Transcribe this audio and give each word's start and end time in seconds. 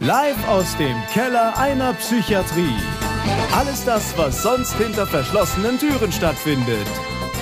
Live 0.00 0.48
aus 0.48 0.76
dem 0.76 0.96
Keller 1.12 1.58
einer 1.58 1.92
Psychiatrie. 1.94 2.76
Alles 3.52 3.84
das, 3.84 4.16
was 4.16 4.42
sonst 4.42 4.74
hinter 4.74 5.06
verschlossenen 5.06 5.76
Türen 5.76 6.12
stattfindet. 6.12 6.86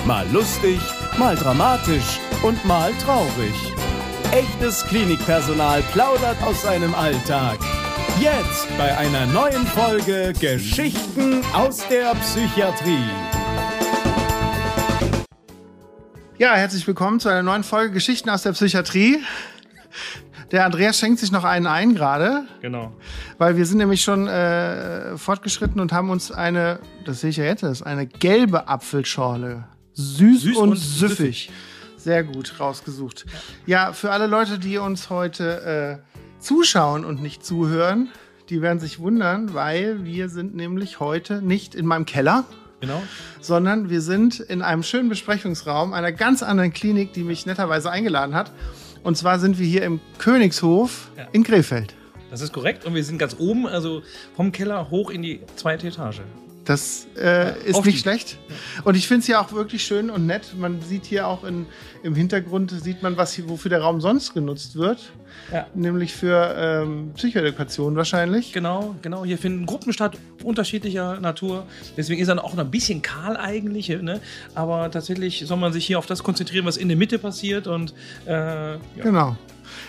Mal 0.05 0.27
lustig, 0.31 0.79
mal 1.19 1.35
dramatisch 1.35 2.19
und 2.41 2.63
mal 2.65 2.91
traurig. 3.05 3.53
Echtes 4.31 4.83
Klinikpersonal 4.87 5.83
plaudert 5.93 6.41
aus 6.43 6.63
seinem 6.63 6.95
Alltag. 6.95 7.59
Jetzt 8.19 8.67
bei 8.77 8.97
einer 8.97 9.27
neuen 9.27 9.65
Folge 9.67 10.33
Geschichten 10.39 11.43
aus 11.53 11.87
der 11.87 12.15
Psychiatrie. 12.15 13.05
Ja, 16.39 16.55
herzlich 16.55 16.87
willkommen 16.87 17.19
zu 17.19 17.29
einer 17.29 17.43
neuen 17.43 17.63
Folge 17.63 17.93
Geschichten 17.93 18.31
aus 18.31 18.41
der 18.41 18.53
Psychiatrie. 18.53 19.19
Der 20.51 20.65
Andreas 20.65 20.97
schenkt 20.97 21.19
sich 21.19 21.31
noch 21.31 21.43
einen 21.43 21.67
ein 21.67 21.93
gerade. 21.93 22.45
Genau. 22.61 22.93
Weil 23.37 23.57
wir 23.57 23.65
sind 23.65 23.79
nämlich 23.79 24.01
schon 24.01 24.27
äh, 24.27 25.17
fortgeschritten 25.17 25.81
und 25.81 25.91
haben 25.91 26.09
uns 26.09 26.31
eine, 26.31 26.79
das 27.05 27.21
sehe 27.21 27.31
ich 27.31 27.37
ja 27.37 27.43
jetzt, 27.43 27.63
eine 27.85 28.07
gelbe 28.07 28.67
Apfelschorle. 28.67 29.65
Süß, 29.93 30.41
Süß 30.41 30.57
und, 30.57 30.69
und 30.69 30.77
süffig. 30.77 31.51
Sehr 31.97 32.23
gut 32.23 32.59
rausgesucht. 32.59 33.25
Ja, 33.65 33.91
für 33.91 34.11
alle 34.11 34.27
Leute, 34.27 34.59
die 34.59 34.77
uns 34.77 35.09
heute 35.09 36.01
äh, 36.05 36.41
zuschauen 36.41 37.03
und 37.03 37.21
nicht 37.21 37.45
zuhören, 37.45 38.09
die 38.49 38.61
werden 38.61 38.79
sich 38.79 38.99
wundern, 38.99 39.53
weil 39.53 40.05
wir 40.05 40.29
sind 40.29 40.55
nämlich 40.55 40.99
heute 40.99 41.41
nicht 41.41 41.75
in 41.75 41.85
meinem 41.85 42.05
Keller, 42.05 42.45
Genau. 42.79 43.01
sondern 43.41 43.89
wir 43.89 44.01
sind 44.01 44.39
in 44.39 44.61
einem 44.61 44.83
schönen 44.83 45.09
Besprechungsraum 45.09 45.93
einer 45.93 46.11
ganz 46.11 46.43
anderen 46.43 46.71
Klinik, 46.71 47.11
die 47.11 47.23
mich 47.23 47.45
netterweise 47.47 47.89
eingeladen 47.89 48.35
hat. 48.35 48.51
Und 49.07 49.15
zwar 49.15 49.39
sind 49.39 49.57
wir 49.57 49.65
hier 49.65 49.83
im 49.83 50.01
Königshof 50.17 51.11
Ja. 51.15 51.29
in 51.31 51.45
Krefeld. 51.45 51.95
Das 52.29 52.41
ist 52.41 52.51
korrekt. 52.51 52.83
Und 52.83 52.93
wir 52.93 53.05
sind 53.05 53.17
ganz 53.17 53.37
oben, 53.39 53.65
also 53.65 54.01
vom 54.35 54.51
Keller 54.51 54.89
hoch 54.89 55.09
in 55.11 55.21
die 55.21 55.39
zweite 55.55 55.87
Etage. 55.87 56.19
Das 56.67 57.07
äh, 57.17 57.57
ist 57.63 57.85
nicht 57.85 58.01
schlecht. 58.01 58.37
Und 58.83 58.97
ich 58.97 59.07
finde 59.07 59.21
es 59.21 59.27
ja 59.27 59.39
auch 59.39 59.53
wirklich 59.53 59.85
schön 59.85 60.09
und 60.09 60.25
nett. 60.25 60.53
Man 60.57 60.81
sieht 60.81 61.05
hier 61.05 61.25
auch 61.25 61.45
in, 61.45 61.65
im 62.03 62.13
Hintergrund, 62.13 62.71
sieht 62.71 63.01
man, 63.01 63.15
was 63.15 63.31
hier, 63.31 63.47
wofür 63.47 63.69
der 63.69 63.79
Raum 63.79 64.01
sonst 64.01 64.33
genutzt 64.33 64.75
wird. 64.75 65.13
Ja. 65.53 65.67
Nämlich 65.75 66.13
für 66.13 66.53
ähm, 66.57 67.11
Psychoedukation 67.15 67.95
wahrscheinlich. 67.95 68.51
Genau, 68.51 68.95
genau. 69.01 69.23
Hier 69.23 69.37
finden 69.37 69.65
Gruppen 69.65 69.93
statt, 69.93 70.17
unterschiedlicher 70.43 71.21
Natur. 71.21 71.65
Deswegen 71.95 72.21
ist 72.21 72.27
er 72.27 72.43
auch 72.43 72.53
noch 72.53 72.65
ein 72.65 72.71
bisschen 72.71 73.01
kahl 73.01 73.37
eigentlich. 73.37 73.87
Ne? 73.87 74.19
Aber 74.53 74.91
tatsächlich 74.91 75.45
soll 75.47 75.57
man 75.57 75.71
sich 75.71 75.85
hier 75.87 75.97
auf 75.97 76.05
das 76.05 76.21
konzentrieren, 76.21 76.65
was 76.65 76.75
in 76.75 76.89
der 76.89 76.97
Mitte 76.97 77.17
passiert. 77.17 77.67
Und 77.67 77.93
äh, 78.25 78.73
ja. 78.73 78.77
Genau. 79.01 79.37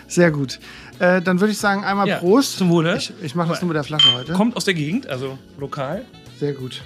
Sehr 0.06 0.30
gut. 0.30 0.60
Äh, 1.00 1.22
dann 1.22 1.40
würde 1.40 1.50
ich 1.50 1.58
sagen, 1.58 1.82
einmal 1.82 2.06
Ja, 2.06 2.18
Prost. 2.18 2.58
zum 2.58 2.70
Wohle. 2.70 2.96
Ich, 2.98 3.12
ich 3.20 3.34
mache 3.34 3.48
das 3.48 3.62
nur 3.62 3.68
mit 3.68 3.76
der 3.76 3.84
Flasche 3.84 4.14
heute. 4.14 4.32
kommt 4.32 4.56
aus 4.56 4.64
der 4.64 4.74
Gegend, 4.74 5.08
also 5.08 5.38
lokal. 5.58 6.04
Sehr 6.39 6.53
gut. 6.53 6.83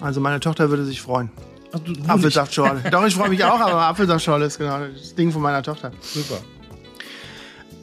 Also 0.00 0.20
meine 0.20 0.40
Tochter 0.40 0.70
würde 0.70 0.84
sich 0.84 1.00
freuen. 1.00 1.30
Ach, 1.72 1.78
du- 1.80 1.92
du. 1.92 2.08
Apfelsaftschorle. 2.08 2.82
Doch, 2.90 3.04
ich 3.06 3.14
freue 3.14 3.28
mich 3.28 3.44
auch, 3.44 3.60
aber 3.60 3.82
Apfelsaftschorle 3.82 4.46
ist 4.46 4.58
genau 4.58 4.78
das 4.86 5.14
Ding 5.14 5.32
von 5.32 5.42
meiner 5.42 5.62
Tochter. 5.62 5.90
Super. 6.00 6.38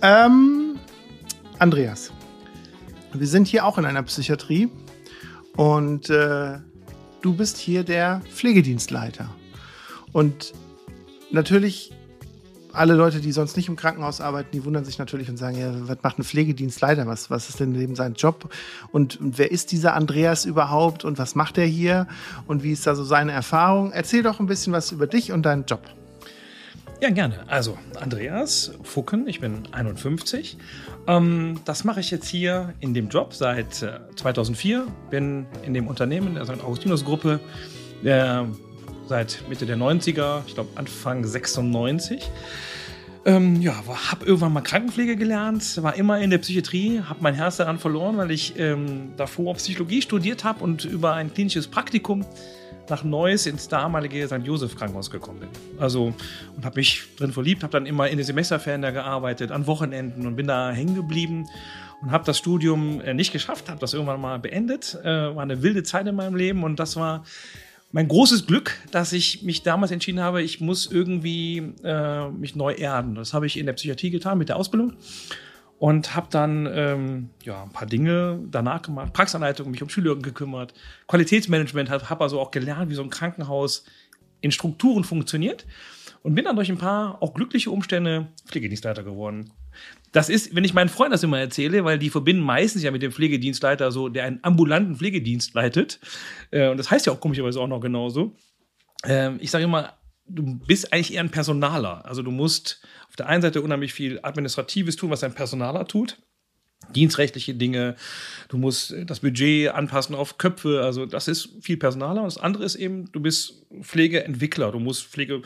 Ähm, 0.02 0.80
Andreas, 1.60 2.12
wir 3.14 3.28
sind 3.28 3.48
hier 3.48 3.66
auch 3.66 3.78
in 3.78 3.86
einer 3.86 4.04
Psychiatrie 4.04 4.70
und 5.56 6.10
äh, 6.10 6.58
du 7.22 7.34
bist 7.36 7.58
hier 7.58 7.84
der 7.84 8.22
Pflegedienstleiter. 8.34 9.30
Und 10.12 10.54
natürlich, 11.32 11.92
alle 12.74 12.96
Leute, 12.96 13.22
die 13.22 13.32
sonst 13.32 13.56
nicht 13.56 13.70
im 13.70 13.76
Krankenhaus 13.76 14.20
arbeiten, 14.20 14.50
die 14.52 14.66
wundern 14.66 14.84
sich 14.84 14.98
natürlich 14.98 15.30
und 15.30 15.38
sagen, 15.38 15.58
ja, 15.58 15.72
was 15.88 15.98
macht 16.02 16.20
ein 16.20 16.24
Pflegedienstleiter? 16.24 17.08
Was, 17.08 17.30
was 17.30 17.50
ist 17.50 17.60
denn 17.60 17.80
eben 17.80 17.96
sein 17.96 18.14
Job? 18.16 18.54
Und, 18.92 19.20
und 19.20 19.38
wer 19.38 19.52
ist 19.52 19.72
dieser 19.72 19.94
Andreas 19.94 20.46
überhaupt? 20.46 21.06
Und 21.06 21.18
was 21.18 21.36
macht 21.36 21.58
er 21.58 21.66
hier? 21.66 22.08
Und 22.48 22.64
wie 22.64 22.72
ist 22.72 22.86
da 22.88 22.96
so 22.96 23.04
seine 23.04 23.32
Erfahrung? 23.32 23.92
Erzähl 23.92 24.24
doch 24.24 24.40
ein 24.40 24.48
bisschen 24.48 24.74
was 24.74 24.92
über 24.92 25.08
dich 25.08 25.32
und 25.32 25.44
deinen 25.44 25.66
Job. 25.66 25.82
Ja, 27.00 27.10
gerne. 27.10 27.44
Also, 27.48 27.78
Andreas 28.00 28.72
Fucken, 28.84 29.28
ich 29.28 29.42
bin 29.42 29.68
51. 29.72 30.58
Ähm, 31.06 31.60
das 31.66 31.84
mache 31.84 32.00
ich 32.00 32.12
jetzt 32.12 32.28
hier 32.28 32.74
in 32.80 32.94
dem 32.94 33.10
Job 33.10 33.34
seit 33.34 33.82
äh, 33.82 34.00
2004. 34.16 34.88
Bin 35.10 35.46
in 35.64 35.74
dem 35.74 35.88
Unternehmen, 35.88 36.36
der 36.36 36.46
St. 36.46 36.64
Augustinus-Gruppe, 36.64 37.42
der 38.04 38.48
seit 39.08 39.44
Mitte 39.50 39.66
der 39.66 39.78
90er, 39.78 40.42
ich 40.48 40.54
glaube 40.56 40.70
Anfang 40.76 41.26
96. 41.26 42.30
Ähm, 43.26 43.62
ja, 43.62 43.74
habe 44.12 44.26
irgendwann 44.26 44.52
mal 44.52 44.62
Krankenpflege 44.62 45.16
gelernt, 45.16 45.82
war 45.82 45.96
immer 45.96 46.20
in 46.20 46.30
der 46.30 46.40
Psychiatrie, 46.40 47.02
habe 47.08 47.20
mein 47.22 47.34
Herz 47.34 47.56
daran 47.58 47.80
verloren, 47.80 48.18
weil 48.18 48.32
ich 48.32 48.60
ähm, 48.60 49.14
davor 49.16 49.54
Psychologie 49.56 50.02
studiert 50.02 50.44
habe 50.44 50.62
und 50.62 50.84
über 50.84 51.14
ein 51.14 51.34
klinisches 51.34 51.68
Praktikum 51.68 52.26
nach 52.90 53.06
Neuss 53.06 53.46
ins 53.46 53.70
damalige 53.70 54.28
St. 54.28 54.44
Josef 54.44 54.76
Krankenhaus 54.76 55.10
gekommen 55.10 55.40
bin. 55.40 55.50
Also 55.80 56.14
und 56.56 56.66
habe 56.66 56.76
mich 56.76 57.04
drin 57.18 57.32
verliebt, 57.32 57.64
habe 57.64 57.72
dann 57.72 57.86
immer 57.86 58.10
in 58.10 58.18
den 58.18 58.26
Semesterferien 58.26 58.82
da 58.82 58.92
gearbeitet, 58.92 59.52
an 59.52 59.68
Wochenenden 59.68 60.28
und 60.28 60.36
bin 60.36 60.48
da 60.48 60.72
hängen 60.72 60.96
geblieben 60.96 61.48
und 62.02 62.12
habe 62.12 62.26
das 62.26 62.38
Studium 62.38 63.00
äh, 63.02 63.14
nicht 63.14 63.32
geschafft, 63.32 63.70
habe 63.70 63.80
das 63.80 63.94
irgendwann 63.94 64.20
mal 64.20 64.38
beendet. 64.38 64.98
Äh, 65.02 65.34
war 65.34 65.44
eine 65.44 65.62
wilde 65.62 65.84
Zeit 65.84 66.08
in 66.08 66.16
meinem 66.16 66.36
Leben 66.36 66.64
und 66.64 66.78
das 66.78 66.98
war 66.98 67.24
mein 67.94 68.08
großes 68.08 68.48
Glück, 68.48 68.76
dass 68.90 69.14
ich 69.14 69.44
mich 69.44 69.62
damals 69.62 69.92
entschieden 69.92 70.20
habe, 70.20 70.42
ich 70.42 70.60
muss 70.60 70.88
irgendwie 70.88 71.58
äh, 71.84 72.28
mich 72.30 72.56
neu 72.56 72.74
erden. 72.74 73.14
Das 73.14 73.36
habe 73.36 73.46
ich 73.46 73.58
in 73.58 73.68
der 73.68 73.74
Psychiatrie 73.74 74.10
getan 74.10 74.40
mit 74.40 74.50
der 74.50 74.58
Ausbildung 74.58 74.94
und 75.78 76.16
habe 76.16 76.28
dann 76.32 76.68
ähm, 76.74 77.30
ja, 77.44 77.64
ein 77.64 77.72
paar 77.72 77.88
Dinge 77.88 78.40
danach 78.50 78.82
gemacht, 78.82 79.14
Praxisanleitung, 79.14 79.70
mich 79.70 79.84
um 79.84 79.90
Schüler 79.90 80.16
gekümmert, 80.16 80.74
Qualitätsmanagement, 81.08 81.92
habe 81.92 82.10
hab 82.10 82.20
also 82.20 82.40
auch 82.40 82.50
gelernt, 82.50 82.90
wie 82.90 82.96
so 82.96 83.04
ein 83.04 83.12
Krankenhaus 83.12 83.86
in 84.42 84.52
Strukturen 84.52 85.04
funktioniert 85.04 85.68
und 86.24 86.34
bin 86.34 86.46
dann 86.46 86.56
durch 86.56 86.72
ein 86.72 86.80
paar 86.80 87.22
auch 87.22 87.36
glückliche 87.36 87.70
Umstände 87.70 88.28
Pflegedienstleiter 88.48 89.04
geworden. 89.04 89.52
Das 90.14 90.30
ist, 90.30 90.56
wenn 90.56 90.64
ich 90.64 90.76
meinen 90.76 90.90
Freunden 90.90 91.12
das 91.12 91.24
immer 91.24 91.40
erzähle, 91.40 91.84
weil 91.84 92.00
die 92.00 92.12
verbinden 92.12 92.44
meistens 92.44 92.84
ja 92.84 92.92
mit 92.92 93.02
dem 93.02 93.12
Pflegedienstleiter 93.12 93.92
so, 93.92 94.10
der 94.10 94.26
einen 94.26 94.40
ambulanten 94.44 94.96
Pflegedienst 94.96 95.56
leitet. 95.56 96.00
Äh, 96.52 96.70
und 96.70 96.78
das 96.78 96.90
heißt 96.90 97.08
ja 97.08 97.12
auch 97.12 97.20
komischerweise 97.20 97.60
auch 97.60 97.68
noch 97.68 97.82
genauso. 97.82 98.36
Ähm, 99.06 99.40
ich 99.42 99.50
sage 99.50 99.66
immer, 99.66 99.98
du 100.28 100.60
bist 100.60 100.94
eigentlich 100.94 101.16
eher 101.16 101.22
ein 101.22 101.32
Personaler. 101.32 102.06
Also 102.06 102.22
du 102.22 102.30
musst 102.30 102.82
auf 103.10 103.16
der 103.16 103.28
einen 103.28 103.42
Seite 103.42 103.62
unheimlich 103.62 103.94
viel 103.94 104.20
Administratives 104.22 104.96
tun, 104.96 105.10
was 105.10 105.24
ein 105.24 105.34
Personaler 105.34 105.88
tut. 105.88 106.20
Dienstrechtliche 106.94 107.56
Dinge, 107.56 107.96
du 108.50 108.58
musst 108.58 108.94
das 109.06 109.22
Budget 109.22 109.70
anpassen 109.70 110.16
auf 110.16 110.38
Köpfe, 110.38 110.82
also 110.84 111.06
das 111.06 111.30
ist 111.30 111.50
viel 111.62 111.78
Personaler. 111.78 112.22
Und 112.22 112.28
das 112.28 112.38
andere 112.38 112.66
ist 112.66 112.76
eben, 112.76 113.10
du 113.14 113.22
bist 113.22 113.66
Pflegeentwickler, 113.82 114.72
du 114.74 114.80
musst 114.80 115.06
Pflege, 115.06 115.42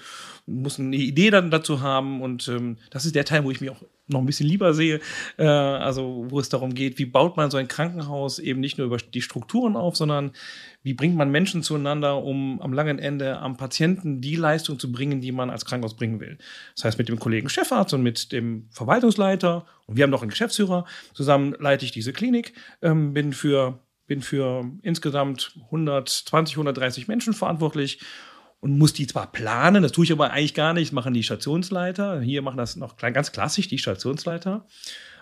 du 0.47 0.51
musst 0.51 0.79
eine 0.79 0.95
Idee 0.95 1.29
dann 1.29 1.51
dazu 1.51 1.79
haben 1.81 2.21
und 2.21 2.47
ähm, 2.47 2.77
das 2.89 3.05
ist 3.05 3.13
der 3.13 3.23
Teil, 3.23 3.43
wo 3.43 3.51
ich 3.51 3.61
mich 3.61 3.69
auch 3.69 3.83
noch 4.07 4.19
ein 4.19 4.25
bisschen 4.25 4.47
lieber 4.47 4.73
sehe, 4.73 4.99
äh, 5.37 5.45
also 5.45 6.25
wo 6.29 6.39
es 6.39 6.49
darum 6.49 6.73
geht, 6.73 6.97
wie 6.97 7.05
baut 7.05 7.37
man 7.37 7.51
so 7.51 7.57
ein 7.57 7.67
Krankenhaus 7.67 8.39
eben 8.39 8.59
nicht 8.59 8.77
nur 8.77 8.87
über 8.87 8.97
die 8.97 9.21
Strukturen 9.21 9.75
auf, 9.75 9.95
sondern 9.95 10.31
wie 10.83 10.93
bringt 10.93 11.15
man 11.15 11.29
Menschen 11.29 11.63
zueinander, 11.63 12.23
um 12.23 12.61
am 12.61 12.73
langen 12.73 12.99
Ende 12.99 13.39
am 13.39 13.57
Patienten 13.57 14.21
die 14.21 14.35
Leistung 14.35 14.79
zu 14.79 14.91
bringen, 14.91 15.21
die 15.21 15.31
man 15.31 15.49
als 15.49 15.65
Krankenhaus 15.65 15.95
bringen 15.95 16.19
will. 16.19 16.37
Das 16.75 16.85
heißt, 16.85 16.97
mit 16.97 17.09
dem 17.09 17.19
Kollegen 17.19 17.49
Chefarzt 17.49 17.93
und 17.93 18.03
mit 18.03 18.31
dem 18.31 18.67
Verwaltungsleiter 18.71 19.65
und 19.85 19.97
wir 19.97 20.03
haben 20.03 20.11
noch 20.11 20.21
einen 20.21 20.31
Geschäftsführer, 20.31 20.85
zusammen 21.13 21.55
leite 21.59 21.85
ich 21.85 21.91
diese 21.91 22.13
Klinik, 22.13 22.53
ähm, 22.81 23.13
bin 23.13 23.33
für 23.33 23.79
bin 24.07 24.21
für 24.21 24.71
insgesamt 24.81 25.53
120, 25.65 26.55
130 26.55 27.07
Menschen 27.09 27.33
verantwortlich 27.33 27.99
und 28.59 28.77
muss 28.77 28.93
die 28.93 29.07
zwar 29.07 29.31
planen, 29.31 29.83
das 29.83 29.91
tue 29.91 30.05
ich 30.05 30.11
aber 30.11 30.31
eigentlich 30.31 30.53
gar 30.53 30.73
nicht, 30.73 30.91
machen 30.91 31.13
die 31.13 31.23
Stationsleiter. 31.23 32.21
Hier 32.21 32.41
machen 32.41 32.57
das 32.57 32.75
noch 32.75 32.97
ganz 32.97 33.31
klassisch 33.31 33.67
die 33.67 33.77
Stationsleiter. 33.77 34.65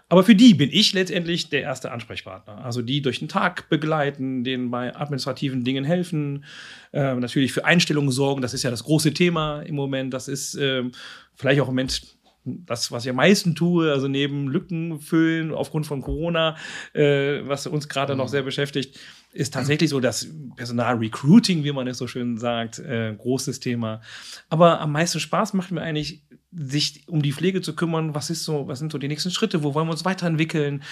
Aber 0.07 0.23
für 0.23 0.35
die 0.35 0.53
bin 0.53 0.69
ich 0.71 0.93
letztendlich 0.93 1.49
der 1.49 1.61
erste 1.61 1.91
Ansprechpartner. 1.91 2.63
Also 2.63 2.83
die 2.83 3.01
durch 3.01 3.19
den 3.19 3.27
Tag 3.27 3.69
begleiten, 3.69 4.43
denen 4.43 4.69
bei 4.69 4.95
administrativen 4.95 5.63
Dingen 5.63 5.83
helfen, 5.83 6.45
äh, 6.93 7.15
natürlich 7.15 7.51
für 7.51 7.65
Einstellungen 7.65 8.11
sorgen. 8.11 8.41
Das 8.41 8.53
ist 8.53 8.61
ja 8.61 8.69
das 8.69 8.83
große 8.83 9.13
Thema 9.13 9.61
im 9.61 9.75
Moment. 9.75 10.13
Das 10.13 10.27
ist 10.27 10.55
ähm, 10.55 10.91
vielleicht 11.33 11.59
auch 11.59 11.67
im 11.67 11.73
Moment 11.73 12.03
das, 12.45 12.91
was 12.91 13.03
ich 13.05 13.09
am 13.09 13.17
meisten 13.17 13.55
tue, 13.55 13.91
also 13.91 14.07
neben 14.07 14.47
Lücken 14.47 14.99
füllen 14.99 15.53
aufgrund 15.53 15.87
von 15.87 16.01
Corona, 16.01 16.55
äh, 16.93 17.41
was 17.45 17.67
uns 17.67 17.89
gerade 17.89 18.15
noch 18.15 18.27
sehr 18.27 18.43
beschäftigt, 18.43 18.99
ist 19.33 19.53
tatsächlich 19.53 19.89
so 19.89 19.99
das 19.99 20.27
Personalrecruiting, 20.55 21.63
wie 21.63 21.71
man 21.73 21.87
es 21.87 21.97
so 21.97 22.07
schön 22.07 22.37
sagt, 22.37 22.79
äh, 22.79 23.13
großes 23.17 23.59
Thema. 23.59 24.01
Aber 24.47 24.79
am 24.79 24.93
meisten 24.93 25.19
Spaß 25.19 25.53
macht 25.53 25.71
mir 25.71 25.81
eigentlich, 25.81 26.23
sich 26.57 27.03
um 27.07 27.21
die 27.21 27.33
Pflege 27.33 27.61
zu 27.61 27.75
kümmern. 27.75 28.15
Was 28.15 28.29
ist 28.29 28.45
so, 28.45 28.67
was 28.67 28.79
sind 28.79 28.91
so 28.91 28.97
die 28.97 29.09
nächsten 29.09 29.31
Schritte? 29.31 29.61
Wo 29.63 29.73
wollen 29.73 29.87
wir 29.87 29.91
uns 29.91 30.05
weiterentwickeln? 30.05 30.83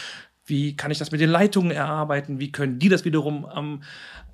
Wie 0.46 0.76
kann 0.76 0.92
ich 0.92 0.98
das 0.98 1.12
mit 1.12 1.22
den 1.22 1.30
Leitungen 1.30 1.72
erarbeiten? 1.72 2.40
Wie 2.40 2.52
können 2.52 2.80
die 2.80 2.90
das 2.90 3.06
wiederum 3.06 3.46
am, 3.46 3.84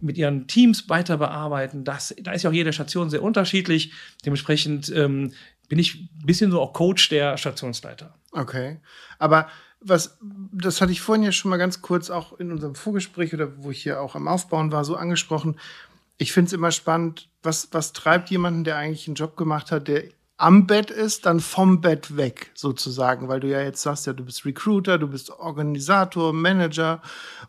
mit 0.02 0.18
ihren 0.18 0.48
Teams 0.48 0.90
weiter 0.90 1.18
bearbeiten? 1.18 1.84
Das, 1.84 2.16
da 2.20 2.32
ist 2.32 2.42
ja 2.42 2.50
auch 2.50 2.54
jede 2.54 2.74
Station 2.74 3.12
sehr 3.12 3.22
unterschiedlich. 3.22 3.94
Dementsprechend 4.26 4.92
ähm, 4.96 5.34
bin 5.70 5.80
ich 5.80 5.96
ein 5.96 6.26
bisschen 6.26 6.52
so 6.52 6.60
auch 6.60 6.74
Coach 6.74 7.10
der 7.10 7.38
Stationsleiter. 7.38 8.14
Okay. 8.34 8.80
Aber 9.18 9.48
was, 9.80 10.18
das 10.52 10.82
hatte 10.82 10.92
ich 10.92 11.02
vorhin 11.02 11.24
ja 11.24 11.32
schon 11.32 11.50
mal 11.50 11.58
ganz 11.58 11.82
kurz 11.82 12.10
auch 12.10 12.38
in 12.38 12.52
unserem 12.52 12.76
Vorgespräch 12.76 13.34
oder 13.34 13.64
wo 13.64 13.72
ich 13.72 13.84
hier 13.84 14.02
auch 14.02 14.16
am 14.16 14.28
Aufbauen 14.28 14.72
war, 14.72 14.84
so 14.84 14.96
angesprochen. 14.96 15.58
Ich 16.18 16.34
finde 16.34 16.48
es 16.48 16.54
immer 16.54 16.72
spannend, 16.72 17.30
was, 17.44 17.70
was 17.72 17.94
treibt 17.94 18.30
jemanden, 18.30 18.66
der 18.66 18.76
eigentlich 18.76 19.08
einen 19.08 19.16
Job 19.16 19.38
gemacht 19.38 19.72
hat, 19.72 19.88
der 19.88 20.04
am 20.36 20.68
Bett 20.68 20.90
ist, 20.90 21.26
dann 21.26 21.42
vom 21.42 21.82
Bett 21.82 22.16
weg 22.16 22.52
sozusagen, 22.56 23.28
weil 23.28 23.42
du 23.42 23.50
ja 23.50 23.62
jetzt 23.62 23.82
sagst, 23.82 24.08
ja, 24.08 24.14
du 24.14 24.24
bist 24.24 24.46
Recruiter, 24.46 24.98
du 24.98 25.10
bist 25.10 25.32
Organisator, 25.32 26.32
Manager 26.32 27.02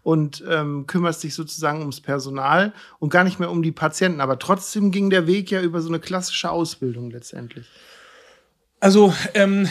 und 0.02 0.44
ähm, 0.48 0.88
kümmerst 0.88 1.22
dich 1.22 1.34
sozusagen 1.34 1.80
ums 1.80 2.00
Personal 2.00 2.72
und 2.98 3.10
gar 3.10 3.22
nicht 3.22 3.38
mehr 3.38 3.50
um 3.50 3.62
die 3.62 3.70
Patienten. 3.70 4.20
Aber 4.20 4.40
trotzdem 4.40 4.90
ging 4.90 5.08
der 5.08 5.28
Weg 5.28 5.52
ja 5.52 5.62
über 5.62 5.80
so 5.80 5.88
eine 5.88 6.00
klassische 6.00 6.50
Ausbildung 6.50 7.12
letztendlich. 7.12 7.68
Also 8.80 9.14
ähm, 9.34 9.68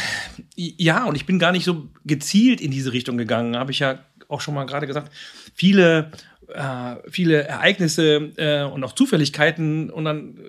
ja, 0.55 1.05
und 1.05 1.15
ich 1.15 1.25
bin 1.25 1.39
gar 1.39 1.51
nicht 1.51 1.65
so 1.65 1.87
gezielt 2.05 2.61
in 2.61 2.71
diese 2.71 2.93
Richtung 2.93 3.17
gegangen, 3.17 3.57
habe 3.57 3.71
ich 3.71 3.79
ja 3.79 3.99
auch 4.27 4.41
schon 4.41 4.53
mal 4.53 4.65
gerade 4.65 4.87
gesagt. 4.87 5.11
Viele 5.55 6.11
äh, 6.53 6.95
viele 7.09 7.43
Ereignisse 7.43 8.31
äh, 8.37 8.63
und 8.63 8.83
auch 8.83 8.93
Zufälligkeiten 8.93 9.89
und 9.89 10.05
dann 10.05 10.39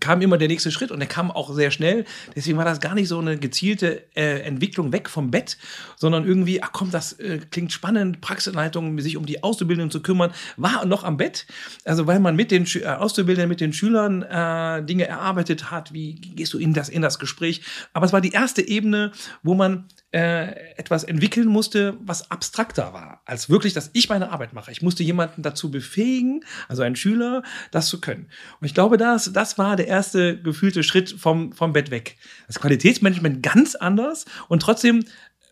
kam 0.00 0.22
immer 0.22 0.38
der 0.38 0.48
nächste 0.48 0.70
Schritt 0.70 0.90
und 0.90 0.98
der 0.98 1.08
kam 1.08 1.30
auch 1.30 1.54
sehr 1.54 1.70
schnell. 1.70 2.04
Deswegen 2.34 2.58
war 2.58 2.64
das 2.64 2.80
gar 2.80 2.94
nicht 2.94 3.08
so 3.08 3.18
eine 3.18 3.38
gezielte 3.38 4.02
äh, 4.16 4.40
Entwicklung 4.40 4.92
weg 4.92 5.08
vom 5.08 5.30
Bett, 5.30 5.58
sondern 5.96 6.26
irgendwie, 6.26 6.62
ach 6.62 6.70
komm, 6.72 6.90
das 6.90 7.12
äh, 7.14 7.38
klingt 7.50 7.72
spannend, 7.72 8.20
Praxisleitung, 8.20 8.98
sich 9.00 9.16
um 9.16 9.26
die 9.26 9.42
Auszubildenden 9.42 9.90
zu 9.90 10.02
kümmern, 10.02 10.32
war 10.56 10.84
noch 10.86 11.04
am 11.04 11.16
Bett. 11.16 11.46
Also 11.84 12.06
weil 12.06 12.20
man 12.20 12.36
mit 12.36 12.50
den 12.50 12.66
äh, 12.74 12.86
Auszubildenden, 12.86 13.48
mit 13.48 13.60
den 13.60 13.72
Schülern 13.72 14.22
äh, 14.22 14.82
Dinge 14.84 15.06
erarbeitet 15.06 15.70
hat, 15.70 15.92
wie 15.92 16.14
gehst 16.14 16.54
du 16.54 16.58
in 16.58 16.74
das, 16.74 16.88
in 16.88 17.02
das 17.02 17.18
Gespräch. 17.18 17.62
Aber 17.92 18.06
es 18.06 18.12
war 18.12 18.20
die 18.20 18.32
erste 18.32 18.66
Ebene, 18.66 19.12
wo 19.42 19.54
man 19.54 19.84
äh, 20.12 20.74
etwas 20.76 21.04
entwickeln 21.04 21.46
musste, 21.46 21.96
was 22.00 22.30
abstrakter 22.30 22.92
war, 22.92 23.22
als 23.26 23.48
wirklich, 23.48 23.74
dass 23.74 23.90
ich 23.92 24.08
meine 24.08 24.30
Arbeit 24.30 24.52
mache. 24.52 24.72
Ich 24.72 24.82
musste 24.82 25.02
jemanden 25.02 25.42
dazu 25.42 25.70
befähigen, 25.70 26.44
also 26.68 26.82
einen 26.82 26.96
Schüler, 26.96 27.42
das 27.70 27.86
zu 27.86 28.00
können. 28.00 28.28
Und 28.60 28.66
ich 28.66 28.74
glaube, 28.74 28.96
das, 28.96 29.32
das 29.32 29.56
war 29.56 29.76
der 29.76 29.86
erste 29.86 30.40
gefühlte 30.40 30.82
Schritt 30.82 31.10
vom, 31.10 31.52
vom 31.52 31.72
Bett 31.72 31.90
weg. 31.90 32.16
Das 32.48 32.58
Qualitätsmanagement 32.58 33.42
ganz 33.42 33.76
anders 33.76 34.24
und 34.48 34.62
trotzdem 34.62 35.04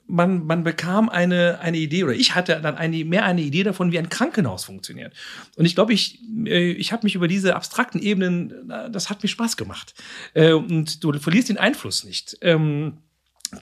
man, 0.08 0.46
man 0.46 0.64
bekam 0.64 1.08
eine, 1.10 1.60
eine 1.60 1.76
Idee 1.76 2.02
oder 2.02 2.14
ich 2.14 2.34
hatte 2.34 2.58
dann 2.62 2.76
eine, 2.76 3.04
mehr 3.04 3.24
eine 3.26 3.42
Idee 3.42 3.62
davon, 3.62 3.92
wie 3.92 3.98
ein 3.98 4.08
Krankenhaus 4.08 4.64
funktioniert. 4.64 5.12
Und 5.56 5.66
ich 5.66 5.74
glaube, 5.74 5.92
ich, 5.92 6.18
äh, 6.46 6.72
ich 6.72 6.92
habe 6.92 7.04
mich 7.04 7.14
über 7.14 7.28
diese 7.28 7.54
abstrakten 7.54 8.00
Ebenen, 8.00 8.72
das 8.90 9.10
hat 9.10 9.22
mir 9.22 9.28
Spaß 9.28 9.56
gemacht. 9.58 9.94
Äh, 10.32 10.52
und 10.52 11.04
du 11.04 11.12
verlierst 11.12 11.50
den 11.50 11.58
Einfluss 11.58 12.04
nicht. 12.04 12.38
Ähm, 12.40 12.94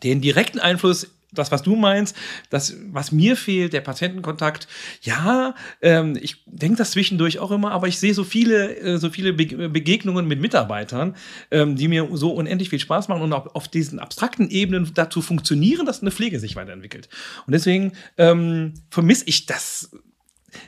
den 0.03 0.21
direkten 0.21 0.59
Einfluss 0.59 1.09
das, 1.33 1.51
was 1.53 1.63
du 1.63 1.77
meinst, 1.77 2.17
das, 2.51 2.75
was 2.91 3.13
mir 3.13 3.37
fehlt, 3.37 3.73
der 3.73 3.81
Patientenkontakt, 3.81 4.69
ja, 5.03 5.55
ähm, 5.83 6.17
ich 6.21 6.43
denke 6.47 6.79
das 6.79 6.93
zwischendurch 6.93 7.39
auch 7.39 7.51
immer, 7.51 7.73
aber 7.73 7.89
ich 7.89 7.99
sehe 7.99 8.15
so 8.15 8.25
viele, 8.25 8.77
äh, 8.77 8.99
so 8.99 9.11
viele 9.11 9.33
Be 9.33 9.69
Begegnungen 9.69 10.27
mit 10.27 10.41
Mitarbeitern, 10.41 11.17
ähm, 11.51 11.77
die 11.77 11.89
mir 11.89 12.09
so 12.13 12.33
unendlich 12.33 12.71
viel 12.71 12.79
Spaß 12.79 13.09
machen 13.09 13.23
und 13.23 13.33
auch 13.33 13.55
auf 13.55 13.69
diesen 13.69 13.99
abstrakten 13.99 14.51
Ebenen 14.51 14.91
dazu 14.95 15.23
funktionieren, 15.23 15.87
dass 15.87 16.01
eine 16.01 16.11
Pflege 16.11 16.41
sich 16.41 16.57
weiterentwickelt. 16.57 17.09
Und 17.47 17.53
deswegen 17.53 17.93
ähm, 18.19 18.75
vermisse 18.91 19.25
ich 19.27 19.47
das 19.47 19.91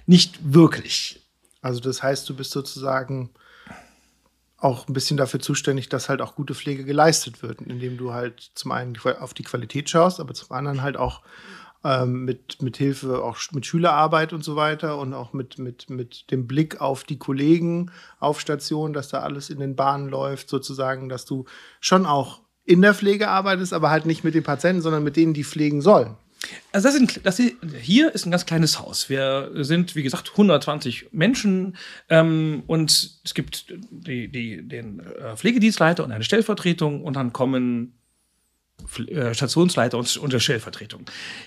nicht 0.07 0.39
wirklich. 0.43 1.21
Also 1.61 1.81
das 1.81 2.03
heißt, 2.03 2.29
du 2.29 2.37
bist 2.37 2.51
sozusagen 2.51 3.31
auch 4.59 4.89
ein 4.89 4.93
bisschen 4.93 5.17
dafür 5.17 5.41
zuständig, 5.41 5.89
dass 5.89 6.09
halt 6.09 6.21
auch 6.21 6.35
gute 6.35 6.55
Pflege 6.55 6.85
geleistet 6.85 7.43
wird, 7.43 7.63
indem 7.63 7.97
du 7.97 8.13
halt 8.13 8.51
zum 8.55 8.73
einen 8.73 8.99
auf 9.21 9.33
die 9.33 9.45
Qualität 9.45 9.89
schaust, 9.89 10.19
aber 10.19 10.35
zum 10.35 10.51
anderen 10.51 10.83
halt 10.83 10.97
auch 10.97 11.23
ähm, 11.85 12.25
mit, 12.25 12.61
mit 12.61 12.77
Hilfe 12.77 13.23
auch 13.23 13.39
mit 13.53 13.67
Schülerarbeit 13.67 14.33
und 14.33 14.43
so 14.43 14.57
weiter 14.57 14.99
und 14.99 15.15
auch 15.15 15.33
mit, 15.33 15.59
mit, 15.59 15.89
mit 15.91 16.31
dem 16.33 16.49
Blick 16.49 16.81
auf 16.81 17.05
die 17.05 17.19
Kollegen 17.19 17.93
auf 18.19 18.41
Station, 18.41 18.93
dass 18.93 19.09
da 19.09 19.21
alles 19.21 19.49
in 19.49 19.61
den 19.61 19.77
Bahnen 19.77 20.09
läuft, 20.09 20.49
sozusagen, 20.49 21.09
dass 21.09 21.25
du 21.25 21.45
schon 21.81 22.05
auch 22.05 22.41
in 22.65 22.83
der 22.83 22.95
Pflege 22.95 23.29
arbeitest, 23.29 23.73
aber 23.73 23.91
halt 23.91 24.07
nicht 24.07 24.25
mit 24.25 24.35
den 24.35 24.43
Patienten, 24.43 24.83
sondern 24.83 25.05
mit 25.05 25.17
denen, 25.17 25.35
die 25.35 25.45
pflegen 25.45 25.81
sollen. 25.81 26.17
Also 26.73 26.89
das 26.89 26.95
ist, 26.95 27.21
das 27.25 27.43
hier 27.81 28.15
ist 28.15 28.27
ein 28.27 28.31
ganz 28.31 28.47
kleines 28.47 28.79
Haus. 28.79 29.09
Wir 29.09 29.51
sind, 29.55 29.97
wie 29.97 30.03
gesagt, 30.03 30.31
120 30.33 31.09
Menschen 31.13 31.77
ähm, 32.09 32.63
und 32.67 33.21
es 33.25 33.35
gibt 33.35 33.75
die, 33.91 34.29
die, 34.29 34.67
den 34.67 35.01
äh, 35.01 35.37
Pflegedienstleiter 35.37 36.05
und 36.05 36.13
eine 36.13 36.25
Stellvertretung 36.25 37.03
und 37.03 37.17
dann 37.17 37.33
kommen 37.33 37.99
äh, 39.09 39.35
Stationsleiter 39.35 39.99
und, 39.99 40.17
und 40.17 40.33
der 40.33 40.41
Stellvertretung. 40.41 41.05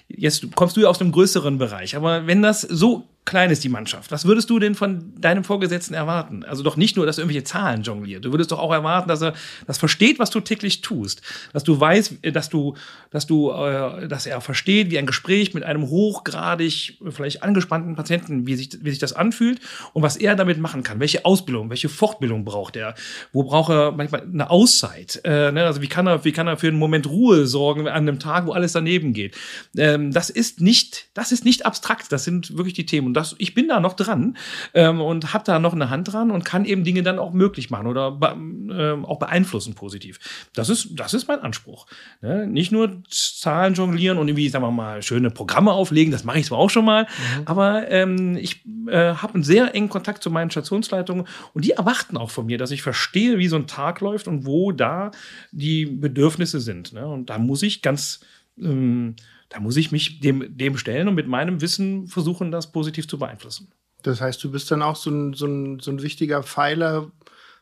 Jetzt 0.08 0.54
kommst 0.56 0.76
du 0.76 0.82
ja 0.82 0.90
aus 0.90 1.00
einem 1.00 1.12
größeren 1.12 1.58
Bereich, 1.58 1.96
aber 1.96 2.28
wenn 2.28 2.42
das 2.42 2.62
so 2.62 3.08
klein 3.26 3.52
ist 3.52 3.64
die 3.64 3.70
Mannschaft. 3.70 4.12
Was 4.12 4.26
würdest 4.26 4.50
du 4.50 4.58
denn 4.58 4.74
von 4.74 5.14
deinem 5.20 5.44
Vorgesetzten 5.44 5.94
erwarten? 5.94 6.44
Also 6.44 6.64
doch 6.64 6.76
nicht 6.76 6.96
nur, 6.98 7.06
dass 7.06 7.18
er 7.18 7.24
irgendwelche 7.24 7.44
Zahlen 7.44 7.84
jongliert. 7.84 8.26
Du 8.26 8.32
würdest 8.32 8.52
doch 8.52 8.60
auch 8.60 8.74
erwarten, 8.74 9.08
dass 9.08 9.22
er 9.22 9.34
das 9.68 9.78
versteht, 9.78 10.18
was 10.18 10.32
du 10.32 10.40
täglich 10.40 10.82
tust. 10.82 11.22
Dass 11.54 11.64
du 11.64 11.80
weißt, 11.80 12.18
dass 12.34 12.50
du, 12.50 12.76
dass 13.12 13.28
du, 13.28 13.52
äh, 13.52 14.08
dass 14.08 14.26
er 14.26 14.42
versteht, 14.42 14.90
wie 14.90 14.98
ein 14.98 15.06
Gespräch 15.06 15.54
mit 15.54 15.64
einem 15.64 15.88
hochgradig, 15.88 16.98
vielleicht 17.10 17.44
angespannten 17.44 17.96
Patienten, 17.96 18.48
wie 18.48 18.56
sich, 18.56 18.70
wie 18.82 18.90
sich 18.90 19.00
das 19.00 19.14
anfühlt 19.14 19.60
und 19.94 20.02
was 20.02 20.18
er 20.18 20.36
damit 20.36 20.60
machen 20.60 20.82
kann. 20.82 21.00
Welche 21.00 21.24
Ausbildung, 21.24 21.70
welche 21.70 21.90
Fortbildung 21.90 22.44
braucht 22.44 22.76
er? 22.76 22.96
Wo 23.32 23.44
braucht 23.44 23.72
er 23.72 23.92
manchmal 23.92 24.24
eine 24.24 24.50
Auszeit? 24.50 25.22
Äh, 25.24 25.52
ne? 25.52 25.66
Also 25.66 25.82
wie 25.84 25.88
kann 25.88 26.08
er, 26.08 26.26
wie 26.26 26.32
kann 26.32 26.48
er 26.48 26.58
für 26.58 26.68
einen 26.68 26.80
Moment 26.80 27.08
Ruhe 27.08 27.46
sorgen 27.46 27.88
an 27.88 28.08
einem 28.08 28.20
Tag, 28.20 28.48
wo 28.48 28.52
alles 28.52 28.74
daneben 28.74 29.14
geht? 29.14 29.38
Ähm, 29.78 30.12
das 30.12 30.32
ist 30.32 30.60
nicht, 30.60 31.10
das 31.14 31.32
ist 31.32 31.46
nicht 31.46 31.68
abstrakt. 31.68 32.12
Das 32.12 32.24
sind 32.24 32.58
wirklich 32.58 32.74
die 32.74 32.86
Themen. 32.86 33.11
Und 33.12 33.16
das, 33.16 33.36
ich 33.40 33.54
bin 33.54 33.68
da 33.68 33.82
noch 33.82 33.92
dran 33.92 34.38
ähm, 34.74 35.02
und 35.02 35.34
habe 35.34 35.44
da 35.44 35.60
noch 35.60 35.74
eine 35.74 35.90
Hand 35.90 36.14
dran 36.14 36.32
und 36.32 36.46
kann 36.46 36.64
eben 36.64 36.86
Dinge 36.86 37.04
dann 37.04 37.20
auch 37.20 37.34
möglich 37.34 37.70
machen 37.70 37.88
oder 37.88 38.18
äh, 38.22 39.04
auch 39.04 39.20
beeinflussen 39.20 39.74
positiv. 39.76 40.18
Das 40.54 40.70
ist, 40.70 40.98
das 40.98 41.14
ist 41.14 41.28
mein 41.28 41.42
Anspruch. 41.42 41.88
Ne? 42.22 42.48
Nicht 42.48 42.72
nur 42.72 43.04
Zahlen 43.10 43.74
jonglieren 43.74 44.18
und 44.18 44.30
irgendwie, 44.30 44.48
sagen 44.48 44.64
wir 44.64 44.72
mal, 44.72 45.02
schöne 45.02 45.30
Programme 45.30 45.74
auflegen, 45.74 46.14
das 46.14 46.24
mache 46.24 46.40
ich 46.40 46.46
zwar 46.46 46.58
auch 46.58 46.70
schon 46.70 46.86
mal, 46.86 47.04
mhm. 47.04 47.42
aber 47.44 47.92
ähm, 47.92 48.38
ich 48.38 48.64
äh, 48.88 49.16
habe 49.16 49.34
einen 49.34 49.44
sehr 49.44 49.76
engen 49.76 49.90
Kontakt 49.90 50.24
zu 50.24 50.32
meinen 50.32 50.52
Stationsleitungen 50.52 51.28
und 51.52 51.66
die 51.66 51.72
erwarten 51.72 52.16
auch 52.16 52.30
von 52.30 52.46
mir, 52.46 52.58
dass 52.58 52.72
ich 52.72 52.82
verstehe, 52.82 53.38
wie 53.40 53.50
so 53.50 53.58
ein 53.58 53.68
Tag 53.68 54.00
läuft 54.00 54.30
und 54.30 54.46
wo 54.46 54.72
da 54.72 55.12
die 55.52 55.86
Bedürfnisse 55.86 56.62
sind. 56.62 56.94
Ne? 56.94 57.06
Und 57.06 57.30
da 57.30 57.40
muss 57.40 57.62
ich 57.62 57.82
ganz 57.82 58.22
ähm, 58.58 59.16
da 59.52 59.60
muss 59.60 59.78
ich 59.78 59.92
mich 59.92 60.22
dem, 60.22 60.58
dem 60.58 60.78
stellen 60.78 61.08
und 61.08 61.16
mit 61.16 61.28
meinem 61.28 61.62
Wissen 61.62 62.08
versuchen, 62.08 62.52
das 62.52 62.72
positiv 62.72 63.08
zu 63.08 63.20
beeinflussen. 63.20 63.72
Das 64.02 64.22
heißt, 64.22 64.44
du 64.44 64.50
bist 64.50 64.72
dann 64.72 64.82
auch 64.82 64.96
so 64.96 65.12
ein, 65.12 65.34
so 65.34 65.46
ein, 65.46 65.80
so 65.80 65.92
ein 65.92 66.02
wichtiger 66.02 66.42
Pfeiler, 66.42 67.12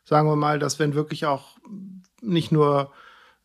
sagen 0.05 0.29
wir 0.29 0.35
mal, 0.35 0.59
dass 0.59 0.79
wenn 0.79 0.93
wirklich 0.93 1.25
auch 1.25 1.57
nicht 2.21 2.51
nur 2.51 2.91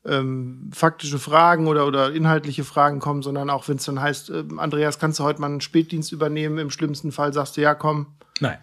ähm, 0.05 0.71
faktische 0.73 1.19
Fragen 1.19 1.67
oder, 1.67 1.87
oder 1.87 2.13
inhaltliche 2.13 2.65
Fragen 2.65 3.01
kommen, 3.01 3.23
sondern 3.23 3.49
auch 3.49 3.67
wenn 3.69 3.79
es 3.79 3.85
dann 3.85 4.01
heißt, 4.01 4.31
äh, 4.31 4.45
Andreas, 4.59 4.99
kannst 4.99 5.19
du 5.19 5.25
heute 5.25 5.41
mal 5.41 5.47
einen 5.47 5.63
Spätdienst 5.63 6.13
übernehmen? 6.13 6.59
Im 6.59 6.71
schlimmsten 6.71 7.13
Fall 7.13 7.33
sagst 7.33 7.57
du, 7.57 7.63
ja, 7.63 7.75
komm. 7.75 8.09
Nein. 8.41 8.59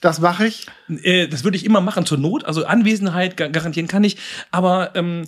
Das 0.00 0.20
mache 0.20 0.46
ich. 0.46 0.66
Äh, 1.02 1.28
das 1.28 1.44
würde 1.44 1.56
ich 1.56 1.64
immer 1.64 1.80
machen 1.80 2.06
zur 2.06 2.18
Not. 2.18 2.44
Also 2.44 2.64
Anwesenheit 2.64 3.36
garantieren 3.36 3.88
kann 3.88 4.04
ich. 4.04 4.16
Aber 4.50 4.94
ähm, 4.94 5.24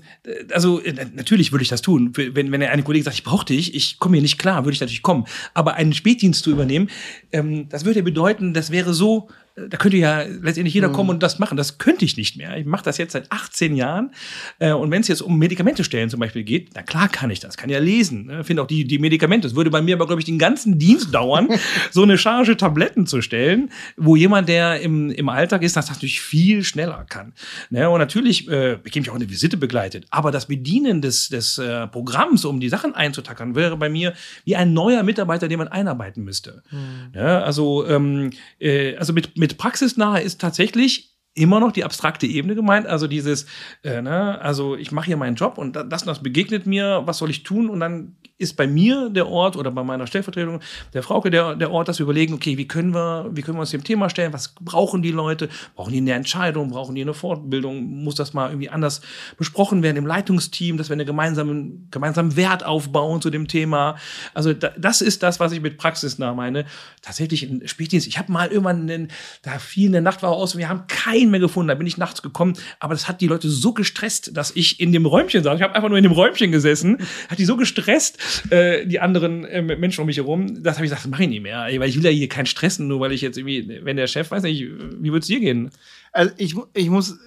also 0.52 0.80
äh, 0.80 0.94
natürlich 1.14 1.52
würde 1.52 1.62
ich 1.62 1.68
das 1.68 1.82
tun. 1.82 2.12
Wenn, 2.14 2.52
wenn 2.52 2.62
eine 2.62 2.82
Kollege 2.82 3.04
sagt, 3.04 3.16
ich 3.16 3.24
brauche 3.24 3.46
dich, 3.46 3.74
ich 3.74 3.98
komme 3.98 4.16
hier 4.16 4.22
nicht 4.22 4.38
klar, 4.38 4.64
würde 4.64 4.74
ich 4.74 4.80
natürlich 4.80 5.02
kommen. 5.02 5.24
Aber 5.54 5.74
einen 5.74 5.92
Spätdienst 5.92 6.42
zu 6.44 6.50
übernehmen, 6.50 6.88
ähm, 7.32 7.68
das 7.68 7.84
würde 7.84 8.02
bedeuten, 8.02 8.54
das 8.54 8.70
wäre 8.70 8.94
so 8.94 9.28
da 9.56 9.76
könnte 9.76 9.96
ja 9.96 10.22
letztendlich 10.22 10.74
jeder 10.74 10.88
mhm. 10.88 10.92
kommen 10.94 11.10
und 11.10 11.22
das 11.22 11.38
machen. 11.38 11.56
Das 11.56 11.78
könnte 11.78 12.04
ich 12.04 12.16
nicht 12.16 12.36
mehr. 12.36 12.56
Ich 12.56 12.66
mache 12.66 12.82
das 12.82 12.98
jetzt 12.98 13.12
seit 13.12 13.30
18 13.30 13.76
Jahren. 13.76 14.10
Äh, 14.58 14.72
und 14.72 14.90
wenn 14.90 15.00
es 15.00 15.06
jetzt 15.06 15.22
um 15.22 15.38
Medikamente 15.38 15.84
stellen 15.84 16.10
zum 16.10 16.18
Beispiel 16.18 16.42
geht, 16.42 16.70
na 16.74 16.82
klar 16.82 17.08
kann 17.08 17.30
ich 17.30 17.38
das, 17.38 17.56
kann 17.56 17.70
ja 17.70 17.78
lesen. 17.78 18.26
Ne? 18.26 18.42
Finde 18.42 18.62
auch 18.62 18.66
die, 18.66 18.84
die 18.84 18.98
Medikamente. 18.98 19.46
Es 19.46 19.54
würde 19.54 19.70
bei 19.70 19.80
mir 19.80 19.94
aber, 19.94 20.06
glaube 20.06 20.20
ich, 20.20 20.26
den 20.26 20.40
ganzen 20.40 20.78
Dienst 20.80 21.14
dauern, 21.14 21.48
so 21.92 22.02
eine 22.02 22.18
Charge 22.18 22.56
Tabletten 22.56 23.06
zu 23.06 23.22
stellen, 23.22 23.70
wo 23.96 24.16
jemand, 24.16 24.48
der 24.48 24.80
im, 24.80 25.10
im 25.10 25.28
Alltag 25.54 25.64
ist, 25.64 25.76
das 25.76 25.88
natürlich 25.88 26.20
viel 26.20 26.62
schneller 26.64 27.06
kann. 27.08 27.32
Ne? 27.70 27.88
Und 27.88 27.98
natürlich 27.98 28.48
äh, 28.48 28.78
bekäme 28.82 29.04
ich 29.04 29.10
auch 29.10 29.14
eine 29.14 29.30
Visite 29.30 29.56
begleitet. 29.56 30.06
Aber 30.10 30.30
das 30.30 30.46
Bedienen 30.46 31.00
des, 31.00 31.28
des 31.28 31.58
äh, 31.58 31.86
Programms, 31.86 32.44
um 32.44 32.60
die 32.60 32.68
Sachen 32.68 32.94
einzutackern, 32.94 33.54
wäre 33.54 33.76
bei 33.76 33.88
mir 33.88 34.14
wie 34.44 34.56
ein 34.56 34.72
neuer 34.72 35.02
Mitarbeiter, 35.02 35.48
den 35.48 35.58
man 35.58 35.68
einarbeiten 35.68 36.24
müsste. 36.24 36.62
Mhm. 36.70 37.12
Ja, 37.14 37.42
also, 37.42 37.86
ähm, 37.86 38.30
äh, 38.58 38.96
also 38.96 39.12
mit, 39.12 39.38
mit 39.38 39.54
mit 39.54 39.58
praxisnahe 39.58 40.22
ist 40.22 40.40
tatsächlich 40.40 41.13
immer 41.34 41.60
noch 41.60 41.72
die 41.72 41.84
abstrakte 41.84 42.26
Ebene 42.26 42.54
gemeint, 42.54 42.86
also 42.86 43.06
dieses, 43.06 43.46
äh, 43.82 44.00
ne, 44.00 44.40
also 44.40 44.76
ich 44.76 44.92
mache 44.92 45.06
hier 45.06 45.16
meinen 45.16 45.34
Job 45.34 45.58
und 45.58 45.74
das 45.74 46.02
und 46.02 46.06
das 46.06 46.22
begegnet 46.22 46.66
mir, 46.66 47.02
was 47.04 47.18
soll 47.18 47.30
ich 47.30 47.42
tun? 47.42 47.68
Und 47.68 47.80
dann 47.80 48.16
ist 48.36 48.56
bei 48.56 48.66
mir 48.66 49.10
der 49.10 49.28
Ort 49.28 49.56
oder 49.56 49.70
bei 49.70 49.84
meiner 49.84 50.08
Stellvertretung 50.08 50.60
der 50.92 51.04
Frauke 51.04 51.30
der, 51.30 51.54
der 51.54 51.70
Ort, 51.70 51.88
dass 51.88 52.00
wir 52.00 52.04
überlegen, 52.04 52.34
okay, 52.34 52.58
wie 52.58 52.66
können 52.66 52.92
wir, 52.92 53.30
wie 53.32 53.42
können 53.42 53.56
wir 53.56 53.60
uns 53.60 53.70
dem 53.70 53.84
Thema 53.84 54.10
stellen? 54.10 54.32
Was 54.32 54.54
brauchen 54.60 55.02
die 55.02 55.12
Leute? 55.12 55.48
Brauchen 55.76 55.92
die 55.92 55.98
eine 55.98 56.12
Entscheidung? 56.12 56.68
Brauchen 56.68 56.96
die 56.96 57.02
eine 57.02 57.14
Fortbildung? 57.14 58.02
Muss 58.02 58.16
das 58.16 58.34
mal 58.34 58.50
irgendwie 58.50 58.70
anders 58.70 59.02
besprochen 59.36 59.84
werden 59.84 59.96
im 59.96 60.06
Leitungsteam, 60.06 60.78
dass 60.78 60.88
wir 60.88 60.94
einen 60.94 61.06
gemeinsamen, 61.06 61.88
gemeinsamen 61.92 62.34
Wert 62.34 62.66
aufbauen 62.66 63.22
zu 63.22 63.30
dem 63.30 63.46
Thema? 63.46 63.96
Also 64.34 64.52
da, 64.52 64.72
das 64.76 65.00
ist 65.00 65.22
das, 65.22 65.38
was 65.38 65.52
ich 65.52 65.60
mit 65.60 65.78
praxisnah 65.78 66.34
meine. 66.34 66.64
Tatsächlich 67.02 67.48
in 67.48 67.66
Spätdienst. 67.68 68.08
Ich 68.08 68.18
habe 68.18 68.32
mal 68.32 68.48
irgendwann, 68.48 68.90
einen, 68.90 69.08
da 69.42 69.60
fiel 69.60 69.90
eine 69.90 70.02
Nachtwache 70.02 70.32
aus 70.32 70.54
und 70.54 70.58
wir 70.58 70.68
haben 70.68 70.84
keinen 71.24 71.30
mehr 71.30 71.40
gefunden. 71.40 71.68
Da 71.68 71.74
bin 71.74 71.86
ich 71.86 71.96
nachts 71.96 72.22
gekommen, 72.22 72.54
aber 72.80 72.94
das 72.94 73.08
hat 73.08 73.20
die 73.20 73.26
Leute 73.26 73.48
so 73.48 73.72
gestresst, 73.72 74.36
dass 74.36 74.52
ich 74.54 74.80
in 74.80 74.92
dem 74.92 75.06
Räumchen 75.06 75.42
saß. 75.42 75.56
Ich 75.56 75.62
habe 75.62 75.74
einfach 75.74 75.88
nur 75.88 75.98
in 75.98 76.04
dem 76.04 76.12
Räumchen 76.12 76.52
gesessen, 76.52 76.98
hat 77.28 77.38
die 77.38 77.44
so 77.44 77.56
gestresst, 77.56 78.18
äh, 78.50 78.86
die 78.86 79.00
anderen 79.00 79.44
äh, 79.44 79.62
Menschen 79.62 80.00
um 80.00 80.06
mich 80.06 80.18
herum. 80.18 80.62
Das 80.62 80.76
habe 80.76 80.86
ich 80.86 80.90
gesagt, 80.90 81.04
das 81.04 81.10
mache 81.10 81.24
ich 81.24 81.28
nicht 81.28 81.42
mehr, 81.42 81.66
weil 81.78 81.88
ich 81.88 81.96
will 81.96 82.04
ja 82.04 82.10
hier 82.10 82.28
keinen 82.28 82.46
stressen, 82.46 82.88
nur 82.88 83.00
weil 83.00 83.12
ich 83.12 83.20
jetzt 83.20 83.38
irgendwie, 83.38 83.80
wenn 83.82 83.96
der 83.96 84.06
Chef, 84.06 84.30
weiß 84.30 84.42
nicht, 84.42 84.62
wie 84.62 85.12
würde 85.12 85.20
es 85.20 85.26
dir 85.26 85.40
gehen? 85.40 85.70
Also 86.12 86.32
ich, 86.36 86.54
ich 86.74 86.90
muss, 86.90 87.18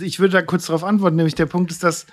ich 0.00 0.20
würde 0.20 0.32
da 0.32 0.42
kurz 0.42 0.66
darauf 0.66 0.84
antworten, 0.84 1.16
nämlich 1.16 1.34
der 1.34 1.46
Punkt 1.46 1.70
ist, 1.70 1.82
dass 1.82 2.06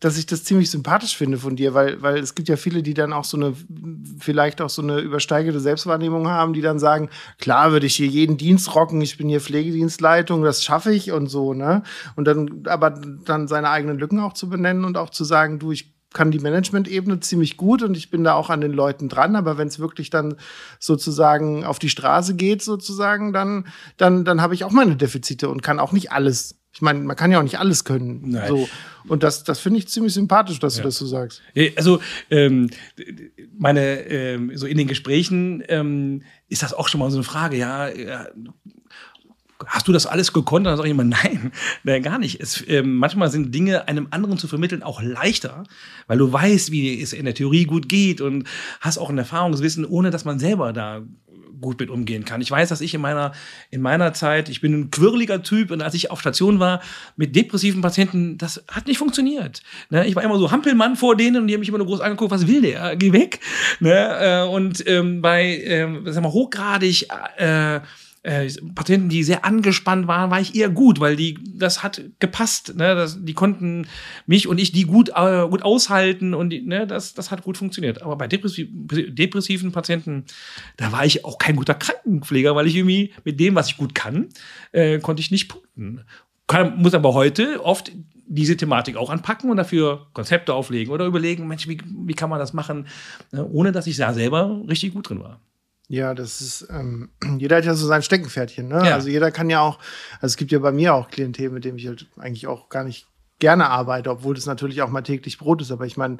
dass 0.00 0.16
ich 0.16 0.26
das 0.26 0.44
ziemlich 0.44 0.70
sympathisch 0.70 1.16
finde 1.16 1.38
von 1.38 1.56
dir, 1.56 1.74
weil, 1.74 2.00
weil 2.02 2.18
es 2.18 2.34
gibt 2.34 2.48
ja 2.48 2.56
viele, 2.56 2.82
die 2.82 2.94
dann 2.94 3.12
auch 3.12 3.24
so 3.24 3.36
eine, 3.36 3.54
vielleicht 4.18 4.62
auch 4.62 4.70
so 4.70 4.82
eine 4.82 4.98
übersteigerte 4.98 5.60
Selbstwahrnehmung 5.60 6.26
haben, 6.26 6.54
die 6.54 6.62
dann 6.62 6.78
sagen, 6.78 7.10
klar 7.38 7.70
würde 7.70 7.86
ich 7.86 7.96
hier 7.96 8.06
jeden 8.06 8.38
Dienst 8.38 8.74
rocken, 8.74 9.00
ich 9.02 9.18
bin 9.18 9.28
hier 9.28 9.40
Pflegedienstleitung, 9.40 10.42
das 10.42 10.64
schaffe 10.64 10.92
ich 10.92 11.12
und 11.12 11.26
so, 11.28 11.52
ne? 11.52 11.82
Und 12.16 12.24
dann, 12.24 12.62
aber 12.66 12.90
dann 12.90 13.46
seine 13.46 13.68
eigenen 13.68 13.98
Lücken 13.98 14.20
auch 14.20 14.32
zu 14.32 14.48
benennen 14.48 14.84
und 14.84 14.96
auch 14.96 15.10
zu 15.10 15.24
sagen, 15.24 15.58
du, 15.58 15.70
ich 15.70 15.94
kann 16.12 16.30
die 16.30 16.40
Management-Ebene 16.40 17.20
ziemlich 17.20 17.56
gut 17.56 17.82
und 17.82 17.96
ich 17.96 18.10
bin 18.10 18.24
da 18.24 18.34
auch 18.34 18.50
an 18.50 18.60
den 18.60 18.72
Leuten 18.72 19.08
dran, 19.08 19.36
aber 19.36 19.58
wenn 19.58 19.68
es 19.68 19.78
wirklich 19.78 20.10
dann 20.10 20.36
sozusagen 20.78 21.64
auf 21.64 21.78
die 21.78 21.88
Straße 21.88 22.34
geht, 22.34 22.62
sozusagen, 22.62 23.32
dann, 23.32 23.66
dann, 23.96 24.24
dann 24.24 24.42
habe 24.42 24.54
ich 24.54 24.64
auch 24.64 24.72
meine 24.72 24.96
Defizite 24.96 25.48
und 25.48 25.62
kann 25.62 25.78
auch 25.78 25.92
nicht 25.92 26.10
alles. 26.10 26.56
Ich 26.72 26.82
meine, 26.82 27.00
man 27.00 27.16
kann 27.16 27.32
ja 27.32 27.38
auch 27.38 27.42
nicht 27.42 27.58
alles 27.58 27.84
können. 27.84 28.30
Nein. 28.30 28.48
So. 28.48 28.68
Und 29.08 29.22
das, 29.22 29.42
das 29.42 29.58
finde 29.58 29.78
ich 29.78 29.88
ziemlich 29.88 30.14
sympathisch, 30.14 30.60
dass 30.60 30.76
ja. 30.76 30.82
du 30.82 30.88
das 30.88 30.96
so 30.96 31.06
sagst. 31.06 31.42
Also, 31.76 32.00
ähm, 32.30 32.70
meine, 33.58 34.02
ähm, 34.08 34.56
so 34.56 34.66
in 34.66 34.78
den 34.78 34.86
Gesprächen 34.86 35.64
ähm, 35.68 36.22
ist 36.48 36.62
das 36.62 36.72
auch 36.72 36.88
schon 36.88 37.00
mal 37.00 37.10
so 37.10 37.16
eine 37.16 37.24
Frage, 37.24 37.56
ja, 37.56 37.88
ja 37.88 38.28
hast 39.66 39.88
du 39.88 39.92
das 39.92 40.06
alles 40.06 40.32
gekonnt? 40.32 40.66
Dann 40.66 40.76
sage 40.76 40.88
ich 40.88 40.94
immer, 40.94 41.04
nein, 41.04 41.52
nein 41.84 42.02
gar 42.02 42.18
nicht. 42.18 42.40
Es, 42.40 42.60
äh, 42.62 42.82
manchmal 42.82 43.30
sind 43.30 43.54
Dinge 43.54 43.88
einem 43.88 44.08
anderen 44.10 44.38
zu 44.38 44.48
vermitteln 44.48 44.82
auch 44.82 45.02
leichter, 45.02 45.64
weil 46.06 46.18
du 46.18 46.32
weißt, 46.32 46.70
wie 46.70 47.00
es 47.00 47.12
in 47.12 47.24
der 47.24 47.34
Theorie 47.34 47.64
gut 47.64 47.88
geht 47.88 48.20
und 48.20 48.48
hast 48.80 48.98
auch 48.98 49.10
ein 49.10 49.18
Erfahrungswissen, 49.18 49.84
ohne 49.84 50.10
dass 50.10 50.24
man 50.24 50.38
selber 50.38 50.72
da 50.72 51.02
gut 51.60 51.78
mit 51.80 51.90
umgehen 51.90 52.24
kann. 52.24 52.40
Ich 52.40 52.50
weiß, 52.50 52.68
dass 52.68 52.80
ich 52.80 52.94
in 52.94 53.00
meiner, 53.00 53.32
in 53.70 53.82
meiner 53.82 54.12
Zeit, 54.12 54.48
ich 54.48 54.60
bin 54.60 54.72
ein 54.74 54.90
quirliger 54.90 55.42
Typ 55.42 55.70
und 55.70 55.82
als 55.82 55.94
ich 55.94 56.10
auf 56.10 56.20
Station 56.20 56.60
war 56.60 56.80
mit 57.16 57.36
depressiven 57.36 57.82
Patienten, 57.82 58.38
das 58.38 58.64
hat 58.68 58.86
nicht 58.86 58.98
funktioniert. 58.98 59.62
Ne? 59.90 60.06
Ich 60.06 60.16
war 60.16 60.22
immer 60.22 60.38
so 60.38 60.50
Hampelmann 60.50 60.96
vor 60.96 61.16
denen 61.16 61.42
und 61.42 61.46
die 61.46 61.54
haben 61.54 61.60
mich 61.60 61.68
immer 61.68 61.78
nur 61.78 61.86
groß 61.86 62.00
angeguckt, 62.00 62.30
was 62.30 62.46
will 62.46 62.62
der? 62.62 62.96
Geh 62.96 63.12
weg. 63.12 63.40
Ne? 63.80 63.92
Äh, 63.92 64.48
und 64.48 64.86
ähm, 64.86 65.20
bei, 65.20 65.58
ähm, 65.64 66.02
sag 66.06 66.22
mal, 66.22 66.32
hochgradig 66.32 67.06
äh, 67.36 67.80
äh, 68.22 68.50
Patienten, 68.74 69.08
die 69.08 69.22
sehr 69.22 69.44
angespannt 69.44 70.06
waren, 70.06 70.30
war 70.30 70.40
ich 70.40 70.54
eher 70.54 70.68
gut, 70.68 71.00
weil 71.00 71.16
die, 71.16 71.38
das 71.54 71.82
hat 71.82 72.02
gepasst, 72.18 72.74
ne, 72.76 72.94
das, 72.94 73.24
die 73.24 73.32
konnten 73.32 73.86
mich 74.26 74.46
und 74.46 74.58
ich 74.58 74.72
die 74.72 74.84
gut, 74.84 75.10
äh, 75.14 75.46
gut 75.48 75.62
aushalten 75.62 76.34
und 76.34 76.50
die, 76.50 76.60
ne, 76.60 76.86
das, 76.86 77.14
das 77.14 77.30
hat 77.30 77.42
gut 77.42 77.56
funktioniert. 77.56 78.02
Aber 78.02 78.16
bei 78.16 78.26
depressiv, 78.26 78.68
depressiven 78.70 79.72
Patienten, 79.72 80.24
da 80.76 80.92
war 80.92 81.06
ich 81.06 81.24
auch 81.24 81.38
kein 81.38 81.56
guter 81.56 81.74
Krankenpfleger, 81.74 82.54
weil 82.54 82.66
ich 82.66 82.76
irgendwie 82.76 83.12
mit 83.24 83.40
dem, 83.40 83.54
was 83.54 83.68
ich 83.68 83.78
gut 83.78 83.94
kann, 83.94 84.28
äh, 84.72 84.98
konnte 84.98 85.20
ich 85.20 85.30
nicht 85.30 85.48
punkten. 85.48 86.04
Kann, 86.46 86.76
muss 86.78 86.94
aber 86.94 87.14
heute 87.14 87.64
oft 87.64 87.92
diese 88.26 88.56
Thematik 88.56 88.96
auch 88.96 89.08
anpacken 89.08 89.50
und 89.50 89.56
dafür 89.56 90.08
Konzepte 90.12 90.52
auflegen 90.52 90.92
oder 90.92 91.06
überlegen, 91.06 91.48
Mensch, 91.48 91.66
wie, 91.68 91.80
wie 92.06 92.14
kann 92.14 92.30
man 92.30 92.38
das 92.38 92.52
machen, 92.52 92.86
ne, 93.32 93.46
ohne 93.46 93.72
dass 93.72 93.86
ich 93.86 93.96
da 93.96 94.12
selber 94.12 94.62
richtig 94.68 94.92
gut 94.92 95.08
drin 95.08 95.20
war. 95.20 95.40
Ja, 95.90 96.14
das 96.14 96.40
ist, 96.40 96.68
ähm, 96.70 97.08
jeder 97.38 97.56
hat 97.56 97.64
ja 97.64 97.74
so 97.74 97.84
sein 97.84 98.02
Steckenpferdchen, 98.02 98.68
ne? 98.68 98.86
Ja. 98.86 98.94
Also 98.94 99.08
jeder 99.08 99.32
kann 99.32 99.50
ja 99.50 99.60
auch, 99.60 99.80
also 100.20 100.26
es 100.26 100.36
gibt 100.36 100.52
ja 100.52 100.60
bei 100.60 100.70
mir 100.70 100.94
auch 100.94 101.10
Klientel, 101.10 101.50
mit 101.50 101.64
dem 101.64 101.76
ich 101.76 101.88
halt 101.88 102.06
eigentlich 102.16 102.46
auch 102.46 102.68
gar 102.68 102.84
nicht 102.84 103.08
gerne 103.40 103.68
arbeite, 103.68 104.10
obwohl 104.10 104.36
das 104.36 104.46
natürlich 104.46 104.82
auch 104.82 104.90
mal 104.90 105.02
täglich 105.02 105.36
Brot 105.38 105.62
ist. 105.62 105.72
Aber 105.72 105.86
ich 105.86 105.96
meine, 105.96 106.18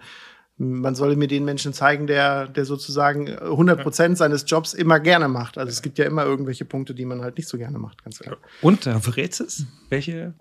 man 0.56 0.96
solle 0.96 1.14
mir 1.14 1.28
den 1.28 1.44
Menschen 1.44 1.72
zeigen, 1.72 2.08
der, 2.08 2.48
der 2.48 2.64
sozusagen 2.64 3.28
100 3.28 3.80
Prozent 3.80 4.18
seines 4.18 4.44
Jobs 4.44 4.74
immer 4.74 4.98
gerne 4.98 5.28
macht. 5.28 5.56
Also 5.56 5.70
es 5.70 5.82
gibt 5.82 5.98
ja 5.98 6.04
immer 6.04 6.24
irgendwelche 6.24 6.64
Punkte, 6.64 6.92
die 6.92 7.04
man 7.04 7.22
halt 7.22 7.36
nicht 7.36 7.48
so 7.48 7.56
gerne 7.56 7.78
macht, 7.78 8.02
ganz 8.02 8.18
klar. 8.18 8.38
Und 8.62 8.88
äh, 8.88 8.98
verrätst 8.98 9.40
es? 9.40 9.66
Welche 9.88 10.34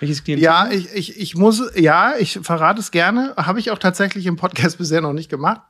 welches 0.00 0.24
Klientel? 0.24 0.42
Ja, 0.42 0.68
ich, 0.70 0.92
ich, 0.92 1.20
ich 1.20 1.36
muss, 1.36 1.62
ja, 1.76 2.14
ich 2.18 2.40
verrate 2.42 2.80
es 2.80 2.90
gerne. 2.90 3.34
Habe 3.36 3.60
ich 3.60 3.70
auch 3.70 3.78
tatsächlich 3.78 4.26
im 4.26 4.34
Podcast 4.34 4.78
bisher 4.78 5.00
noch 5.00 5.12
nicht 5.12 5.30
gemacht, 5.30 5.60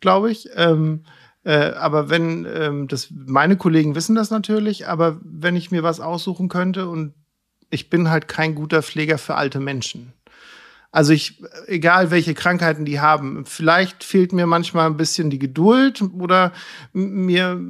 glaube 0.00 0.30
ich. 0.30 0.48
Ähm, 0.54 1.04
äh, 1.46 1.74
aber 1.74 2.10
wenn, 2.10 2.44
ähm, 2.52 2.88
das, 2.88 3.06
meine 3.14 3.56
Kollegen 3.56 3.94
wissen 3.94 4.16
das 4.16 4.30
natürlich, 4.30 4.88
aber 4.88 5.20
wenn 5.22 5.54
ich 5.54 5.70
mir 5.70 5.84
was 5.84 6.00
aussuchen 6.00 6.48
könnte 6.48 6.88
und 6.88 7.14
ich 7.70 7.88
bin 7.88 8.10
halt 8.10 8.26
kein 8.26 8.56
guter 8.56 8.82
Pfleger 8.82 9.16
für 9.16 9.36
alte 9.36 9.60
Menschen. 9.60 10.12
Also 10.90 11.12
ich, 11.12 11.40
egal 11.68 12.10
welche 12.10 12.34
Krankheiten 12.34 12.84
die 12.84 12.98
haben, 12.98 13.46
vielleicht 13.46 14.02
fehlt 14.02 14.32
mir 14.32 14.46
manchmal 14.46 14.86
ein 14.86 14.96
bisschen 14.96 15.30
die 15.30 15.38
Geduld 15.38 16.02
oder 16.18 16.52
mir, 16.92 17.60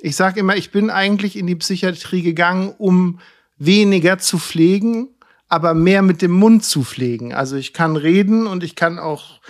ich 0.00 0.16
sage 0.16 0.40
immer, 0.40 0.56
ich 0.56 0.72
bin 0.72 0.90
eigentlich 0.90 1.36
in 1.38 1.46
die 1.46 1.54
Psychiatrie 1.54 2.22
gegangen, 2.22 2.74
um 2.76 3.20
weniger 3.56 4.18
zu 4.18 4.38
pflegen, 4.38 5.10
aber 5.46 5.74
mehr 5.74 6.02
mit 6.02 6.22
dem 6.22 6.32
Mund 6.32 6.64
zu 6.64 6.82
pflegen. 6.82 7.32
Also 7.32 7.54
ich 7.54 7.72
kann 7.72 7.94
reden 7.94 8.48
und 8.48 8.64
ich 8.64 8.74
kann 8.74 8.98
auch 8.98 9.40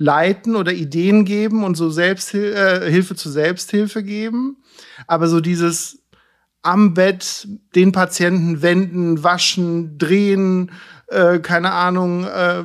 leiten 0.00 0.56
oder 0.56 0.72
Ideen 0.72 1.26
geben 1.26 1.62
und 1.62 1.76
so 1.76 1.90
Selbsthil 1.90 2.54
äh, 2.54 2.90
Hilfe 2.90 3.14
zur 3.16 3.32
Selbsthilfe 3.32 4.02
geben. 4.02 4.56
Aber 5.06 5.28
so 5.28 5.40
dieses 5.40 6.02
am 6.62 6.94
Bett 6.94 7.46
den 7.74 7.92
Patienten 7.92 8.62
wenden, 8.62 9.22
waschen, 9.22 9.98
drehen, 9.98 10.72
äh, 11.08 11.38
keine 11.40 11.72
Ahnung, 11.72 12.24
äh, 12.24 12.64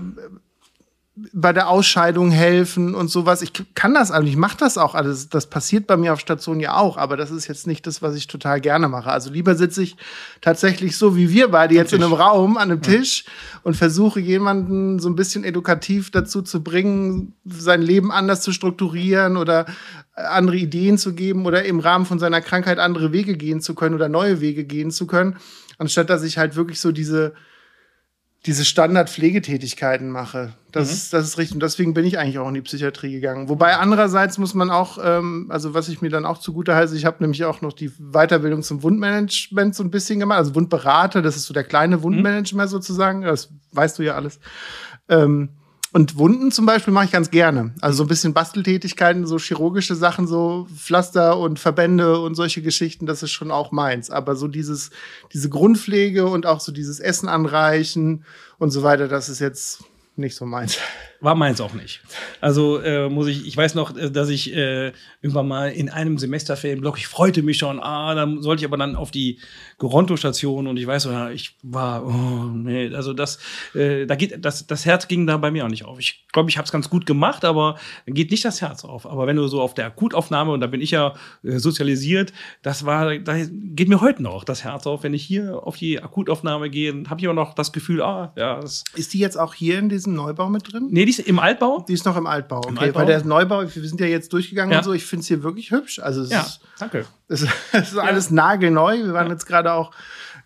bei 1.32 1.54
der 1.54 1.70
Ausscheidung 1.70 2.30
helfen 2.30 2.94
und 2.94 3.08
sowas. 3.08 3.42
Ich 3.42 3.54
kann 3.74 3.94
das 3.94 4.12
alles, 4.12 4.30
ich 4.30 4.36
mache 4.36 4.58
das 4.58 4.78
auch 4.78 4.96
alles. 4.96 5.30
Das 5.30 5.50
passiert 5.50 5.88
bei 5.88 5.96
mir 5.96 6.12
auf 6.12 6.20
Station 6.20 6.60
ja 6.60 6.76
auch, 6.76 6.98
aber 6.98 7.16
das 7.16 7.32
ist 7.32 7.48
jetzt 7.48 7.68
nicht 7.68 7.88
das, 7.88 8.02
was 8.02 8.16
ich 8.16 8.28
total 8.28 8.60
gerne 8.60 8.90
mache. 8.90 9.10
Also 9.10 9.32
lieber 9.32 9.56
sitze 9.56 9.82
ich 9.82 9.96
tatsächlich 10.42 10.98
so 10.98 11.16
wie 11.16 11.30
wir 11.30 11.48
beide 11.48 11.74
jetzt 11.74 11.94
in 11.94 12.04
einem 12.04 12.12
Raum 12.12 12.58
an 12.58 12.70
einem 12.70 12.82
Tisch 12.82 13.24
und 13.64 13.78
versuche 13.78 14.20
jemanden 14.20 15.00
so 15.00 15.08
ein 15.08 15.16
bisschen 15.16 15.46
edukativ 15.46 16.12
dazu 16.12 16.42
zu 16.42 16.62
bringen, 16.62 17.34
sein 17.46 17.82
Leben 17.82 18.12
anders 18.12 18.42
zu 18.42 18.52
strukturieren 18.52 19.38
oder 19.38 19.68
andere 20.16 20.58
Ideen 20.58 20.98
zu 20.98 21.14
geben 21.14 21.46
oder 21.46 21.64
im 21.64 21.80
Rahmen 21.80 22.06
von 22.06 22.20
seiner 22.20 22.42
Krankheit 22.42 22.78
andere 22.78 23.14
Wege 23.14 23.38
gehen 23.38 23.62
zu 23.62 23.74
können 23.74 23.96
oder 23.96 24.10
neue 24.10 24.42
Wege 24.42 24.66
gehen 24.66 24.92
zu 24.92 25.08
können, 25.08 25.38
anstatt 25.78 26.10
dass 26.10 26.24
ich 26.24 26.38
halt 26.38 26.58
wirklich 26.58 26.82
so 26.82 26.92
diese 26.92 27.34
diese 28.46 28.64
Standard-Pflegetätigkeiten 28.64 30.10
mache. 30.10 30.54
Das, 30.72 30.88
mhm. 30.88 30.94
ist, 30.94 31.14
das 31.14 31.26
ist 31.26 31.38
richtig. 31.38 31.56
Und 31.56 31.64
deswegen 31.64 31.94
bin 31.94 32.06
ich 32.06 32.20
eigentlich 32.20 32.38
auch 32.38 32.48
in 32.48 32.54
die 32.54 32.62
Psychiatrie 32.62 33.12
gegangen. 33.12 33.50
Wobei 33.50 33.78
andererseits 33.78 34.38
muss 34.38 34.54
man 34.54 34.70
auch, 34.70 35.00
ähm, 35.04 35.48
also 35.50 35.74
was 35.74 35.90
ich 35.90 36.02
mir 36.02 36.10
dann 36.10 36.26
auch 36.26 36.38
zugute 36.38 36.76
heiße, 36.76 36.96
ich 36.96 37.06
habe 37.06 37.18
nämlich 37.22 37.44
auch 37.46 37.62
noch 37.62 37.74
die 37.74 37.92
Weiterbildung 37.98 38.62
zum 38.62 38.84
Wundmanagement 38.84 39.74
so 39.74 39.84
ein 39.84 39.90
bisschen 39.90 40.20
gemacht. 40.20 40.38
Also 40.38 40.54
Wundberater, 40.54 41.22
das 41.22 41.36
ist 41.36 41.46
so 41.46 41.54
der 41.54 41.64
kleine 41.64 42.04
Wundmanager 42.04 42.58
mhm. 42.58 42.68
sozusagen. 42.68 43.22
Das 43.22 43.50
weißt 43.72 43.98
du 43.98 44.04
ja 44.04 44.16
alles. 44.16 44.40
Ähm, 45.10 45.50
und 45.96 46.18
Wunden 46.18 46.52
zum 46.52 46.66
Beispiel 46.66 46.94
mache 46.94 47.06
ich 47.06 47.12
ganz 47.14 47.32
gerne. 47.32 47.74
Also 47.80 48.00
so 48.00 48.04
ein 48.04 48.08
bisschen 48.08 48.34
Basteltätigkeiten, 48.34 49.26
so 49.26 49.38
chirurgische 49.38 49.96
Sachen, 49.96 50.28
so 50.28 50.68
Pflaster 50.76 51.40
und 51.40 51.58
Verbände 51.58 52.20
und 52.20 52.36
solche 52.36 52.62
Geschichten, 52.62 53.06
das 53.06 53.24
ist 53.24 53.32
schon 53.32 53.50
auch 53.50 53.72
meins. 53.72 54.12
Aber 54.12 54.36
so 54.36 54.50
dieses, 54.50 54.90
diese 55.32 55.48
Grundpflege 55.48 56.26
und 56.26 56.48
auch 56.48 56.60
so 56.60 56.74
dieses 56.74 57.00
Essen 57.00 57.30
anreichen 57.30 58.26
und 58.58 58.72
so 58.72 58.84
weiter, 58.84 59.08
das 59.08 59.30
ist 59.30 59.40
jetzt 59.40 59.86
nicht 60.18 60.36
so 60.36 60.46
meins. 60.46 60.80
War 61.26 61.36
meins 61.36 61.60
auch 61.60 61.74
nicht. 61.74 62.02
Also 62.40 62.80
äh, 62.80 63.10
muss 63.10 63.28
ich, 63.28 63.46
ich 63.46 63.58
weiß 63.58 63.76
noch, 63.76 63.98
äh, 63.98 64.10
dass 64.10 64.30
ich 64.30 64.56
äh, 64.56 64.94
irgendwann 65.22 65.48
mal 65.48 65.72
in 65.72 65.90
einem 65.90 66.18
Semesterferienblock, 66.18 66.98
ich 66.98 67.08
freute 67.08 67.44
mich 67.44 67.58
schon, 67.58 67.80
ah, 67.82 68.16
dann 68.16 68.42
sollte 68.42 68.62
ich 68.62 68.68
aber 68.68 68.78
dann 68.78 68.96
auf 68.96 69.12
die 69.12 69.40
Goronto-Station 69.80 70.68
und 70.68 70.78
ich 70.78 70.88
weiß, 70.88 71.06
ja, 71.06 71.32
ich 71.32 71.58
war, 71.64 72.06
oh, 72.06 72.46
nee, 72.54 72.94
also 72.96 73.14
das, 73.14 73.40
äh, 73.74 74.06
da 74.06 74.16
geht, 74.16 74.46
das, 74.46 74.68
das 74.68 74.86
Herz 74.86 75.08
ging 75.08 75.28
da 75.28 75.38
bei 75.38 75.52
mir 75.52 75.66
auch 75.66 75.70
nicht 75.70 75.84
auf. 75.84 76.00
Ich 76.00 76.26
glaube, 76.32 76.50
ich 76.50 76.58
habe 76.58 76.66
es 76.66 76.72
ganz 76.72 76.90
gut 76.90 77.06
gemacht, 77.06 77.44
aber 77.44 77.78
geht 78.06 78.32
nicht 78.32 78.46
das 78.46 78.62
Herz 78.62 78.86
auf. 78.86 79.06
Aber 79.06 79.28
wenn 79.28 79.36
du 79.36 79.48
so 79.48 79.62
auf 79.62 79.74
der 79.74 79.88
Akutaufnahme, 79.88 80.52
und 80.52 80.62
da 80.62 80.68
bin 80.68 80.80
ich 80.80 80.92
ja 80.92 81.16
äh, 81.44 81.58
sozialisiert, 81.58 82.32
das 82.62 82.86
war, 82.86 83.18
da 83.18 83.36
geht 83.38 83.90
mir 83.90 84.00
heute 84.00 84.22
noch 84.22 84.44
das 84.44 84.64
Herz 84.64 84.86
auf. 84.86 85.04
Wenn 85.04 85.14
ich 85.14 85.26
hier 85.26 85.66
auf 85.66 85.78
die 85.78 86.02
Akutaufnahme 86.02 86.70
gehe, 86.70 86.94
habe 87.10 87.20
ich 87.20 87.24
immer 87.24 87.34
noch 87.34 87.56
das 87.56 87.74
Gefühl, 87.74 88.02
ah, 88.02 88.32
ja. 88.36 88.62
Das 88.62 88.84
ist 88.96 89.14
die 89.14 89.20
jetzt 89.20 89.38
auch 89.38 89.56
hier 89.56 89.80
in 89.80 89.90
diesem 89.90 90.14
Neubau 90.14 90.50
mit 90.50 90.72
drin? 90.72 90.88
Nee, 90.92 91.06
die 91.06 91.15
ist 91.20 91.28
im 91.28 91.40
Altbau. 91.40 91.86
Die 91.88 91.94
ist 91.94 92.06
noch 92.06 92.18
im 92.18 92.28
Altbau, 92.28 92.58
okay. 92.58 92.70
Im 92.70 92.78
Altbau. 92.78 93.00
Weil 93.00 93.06
der 93.08 93.24
Neubau, 93.24 93.62
wir 93.62 93.70
sind 93.88 94.00
ja 94.00 94.08
jetzt 94.08 94.32
durchgegangen 94.34 94.72
ja. 94.72 94.80
und 94.80 94.84
so, 94.84 94.94
ich 94.94 95.06
finde 95.06 95.22
es 95.22 95.28
hier 95.28 95.44
wirklich 95.44 95.72
hübsch. 95.72 96.00
Also 96.00 96.22
es 96.22 96.30
ja, 96.30 96.42
ist, 96.42 96.62
danke. 96.80 97.06
Es 97.28 97.46
es 97.72 97.92
ist 97.92 97.98
alles 97.98 98.32
nagelneu. 98.32 98.98
Wir 98.98 99.14
waren 99.14 99.30
jetzt 99.30 99.46
gerade 99.46 99.74
auch 99.74 99.92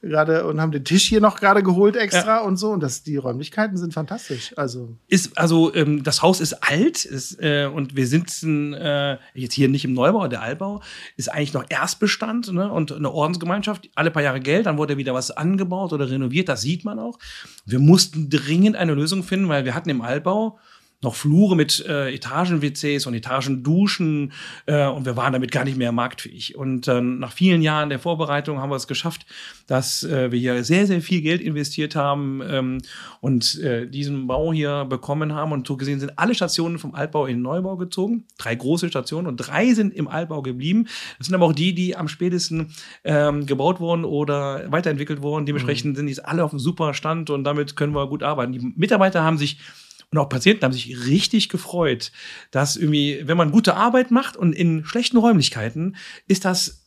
gerade 0.02 0.46
und 0.46 0.62
haben 0.62 0.72
den 0.72 0.86
Tisch 0.86 1.08
hier 1.08 1.22
noch 1.22 1.40
gerade 1.40 1.64
geholt 1.64 1.96
extra 1.96 2.38
ja. 2.38 2.42
und 2.42 2.58
so. 2.58 2.72
Und 2.72 2.82
das, 2.82 3.04
die 3.04 3.18
Räumlichkeiten 3.18 3.78
sind 3.78 3.94
fantastisch. 3.94 4.54
Also 4.56 4.96
ist 5.08 5.38
also 5.38 5.74
ähm, 5.74 6.04
das 6.04 6.22
Haus 6.22 6.40
ist 6.42 6.54
alt 6.64 7.06
ist, 7.06 7.42
äh, 7.42 7.70
und 7.74 7.96
wir 7.96 8.08
sitzen 8.08 8.74
äh, 8.74 9.18
jetzt 9.34 9.54
hier 9.54 9.70
nicht 9.70 9.86
im 9.86 9.94
Neubau, 9.94 10.28
der 10.28 10.42
Altbau 10.42 10.82
ist 11.18 11.32
eigentlich 11.32 11.54
noch 11.54 11.66
Erstbestand 11.70 12.52
ne? 12.54 12.72
und 12.72 12.92
eine 12.92 13.12
Ordensgemeinschaft. 13.12 13.90
Alle 13.96 14.12
paar 14.12 14.24
Jahre 14.24 14.40
Geld, 14.40 14.66
dann 14.66 14.78
wurde 14.78 14.98
wieder 14.98 15.14
was 15.14 15.32
angebaut 15.32 15.94
oder 15.94 16.10
renoviert. 16.10 16.50
Das 16.50 16.62
sieht 16.62 16.86
man 16.86 17.00
auch. 17.00 17.20
Wir 17.66 17.80
mussten 17.80 18.30
dringend 18.30 18.76
eine 18.76 18.94
Lösung 18.94 19.24
finden, 19.24 19.50
weil 19.50 19.66
wir 19.66 19.76
hatten 19.76 19.90
im 19.90 20.02
Altbau 20.02 20.60
noch 21.02 21.16
Flure 21.16 21.56
mit 21.56 21.86
äh, 21.88 22.14
Etagen-WCs 22.14 23.06
und 23.06 23.14
Etagenduschen 23.14 24.34
äh, 24.66 24.86
und 24.86 25.06
wir 25.06 25.16
waren 25.16 25.32
damit 25.32 25.52
gar 25.52 25.64
nicht 25.64 25.78
mehr 25.78 25.94
marktfähig. 25.94 26.58
Und 26.58 26.90
äh, 26.90 27.00
nach 27.00 27.32
vielen 27.32 27.62
Jahren 27.62 27.88
der 27.88 28.00
Vorbereitung 28.00 28.60
haben 28.60 28.70
wir 28.70 28.76
es 28.76 28.88
geschafft, 28.88 29.26
dass 29.66 30.04
äh, 30.04 30.32
wir 30.32 30.40
hier 30.40 30.64
sehr, 30.66 30.88
sehr 30.88 31.02
viel 31.02 31.22
Geld 31.22 31.42
investiert 31.42 31.96
haben 31.96 32.42
ähm, 32.46 32.82
und 33.22 33.60
äh, 33.60 33.88
diesen 33.88 34.28
Bau 34.28 34.52
hier 34.52 34.84
bekommen 34.84 35.34
haben. 35.34 35.54
Und 35.54 35.66
so 35.68 35.78
gesehen 35.78 36.02
sind 36.02 36.20
alle 36.20 36.36
Stationen 36.36 36.80
vom 36.80 36.94
Altbau 36.94 37.28
in 37.28 37.38
den 37.38 37.44
Neubau 37.44 37.78
gezogen. 37.78 38.26
Drei 38.38 38.56
große 38.56 38.90
Stationen 38.90 39.28
und 39.28 39.38
drei 39.38 39.74
sind 39.74 39.94
im 39.94 40.10
Altbau 40.10 40.42
geblieben. 40.42 40.88
Das 41.18 41.28
sind 41.28 41.36
aber 41.36 41.46
auch 41.46 41.54
die, 41.54 41.74
die 41.74 41.96
am 41.96 42.10
spätesten 42.10 42.74
ähm, 43.06 43.46
gebaut 43.46 43.80
wurden 43.80 44.04
oder 44.04 44.70
weiterentwickelt 44.70 45.22
wurden. 45.22 45.46
Dementsprechend 45.46 45.94
mhm. 45.94 45.96
sind 45.96 46.08
die 46.08 46.20
alle 46.26 46.44
auf 46.44 46.52
einem 46.52 46.60
super 46.60 46.94
Stand 46.94 47.30
und 47.30 47.46
damit 47.46 47.78
können 47.78 47.96
wir 47.96 48.06
gut 48.08 48.22
arbeiten. 48.22 48.52
Die 48.52 48.74
Mitarbeiter 48.76 49.24
haben 49.24 49.38
sich 49.38 49.60
und 50.12 50.18
auch 50.18 50.30
Patienten 50.30 50.64
haben 50.64 50.74
sich 50.74 51.06
richtig 51.06 51.50
gefreut, 51.50 52.12
dass 52.52 52.76
irgendwie, 52.76 53.22
wenn 53.26 53.38
man 53.38 53.52
gute 53.52 53.76
Arbeit 53.76 54.12
macht 54.12 54.38
und 54.38 54.54
in 54.54 54.84
schlechten 54.86 55.18
Räumlichkeiten, 55.18 55.96
ist 56.28 56.46
das 56.46 56.86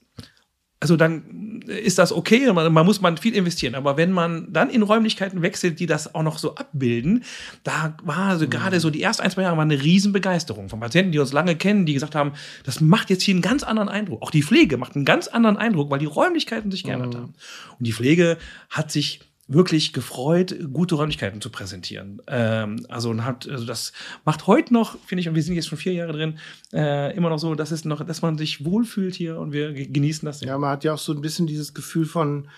also 0.80 0.96
dann 0.96 1.62
ist 1.68 2.00
das 2.00 2.12
okay, 2.12 2.52
man, 2.52 2.72
man, 2.72 2.84
muss 2.84 3.00
man 3.00 3.16
viel 3.16 3.36
investieren. 3.36 3.76
Aber 3.76 3.96
wenn 3.96 4.10
man 4.10 4.52
dann 4.52 4.68
in 4.68 4.82
Räumlichkeiten 4.82 5.40
wechselt, 5.40 5.78
die 5.78 5.86
das 5.86 6.12
auch 6.12 6.24
noch 6.24 6.38
so 6.38 6.56
abbilden, 6.56 7.22
da 7.62 7.96
war 8.02 8.30
also 8.30 8.46
mhm. 8.46 8.50
gerade 8.50 8.80
so 8.80 8.90
die 8.90 9.00
ersten 9.00 9.22
ein, 9.22 9.30
zwei 9.30 9.42
Jahre 9.42 9.56
war 9.56 9.62
eine 9.62 9.80
Riesenbegeisterung 9.80 10.68
von 10.68 10.80
Patienten, 10.80 11.12
die 11.12 11.20
uns 11.20 11.32
lange 11.32 11.54
kennen, 11.54 11.86
die 11.86 11.94
gesagt 11.94 12.16
haben, 12.16 12.32
das 12.64 12.80
macht 12.80 13.10
jetzt 13.10 13.22
hier 13.22 13.34
einen 13.34 13.42
ganz 13.42 13.62
anderen 13.62 13.88
Eindruck. 13.88 14.22
Auch 14.22 14.32
die 14.32 14.42
Pflege 14.42 14.76
macht 14.76 14.96
einen 14.96 15.04
ganz 15.04 15.28
anderen 15.28 15.56
Eindruck, 15.56 15.88
weil 15.88 16.00
die 16.00 16.06
Räumlichkeiten 16.06 16.72
sich 16.72 16.82
geändert 16.82 17.14
mhm. 17.14 17.18
haben. 17.18 17.34
Und 17.78 17.86
die 17.86 17.92
Pflege 17.92 18.38
hat 18.68 18.90
sich 18.90 19.20
wirklich 19.52 19.92
gefreut, 19.92 20.54
gute 20.72 20.94
Räumlichkeiten 20.94 21.40
zu 21.40 21.50
präsentieren. 21.50 22.20
Ähm, 22.26 22.84
also, 22.88 23.10
und 23.10 23.24
hat, 23.24 23.48
also 23.48 23.64
das 23.64 23.92
macht 24.24 24.46
heute 24.46 24.72
noch, 24.72 24.98
finde 25.06 25.20
ich, 25.20 25.28
und 25.28 25.34
wir 25.34 25.42
sind 25.42 25.54
jetzt 25.54 25.68
schon 25.68 25.78
vier 25.78 25.92
Jahre 25.92 26.12
drin, 26.12 26.38
äh, 26.72 27.14
immer 27.16 27.30
noch 27.30 27.38
so, 27.38 27.54
dass 27.54 27.70
es 27.70 27.84
noch, 27.84 28.04
dass 28.04 28.22
man 28.22 28.38
sich 28.38 28.64
wohlfühlt 28.64 29.14
hier 29.14 29.38
und 29.38 29.52
wir 29.52 29.72
genießen 29.72 30.26
das. 30.26 30.40
Ja, 30.40 30.58
man 30.58 30.70
hat 30.70 30.84
ja 30.84 30.94
auch 30.94 30.98
so 30.98 31.12
ein 31.12 31.20
bisschen 31.20 31.46
dieses 31.46 31.74
Gefühl 31.74 32.06
von, 32.06 32.48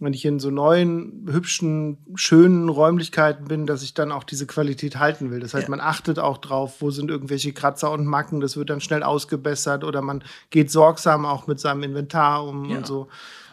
wenn 0.00 0.12
ich 0.12 0.24
in 0.24 0.40
so 0.40 0.50
neuen, 0.50 1.26
hübschen, 1.30 1.98
schönen 2.16 2.68
Räumlichkeiten 2.68 3.46
bin, 3.46 3.66
dass 3.66 3.82
ich 3.82 3.94
dann 3.94 4.10
auch 4.10 4.24
diese 4.24 4.46
Qualität 4.46 4.98
halten 4.98 5.30
will. 5.30 5.38
Das 5.38 5.54
heißt, 5.54 5.64
ja. 5.64 5.70
man 5.70 5.80
achtet 5.80 6.18
auch 6.18 6.38
drauf, 6.38 6.80
wo 6.80 6.90
sind 6.90 7.10
irgendwelche 7.10 7.52
Kratzer 7.52 7.92
und 7.92 8.04
Macken, 8.04 8.40
das 8.40 8.56
wird 8.56 8.70
dann 8.70 8.80
schnell 8.80 9.04
ausgebessert 9.04 9.84
oder 9.84 10.02
man 10.02 10.24
geht 10.50 10.70
sorgsam 10.70 11.24
auch 11.24 11.46
mit 11.46 11.60
seinem 11.60 11.84
Inventar 11.84 12.44
um 12.44 12.64
ja. 12.70 12.78
und 12.78 12.86
so. 12.86 13.08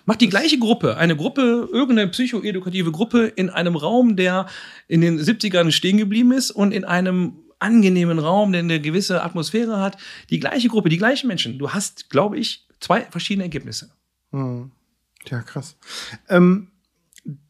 Macht 0.05 0.21
die 0.21 0.29
gleiche 0.29 0.57
Gruppe, 0.57 0.97
eine 0.97 1.15
Gruppe, 1.15 1.69
irgendeine 1.71 2.09
psychoedukative 2.09 2.91
Gruppe 2.91 3.27
in 3.27 3.49
einem 3.49 3.75
Raum, 3.75 4.15
der 4.15 4.47
in 4.87 5.01
den 5.01 5.19
70ern 5.19 5.71
stehen 5.71 5.97
geblieben 5.97 6.31
ist 6.31 6.51
und 6.51 6.71
in 6.71 6.85
einem 6.85 7.33
angenehmen 7.59 8.19
Raum, 8.19 8.51
der 8.51 8.59
eine 8.59 8.81
gewisse 8.81 9.23
Atmosphäre 9.23 9.79
hat. 9.79 9.97
Die 10.29 10.39
gleiche 10.39 10.67
Gruppe, 10.67 10.89
die 10.89 10.97
gleichen 10.97 11.27
Menschen. 11.27 11.59
Du 11.59 11.71
hast, 11.71 12.09
glaube 12.09 12.37
ich, 12.37 12.67
zwei 12.79 13.01
verschiedene 13.01 13.45
Ergebnisse. 13.45 13.91
Hm. 14.31 14.71
Ja, 15.27 15.41
krass. 15.41 15.77
Ähm, 16.27 16.71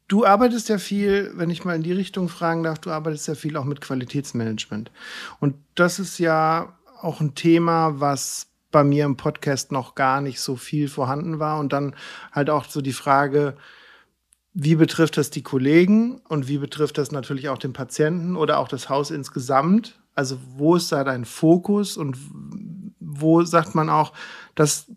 du 0.07 0.25
arbeitest 0.25 0.67
ja 0.67 0.77
viel, 0.77 1.31
wenn 1.35 1.49
ich 1.49 1.63
mal 1.63 1.75
in 1.75 1.83
die 1.83 1.93
Richtung 1.93 2.27
fragen 2.27 2.63
darf, 2.63 2.79
du 2.79 2.91
arbeitest 2.91 3.29
ja 3.29 3.35
viel 3.35 3.55
auch 3.55 3.63
mit 3.63 3.79
Qualitätsmanagement. 3.79 4.91
Und 5.39 5.55
das 5.75 5.99
ist 5.99 6.19
ja 6.19 6.77
auch 7.01 7.21
ein 7.21 7.33
Thema, 7.33 7.99
was 7.99 8.50
bei 8.71 8.83
mir 8.83 9.05
im 9.05 9.17
Podcast 9.17 9.71
noch 9.71 9.95
gar 9.95 10.21
nicht 10.21 10.39
so 10.39 10.55
viel 10.55 10.87
vorhanden 10.87 11.39
war. 11.39 11.59
Und 11.59 11.73
dann 11.73 11.95
halt 12.31 12.49
auch 12.49 12.65
so 12.65 12.81
die 12.81 12.93
Frage, 12.93 13.55
wie 14.53 14.75
betrifft 14.75 15.17
das 15.17 15.29
die 15.29 15.43
Kollegen 15.43 16.21
und 16.27 16.47
wie 16.47 16.57
betrifft 16.57 16.97
das 16.97 17.11
natürlich 17.11 17.49
auch 17.49 17.57
den 17.57 17.73
Patienten 17.73 18.35
oder 18.35 18.59
auch 18.59 18.67
das 18.67 18.89
Haus 18.89 19.11
insgesamt? 19.11 19.99
Also 20.13 20.37
wo 20.57 20.75
ist 20.75 20.91
da 20.91 21.03
dein 21.03 21.25
Fokus 21.25 21.95
und 21.95 22.17
wo 22.99 23.43
sagt 23.43 23.75
man 23.75 23.89
auch, 23.89 24.13
dass 24.55 24.91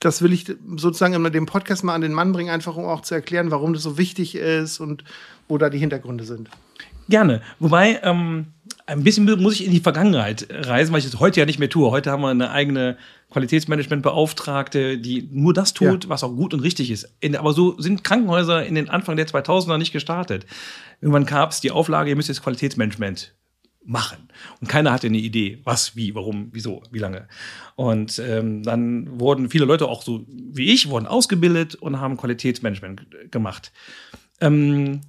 das 0.00 0.22
will 0.22 0.32
ich 0.32 0.46
sozusagen 0.76 1.14
in 1.14 1.32
dem 1.32 1.46
Podcast 1.46 1.82
mal 1.82 1.94
an 1.94 2.02
den 2.02 2.12
Mann 2.12 2.32
bringen, 2.32 2.50
einfach 2.50 2.76
um 2.76 2.84
auch 2.84 3.00
zu 3.00 3.14
erklären, 3.14 3.50
warum 3.50 3.72
das 3.72 3.82
so 3.82 3.98
wichtig 3.98 4.34
ist 4.36 4.78
und 4.78 5.04
wo 5.48 5.58
da 5.58 5.70
die 5.70 5.78
Hintergründe 5.78 6.24
sind. 6.24 6.50
Gerne. 7.08 7.42
Wobei, 7.58 8.00
ähm, 8.02 8.48
ein 8.88 9.04
bisschen 9.04 9.26
muss 9.42 9.54
ich 9.54 9.66
in 9.66 9.72
die 9.72 9.80
Vergangenheit 9.80 10.46
reisen, 10.50 10.92
weil 10.92 11.00
ich 11.00 11.04
das 11.04 11.20
heute 11.20 11.40
ja 11.40 11.46
nicht 11.46 11.58
mehr 11.58 11.68
tue. 11.68 11.90
Heute 11.90 12.10
haben 12.10 12.22
wir 12.22 12.28
eine 12.28 12.50
eigene 12.50 12.96
Qualitätsmanagementbeauftragte, 13.30 14.96
die 14.96 15.28
nur 15.30 15.52
das 15.52 15.74
tut, 15.74 16.04
ja. 16.04 16.10
was 16.10 16.24
auch 16.24 16.34
gut 16.34 16.54
und 16.54 16.60
richtig 16.60 16.90
ist. 16.90 17.14
In, 17.20 17.36
aber 17.36 17.52
so 17.52 17.78
sind 17.78 18.02
Krankenhäuser 18.02 18.64
in 18.64 18.74
den 18.74 18.88
Anfang 18.88 19.16
der 19.16 19.28
2000er 19.28 19.76
nicht 19.76 19.92
gestartet. 19.92 20.46
Irgendwann 21.02 21.26
gab 21.26 21.50
es 21.50 21.60
die 21.60 21.70
Auflage, 21.70 22.08
ihr 22.08 22.16
müsst 22.16 22.30
jetzt 22.30 22.42
Qualitätsmanagement 22.42 23.34
machen. 23.84 24.30
Und 24.60 24.68
keiner 24.68 24.92
hatte 24.92 25.08
eine 25.08 25.18
Idee, 25.18 25.60
was, 25.64 25.94
wie, 25.94 26.14
warum, 26.14 26.48
wieso, 26.52 26.82
wie 26.90 26.98
lange. 26.98 27.28
Und 27.76 28.18
ähm, 28.18 28.62
dann 28.62 29.20
wurden 29.20 29.50
viele 29.50 29.66
Leute 29.66 29.86
auch 29.86 30.02
so 30.02 30.24
wie 30.28 30.72
ich, 30.72 30.88
wurden 30.88 31.06
ausgebildet 31.06 31.74
und 31.74 32.00
haben 32.00 32.16
Qualitätsmanagement 32.16 33.30
gemacht. 33.30 33.70
Ähm, 34.40 35.02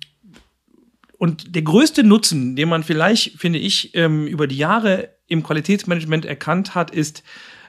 und 1.19 1.53
der 1.53 1.63
größte 1.63 2.03
Nutzen, 2.03 2.55
den 2.55 2.69
man 2.69 2.81
vielleicht, 2.81 3.37
finde 3.37 3.59
ich, 3.59 3.93
ähm, 3.93 4.25
über 4.25 4.47
die 4.47 4.55
Jahre 4.55 5.09
im 5.27 5.43
Qualitätsmanagement 5.43 6.23
erkannt 6.23 6.75
hat, 6.75 6.91
ist 6.91 7.23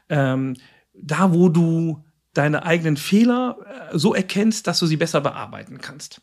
ähm, 0.08 0.56
da, 0.94 1.34
wo 1.34 1.48
du 1.48 2.04
deine 2.32 2.64
eigenen 2.64 2.96
Fehler 2.96 3.90
äh, 3.92 3.98
so 3.98 4.14
erkennst, 4.14 4.68
dass 4.68 4.78
du 4.78 4.86
sie 4.86 4.96
besser 4.96 5.20
bearbeiten 5.20 5.78
kannst. 5.78 6.20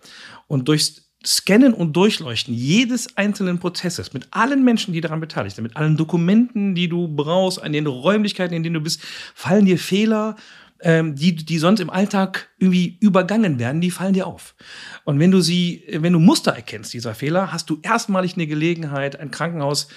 Und 0.48 0.70
durch 0.70 1.02
Scannen 1.26 1.74
und 1.74 1.98
Durchleuchten 1.98 2.54
jedes 2.54 3.18
einzelnen 3.18 3.60
Prozesses 3.60 4.14
mit 4.14 4.30
allen 4.32 4.64
Menschen, 4.64 4.94
die 4.94 5.02
daran 5.02 5.20
beteiligt 5.20 5.58
sind, 5.58 5.64
mit 5.64 5.76
allen 5.76 5.98
Dokumenten, 5.98 6.76
die 6.76 6.88
du 6.88 7.10
brauchst, 7.10 7.62
an 7.62 7.74
den 7.74 7.88
Räumlichkeiten, 7.88 8.56
in 8.56 8.64
denen 8.64 8.76
du 8.76 8.82
bist, 8.82 9.02
fallen 9.36 9.66
dir 9.66 9.78
Fehler 9.78 10.38
ähm, 10.82 11.16
die, 11.16 11.36
die 11.36 11.58
sonst 11.58 11.80
im 11.80 11.90
Alltag 11.90 12.50
irgendwie 12.60 12.98
übergangen 13.00 13.60
werden, 13.60 13.82
die 13.82 13.92
fallen 13.92 14.14
dir 14.14 14.28
auf. 14.28 14.56
Und 15.04 15.20
wenn 15.20 15.32
du 15.32 15.42
sie, 15.42 15.84
wenn 15.92 16.14
du 16.14 16.20
Muster 16.20 16.52
erkennst 16.52 16.94
dieser 16.94 17.16
Fehler, 17.16 17.52
hast 17.52 17.70
du 17.70 17.80
erstmalig 17.82 18.36
eine 18.36 18.48
Gelegenheit, 18.48 19.20
ein 19.20 19.32
Krankenhaus 19.32 19.88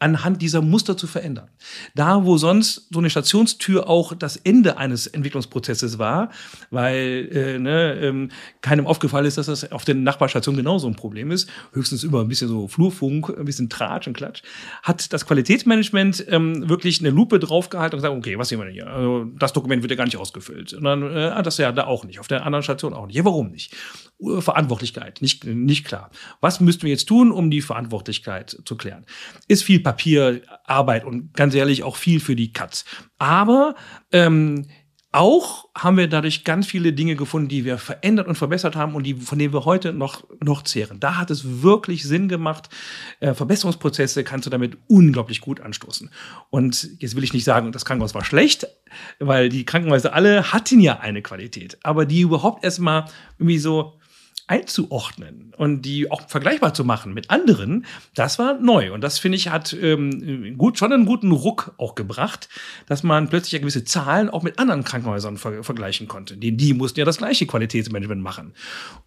anhand 0.00 0.40
dieser 0.40 0.62
Muster 0.62 0.96
zu 0.96 1.06
verändern. 1.06 1.48
Da, 1.94 2.24
wo 2.24 2.38
sonst 2.38 2.88
so 2.90 2.98
eine 2.98 3.10
Stationstür 3.10 3.88
auch 3.88 4.14
das 4.14 4.36
Ende 4.36 4.78
eines 4.78 5.06
Entwicklungsprozesses 5.06 5.98
war, 5.98 6.30
weil 6.70 7.28
äh, 7.30 7.58
ne, 7.58 8.00
ähm, 8.00 8.30
keinem 8.62 8.86
aufgefallen 8.86 9.26
ist, 9.26 9.36
dass 9.36 9.46
das 9.46 9.70
auf 9.70 9.84
der 9.84 9.94
Nachbarstation 9.94 10.56
genauso 10.56 10.88
ein 10.88 10.96
Problem 10.96 11.30
ist, 11.30 11.50
höchstens 11.72 12.02
über 12.02 12.22
ein 12.22 12.28
bisschen 12.28 12.48
so 12.48 12.66
Flurfunk, 12.66 13.28
ein 13.28 13.44
bisschen 13.44 13.68
Tratsch 13.68 14.08
und 14.08 14.16
Klatsch, 14.16 14.42
hat 14.82 15.12
das 15.12 15.26
Qualitätsmanagement 15.26 16.24
ähm, 16.28 16.68
wirklich 16.68 17.00
eine 17.00 17.10
Lupe 17.10 17.38
draufgehalten 17.38 17.98
und 17.98 18.02
gesagt, 18.02 18.16
okay, 18.16 18.38
was 18.38 18.48
sehen 18.48 18.58
wir 18.58 18.64
denn 18.64 18.74
hier? 18.74 18.86
Also, 18.86 19.24
das 19.38 19.52
Dokument 19.52 19.82
wird 19.82 19.90
ja 19.90 19.96
gar 19.96 20.06
nicht 20.06 20.16
ausgefüllt. 20.16 20.72
Und 20.72 20.84
dann, 20.84 21.02
äh, 21.02 21.30
ah, 21.34 21.42
das 21.42 21.58
ja 21.58 21.72
da 21.72 21.84
auch 21.84 22.04
nicht, 22.04 22.20
auf 22.20 22.28
der 22.28 22.46
anderen 22.46 22.62
Station 22.62 22.94
auch 22.94 23.06
nicht. 23.06 23.16
Ja, 23.16 23.24
warum 23.26 23.50
nicht? 23.50 23.76
Verantwortlichkeit, 24.40 25.22
nicht, 25.22 25.44
nicht 25.44 25.86
klar. 25.86 26.10
Was 26.40 26.60
müssten 26.60 26.82
wir 26.82 26.90
jetzt 26.90 27.06
tun, 27.06 27.32
um 27.32 27.50
die 27.50 27.62
Verantwortlichkeit 27.62 28.62
zu 28.64 28.76
klären? 28.76 29.06
Ist 29.48 29.64
viel 29.64 29.80
Papierarbeit 29.80 31.04
und 31.04 31.34
ganz 31.34 31.54
ehrlich 31.54 31.82
auch 31.82 31.96
viel 31.96 32.20
für 32.20 32.36
die 32.36 32.52
Katz. 32.52 32.84
Aber 33.18 33.74
ähm, 34.12 34.66
auch 35.12 35.68
haben 35.76 35.96
wir 35.96 36.06
dadurch 36.06 36.44
ganz 36.44 36.68
viele 36.68 36.92
Dinge 36.92 37.16
gefunden, 37.16 37.48
die 37.48 37.64
wir 37.64 37.78
verändert 37.78 38.28
und 38.28 38.36
verbessert 38.36 38.76
haben 38.76 38.94
und 38.94 39.02
die, 39.02 39.14
von 39.14 39.40
denen 39.40 39.52
wir 39.52 39.64
heute 39.64 39.92
noch, 39.92 40.24
noch 40.40 40.62
zehren. 40.62 41.00
Da 41.00 41.16
hat 41.16 41.32
es 41.32 41.62
wirklich 41.62 42.04
Sinn 42.04 42.28
gemacht. 42.28 42.68
Äh, 43.18 43.34
Verbesserungsprozesse 43.34 44.22
kannst 44.22 44.46
du 44.46 44.50
damit 44.50 44.78
unglaublich 44.86 45.40
gut 45.40 45.60
anstoßen. 45.60 46.10
Und 46.50 46.90
jetzt 47.00 47.16
will 47.16 47.24
ich 47.24 47.32
nicht 47.32 47.42
sagen, 47.42 47.72
das 47.72 47.84
Krankenhaus 47.84 48.14
war 48.14 48.24
schlecht, 48.24 48.68
weil 49.18 49.48
die 49.48 49.64
Krankenhäuser 49.64 50.14
alle 50.14 50.52
hatten 50.52 50.78
ja 50.78 51.00
eine 51.00 51.22
Qualität. 51.22 51.78
Aber 51.82 52.06
die 52.06 52.20
überhaupt 52.20 52.62
erstmal 52.62 53.06
irgendwie 53.38 53.58
so 53.58 53.99
einzuordnen 54.50 55.54
und 55.56 55.82
die 55.82 56.10
auch 56.10 56.28
vergleichbar 56.28 56.74
zu 56.74 56.84
machen 56.84 57.14
mit 57.14 57.30
anderen, 57.30 57.86
das 58.16 58.40
war 58.40 58.54
neu. 58.54 58.92
Und 58.92 59.00
das, 59.00 59.20
finde 59.20 59.36
ich, 59.36 59.48
hat 59.48 59.72
ähm, 59.80 60.58
gut, 60.58 60.76
schon 60.76 60.92
einen 60.92 61.06
guten 61.06 61.30
Ruck 61.30 61.72
auch 61.78 61.94
gebracht, 61.94 62.48
dass 62.86 63.04
man 63.04 63.28
plötzlich 63.28 63.52
ja 63.52 63.58
gewisse 63.60 63.84
Zahlen 63.84 64.28
auch 64.28 64.42
mit 64.42 64.58
anderen 64.58 64.82
Krankenhäusern 64.82 65.36
ver 65.36 65.62
vergleichen 65.62 66.08
konnte. 66.08 66.36
Denn 66.36 66.56
die 66.56 66.74
mussten 66.74 66.98
ja 66.98 67.04
das 67.04 67.18
gleiche 67.18 67.46
Qualitätsmanagement 67.46 68.22
machen. 68.22 68.54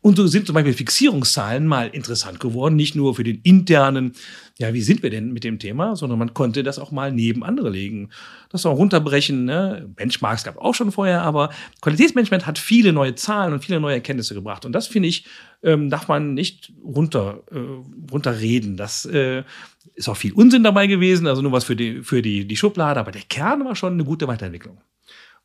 Und 0.02 0.16
so 0.16 0.28
sind 0.28 0.48
zum 0.48 0.54
Beispiel 0.54 0.74
Fixierungszahlen 0.74 1.68
mal 1.68 1.90
interessant 1.90 2.40
geworden, 2.40 2.78
nicht 2.78 2.96
nur 2.96 3.14
für 3.14 3.26
den 3.26 3.42
internen 3.44 4.14
ja, 4.60 4.72
wie 4.74 4.82
sind 4.82 5.02
wir 5.02 5.10
denn 5.10 5.34
mit 5.34 5.44
dem 5.44 5.58
Thema, 5.58 5.96
sondern 5.96 6.20
man 6.20 6.34
konnte 6.36 6.62
das 6.62 6.78
auch 6.78 6.92
mal 6.92 7.12
neben 7.12 7.44
andere 7.44 7.72
legen. 7.72 8.10
Das 8.50 8.66
auch 8.68 8.78
runterbrechen, 8.78 9.46
ne? 9.46 9.90
Benchmarks 9.96 10.44
gab 10.44 10.58
auch 10.58 10.76
schon 10.76 10.92
vorher, 10.92 11.24
aber 11.24 11.50
Qualitätsmanagement 11.82 12.46
hat 12.46 12.60
viele 12.60 12.94
neue 12.94 13.16
Zahlen 13.16 13.54
und 13.54 13.66
viele 13.66 13.80
neue 13.80 13.96
Erkenntnisse 13.96 14.36
gebracht. 14.36 14.66
Und 14.66 14.74
das 14.74 14.86
finde 14.86 15.10
ich, 15.10 15.26
ähm, 15.64 15.90
darf 15.90 16.08
man 16.08 16.36
nicht 16.36 16.72
runter, 16.84 17.42
äh, 17.52 17.58
runterreden. 18.12 18.78
Das 18.78 19.06
äh, 19.06 19.44
ist 19.96 20.08
auch 20.08 20.18
viel 20.18 20.34
Unsinn 20.34 20.64
dabei 20.64 20.86
gewesen, 20.86 21.26
also 21.26 21.42
nur 21.42 21.52
was 21.52 21.64
für 21.64 21.76
die, 21.76 22.04
für 22.04 22.22
die, 22.22 22.46
die 22.46 22.58
Schublade, 22.58 23.00
aber 23.00 23.12
der 23.12 23.24
Kern 23.24 23.66
war 23.66 23.76
schon 23.76 23.94
eine 23.94 24.04
gute 24.04 24.28
Weiterentwicklung. 24.28 24.80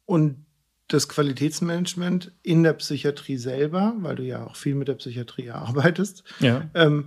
Und 0.05 0.45
das 0.89 1.09
Qualitätsmanagement 1.09 2.33
in 2.43 2.63
der 2.63 2.73
Psychiatrie 2.75 3.37
selber, 3.37 3.95
weil 4.01 4.17
du 4.17 4.23
ja 4.23 4.45
auch 4.47 4.57
viel 4.57 4.75
mit 4.75 4.89
der 4.89 4.95
Psychiatrie 4.95 5.51
arbeitest, 5.51 6.25
Ja. 6.41 6.69
ähm, 6.75 7.07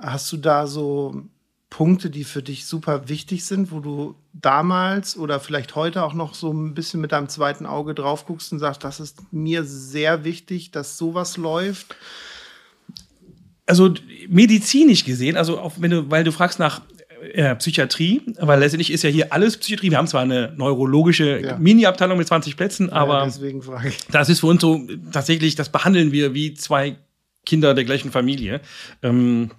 Hast 0.00 0.30
du 0.32 0.36
da 0.36 0.66
so 0.66 1.22
Punkte, 1.70 2.10
die 2.10 2.24
für 2.24 2.42
dich 2.42 2.66
super 2.66 3.08
wichtig 3.08 3.44
sind, 3.44 3.70
wo 3.70 3.80
du 3.80 4.16
damals 4.32 5.16
oder 5.16 5.38
vielleicht 5.38 5.76
heute 5.76 6.02
auch 6.02 6.14
noch 6.14 6.34
so 6.34 6.52
ein 6.52 6.74
bisschen 6.74 7.00
mit 7.00 7.12
deinem 7.12 7.28
zweiten 7.28 7.64
Auge 7.64 7.94
drauf 7.94 8.26
guckst 8.26 8.52
und 8.52 8.58
sagst, 8.58 8.82
das 8.82 8.98
ist 8.98 9.18
mir 9.32 9.64
sehr 9.64 10.24
wichtig, 10.24 10.72
dass 10.72 10.98
sowas 10.98 11.36
läuft? 11.36 11.94
Also 13.66 13.94
medizinisch 14.28 15.04
gesehen, 15.04 15.36
also 15.36 15.60
auch 15.60 15.74
wenn 15.78 15.92
du, 15.92 16.10
weil 16.10 16.24
du 16.24 16.32
fragst 16.32 16.58
nach 16.58 16.80
äh, 17.34 17.54
Psychiatrie, 17.54 18.22
weil 18.40 18.58
letztendlich 18.58 18.90
ist 18.90 19.02
ja 19.04 19.10
hier 19.10 19.32
alles 19.32 19.56
Psychiatrie. 19.56 19.90
Wir 19.90 19.98
haben 19.98 20.08
zwar 20.08 20.22
eine 20.22 20.52
neurologische 20.56 21.40
Ja. 21.40 21.56
Mini-Abteilung 21.56 22.18
mit 22.18 22.26
20 22.26 22.56
Plätzen, 22.56 22.90
aber 22.90 23.18
ja, 23.20 23.24
deswegen 23.26 23.62
frage 23.62 23.90
ich. 23.90 23.98
das 24.10 24.28
ist 24.28 24.40
für 24.40 24.46
uns 24.46 24.60
so 24.60 24.86
tatsächlich, 25.12 25.54
das 25.54 25.68
behandeln 25.68 26.10
wir 26.10 26.34
wie 26.34 26.54
zwei 26.54 26.96
Kinder 27.46 27.74
der 27.74 27.84
gleichen 27.84 28.10
Familie. 28.10 28.60
Ähm, 29.02 29.50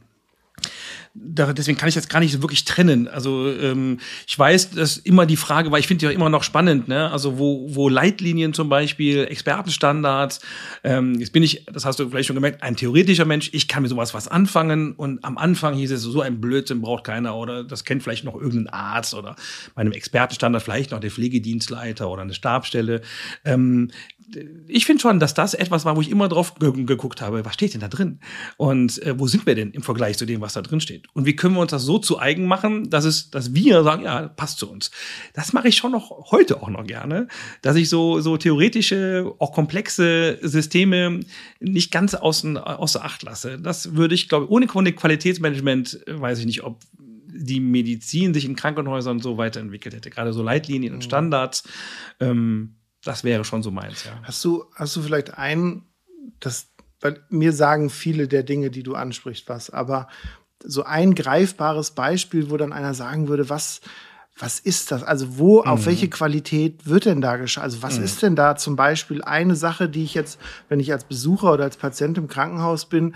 da, 1.14 1.52
deswegen 1.52 1.78
kann 1.78 1.90
ich 1.90 1.96
das 1.96 2.08
gar 2.08 2.20
nicht 2.20 2.32
so 2.32 2.42
wirklich 2.42 2.64
trennen. 2.64 3.08
Also 3.08 3.52
ähm, 3.52 4.00
ich 4.26 4.38
weiß, 4.38 4.72
dass 4.72 4.98
immer 4.98 5.26
die 5.26 5.36
Frage 5.36 5.72
war, 5.72 5.78
ich 5.78 5.88
finde 5.88 6.06
ja 6.06 6.12
immer 6.12 6.30
noch 6.30 6.44
spannend, 6.44 6.88
ne? 6.88 7.12
Also 7.12 7.38
wo, 7.38 7.68
wo 7.70 7.90
Leitlinien 7.90 8.54
zum 8.54 8.70
Beispiel, 8.70 9.26
Expertenstandards, 9.26 10.40
ähm, 10.84 11.20
jetzt 11.20 11.34
bin 11.34 11.44
ich, 11.44 11.66
das 11.66 11.84
hast 11.84 12.00
du 12.00 12.10
vielleicht 12.10 12.28
schon 12.28 12.36
gemerkt, 12.36 12.64
ein 12.64 12.78
theoretischer 12.78 13.26
Mensch, 13.26 13.50
ich 13.54 13.68
kann 13.68 13.84
mit 13.84 13.90
sowas 13.90 14.14
was 14.14 14.30
anfangen 14.30 14.94
und 14.94 15.24
am 15.26 15.38
Anfang 15.38 15.76
hieß 15.76 15.92
es, 15.92 16.02
so 16.02 16.22
ein 16.22 16.40
Blödsinn 16.40 16.82
braucht 16.82 17.04
keiner 17.04 17.36
oder 17.36 17.64
das 17.64 17.84
kennt 17.84 18.04
vielleicht 18.04 18.24
noch 18.24 18.36
irgendein 18.36 18.74
Arzt 18.74 19.14
oder 19.14 19.36
bei 19.76 19.82
einem 19.82 19.92
Expertenstandard 19.92 20.64
vielleicht 20.64 20.92
noch 20.92 21.00
der 21.00 21.12
Pflegedienstleiter 21.12 22.10
oder 22.10 22.22
eine 22.22 22.34
Stabstelle. 22.34 23.02
Ähm, 23.44 23.92
ich 24.68 24.86
finde 24.86 25.02
schon, 25.02 25.20
dass 25.20 25.34
das 25.34 25.54
etwas 25.54 25.86
war, 25.86 25.96
wo 25.96 26.02
ich 26.02 26.10
immer 26.10 26.28
drauf 26.28 26.56
ge 26.56 26.72
geguckt 26.86 27.22
habe, 27.22 27.46
was 27.46 27.54
steht 27.54 27.74
denn 27.74 27.82
da 27.82 27.88
drin? 27.88 28.20
Und 28.58 29.02
äh, 29.04 29.18
wo 29.20 29.28
sind 29.28 29.46
wir 29.46 29.56
denn 29.56 29.72
im 29.72 29.84
Vergleich 29.84 30.18
zu 30.18 30.26
dem, 30.26 30.42
was 30.42 30.54
da 30.54 30.62
drin 30.62 30.82
steht? 30.82 31.06
Und 31.14 31.26
wie 31.26 31.36
können 31.36 31.56
wir 31.56 31.62
uns 31.62 31.72
das 31.72 31.84
so 31.84 32.00
zu 32.00 32.20
eigen 32.20 32.46
machen, 32.46 32.90
dass 32.90 33.06
es, 33.06 33.30
dass 33.30 33.54
wir 33.54 33.84
sagen, 33.84 34.04
ja, 34.04 34.28
passt 34.28 34.60
zu 34.60 34.70
uns. 34.70 34.92
Das 35.34 35.54
mache 35.54 35.68
ich 35.68 35.78
schon 35.78 35.92
noch 35.92 36.32
heute 36.32 36.62
auch 36.62 36.70
noch 36.70 36.86
gerne, 36.86 37.28
dass 37.62 37.76
ich 37.76 37.90
so, 37.90 38.20
so 38.20 38.38
theoretische, 38.38 39.32
auch 39.40 39.54
komplexe 39.54 40.40
Systeme 40.42 41.20
nicht 41.60 41.92
ganz 41.92 42.14
außen, 42.14 42.58
außer 42.58 43.04
Acht 43.04 43.24
lasse. 43.24 43.60
Das 43.60 43.96
würde 43.96 44.16
ich, 44.16 44.30
glaube 44.30 44.52
ohne 44.52 44.68
Qualitätsmanagement 44.68 46.08
äh, 46.08 46.20
weiß 46.20 46.40
ich 46.40 46.46
nicht, 46.46 46.64
ob 46.64 46.82
die 47.34 47.60
Medizin 47.60 48.34
sich 48.34 48.46
in 48.46 48.56
Krankenhäusern 48.56 49.20
so 49.20 49.38
weiterentwickelt 49.38 49.96
hätte. 49.96 50.10
Gerade 50.10 50.34
so 50.34 50.44
Leitlinien 50.44 50.94
und 50.94 51.04
Standards. 51.04 51.64
Ähm, 52.20 52.76
das 53.04 53.24
wäre 53.24 53.44
schon 53.44 53.64
so 53.64 53.72
meins, 53.72 54.04
ja. 54.04 54.12
Hast 54.24 54.44
du, 54.44 54.66
hast 54.76 54.96
du 54.96 55.02
vielleicht 55.02 55.38
einen, 55.38 55.86
das, 56.40 56.68
weil 57.00 57.24
mir 57.30 57.54
sagen 57.54 57.90
viele 57.90 58.28
der 58.28 58.44
Dinge, 58.44 58.70
die 58.70 58.84
du 58.84 58.96
ansprichst, 58.96 59.50
was, 59.50 59.70
aber 59.70 60.08
so 60.64 60.84
ein 60.84 61.16
greifbares 61.16 61.92
Beispiel, 61.92 62.52
wo 62.52 62.58
dann 62.58 62.74
einer 62.74 62.94
sagen 62.94 63.28
würde, 63.28 63.50
was, 63.50 63.82
was 64.38 64.60
ist 64.60 64.92
das? 64.92 65.04
Also 65.04 65.38
wo, 65.38 65.62
auf 65.62 65.86
welche 65.86 66.10
Qualität 66.10 66.88
wird 66.88 67.06
denn 67.06 67.22
da 67.22 67.38
geschaut? 67.38 67.64
Also 67.64 67.82
was 67.82 67.98
ist 67.98 68.22
denn 68.22 68.36
da 68.36 68.56
zum 68.56 68.76
Beispiel 68.76 69.24
eine 69.24 69.56
Sache, 69.56 69.90
die 69.90 70.04
ich 70.04 70.14
jetzt, 70.14 70.40
wenn 70.70 70.80
ich 70.80 70.92
als 70.92 71.04
Besucher 71.04 71.54
oder 71.54 71.64
als 71.66 71.78
Patient 71.78 72.18
im 72.18 72.28
Krankenhaus 72.28 72.86
bin, 72.86 73.16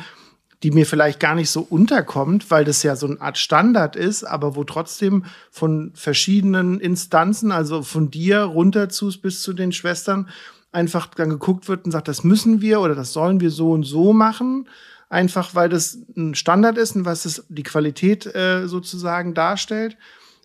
die 0.63 0.71
mir 0.71 0.85
vielleicht 0.85 1.19
gar 1.19 1.35
nicht 1.35 1.49
so 1.49 1.61
unterkommt, 1.61 2.49
weil 2.49 2.65
das 2.65 2.81
ja 2.83 2.95
so 2.95 3.07
eine 3.07 3.21
Art 3.21 3.37
Standard 3.37 3.95
ist, 3.95 4.23
aber 4.23 4.55
wo 4.55 4.63
trotzdem 4.63 5.25
von 5.51 5.91
verschiedenen 5.95 6.79
Instanzen, 6.79 7.51
also 7.51 7.83
von 7.83 8.09
dir 8.09 8.39
runter 8.41 8.89
zu 8.89 9.11
bis 9.21 9.41
zu 9.41 9.53
den 9.53 9.71
Schwestern, 9.71 10.29
einfach 10.71 11.07
dann 11.07 11.29
geguckt 11.29 11.67
wird 11.69 11.85
und 11.85 11.91
sagt, 11.91 12.07
das 12.07 12.23
müssen 12.23 12.61
wir 12.61 12.81
oder 12.81 12.95
das 12.95 13.13
sollen 13.13 13.39
wir 13.39 13.51
so 13.51 13.71
und 13.71 13.83
so 13.83 14.11
machen, 14.13 14.67
einfach 15.09 15.55
weil 15.55 15.69
das 15.69 15.99
ein 16.17 16.35
Standard 16.35 16.77
ist 16.77 16.95
und 16.95 17.05
was 17.05 17.25
es 17.25 17.45
die 17.49 17.63
Qualität 17.63 18.25
äh, 18.35 18.67
sozusagen 18.67 19.33
darstellt. 19.33 19.97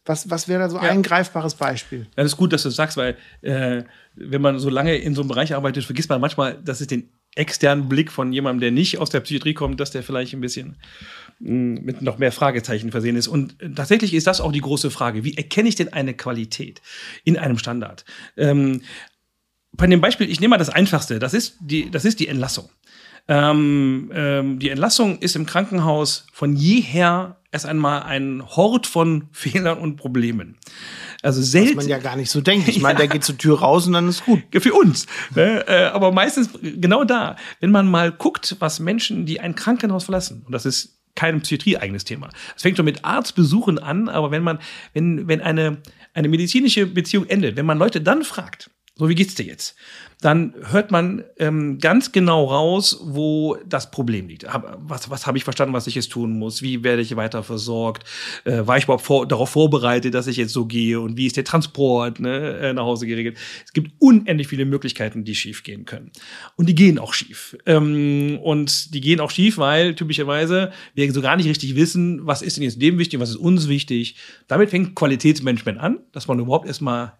Was, 0.06 0.30
was 0.30 0.48
wäre 0.48 0.60
da 0.60 0.68
so 0.70 0.76
Ja. 0.76 0.82
ein 0.90 1.02
greifbares 1.02 1.54
Beispiel? 1.54 2.00
Ja, 2.16 2.22
das 2.22 2.32
ist 2.32 2.36
gut, 2.36 2.52
dass 2.52 2.62
du 2.62 2.68
das 2.68 2.76
sagst, 2.76 2.96
weil 2.96 3.16
äh, 3.42 3.84
wenn 4.14 4.42
man 4.42 4.58
so 4.58 4.70
lange 4.70 4.96
in 4.96 5.14
so 5.14 5.22
einem 5.22 5.28
Bereich 5.28 5.54
arbeitet, 5.54 5.84
vergisst 5.84 6.08
man 6.08 6.20
manchmal, 6.20 6.60
dass 6.62 6.80
es 6.80 6.86
den 6.86 7.10
externen 7.36 7.88
Blick 7.88 8.10
von 8.10 8.32
jemandem, 8.32 8.60
der 8.60 8.70
nicht 8.72 8.98
aus 8.98 9.10
der 9.10 9.20
Psychiatrie 9.20 9.54
kommt, 9.54 9.78
dass 9.78 9.92
der 9.92 10.02
vielleicht 10.02 10.34
ein 10.34 10.40
bisschen 10.40 10.76
mh, 11.38 11.80
mit 11.82 12.02
noch 12.02 12.18
mehr 12.18 12.32
Fragezeichen 12.32 12.90
versehen 12.90 13.16
ist. 13.16 13.28
Und 13.28 13.60
äh, 13.62 13.70
tatsächlich 13.70 14.14
ist 14.14 14.26
das 14.26 14.40
auch 14.40 14.52
die 14.52 14.60
große 14.60 14.90
Frage. 14.90 15.24
Wie 15.24 15.36
erkenne 15.36 15.68
ich 15.68 15.76
denn 15.76 15.92
eine 15.92 16.14
Qualität 16.14 16.82
in 17.24 17.38
einem 17.38 17.58
Standard? 17.58 18.04
Ähm, 18.36 18.82
bei 19.72 19.86
dem 19.86 20.00
Beispiel, 20.00 20.28
ich 20.28 20.40
nehme 20.40 20.50
mal 20.50 20.58
das 20.58 20.70
Einfachste, 20.70 21.20
das 21.20 21.32
ist 21.32 21.56
die, 21.60 21.90
das 21.90 22.04
ist 22.04 22.18
die 22.18 22.26
Entlassung. 22.26 22.68
Ähm, 23.30 24.10
ähm, 24.12 24.58
die 24.58 24.70
Entlassung 24.70 25.20
ist 25.20 25.36
im 25.36 25.46
Krankenhaus 25.46 26.26
von 26.32 26.56
jeher 26.56 27.36
erst 27.52 27.64
einmal 27.64 28.02
ein 28.02 28.42
Hort 28.44 28.88
von 28.88 29.28
Fehlern 29.32 29.78
und 29.78 29.94
Problemen. 29.94 30.56
Also 31.22 31.40
Was 31.40 31.52
selten. 31.52 31.76
man 31.76 31.86
ja 31.86 31.98
gar 31.98 32.16
nicht 32.16 32.28
so 32.28 32.40
denkt. 32.40 32.66
Ich 32.66 32.80
meine, 32.82 32.98
der 32.98 33.06
geht 33.06 33.22
zur 33.22 33.38
Tür 33.38 33.60
raus 33.60 33.86
und 33.86 33.92
dann 33.92 34.08
ist 34.08 34.24
gut. 34.24 34.42
Ja, 34.52 34.58
Für 34.58 34.74
uns. 34.74 35.06
Ne? 35.36 35.64
Äh, 35.68 35.84
Aber 35.86 36.10
meistens 36.10 36.50
genau 36.60 37.04
da, 37.04 37.36
wenn 37.60 37.70
man 37.70 37.88
mal 37.88 38.10
guckt, 38.10 38.56
was 38.58 38.80
Menschen, 38.80 39.26
die 39.26 39.38
ein 39.38 39.54
Krankenhaus 39.54 40.04
verlassen, 40.04 40.42
und 40.44 40.50
das 40.50 40.66
ist 40.66 40.98
kein 41.14 41.40
Psychiatrie-eigenes 41.40 42.04
Thema. 42.04 42.30
Es 42.56 42.62
fängt 42.62 42.78
schon 42.78 42.84
mit 42.84 43.04
Arztbesuchen 43.04 43.78
an, 43.78 44.08
aber 44.08 44.32
wenn 44.32 44.42
man, 44.42 44.58
wenn, 44.92 45.28
wenn 45.28 45.40
eine, 45.40 45.82
eine 46.14 46.28
medizinische 46.28 46.86
Beziehung 46.86 47.26
endet, 47.26 47.56
wenn 47.56 47.66
man 47.66 47.78
Leute 47.78 48.00
dann 48.00 48.24
fragt, 48.24 48.70
so 48.96 49.08
wie 49.08 49.14
geht's 49.14 49.34
dir 49.34 49.46
jetzt? 49.46 49.76
Dann 50.20 50.54
hört 50.70 50.90
man 50.90 51.24
ähm, 51.38 51.78
ganz 51.78 52.12
genau 52.12 52.44
raus, 52.44 53.00
wo 53.02 53.56
das 53.66 53.90
Problem 53.90 54.28
liegt. 54.28 54.46
Hab, 54.46 54.78
was 54.78 55.08
was 55.08 55.26
habe 55.26 55.38
ich 55.38 55.44
verstanden, 55.44 55.72
was 55.72 55.86
ich 55.86 55.94
jetzt 55.94 56.12
tun 56.12 56.38
muss? 56.38 56.60
Wie 56.60 56.84
werde 56.84 57.00
ich 57.00 57.16
weiter 57.16 57.42
versorgt? 57.42 58.04
Äh, 58.44 58.66
war 58.66 58.76
ich 58.76 58.84
überhaupt 58.84 59.04
vor, 59.04 59.26
darauf 59.26 59.48
vorbereitet, 59.48 60.12
dass 60.12 60.26
ich 60.26 60.36
jetzt 60.36 60.52
so 60.52 60.66
gehe? 60.66 61.00
Und 61.00 61.16
wie 61.16 61.24
ist 61.24 61.38
der 61.38 61.44
Transport 61.44 62.20
ne, 62.20 62.58
äh, 62.58 62.72
nach 62.74 62.82
Hause 62.82 63.06
geregelt? 63.06 63.38
Es 63.64 63.72
gibt 63.72 63.92
unendlich 63.98 64.48
viele 64.48 64.66
Möglichkeiten, 64.66 65.24
die 65.24 65.34
schief 65.34 65.62
gehen 65.62 65.86
können. 65.86 66.10
Und 66.56 66.68
die 66.68 66.74
gehen 66.74 66.98
auch 66.98 67.14
schief. 67.14 67.56
Ähm, 67.64 68.38
und 68.42 68.92
die 68.92 69.00
gehen 69.00 69.20
auch 69.20 69.30
schief, 69.30 69.56
weil 69.56 69.94
typischerweise 69.94 70.72
wir 70.94 71.10
so 71.10 71.22
gar 71.22 71.36
nicht 71.36 71.48
richtig 71.48 71.74
wissen, 71.74 72.26
was 72.26 72.42
ist 72.42 72.58
denn 72.58 72.64
jetzt 72.64 72.82
dem 72.82 72.98
wichtig, 72.98 73.18
was 73.18 73.30
ist 73.30 73.36
uns 73.36 73.68
wichtig. 73.68 74.16
Damit 74.48 74.68
fängt 74.68 74.94
Qualitätsmanagement 74.94 75.78
an, 75.78 76.00
dass 76.12 76.28
man 76.28 76.38
überhaupt 76.38 76.66
erstmal 76.66 77.14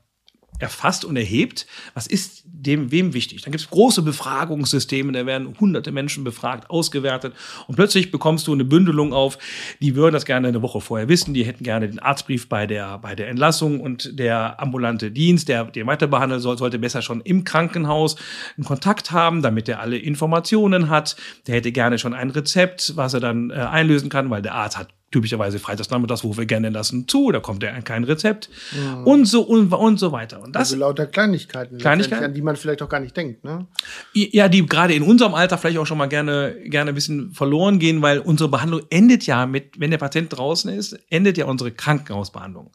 erfasst 0.60 1.04
und 1.04 1.16
erhebt, 1.16 1.66
was 1.94 2.06
ist 2.06 2.42
dem 2.44 2.90
wem 2.90 3.14
wichtig. 3.14 3.42
Dann 3.42 3.52
gibt 3.52 3.64
es 3.64 3.70
große 3.70 4.02
Befragungssysteme, 4.02 5.12
da 5.12 5.26
werden 5.26 5.54
hunderte 5.58 5.92
Menschen 5.92 6.24
befragt, 6.24 6.70
ausgewertet 6.70 7.34
und 7.66 7.76
plötzlich 7.76 8.10
bekommst 8.10 8.46
du 8.46 8.52
eine 8.52 8.64
Bündelung 8.64 9.12
auf, 9.12 9.38
die 9.80 9.94
würden 9.96 10.12
das 10.12 10.24
gerne 10.24 10.48
eine 10.48 10.62
Woche 10.62 10.80
vorher 10.80 11.08
wissen, 11.08 11.34
die 11.34 11.44
hätten 11.44 11.64
gerne 11.64 11.88
den 11.88 11.98
Arztbrief 11.98 12.48
bei 12.48 12.66
der, 12.66 12.98
bei 12.98 13.14
der 13.14 13.28
Entlassung 13.28 13.80
und 13.80 14.18
der 14.18 14.60
ambulante 14.60 15.10
Dienst, 15.10 15.48
der 15.48 15.64
den 15.64 15.86
weiter 15.86 16.06
behandeln 16.06 16.40
soll, 16.40 16.58
sollte 16.58 16.78
besser 16.78 17.02
schon 17.02 17.20
im 17.22 17.44
Krankenhaus 17.44 18.16
einen 18.56 18.66
Kontakt 18.66 19.10
haben, 19.10 19.42
damit 19.42 19.68
er 19.68 19.80
alle 19.80 19.96
Informationen 19.96 20.90
hat. 20.90 21.16
Der 21.46 21.56
hätte 21.56 21.72
gerne 21.72 21.98
schon 21.98 22.14
ein 22.14 22.30
Rezept, 22.30 22.96
was 22.96 23.14
er 23.14 23.20
dann 23.20 23.50
äh, 23.50 23.54
einlösen 23.54 24.10
kann, 24.10 24.30
weil 24.30 24.42
der 24.42 24.54
Arzt 24.54 24.78
hat 24.78 24.88
typischerweise 25.10 25.58
freitagsnachmittags 25.58 26.22
rufen 26.22 26.38
wir 26.38 26.46
gerne 26.46 26.70
lassen 26.70 27.08
zu, 27.08 27.32
da 27.32 27.40
kommt 27.40 27.62
ja 27.62 27.78
kein 27.80 28.04
Rezept 28.04 28.48
mhm. 28.72 29.04
und 29.04 29.24
so 29.24 29.42
und, 29.42 29.72
und 29.72 29.98
so 29.98 30.12
weiter. 30.12 30.40
Und 30.40 30.54
das 30.54 30.72
also 30.72 30.76
lauter 30.76 31.06
Kleinigkeiten, 31.06 31.78
Kleinigkeiten, 31.78 32.24
an 32.24 32.34
die 32.34 32.42
man 32.42 32.56
vielleicht 32.56 32.80
auch 32.82 32.88
gar 32.88 33.00
nicht 33.00 33.16
denkt, 33.16 33.42
ne? 33.44 33.66
Ja, 34.14 34.48
die 34.48 34.64
gerade 34.64 34.94
in 34.94 35.02
unserem 35.02 35.34
Alter 35.34 35.58
vielleicht 35.58 35.78
auch 35.78 35.86
schon 35.86 35.98
mal 35.98 36.06
gerne 36.06 36.54
gerne 36.64 36.90
ein 36.90 36.94
bisschen 36.94 37.32
verloren 37.32 37.78
gehen, 37.78 38.02
weil 38.02 38.20
unsere 38.20 38.48
Behandlung 38.48 38.82
endet 38.90 39.26
ja 39.26 39.46
mit, 39.46 39.80
wenn 39.80 39.90
der 39.90 39.98
Patient 39.98 40.36
draußen 40.36 40.72
ist, 40.72 40.98
endet 41.10 41.38
ja 41.38 41.46
unsere 41.46 41.72
Krankenhausbehandlung. 41.72 42.70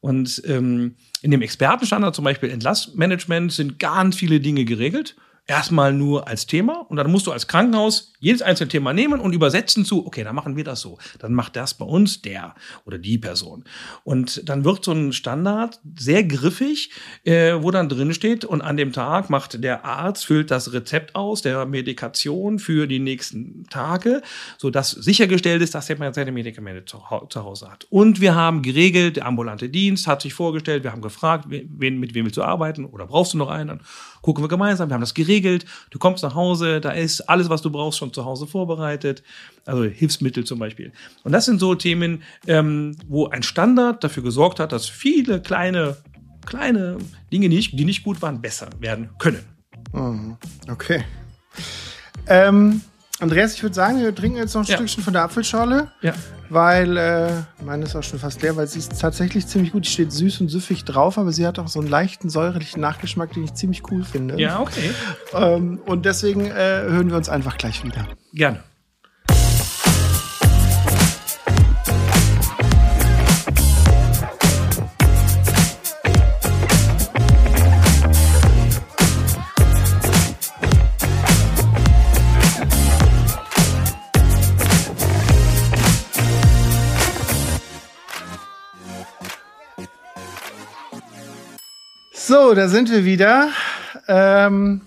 Und 0.00 0.42
ähm, 0.46 0.96
in 1.22 1.30
dem 1.30 1.40
Expertenstandard, 1.40 2.14
zum 2.14 2.24
Beispiel 2.24 2.50
Entlassmanagement, 2.50 3.52
sind 3.52 3.78
ganz 3.78 4.16
viele 4.16 4.38
Dinge 4.38 4.64
geregelt 4.64 5.16
erstmal 5.46 5.92
nur 5.92 6.26
als 6.26 6.46
Thema 6.46 6.86
und 6.88 6.96
dann 6.96 7.10
musst 7.10 7.26
du 7.26 7.32
als 7.32 7.46
Krankenhaus 7.46 8.12
jedes 8.18 8.40
einzelne 8.40 8.68
Thema 8.68 8.94
nehmen 8.94 9.20
und 9.20 9.34
übersetzen 9.34 9.84
zu, 9.84 10.06
okay, 10.06 10.24
dann 10.24 10.34
machen 10.34 10.56
wir 10.56 10.64
das 10.64 10.80
so. 10.80 10.96
Dann 11.18 11.34
macht 11.34 11.56
das 11.56 11.74
bei 11.74 11.84
uns 11.84 12.22
der 12.22 12.54
oder 12.86 12.96
die 12.96 13.18
Person. 13.18 13.64
Und 14.04 14.48
dann 14.48 14.64
wird 14.64 14.82
so 14.84 14.92
ein 14.92 15.12
Standard 15.12 15.80
sehr 15.94 16.24
griffig, 16.24 16.90
äh, 17.24 17.54
wo 17.60 17.70
dann 17.70 17.90
drin 17.90 18.14
steht 18.14 18.46
und 18.46 18.62
an 18.62 18.78
dem 18.78 18.92
Tag 18.92 19.28
macht 19.28 19.62
der 19.62 19.84
Arzt, 19.84 20.24
füllt 20.24 20.50
das 20.50 20.72
Rezept 20.72 21.14
aus 21.14 21.42
der 21.42 21.66
Medikation 21.66 22.58
für 22.58 22.86
die 22.86 22.98
nächsten 22.98 23.66
Tage, 23.68 24.22
sodass 24.56 24.92
sichergestellt 24.92 25.60
ist, 25.60 25.74
dass 25.74 25.86
der 25.86 26.14
seine 26.14 26.32
Medikamente 26.32 26.86
zu, 26.86 27.02
zu 27.28 27.44
Hause 27.44 27.70
hat. 27.70 27.86
Und 27.90 28.22
wir 28.22 28.34
haben 28.34 28.62
geregelt, 28.62 29.16
der 29.16 29.26
ambulante 29.26 29.68
Dienst 29.68 30.06
hat 30.06 30.22
sich 30.22 30.32
vorgestellt, 30.32 30.84
wir 30.84 30.92
haben 30.92 31.02
gefragt, 31.02 31.46
wen, 31.48 32.00
mit 32.00 32.14
wem 32.14 32.24
willst 32.24 32.38
du 32.38 32.42
arbeiten 32.42 32.86
oder 32.86 33.06
brauchst 33.06 33.34
du 33.34 33.38
noch 33.38 33.50
einen? 33.50 33.80
Gucken 34.24 34.42
wir 34.42 34.48
gemeinsam, 34.48 34.88
wir 34.88 34.94
haben 34.94 35.02
das 35.02 35.12
geregelt, 35.12 35.66
du 35.90 35.98
kommst 35.98 36.22
nach 36.22 36.34
Hause, 36.34 36.80
da 36.80 36.92
ist 36.92 37.20
alles, 37.28 37.50
was 37.50 37.60
du 37.60 37.68
brauchst, 37.70 37.98
schon 37.98 38.10
zu 38.10 38.24
Hause 38.24 38.46
vorbereitet, 38.46 39.22
also 39.66 39.84
Hilfsmittel 39.84 40.44
zum 40.44 40.58
Beispiel. 40.58 40.92
Und 41.24 41.32
das 41.32 41.44
sind 41.44 41.60
so 41.60 41.74
Themen, 41.74 42.22
ähm, 42.46 42.96
wo 43.06 43.26
ein 43.28 43.42
Standard 43.42 44.02
dafür 44.02 44.22
gesorgt 44.22 44.60
hat, 44.60 44.72
dass 44.72 44.88
viele 44.88 45.42
kleine, 45.42 45.98
kleine 46.46 46.96
Dinge, 47.30 47.50
nicht, 47.50 47.78
die 47.78 47.84
nicht 47.84 48.02
gut 48.02 48.22
waren, 48.22 48.40
besser 48.40 48.70
werden 48.78 49.10
können. 49.18 49.44
Mhm. 49.92 50.38
Okay. 50.70 51.04
Ähm, 52.26 52.80
Andreas, 53.20 53.54
ich 53.54 53.62
würde 53.62 53.74
sagen, 53.74 54.00
wir 54.00 54.12
trinken 54.14 54.38
jetzt 54.38 54.54
noch 54.54 54.62
ein 54.62 54.66
ja. 54.66 54.76
Stückchen 54.76 55.02
von 55.02 55.12
der 55.12 55.22
Apfelschorle. 55.22 55.88
Ja. 56.02 56.14
Weil, 56.48 56.96
äh, 56.96 57.30
meine 57.64 57.84
ist 57.84 57.94
auch 57.94 58.02
schon 58.02 58.18
fast 58.18 58.42
leer, 58.42 58.56
weil 58.56 58.66
sie 58.66 58.80
ist 58.80 59.00
tatsächlich 59.00 59.46
ziemlich 59.46 59.72
gut. 59.72 59.84
Die 59.86 59.90
steht 59.90 60.12
süß 60.12 60.40
und 60.40 60.48
süffig 60.48 60.84
drauf, 60.84 61.16
aber 61.16 61.32
sie 61.32 61.46
hat 61.46 61.58
auch 61.58 61.68
so 61.68 61.80
einen 61.80 61.88
leichten 61.88 62.28
säuerlichen 62.28 62.80
Nachgeschmack, 62.80 63.32
den 63.32 63.44
ich 63.44 63.54
ziemlich 63.54 63.82
cool 63.90 64.04
finde. 64.04 64.40
Ja, 64.40 64.60
okay. 64.60 64.90
Ähm, 65.32 65.80
und 65.86 66.04
deswegen 66.04 66.46
äh, 66.46 66.52
hören 66.54 67.08
wir 67.08 67.16
uns 67.16 67.28
einfach 67.28 67.56
gleich 67.56 67.84
wieder. 67.84 68.06
Gerne. 68.32 68.60
So, 92.34 92.52
da 92.52 92.66
sind 92.66 92.90
wir 92.90 93.04
wieder. 93.04 93.50
Ähm, 94.08 94.80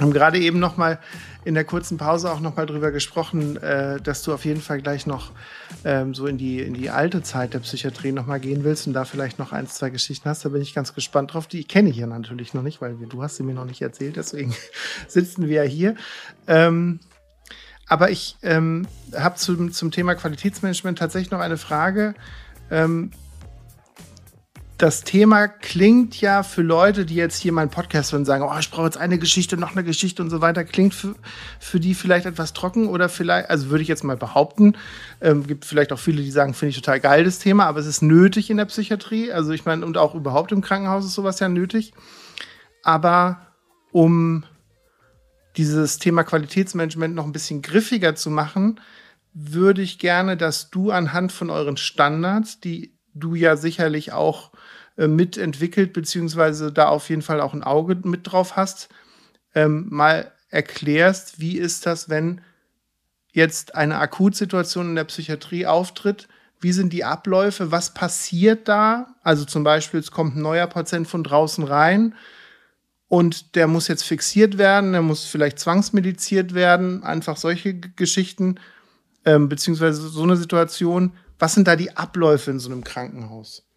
haben 0.00 0.12
gerade 0.12 0.40
eben 0.40 0.58
noch 0.58 0.76
mal 0.76 0.98
in 1.44 1.54
der 1.54 1.62
kurzen 1.62 1.96
Pause 1.96 2.32
auch 2.32 2.40
noch 2.40 2.56
mal 2.56 2.66
drüber 2.66 2.90
gesprochen, 2.90 3.56
äh, 3.58 4.00
dass 4.00 4.24
du 4.24 4.34
auf 4.34 4.44
jeden 4.44 4.60
Fall 4.60 4.82
gleich 4.82 5.06
noch 5.06 5.30
ähm, 5.84 6.16
so 6.16 6.26
in 6.26 6.36
die 6.36 6.58
in 6.58 6.74
die 6.74 6.90
alte 6.90 7.22
Zeit 7.22 7.54
der 7.54 7.60
Psychiatrie 7.60 8.10
noch 8.10 8.26
mal 8.26 8.40
gehen 8.40 8.64
willst 8.64 8.88
und 8.88 8.94
da 8.94 9.04
vielleicht 9.04 9.38
noch 9.38 9.52
ein, 9.52 9.68
zwei 9.68 9.90
Geschichten 9.90 10.28
hast. 10.28 10.44
Da 10.44 10.48
bin 10.48 10.60
ich 10.60 10.74
ganz 10.74 10.92
gespannt 10.92 11.34
drauf. 11.34 11.46
Die 11.46 11.62
kenne 11.62 11.90
ich 11.90 11.96
ja 11.98 12.08
natürlich 12.08 12.52
noch 12.52 12.62
nicht, 12.62 12.80
weil 12.80 12.96
du 12.96 13.22
hast 13.22 13.36
sie 13.36 13.44
mir 13.44 13.54
noch 13.54 13.66
nicht 13.66 13.80
erzählt. 13.80 14.16
Deswegen 14.16 14.52
sitzen 15.06 15.46
wir 15.46 15.62
ja 15.62 15.70
hier. 15.70 15.94
Ähm, 16.48 16.98
aber 17.86 18.10
ich 18.10 18.36
ähm, 18.42 18.88
habe 19.16 19.36
zum, 19.36 19.70
zum 19.70 19.92
Thema 19.92 20.16
Qualitätsmanagement 20.16 20.98
tatsächlich 20.98 21.30
noch 21.30 21.38
eine 21.38 21.58
Frage. 21.58 22.16
Ähm, 22.72 23.12
das 24.78 25.02
Thema 25.02 25.48
klingt 25.48 26.20
ja 26.20 26.44
für 26.44 26.62
Leute, 26.62 27.04
die 27.04 27.16
jetzt 27.16 27.42
hier 27.42 27.52
meinen 27.52 27.68
Podcast 27.68 28.12
hören, 28.12 28.24
sagen, 28.24 28.44
oh, 28.44 28.58
ich 28.60 28.70
brauche 28.70 28.84
jetzt 28.84 28.96
eine 28.96 29.18
Geschichte, 29.18 29.56
noch 29.56 29.72
eine 29.72 29.82
Geschichte 29.82 30.22
und 30.22 30.30
so 30.30 30.40
weiter, 30.40 30.64
klingt 30.64 30.94
für, 30.94 31.16
für 31.58 31.80
die 31.80 31.94
vielleicht 31.94 32.26
etwas 32.26 32.52
trocken 32.52 32.86
oder 32.86 33.08
vielleicht, 33.08 33.50
also 33.50 33.70
würde 33.70 33.82
ich 33.82 33.88
jetzt 33.88 34.04
mal 34.04 34.16
behaupten, 34.16 34.76
ähm, 35.20 35.44
gibt 35.48 35.64
vielleicht 35.64 35.92
auch 35.92 35.98
viele, 35.98 36.22
die 36.22 36.30
sagen, 36.30 36.54
finde 36.54 36.70
ich 36.70 36.76
total 36.76 37.00
geil 37.00 37.24
das 37.24 37.40
Thema, 37.40 37.66
aber 37.66 37.80
es 37.80 37.86
ist 37.86 38.02
nötig 38.02 38.50
in 38.50 38.56
der 38.56 38.66
Psychiatrie, 38.66 39.32
also 39.32 39.50
ich 39.50 39.64
meine, 39.64 39.84
und 39.84 39.98
auch 39.98 40.14
überhaupt 40.14 40.52
im 40.52 40.60
Krankenhaus 40.60 41.04
ist 41.04 41.14
sowas 41.14 41.40
ja 41.40 41.48
nötig. 41.48 41.92
Aber 42.84 43.48
um 43.90 44.44
dieses 45.56 45.98
Thema 45.98 46.22
Qualitätsmanagement 46.22 47.16
noch 47.16 47.24
ein 47.24 47.32
bisschen 47.32 47.62
griffiger 47.62 48.14
zu 48.14 48.30
machen, 48.30 48.80
würde 49.34 49.82
ich 49.82 49.98
gerne, 49.98 50.36
dass 50.36 50.70
du 50.70 50.92
anhand 50.92 51.32
von 51.32 51.50
euren 51.50 51.76
Standards, 51.76 52.60
die 52.60 52.96
du 53.12 53.34
ja 53.34 53.56
sicherlich 53.56 54.12
auch 54.12 54.47
mitentwickelt, 55.06 55.92
beziehungsweise 55.92 56.72
da 56.72 56.88
auf 56.88 57.08
jeden 57.08 57.22
Fall 57.22 57.40
auch 57.40 57.54
ein 57.54 57.62
Auge 57.62 57.96
mit 58.02 58.32
drauf 58.32 58.56
hast, 58.56 58.88
ähm, 59.54 59.86
mal 59.90 60.32
erklärst, 60.50 61.40
wie 61.40 61.56
ist 61.58 61.86
das, 61.86 62.08
wenn 62.08 62.40
jetzt 63.30 63.74
eine 63.74 63.98
Akutsituation 63.98 64.90
in 64.90 64.94
der 64.96 65.04
Psychiatrie 65.04 65.66
auftritt, 65.66 66.28
wie 66.60 66.72
sind 66.72 66.92
die 66.92 67.04
Abläufe, 67.04 67.70
was 67.70 67.94
passiert 67.94 68.66
da? 68.66 69.14
Also 69.22 69.44
zum 69.44 69.62
Beispiel, 69.62 70.00
es 70.00 70.10
kommt 70.10 70.36
ein 70.36 70.42
neuer 70.42 70.66
Patient 70.66 71.06
von 71.06 71.22
draußen 71.22 71.62
rein 71.62 72.14
und 73.06 73.54
der 73.54 73.68
muss 73.68 73.88
jetzt 73.88 74.02
fixiert 74.02 74.58
werden, 74.58 74.92
der 74.92 75.02
muss 75.02 75.24
vielleicht 75.24 75.58
zwangsmediziert 75.60 76.54
werden, 76.54 77.04
einfach 77.04 77.36
solche 77.36 77.74
Geschichten, 77.74 78.56
ähm, 79.24 79.48
beziehungsweise 79.48 80.08
so 80.08 80.22
eine 80.22 80.36
Situation. 80.36 81.12
Was 81.38 81.54
sind 81.54 81.68
da 81.68 81.76
die 81.76 81.96
Abläufe 81.96 82.50
in 82.50 82.58
so 82.58 82.70
einem 82.70 82.82
Krankenhaus? 82.82 83.67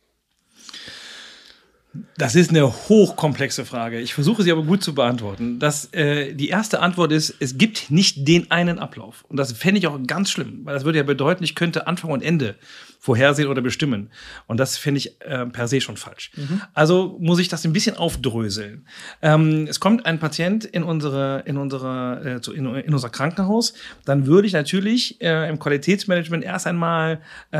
Das 2.15 2.36
ist 2.36 2.51
eine 2.51 2.71
hochkomplexe 2.71 3.65
Frage. 3.65 3.99
Ich 3.99 4.13
versuche 4.13 4.43
sie 4.43 4.51
aber 4.51 4.63
gut 4.63 4.82
zu 4.82 4.93
beantworten. 4.93 5.60
Das, 5.60 5.93
äh, 5.93 6.34
die 6.34 6.47
erste 6.47 6.80
Antwort 6.80 7.12
ist, 7.12 7.36
es 7.39 7.58
gibt 7.58 7.91
nicht 7.91 8.27
den 8.27 8.49
einen 8.49 8.80
Ablauf. 8.80 9.25
Und 9.27 9.38
das 9.38 9.51
fände 9.51 9.80
ich 9.80 9.88
auch 9.88 9.99
ganz 10.08 10.32
schlimm, 10.32 10.62
weil 10.63 10.73
das 10.73 10.86
würde 10.86 10.99
ja 10.99 11.04
bedeuten, 11.04 11.43
ich 11.43 11.54
könnte 11.54 11.88
Anfang 11.88 12.12
und 12.12 12.23
Ende 12.23 12.56
vorhersehen 13.01 13.49
oder 13.49 13.63
bestimmen. 13.63 14.12
Und 14.45 14.60
das 14.60 14.77
finde 14.77 14.99
ich 14.99 15.19
äh, 15.21 15.47
per 15.47 15.67
se 15.67 15.82
schon 15.82 15.97
falsch. 15.97 16.32
Mhm. 16.36 16.62
Also 16.75 17.17
muss 17.19 17.39
ich 17.39 17.49
das 17.49 17.65
ein 17.65 17.73
bisschen 17.73 17.97
aufdröseln. 17.97 18.86
Ähm, 19.23 19.65
es 19.67 19.80
kommt 19.80 20.06
ein 20.06 20.19
Patient 20.19 20.63
in 20.65 20.84
unsere, 20.84 21.41
in 21.47 21.58
unsere, 21.58 22.36
äh, 22.36 22.41
zu, 22.41 22.54
in, 22.54 22.67
in, 22.75 22.93
unser 22.93 23.10
Krankenhaus, 23.10 23.73
dann 24.06 24.27
würde 24.27 24.47
ich 24.47 24.54
natürlich 24.54 25.19
äh, 25.19 25.49
im 25.49 25.58
Qualitätsmanagement 25.58 26.43
erst 26.43 26.67
einmal 26.67 27.21
äh, 27.49 27.60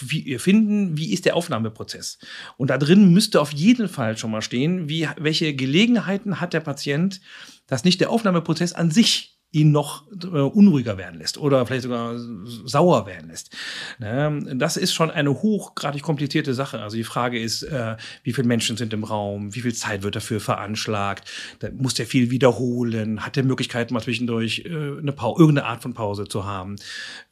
wie, 0.00 0.36
finden, 0.38 0.96
wie 0.96 1.12
ist 1.12 1.26
der 1.26 1.36
Aufnahmeprozess. 1.36 2.18
Und 2.56 2.68
da 2.68 2.76
drin 2.76 3.12
müsste 3.12 3.40
auf 3.40 3.52
jeden 3.52 3.61
Fall 3.88 4.16
schon 4.16 4.30
mal 4.30 4.42
stehen, 4.42 4.88
wie, 4.88 5.08
welche 5.16 5.54
Gelegenheiten 5.54 6.40
hat 6.40 6.52
der 6.52 6.60
Patient, 6.60 7.20
dass 7.66 7.84
nicht 7.84 8.00
der 8.00 8.10
Aufnahmeprozess 8.10 8.72
an 8.72 8.90
sich 8.90 9.31
ihn 9.52 9.70
noch 9.70 10.04
äh, 10.10 10.26
unruhiger 10.38 10.96
werden 10.96 11.20
lässt 11.20 11.36
oder 11.36 11.64
vielleicht 11.66 11.82
sogar 11.82 12.18
sauer 12.64 13.06
werden 13.06 13.28
lässt. 13.28 13.54
Ne? 13.98 14.42
Das 14.56 14.78
ist 14.78 14.94
schon 14.94 15.10
eine 15.10 15.30
hochgradig 15.30 16.02
komplizierte 16.02 16.54
Sache. 16.54 16.80
Also 16.80 16.96
die 16.96 17.04
Frage 17.04 17.38
ist, 17.38 17.62
äh, 17.62 17.96
wie 18.24 18.32
viele 18.32 18.48
Menschen 18.48 18.78
sind 18.78 18.94
im 18.94 19.04
Raum, 19.04 19.54
wie 19.54 19.60
viel 19.60 19.74
Zeit 19.74 20.02
wird 20.02 20.16
dafür 20.16 20.40
veranschlagt, 20.40 21.30
da 21.58 21.68
muss 21.70 21.92
der 21.92 22.06
viel 22.06 22.30
wiederholen, 22.30 23.24
hat 23.24 23.36
der 23.36 23.44
Möglichkeit 23.44 23.90
mal 23.90 24.00
zwischendurch 24.00 24.64
äh, 24.64 24.68
eine 24.68 25.14
irgendeine 25.20 25.66
Art 25.66 25.82
von 25.82 25.92
Pause 25.92 26.26
zu 26.26 26.46
haben, 26.46 26.76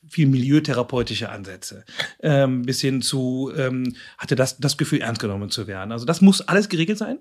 viel 0.06 0.26
milieutherapeutische 0.26 1.30
Ansätze, 1.30 1.85
ähm, 2.22 2.62
bis 2.62 2.83
hin 2.83 3.00
zu, 3.00 3.50
ähm, 3.56 3.96
hatte 4.18 4.37
das, 4.37 4.59
das 4.59 4.76
Gefühl, 4.76 5.00
ernst 5.00 5.22
genommen 5.22 5.50
zu 5.50 5.66
werden. 5.66 5.90
Also 5.90 6.04
das 6.04 6.20
muss 6.20 6.42
alles 6.42 6.68
geregelt 6.68 6.98
sein 6.98 7.18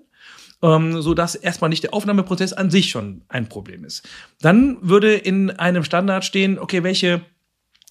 ähm, 0.62 1.00
so 1.02 1.14
dass 1.14 1.34
erstmal 1.34 1.70
nicht 1.70 1.82
der 1.82 1.94
Aufnahmeprozess 1.94 2.52
an 2.52 2.70
sich 2.70 2.90
schon 2.90 3.22
ein 3.28 3.48
Problem 3.48 3.84
ist. 3.84 4.08
Dann 4.40 4.78
würde 4.80 5.14
in 5.14 5.50
einem 5.50 5.84
Standard 5.84 6.24
stehen, 6.24 6.58
okay, 6.58 6.82
welche 6.82 7.22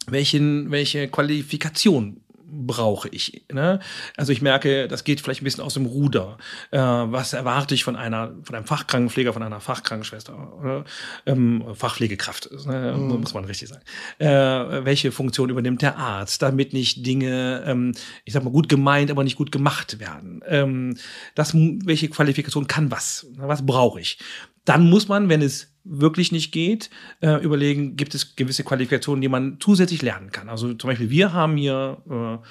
welchen, 0.08 0.72
welche 0.72 1.08
Qualifikation 1.08 2.22
brauche 2.52 3.10
ich. 3.10 3.44
Ne? 3.52 3.80
Also 4.18 4.32
ich 4.32 4.42
merke, 4.42 4.88
das 4.88 5.04
geht 5.04 5.22
vielleicht 5.22 5.42
ein 5.42 5.46
bisschen 5.46 5.64
aus 5.64 5.74
dem 5.74 5.86
Ruder. 5.86 6.38
Äh, 6.72 6.80
was 6.80 7.34
erwarte 7.34 7.76
ich 7.76 7.84
von 7.84 7.96
einer, 7.96 8.36
von 8.44 8.56
einem 8.56 8.66
Fachkrankenpfleger, 8.66 9.34
von 9.34 9.44
einer 9.44 9.60
Fachkrankenschwester 9.60 10.54
oder 10.60 10.86
ähm, 11.26 11.64
Fachpflegekraft, 11.74 12.50
ne? 12.66 12.96
mhm. 12.98 13.20
muss 13.22 13.34
man 13.34 13.46
richtig 13.46 13.70
sagen. 13.70 13.84
Äh, 14.18 14.86
welche 14.86 15.12
Funktion 15.12 15.50
übernimmt 15.50 15.82
der 15.82 15.98
Arzt, 15.98 16.42
damit 16.42 16.74
nicht 16.74 17.06
Dinge, 17.06 17.64
ähm, 17.66 17.94
ich 18.26 18.34
sag 18.34 18.44
mal, 18.44 18.52
gut 18.52 18.70
gemeint, 18.70 19.12
aber 19.12 19.24
nicht 19.24 19.38
gut 19.38 19.52
gemacht 19.52 20.00
werden. 20.00 20.42
Ähm, 20.48 20.98
das, 21.36 21.54
welche 21.54 22.10
Qualifikation 22.10 22.68
kann 22.68 22.92
was? 22.92 23.28
Was 23.38 23.66
brauche 23.66 24.00
ich? 24.00 24.18
Dann 24.66 24.90
muss 24.90 25.08
man, 25.08 25.30
wenn 25.30 25.42
es 25.42 25.74
wirklich 25.84 26.32
nicht 26.32 26.52
geht, 26.52 26.90
äh, 27.22 27.42
überlegen, 27.44 27.96
gibt 27.96 28.16
es 28.16 28.36
gewisse 28.36 28.64
Qualifikationen, 28.64 29.22
die 29.22 29.30
man 29.30 29.58
zusätzlich 29.60 30.02
lernen 30.02 30.32
kann. 30.32 30.50
Also 30.50 30.74
zum 30.74 30.90
Beispiel, 30.90 31.10
wir 31.10 31.34
haben 31.34 31.58
hier 31.58 31.98
äh, 32.10 32.46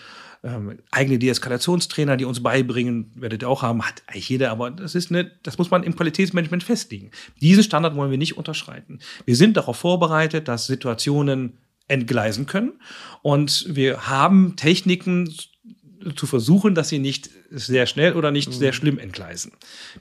ähm, 0.45 0.79
eigene 0.91 1.19
Deeskalationstrainer, 1.19 2.17
die 2.17 2.25
uns 2.25 2.43
beibringen, 2.43 3.11
werdet 3.15 3.43
ihr 3.43 3.49
auch 3.49 3.63
haben, 3.63 3.85
hat 3.85 4.03
eigentlich 4.07 4.29
jeder, 4.29 4.51
aber 4.51 4.71
das 4.71 4.95
ist 4.95 5.11
eine, 5.11 5.31
das 5.43 5.59
muss 5.59 5.71
man 5.71 5.83
im 5.83 5.97
Qualitätsmanagement 5.97 6.63
festlegen. 6.63 7.11
Diesen 7.41 7.65
Standard 7.65 7.97
wollen 7.97 8.11
wir 8.11 8.19
nicht 8.19 8.37
unterschreiten. 8.37 9.01
Wir 9.25 9.37
sind 9.37 9.57
darauf 9.57 9.77
vorbereitet, 9.77 10.49
dass 10.49 10.67
Situationen 10.67 11.59
entgleisen 11.89 12.47
können 12.47 12.81
und 13.23 13.67
wir 13.69 14.09
haben 14.09 14.57
Techniken 14.57 15.35
zu 16.15 16.27
versuchen, 16.27 16.75
dass 16.75 16.89
sie 16.89 16.99
nicht 16.99 17.31
sehr 17.51 17.87
schnell 17.87 18.13
oder 18.15 18.31
nicht 18.31 18.49
mhm. 18.49 18.53
sehr 18.53 18.73
schlimm 18.73 18.99
entgleisen. 18.99 19.53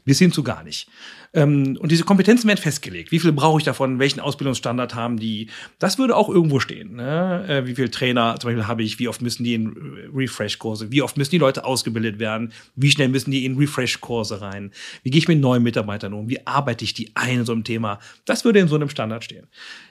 Bis 0.06 0.20
hin 0.20 0.32
zu 0.32 0.44
gar 0.44 0.64
nicht. 0.64 0.90
Ähm, 1.34 1.78
und 1.80 1.92
diese 1.92 2.04
Kompetenzen 2.04 2.48
werden 2.48 2.60
festgelegt. 2.60 3.12
Wie 3.12 3.20
viel 3.20 3.32
brauche 3.32 3.60
ich 3.60 3.66
davon? 3.66 4.00
Welchen 4.00 4.20
Ausbildungsstandard 4.20 4.96
haben 4.96 5.18
die? 5.18 5.50
Das 5.80 5.98
würde 5.98 6.16
auch 6.16 6.30
irgendwo 6.30 6.60
stehen. 6.60 6.96
Ne? 6.96 7.46
Äh, 7.48 7.66
wie 7.66 7.76
viele 7.76 7.92
Trainer 7.92 8.36
zum 8.40 8.50
Beispiel 8.50 8.68
habe 8.68 8.84
ich? 8.84 9.00
Wie 9.00 9.08
oft 9.08 9.22
müssen 9.22 9.44
die 9.44 9.54
in 9.54 9.76
Refresh-Kurse? 10.14 10.92
Wie 10.92 11.02
oft 11.02 11.18
müssen 11.18 11.32
die 11.32 11.38
Leute 11.38 11.66
ausgebildet 11.66 12.20
werden? 12.20 12.54
Wie 12.76 12.92
schnell 12.92 13.10
müssen 13.10 13.32
die 13.32 13.46
in 13.46 13.58
Refresh-Kurse 13.58 14.42
rein? 14.42 14.72
Wie 15.04 15.10
gehe 15.10 15.20
ich 15.20 15.28
mit 15.28 15.40
neuen 15.40 15.64
Mitarbeitern 15.64 16.14
um? 16.14 16.30
Wie 16.30 16.46
arbeite 16.46 16.86
ich 16.86 16.94
die 16.94 17.12
ein 17.16 17.40
in 17.40 17.46
so 17.46 17.54
einem 17.54 17.64
Thema? 17.64 18.00
Das 18.26 18.46
würde 18.46 18.60
in 18.60 18.68
so 18.68 18.76
einem 18.76 18.90
Standard 18.90 19.24
stehen. 19.24 19.48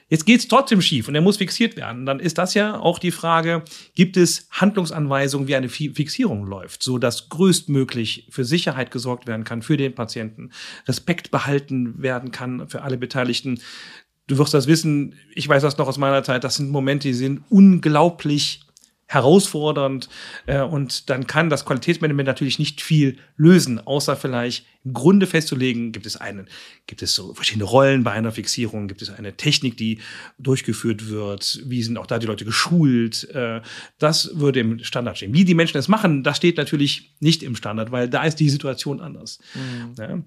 Jetzt 0.09 0.25
geht 0.25 0.39
es 0.39 0.47
trotzdem 0.47 0.81
schief 0.81 1.09
und 1.09 1.15
er 1.15 1.21
muss 1.21 1.35
fixiert 1.35 1.75
werden. 1.75 2.05
Dann 2.05 2.21
ist 2.21 2.37
das 2.37 2.53
ja 2.53 2.79
auch 2.79 2.97
die 2.97 3.11
Frage, 3.11 3.63
gibt 3.93 4.15
es 4.15 4.47
Handlungsanweisungen, 4.51 5.49
wie 5.49 5.55
eine 5.55 5.67
Fixierung 5.67 6.45
läuft, 6.45 6.81
so 6.81 6.97
dass 6.97 7.27
größtmöglich 7.27 8.27
für 8.29 8.45
Sicherheit 8.45 8.89
gesorgt 8.89 9.27
werden 9.27 9.43
kann 9.43 9.61
für 9.61 9.75
den 9.75 9.93
Patienten, 9.95 10.51
Respekt 10.87 11.29
behalten 11.37 12.01
werden 12.01 12.31
kann 12.31 12.67
für 12.67 12.81
alle 12.81 12.97
Beteiligten. 12.97 13.59
Du 14.25 14.39
wirst 14.39 14.55
das 14.55 14.65
wissen, 14.65 15.13
ich 15.35 15.47
weiß 15.47 15.61
das 15.61 15.77
noch 15.77 15.87
aus 15.87 15.99
meiner 15.99 16.23
Zeit, 16.23 16.43
das 16.43 16.55
sind 16.55 16.71
Momente, 16.71 17.07
die 17.07 17.13
sind 17.13 17.43
unglaublich 17.49 18.61
herausfordernd 19.05 20.09
äh, 20.47 20.61
und 20.61 21.11
dann 21.11 21.27
kann 21.27 21.49
das 21.49 21.63
Qualitätsmanagement 21.63 22.25
natürlich 22.25 22.57
nicht 22.57 22.81
viel 22.81 23.17
lösen, 23.37 23.79
außer 23.79 24.15
vielleicht 24.15 24.65
im 24.83 24.93
Grunde 24.93 25.27
festzulegen, 25.27 25.91
gibt 25.91 26.07
es 26.07 26.17
einen, 26.17 26.49
gibt 26.87 27.01
es 27.03 27.13
so 27.13 27.33
verschiedene 27.35 27.65
Rollen 27.65 28.03
bei 28.03 28.11
einer 28.11 28.31
Fixierung, 28.31 28.87
gibt 28.87 29.01
es 29.03 29.09
eine 29.09 29.37
Technik, 29.37 29.77
die 29.77 29.99
durchgeführt 30.39 31.07
wird, 31.07 31.61
wie 31.65 31.83
sind 31.83 31.97
auch 31.97 32.07
da 32.07 32.19
die 32.19 32.27
Leute 32.27 32.45
geschult, 32.45 33.29
äh, 33.29 33.61
das 33.99 34.31
würde 34.39 34.59
im 34.59 34.83
Standard 34.83 35.17
stehen. 35.17 35.33
Wie 35.33 35.45
die 35.45 35.55
Menschen 35.55 35.77
es 35.77 35.87
machen, 35.87 36.23
das 36.23 36.37
steht 36.37 36.57
natürlich 36.57 37.15
nicht 37.19 37.43
im 37.43 37.55
Standard, 37.55 37.91
weil 37.91 38.09
da 38.09 38.23
ist 38.23 38.39
die 38.39 38.49
Situation 38.49 38.99
anders. 38.99 39.39
Mhm. 39.53 39.93
Ja? 39.97 40.23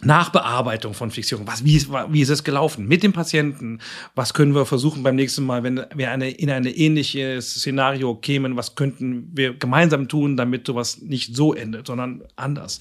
Nachbearbeitung 0.00 0.94
von 0.94 1.10
Fixierung. 1.10 1.46
Was, 1.46 1.64
wie, 1.64 1.76
ist, 1.76 1.90
wie 1.90 2.20
ist 2.20 2.28
es 2.28 2.44
gelaufen 2.44 2.86
mit 2.86 3.02
dem 3.02 3.12
Patienten? 3.12 3.80
Was 4.14 4.32
können 4.32 4.54
wir 4.54 4.64
versuchen 4.64 5.02
beim 5.02 5.16
nächsten 5.16 5.44
Mal, 5.44 5.64
wenn 5.64 5.84
wir 5.94 6.10
eine, 6.10 6.30
in 6.30 6.50
ein 6.50 6.66
ähnliches 6.66 7.54
Szenario 7.54 8.14
kämen? 8.14 8.56
Was 8.56 8.76
könnten 8.76 9.30
wir 9.32 9.54
gemeinsam 9.54 10.06
tun, 10.06 10.36
damit 10.36 10.66
sowas 10.66 11.00
nicht 11.00 11.34
so 11.34 11.52
endet, 11.52 11.88
sondern 11.88 12.22
anders? 12.36 12.80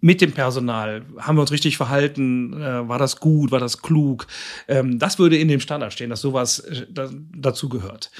Mit 0.00 0.20
dem 0.20 0.32
Personal 0.32 1.02
haben 1.18 1.36
wir 1.36 1.42
uns 1.42 1.52
richtig 1.52 1.76
verhalten? 1.76 2.54
Äh, 2.54 2.88
war 2.88 2.98
das 2.98 3.20
gut? 3.20 3.52
War 3.52 3.60
das 3.60 3.80
klug? 3.80 4.26
Ähm, 4.66 4.98
das 4.98 5.18
würde 5.18 5.36
in 5.38 5.46
dem 5.46 5.60
Standard 5.60 5.92
stehen, 5.92 6.10
dass 6.10 6.22
sowas 6.22 6.58
äh, 6.60 6.86
da, 6.90 7.10
dazu 7.36 7.68
gehört. 7.68 8.10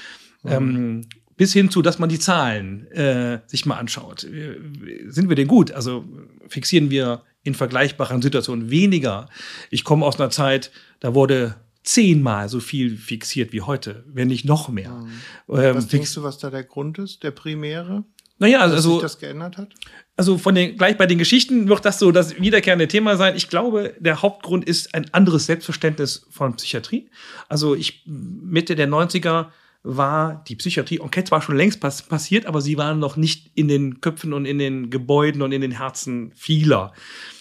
Mhm. 0.43 0.51
Ähm, 0.51 1.01
bis 1.35 1.53
hin 1.53 1.71
zu, 1.71 1.81
dass 1.81 1.97
man 1.97 2.07
die 2.07 2.19
Zahlen 2.19 2.85
äh, 2.91 3.39
sich 3.47 3.65
mal 3.65 3.77
anschaut. 3.77 4.19
Sind 4.19 5.27
wir 5.27 5.35
denn 5.35 5.47
gut? 5.47 5.71
Also 5.71 6.05
fixieren 6.47 6.91
wir 6.91 7.23
in 7.43 7.55
vergleichbaren 7.55 8.21
Situationen 8.21 8.69
weniger. 8.69 9.29
Ich 9.69 9.83
komme 9.83 10.05
aus 10.05 10.19
einer 10.19 10.29
Zeit, 10.29 10.71
da 10.99 11.15
wurde 11.15 11.55
zehnmal 11.83 12.49
so 12.49 12.59
viel 12.59 12.97
fixiert 12.97 13.53
wie 13.53 13.61
heute, 13.61 14.03
wenn 14.07 14.27
nicht 14.27 14.45
noch 14.45 14.69
mehr. 14.69 14.91
Mhm. 14.91 15.11
Ähm, 15.49 15.75
was 15.75 15.87
denkst 15.87 16.13
du, 16.13 16.23
was 16.23 16.37
da 16.37 16.49
der 16.49 16.63
Grund 16.63 16.99
ist, 16.99 17.23
der 17.23 17.31
primäre? 17.31 18.03
Naja, 18.37 18.59
also, 18.59 18.75
dass 18.75 18.83
sich 18.85 19.01
das 19.01 19.19
geändert 19.19 19.57
hat? 19.57 19.73
Also 20.17 20.37
von 20.37 20.55
den, 20.55 20.75
gleich 20.75 20.97
bei 20.97 21.05
den 21.05 21.19
Geschichten 21.19 21.67
wird 21.69 21.85
das 21.85 21.99
so 21.99 22.11
das 22.11 22.39
wiederkehrende 22.39 22.87
Thema 22.87 23.15
sein. 23.15 23.35
Ich 23.35 23.49
glaube, 23.49 23.95
der 23.99 24.21
Hauptgrund 24.21 24.65
ist 24.65 24.93
ein 24.95 25.11
anderes 25.13 25.45
Selbstverständnis 25.45 26.25
von 26.29 26.55
Psychiatrie. 26.55 27.09
Also 27.49 27.75
ich 27.75 28.03
Mitte 28.05 28.75
der 28.75 28.87
90er 28.87 29.47
war 29.83 30.43
die 30.47 30.55
Psychiatrie-Enquete 30.55 31.29
zwar 31.29 31.41
schon 31.41 31.57
längst 31.57 31.79
pass 31.79 32.03
passiert, 32.03 32.45
aber 32.45 32.61
sie 32.61 32.77
waren 32.77 32.99
noch 32.99 33.17
nicht 33.17 33.51
in 33.55 33.67
den 33.67 34.01
Köpfen 34.01 34.33
und 34.33 34.45
in 34.45 34.59
den 34.59 34.89
Gebäuden 34.89 35.41
und 35.41 35.51
in 35.51 35.61
den 35.61 35.71
Herzen 35.71 36.31
vieler. 36.35 36.93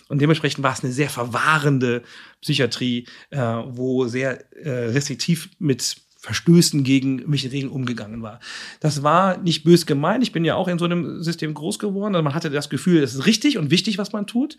Und 0.09 0.21
dementsprechend 0.21 0.65
war 0.65 0.73
es 0.73 0.83
eine 0.83 0.93
sehr 0.93 1.11
verwahrende 1.11 2.03
Psychiatrie, 2.41 3.07
äh, 3.31 3.39
wo 3.39 4.07
sehr 4.07 4.53
äh, 4.57 4.91
restriktiv 4.91 5.51
mit 5.59 5.97
Verstößen 6.21 6.85
gegen 6.85 7.23
welche 7.33 7.51
Regeln 7.51 7.73
umgegangen 7.73 8.21
war. 8.21 8.41
Das 8.81 9.03
war 9.03 9.39
nicht 9.39 9.65
bös 9.65 9.87
gemeint. 9.87 10.23
Ich 10.23 10.33
bin 10.33 10.45
ja 10.45 10.55
auch 10.55 10.69
in 10.69 10.79
so 10.79 10.85
einem 10.85 11.23
System 11.23 11.55
groß 11.55 11.79
geworden. 11.79 12.15
Also 12.15 12.23
man 12.23 12.35
hatte 12.35 12.51
das 12.51 12.69
Gefühl, 12.69 13.03
es 13.03 13.15
ist 13.15 13.25
richtig 13.25 13.57
und 13.57 13.71
wichtig, 13.71 13.97
was 13.97 14.13
man 14.13 14.27
tut. 14.27 14.59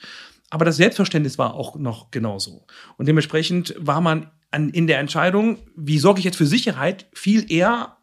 Aber 0.50 0.66
das 0.66 0.78
Selbstverständnis 0.78 1.38
war 1.38 1.54
auch 1.54 1.76
noch 1.76 2.10
genauso. 2.10 2.66
Und 2.98 3.08
dementsprechend 3.08 3.76
war 3.78 4.02
man 4.02 4.32
an, 4.50 4.70
in 4.70 4.88
der 4.88 4.98
Entscheidung, 4.98 5.60
wie 5.76 6.00
sorge 6.00 6.18
ich 6.18 6.26
jetzt 6.26 6.38
für 6.38 6.48
Sicherheit, 6.48 7.06
viel 7.14 7.52
eher 7.52 7.96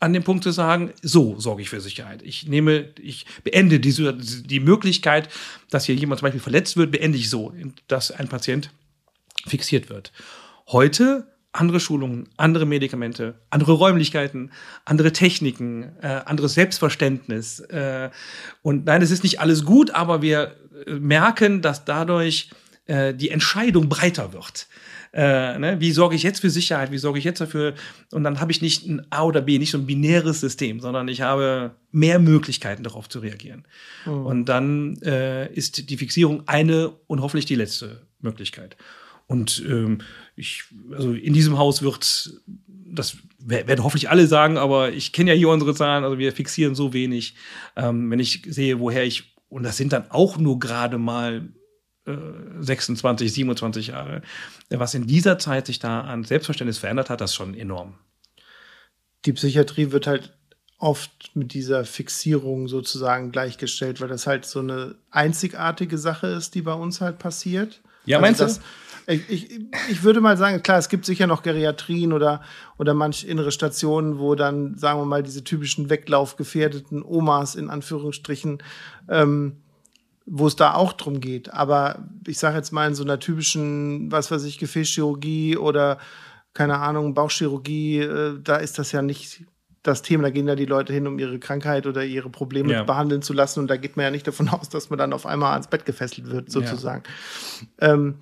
an 0.00 0.14
dem 0.14 0.22
Punkt 0.22 0.42
zu 0.42 0.50
sagen, 0.50 0.92
so 1.02 1.38
sorge 1.38 1.60
ich 1.60 1.68
für 1.68 1.82
Sicherheit. 1.82 2.22
Ich 2.22 2.48
nehme, 2.48 2.88
ich 2.98 3.26
beende 3.42 3.80
diese, 3.80 4.14
die 4.14 4.60
Möglichkeit, 4.60 5.28
dass 5.68 5.84
hier 5.84 5.94
jemand 5.94 6.20
zum 6.20 6.26
Beispiel 6.26 6.40
verletzt 6.40 6.78
wird, 6.78 6.90
beende 6.90 7.18
ich 7.18 7.28
so, 7.28 7.52
dass 7.86 8.10
ein 8.10 8.28
Patient 8.28 8.70
fixiert 9.46 9.90
wird. 9.90 10.10
Heute 10.68 11.33
andere 11.54 11.78
Schulungen, 11.78 12.28
andere 12.36 12.66
Medikamente, 12.66 13.34
andere 13.48 13.72
Räumlichkeiten, 13.72 14.50
andere 14.84 15.12
Techniken, 15.12 15.92
äh, 16.02 16.20
anderes 16.26 16.54
Selbstverständnis. 16.54 17.60
Äh, 17.60 18.10
und 18.62 18.86
nein, 18.86 19.02
es 19.02 19.12
ist 19.12 19.22
nicht 19.22 19.40
alles 19.40 19.64
gut, 19.64 19.92
aber 19.92 20.20
wir 20.20 20.56
äh, 20.86 20.94
merken, 20.94 21.62
dass 21.62 21.84
dadurch 21.84 22.50
äh, 22.86 23.14
die 23.14 23.30
Entscheidung 23.30 23.88
breiter 23.88 24.32
wird. 24.32 24.66
Äh, 25.12 25.58
ne? 25.60 25.80
Wie 25.80 25.92
sorge 25.92 26.16
ich 26.16 26.24
jetzt 26.24 26.40
für 26.40 26.50
Sicherheit? 26.50 26.90
Wie 26.90 26.98
sorge 26.98 27.20
ich 27.20 27.24
jetzt 27.24 27.40
dafür? 27.40 27.74
Und 28.10 28.24
dann 28.24 28.40
habe 28.40 28.50
ich 28.50 28.60
nicht 28.60 28.84
ein 28.86 29.06
A 29.10 29.22
oder 29.22 29.40
B, 29.40 29.60
nicht 29.60 29.70
so 29.70 29.78
ein 29.78 29.86
binäres 29.86 30.40
System, 30.40 30.80
sondern 30.80 31.06
ich 31.06 31.20
habe 31.20 31.76
mehr 31.92 32.18
Möglichkeiten 32.18 32.82
darauf 32.82 33.08
zu 33.08 33.20
reagieren. 33.20 33.64
Mhm. 34.06 34.26
Und 34.26 34.44
dann 34.46 34.96
äh, 35.02 35.52
ist 35.52 35.88
die 35.88 35.96
Fixierung 35.96 36.42
eine 36.48 36.88
und 37.06 37.22
hoffentlich 37.22 37.46
die 37.46 37.54
letzte 37.54 38.00
Möglichkeit. 38.20 38.76
Und 39.26 39.62
ähm, 39.66 40.02
ich, 40.36 40.64
also 40.92 41.12
in 41.12 41.32
diesem 41.32 41.58
Haus 41.58 41.82
wird, 41.82 42.40
das 42.66 43.16
werden 43.38 43.84
hoffentlich 43.84 44.10
alle 44.10 44.26
sagen, 44.26 44.56
aber 44.56 44.92
ich 44.92 45.12
kenne 45.12 45.32
ja 45.32 45.36
hier 45.36 45.48
unsere 45.48 45.74
Zahlen, 45.74 46.04
also 46.04 46.18
wir 46.18 46.32
fixieren 46.32 46.74
so 46.74 46.92
wenig. 46.92 47.34
Ähm, 47.76 48.10
wenn 48.10 48.18
ich 48.20 48.42
sehe, 48.48 48.80
woher 48.80 49.04
ich, 49.04 49.36
und 49.48 49.62
das 49.62 49.76
sind 49.76 49.92
dann 49.92 50.10
auch 50.10 50.38
nur 50.38 50.58
gerade 50.58 50.98
mal 50.98 51.48
26, 52.06 53.32
27 53.32 53.86
Jahre. 53.88 54.22
Was 54.68 54.94
in 54.94 55.06
dieser 55.06 55.38
Zeit 55.38 55.66
sich 55.66 55.78
da 55.78 56.02
an 56.02 56.24
Selbstverständnis 56.24 56.78
verändert 56.78 57.08
hat, 57.08 57.20
das 57.20 57.30
ist 57.30 57.36
schon 57.36 57.54
enorm. 57.54 57.94
Die 59.24 59.32
Psychiatrie 59.32 59.90
wird 59.90 60.06
halt 60.06 60.36
oft 60.78 61.30
mit 61.34 61.54
dieser 61.54 61.84
Fixierung 61.86 62.68
sozusagen 62.68 63.32
gleichgestellt, 63.32 64.02
weil 64.02 64.08
das 64.08 64.26
halt 64.26 64.44
so 64.44 64.60
eine 64.60 64.96
einzigartige 65.10 65.96
Sache 65.96 66.26
ist, 66.26 66.54
die 66.54 66.62
bei 66.62 66.74
uns 66.74 67.00
halt 67.00 67.18
passiert. 67.18 67.80
Ja, 68.04 68.18
also 68.18 68.22
meinst 68.26 68.40
das, 68.40 68.58
du? 68.58 68.64
Ich, 69.06 69.28
ich, 69.28 69.60
ich 69.90 70.02
würde 70.02 70.20
mal 70.20 70.36
sagen, 70.36 70.62
klar, 70.62 70.78
es 70.78 70.88
gibt 70.88 71.04
sicher 71.04 71.26
noch 71.26 71.42
Geriatrien 71.42 72.12
oder, 72.12 72.40
oder 72.78 72.94
manch 72.94 73.24
innere 73.24 73.52
Stationen, 73.52 74.18
wo 74.18 74.34
dann, 74.34 74.78
sagen 74.78 75.00
wir 75.00 75.04
mal, 75.04 75.22
diese 75.22 75.44
typischen 75.44 75.90
weglaufgefährdeten 75.90 77.02
Omas 77.02 77.54
in 77.54 77.70
Anführungsstrichen 77.70 78.62
ähm, 79.08 79.60
wo 80.26 80.46
es 80.46 80.56
da 80.56 80.74
auch 80.74 80.92
drum 80.92 81.20
geht. 81.20 81.52
Aber 81.52 82.08
ich 82.26 82.38
sage 82.38 82.56
jetzt 82.56 82.72
mal 82.72 82.88
in 82.88 82.94
so 82.94 83.04
einer 83.04 83.18
typischen, 83.18 84.10
was 84.10 84.30
weiß 84.30 84.44
ich, 84.44 84.58
Gefäßchirurgie 84.58 85.56
oder 85.56 85.98
keine 86.54 86.78
Ahnung, 86.78 87.14
Bauchchirurgie, 87.14 87.98
äh, 87.98 88.38
da 88.42 88.56
ist 88.56 88.78
das 88.78 88.92
ja 88.92 89.02
nicht 89.02 89.44
das 89.82 90.02
Thema. 90.02 90.24
Da 90.24 90.30
gehen 90.30 90.48
ja 90.48 90.54
die 90.54 90.66
Leute 90.66 90.92
hin, 90.92 91.06
um 91.06 91.18
ihre 91.18 91.38
Krankheit 91.38 91.86
oder 91.86 92.04
ihre 92.04 92.30
Probleme 92.30 92.72
ja. 92.72 92.82
behandeln 92.84 93.22
zu 93.22 93.32
lassen. 93.32 93.60
Und 93.60 93.68
da 93.68 93.76
geht 93.76 93.96
man 93.96 94.04
ja 94.04 94.10
nicht 94.10 94.26
davon 94.26 94.48
aus, 94.48 94.68
dass 94.68 94.88
man 94.88 94.98
dann 94.98 95.12
auf 95.12 95.26
einmal 95.26 95.52
ans 95.52 95.68
Bett 95.68 95.84
gefesselt 95.84 96.30
wird, 96.30 96.50
sozusagen. 96.50 97.02
Ja. 97.80 97.92
Ähm, 97.92 98.14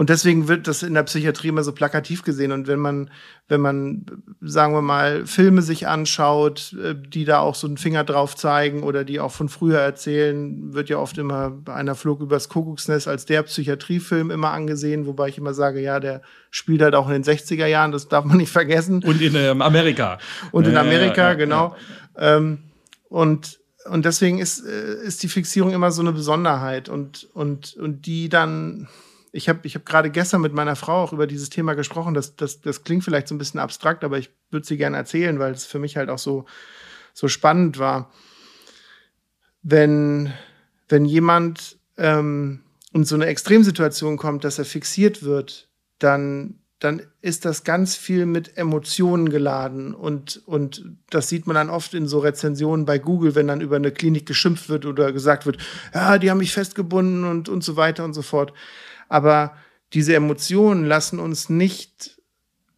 und 0.00 0.08
deswegen 0.08 0.48
wird 0.48 0.66
das 0.66 0.82
in 0.82 0.94
der 0.94 1.02
Psychiatrie 1.02 1.48
immer 1.48 1.62
so 1.62 1.72
plakativ 1.72 2.22
gesehen. 2.22 2.52
Und 2.52 2.68
wenn 2.68 2.78
man, 2.78 3.10
wenn 3.48 3.60
man, 3.60 4.06
sagen 4.40 4.72
wir 4.72 4.80
mal, 4.80 5.26
Filme 5.26 5.60
sich 5.60 5.88
anschaut, 5.88 6.74
äh, 6.82 6.94
die 6.94 7.26
da 7.26 7.40
auch 7.40 7.54
so 7.54 7.66
einen 7.66 7.76
Finger 7.76 8.02
drauf 8.02 8.34
zeigen 8.34 8.82
oder 8.82 9.04
die 9.04 9.20
auch 9.20 9.30
von 9.30 9.50
früher 9.50 9.78
erzählen, 9.78 10.72
wird 10.72 10.88
ja 10.88 10.96
oft 10.96 11.18
immer 11.18 11.52
einer 11.66 11.94
Flug 11.94 12.22
übers 12.22 12.48
Kuckucksnest 12.48 13.08
als 13.08 13.26
der 13.26 13.42
Psychiatriefilm 13.42 14.30
immer 14.30 14.52
angesehen, 14.52 15.04
wobei 15.04 15.28
ich 15.28 15.36
immer 15.36 15.52
sage, 15.52 15.82
ja, 15.82 16.00
der 16.00 16.22
spielt 16.50 16.80
halt 16.80 16.94
auch 16.94 17.06
in 17.10 17.22
den 17.22 17.24
60er 17.24 17.66
Jahren, 17.66 17.92
das 17.92 18.08
darf 18.08 18.24
man 18.24 18.38
nicht 18.38 18.52
vergessen. 18.52 19.04
Und 19.04 19.20
in 19.20 19.34
ähm, 19.34 19.60
Amerika. 19.60 20.16
Und 20.50 20.66
in 20.66 20.78
Amerika, 20.78 21.24
ja, 21.24 21.28
ja, 21.28 21.34
genau. 21.34 21.76
Ja. 22.16 22.38
Ähm, 22.38 22.60
und 23.10 23.60
und 23.84 24.06
deswegen 24.06 24.38
ist, 24.38 24.64
äh, 24.64 24.94
ist 25.04 25.22
die 25.22 25.28
Fixierung 25.28 25.72
immer 25.72 25.90
so 25.90 26.00
eine 26.00 26.12
Besonderheit 26.12 26.88
und, 26.88 27.28
und, 27.34 27.74
und 27.74 28.06
die 28.06 28.30
dann, 28.30 28.88
ich 29.32 29.48
habe 29.48 29.60
ich 29.64 29.74
hab 29.74 29.86
gerade 29.86 30.10
gestern 30.10 30.40
mit 30.40 30.52
meiner 30.52 30.76
Frau 30.76 31.02
auch 31.02 31.12
über 31.12 31.26
dieses 31.26 31.50
Thema 31.50 31.74
gesprochen. 31.74 32.14
Das, 32.14 32.36
das, 32.36 32.60
das 32.60 32.84
klingt 32.84 33.04
vielleicht 33.04 33.28
so 33.28 33.34
ein 33.34 33.38
bisschen 33.38 33.60
abstrakt, 33.60 34.04
aber 34.04 34.18
ich 34.18 34.30
würde 34.50 34.66
sie 34.66 34.76
gerne 34.76 34.96
erzählen, 34.96 35.38
weil 35.38 35.52
es 35.52 35.66
für 35.66 35.78
mich 35.78 35.96
halt 35.96 36.10
auch 36.10 36.18
so, 36.18 36.46
so 37.12 37.28
spannend 37.28 37.78
war. 37.78 38.10
Wenn, 39.62 40.32
wenn 40.88 41.04
jemand 41.04 41.78
ähm, 41.96 42.60
in 42.92 43.04
so 43.04 43.14
eine 43.14 43.26
Extremsituation 43.26 44.16
kommt, 44.16 44.44
dass 44.44 44.58
er 44.58 44.64
fixiert 44.64 45.22
wird, 45.22 45.68
dann 45.98 46.60
dann 46.80 47.02
ist 47.20 47.44
das 47.44 47.62
ganz 47.62 47.94
viel 47.94 48.24
mit 48.24 48.56
Emotionen 48.56 49.28
geladen. 49.28 49.94
Und, 49.94 50.42
und 50.46 50.82
das 51.10 51.28
sieht 51.28 51.46
man 51.46 51.54
dann 51.54 51.68
oft 51.68 51.92
in 51.92 52.08
so 52.08 52.20
Rezensionen 52.20 52.86
bei 52.86 52.98
Google, 52.98 53.34
wenn 53.34 53.48
dann 53.48 53.60
über 53.60 53.76
eine 53.76 53.92
Klinik 53.92 54.24
geschimpft 54.24 54.70
wird 54.70 54.86
oder 54.86 55.12
gesagt 55.12 55.44
wird, 55.44 55.58
ja, 55.94 56.18
die 56.18 56.30
haben 56.30 56.38
mich 56.38 56.54
festgebunden 56.54 57.24
und, 57.24 57.50
und 57.50 57.62
so 57.62 57.76
weiter 57.76 58.02
und 58.04 58.14
so 58.14 58.22
fort. 58.22 58.54
Aber 59.10 59.54
diese 59.92 60.14
Emotionen 60.14 60.86
lassen 60.86 61.18
uns 61.18 61.50
nicht 61.50 62.16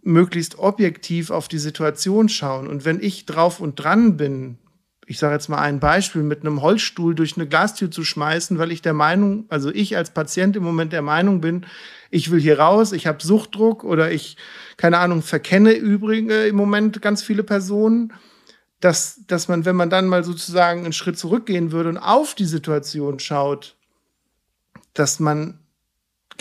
möglichst 0.03 0.59
objektiv 0.59 1.31
auf 1.31 1.47
die 1.47 1.59
Situation 1.59 2.29
schauen. 2.29 2.67
Und 2.67 2.85
wenn 2.85 3.01
ich 3.01 3.27
drauf 3.27 3.61
und 3.61 3.77
dran 3.77 4.17
bin, 4.17 4.59
ich 5.07 5.19
sage 5.19 5.35
jetzt 5.35 5.49
mal 5.49 5.59
ein 5.59 5.79
Beispiel, 5.79 6.23
mit 6.23 6.41
einem 6.41 6.63
Holzstuhl 6.63 7.15
durch 7.15 7.37
eine 7.37 7.47
Glastür 7.47 7.91
zu 7.91 8.03
schmeißen, 8.03 8.59
weil 8.59 8.73
ich 8.73 8.83
der 8.83 8.95
Meinung, 8.95 9.45
also 9.49 9.71
ich 9.71 9.97
als 9.97 10.11
Patient 10.11 10.57
im 10.57 10.65
Moment 10.65 10.93
der 10.93 11.03
Meinung 11.03 11.41
bin, 11.41 11.67
ich 12.11 12.31
will 12.31 12.41
hier 12.41 12.59
raus, 12.59 12.93
ich 12.93 13.07
habe 13.07 13.23
Suchtdruck 13.23 13.85
oder 13.85 14.11
ich, 14.11 14.37
keine 14.77 14.99
Ahnung, 14.99 15.23
verkenne 15.23 15.73
übrigens 15.73 16.33
im 16.33 16.57
Moment 16.57 17.03
ganz 17.03 17.23
viele 17.23 17.45
Personen, 17.45 18.13
dass, 18.81 19.21
dass 19.27 19.49
man, 19.49 19.65
wenn 19.65 19.77
man 19.77 19.91
dann 19.91 20.09
mal 20.09 20.25
sozusagen 20.25 20.85
einen 20.85 20.93
Schritt 20.93 21.19
zurückgehen 21.19 21.73
würde 21.73 21.91
und 21.91 21.99
auf 21.99 22.35
die 22.35 22.47
Situation 22.47 23.19
schaut, 23.19 23.77
dass 24.95 25.21
man 25.21 25.62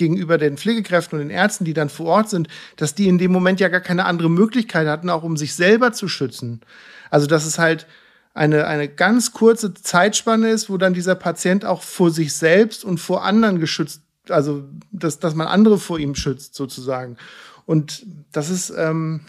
gegenüber 0.01 0.37
den 0.37 0.57
Pflegekräften 0.57 1.19
und 1.19 1.27
den 1.27 1.35
Ärzten, 1.35 1.63
die 1.63 1.73
dann 1.73 1.89
vor 1.89 2.07
Ort 2.07 2.29
sind, 2.29 2.47
dass 2.75 2.95
die 2.95 3.07
in 3.07 3.17
dem 3.17 3.31
Moment 3.31 3.59
ja 3.59 3.67
gar 3.69 3.81
keine 3.81 4.05
andere 4.05 4.29
Möglichkeit 4.29 4.87
hatten, 4.87 5.09
auch 5.09 5.23
um 5.23 5.37
sich 5.37 5.53
selber 5.55 5.93
zu 5.93 6.07
schützen. 6.07 6.61
Also, 7.09 7.27
dass 7.27 7.45
es 7.45 7.59
halt 7.59 7.87
eine, 8.33 8.65
eine 8.65 8.87
ganz 8.87 9.31
kurze 9.31 9.73
Zeitspanne 9.73 10.49
ist, 10.49 10.69
wo 10.69 10.77
dann 10.77 10.93
dieser 10.93 11.15
Patient 11.15 11.65
auch 11.65 11.83
vor 11.83 12.11
sich 12.11 12.33
selbst 12.33 12.83
und 12.83 12.99
vor 12.99 13.23
anderen 13.23 13.59
geschützt 13.59 14.01
also 14.29 14.63
dass, 14.91 15.19
dass 15.19 15.35
man 15.35 15.47
andere 15.47 15.77
vor 15.77 15.99
ihm 15.99 16.15
schützt, 16.15 16.55
sozusagen. 16.55 17.17
Und 17.65 18.05
das 18.31 18.49
ist, 18.49 18.71
ähm, 18.75 19.21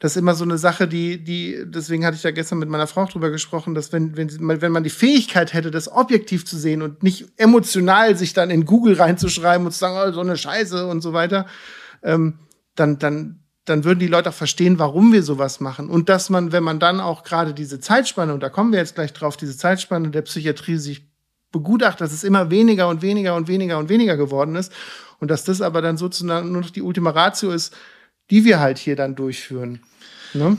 das 0.00 0.12
ist 0.12 0.16
immer 0.16 0.34
so 0.34 0.44
eine 0.44 0.56
Sache, 0.56 0.88
die, 0.88 1.22
die, 1.22 1.62
deswegen 1.66 2.06
hatte 2.06 2.16
ich 2.16 2.22
da 2.22 2.30
gestern 2.30 2.58
mit 2.58 2.70
meiner 2.70 2.86
Frau 2.86 3.04
drüber 3.04 3.28
gesprochen, 3.28 3.74
dass 3.74 3.92
wenn, 3.92 4.16
wenn, 4.16 4.40
wenn 4.40 4.72
man 4.72 4.82
die 4.82 4.88
Fähigkeit 4.88 5.52
hätte, 5.52 5.70
das 5.70 5.92
objektiv 5.92 6.46
zu 6.46 6.56
sehen 6.56 6.80
und 6.80 7.02
nicht 7.02 7.26
emotional 7.36 8.16
sich 8.16 8.32
dann 8.32 8.48
in 8.48 8.64
Google 8.64 8.94
reinzuschreiben 8.94 9.66
und 9.66 9.72
zu 9.72 9.78
sagen, 9.78 9.96
oh, 10.02 10.12
so 10.12 10.22
eine 10.22 10.38
Scheiße 10.38 10.86
und 10.86 11.02
so 11.02 11.12
weiter, 11.12 11.46
ähm, 12.02 12.38
dann, 12.76 12.98
dann, 12.98 13.40
dann 13.66 13.84
würden 13.84 13.98
die 13.98 14.06
Leute 14.06 14.30
auch 14.30 14.34
verstehen, 14.34 14.78
warum 14.78 15.12
wir 15.12 15.22
sowas 15.22 15.60
machen. 15.60 15.90
Und 15.90 16.08
dass 16.08 16.30
man, 16.30 16.50
wenn 16.50 16.64
man 16.64 16.80
dann 16.80 16.98
auch 16.98 17.22
gerade 17.22 17.52
diese 17.52 17.78
Zeitspanne, 17.78 18.32
und 18.32 18.42
da 18.42 18.48
kommen 18.48 18.72
wir 18.72 18.78
jetzt 18.78 18.94
gleich 18.94 19.12
drauf, 19.12 19.36
diese 19.36 19.54
Zeitspanne 19.54 20.08
der 20.08 20.22
Psychiatrie 20.22 20.78
sich 20.78 21.10
begutachtet, 21.52 22.00
dass 22.00 22.12
es 22.14 22.24
immer 22.24 22.50
weniger 22.50 22.88
und 22.88 23.02
weniger 23.02 23.36
und 23.36 23.48
weniger 23.48 23.76
und 23.76 23.90
weniger 23.90 24.16
geworden 24.16 24.56
ist. 24.56 24.72
Und 25.18 25.30
dass 25.30 25.44
das 25.44 25.60
aber 25.60 25.82
dann 25.82 25.98
sozusagen 25.98 26.52
nur 26.52 26.62
noch 26.62 26.70
die 26.70 26.80
Ultima 26.80 27.10
Ratio 27.10 27.50
ist, 27.50 27.76
die 28.30 28.46
wir 28.46 28.60
halt 28.60 28.78
hier 28.78 28.96
dann 28.96 29.14
durchführen. 29.14 29.80
Ne? 30.34 30.58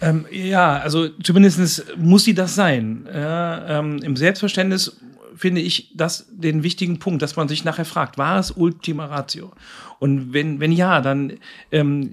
Ähm, 0.00 0.26
ja, 0.30 0.78
also 0.78 1.08
zumindest 1.22 1.96
muss 1.96 2.24
sie 2.24 2.34
das 2.34 2.54
sein. 2.54 3.06
Ja, 3.12 3.78
ähm, 3.78 3.98
Im 4.02 4.16
Selbstverständnis 4.16 5.00
finde 5.36 5.60
ich 5.60 5.92
das 5.94 6.26
den 6.30 6.62
wichtigen 6.62 6.98
Punkt, 6.98 7.22
dass 7.22 7.36
man 7.36 7.48
sich 7.48 7.64
nachher 7.64 7.84
fragt, 7.84 8.18
war 8.18 8.38
es 8.38 8.50
Ultima 8.50 9.06
Ratio? 9.06 9.52
Und 9.98 10.32
wenn, 10.32 10.58
wenn 10.58 10.72
ja, 10.72 11.00
dann 11.00 11.34
ähm, 11.70 12.10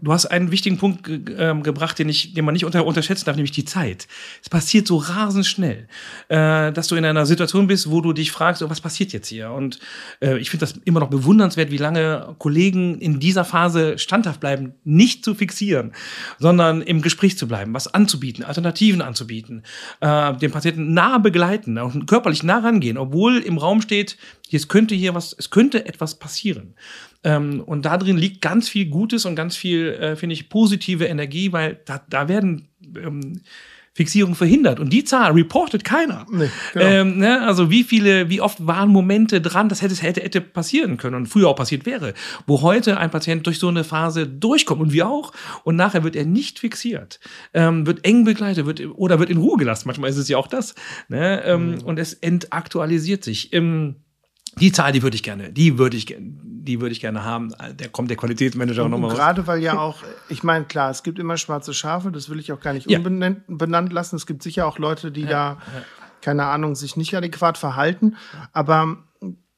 du 0.00 0.12
hast 0.12 0.26
einen 0.26 0.50
wichtigen 0.50 0.78
Punkt 0.78 1.08
ähm, 1.08 1.62
gebracht, 1.62 1.98
den, 1.98 2.08
ich, 2.08 2.34
den 2.34 2.44
man 2.44 2.52
nicht 2.52 2.64
unter 2.64 2.86
unterschätzen 2.86 3.24
darf, 3.26 3.36
nämlich 3.36 3.52
die 3.52 3.64
Zeit. 3.64 4.08
Es 4.42 4.48
passiert 4.48 4.86
so 4.86 4.96
rasend 4.96 5.46
schnell, 5.46 5.88
äh, 6.28 6.72
dass 6.72 6.88
du 6.88 6.96
in 6.96 7.04
einer 7.04 7.26
Situation 7.26 7.66
bist, 7.66 7.90
wo 7.90 8.00
du 8.00 8.12
dich 8.12 8.32
fragst, 8.32 8.62
oh, 8.62 8.70
was 8.70 8.80
passiert 8.80 9.12
jetzt 9.12 9.28
hier? 9.28 9.50
Und 9.50 9.78
äh, 10.20 10.38
ich 10.38 10.50
finde 10.50 10.66
das 10.66 10.74
immer 10.84 11.00
noch 11.00 11.10
bewundernswert, 11.10 11.70
wie 11.70 11.78
lange 11.78 12.34
Kollegen 12.38 12.98
in 12.98 13.20
dieser 13.20 13.44
Phase 13.44 13.98
standhaft 13.98 14.40
bleiben, 14.40 14.74
nicht 14.84 15.24
zu 15.24 15.34
fixieren, 15.34 15.92
sondern 16.38 16.82
im 16.82 17.02
Gespräch 17.02 17.38
zu 17.38 17.48
bleiben, 17.48 17.74
was 17.74 17.92
anzubieten, 17.92 18.44
Alternativen 18.44 19.02
anzubieten, 19.02 19.62
äh, 20.00 20.34
den 20.34 20.50
Patienten 20.50 20.94
nah 20.94 21.18
begleiten, 21.18 21.78
auch 21.78 21.92
körperlich 22.06 22.42
nah 22.42 22.58
rangehen, 22.58 22.98
obwohl 22.98 23.38
im 23.38 23.58
Raum 23.58 23.82
steht, 23.82 24.16
es 24.50 24.68
könnte 24.68 24.94
hier 24.94 25.14
was, 25.14 25.34
es 25.38 25.50
könnte 25.50 25.86
etwas 25.86 26.18
passieren. 26.18 26.74
Ähm, 27.24 27.60
und 27.60 27.84
da 27.84 27.96
drin 27.98 28.16
liegt 28.16 28.40
ganz 28.40 28.68
viel 28.68 28.86
Gutes 28.86 29.24
und 29.24 29.36
ganz 29.36 29.56
viel, 29.56 29.88
äh, 29.92 30.16
finde 30.16 30.34
ich, 30.34 30.48
positive 30.48 31.06
Energie, 31.06 31.52
weil 31.52 31.80
da, 31.84 32.02
da 32.08 32.28
werden 32.28 32.68
ähm, 32.96 33.42
Fixierungen 33.94 34.34
verhindert. 34.34 34.80
Und 34.80 34.90
die 34.90 35.04
Zahl 35.04 35.32
reportet 35.32 35.84
keiner. 35.84 36.24
Nee, 36.30 36.48
genau. 36.72 36.84
ähm, 36.86 37.18
ne? 37.18 37.42
Also 37.42 37.70
wie 37.70 37.84
viele, 37.84 38.30
wie 38.30 38.40
oft 38.40 38.66
waren 38.66 38.88
Momente 38.88 39.42
dran, 39.42 39.68
das 39.68 39.82
hätte, 39.82 39.94
hätte, 39.96 40.22
hätte 40.22 40.40
passieren 40.40 40.96
können 40.96 41.14
und 41.14 41.26
früher 41.26 41.48
auch 41.48 41.56
passiert 41.56 41.84
wäre, 41.84 42.14
wo 42.46 42.62
heute 42.62 42.96
ein 42.96 43.10
Patient 43.10 43.46
durch 43.46 43.58
so 43.58 43.68
eine 43.68 43.84
Phase 43.84 44.26
durchkommt 44.26 44.80
und 44.80 44.92
wir 44.94 45.08
auch 45.08 45.32
und 45.64 45.76
nachher 45.76 46.04
wird 46.04 46.16
er 46.16 46.24
nicht 46.24 46.58
fixiert, 46.58 47.20
ähm, 47.52 47.86
wird 47.86 48.06
eng 48.06 48.24
begleitet 48.24 48.64
wird, 48.64 48.82
oder 48.94 49.18
wird 49.18 49.28
in 49.28 49.36
Ruhe 49.36 49.58
gelassen. 49.58 49.86
Manchmal 49.86 50.08
ist 50.08 50.16
es 50.16 50.28
ja 50.28 50.38
auch 50.38 50.46
das. 50.46 50.74
Ne? 51.08 51.42
Ähm, 51.44 51.72
mhm. 51.72 51.82
Und 51.82 51.98
es 51.98 52.14
entaktualisiert 52.14 53.22
sich. 53.22 53.52
Im 53.52 53.96
die 54.58 54.72
Zahl, 54.72 54.92
die 54.92 55.02
würde 55.02 55.16
ich 55.16 55.22
gerne, 55.22 55.50
die 55.50 55.78
würde 55.78 55.96
ich, 55.96 56.14
die 56.18 56.80
würde 56.80 56.92
ich 56.92 57.00
gerne 57.00 57.24
haben. 57.24 57.54
Da 57.76 57.88
kommt 57.88 58.10
der 58.10 58.16
Qualitätsmanager 58.16 58.84
auch 58.84 58.88
nochmal 58.88 59.10
raus. 59.10 59.18
Gerade 59.18 59.46
weil 59.46 59.62
ja 59.62 59.78
auch, 59.78 59.98
ich 60.28 60.42
meine, 60.42 60.64
klar, 60.64 60.90
es 60.90 61.02
gibt 61.02 61.18
immer 61.18 61.36
schwarze 61.36 61.74
Schafe, 61.74 62.10
das 62.10 62.28
will 62.28 62.38
ich 62.38 62.52
auch 62.52 62.60
gar 62.60 62.72
nicht 62.74 62.90
ja. 62.90 62.98
unbenannt 62.98 63.92
lassen. 63.92 64.16
Es 64.16 64.26
gibt 64.26 64.42
sicher 64.42 64.66
auch 64.66 64.78
Leute, 64.78 65.10
die 65.10 65.22
ja, 65.22 65.28
da, 65.28 65.48
ja. 65.52 65.82
keine 66.20 66.44
Ahnung, 66.46 66.74
sich 66.74 66.96
nicht 66.96 67.16
adäquat 67.16 67.56
verhalten. 67.56 68.16
Aber 68.52 68.98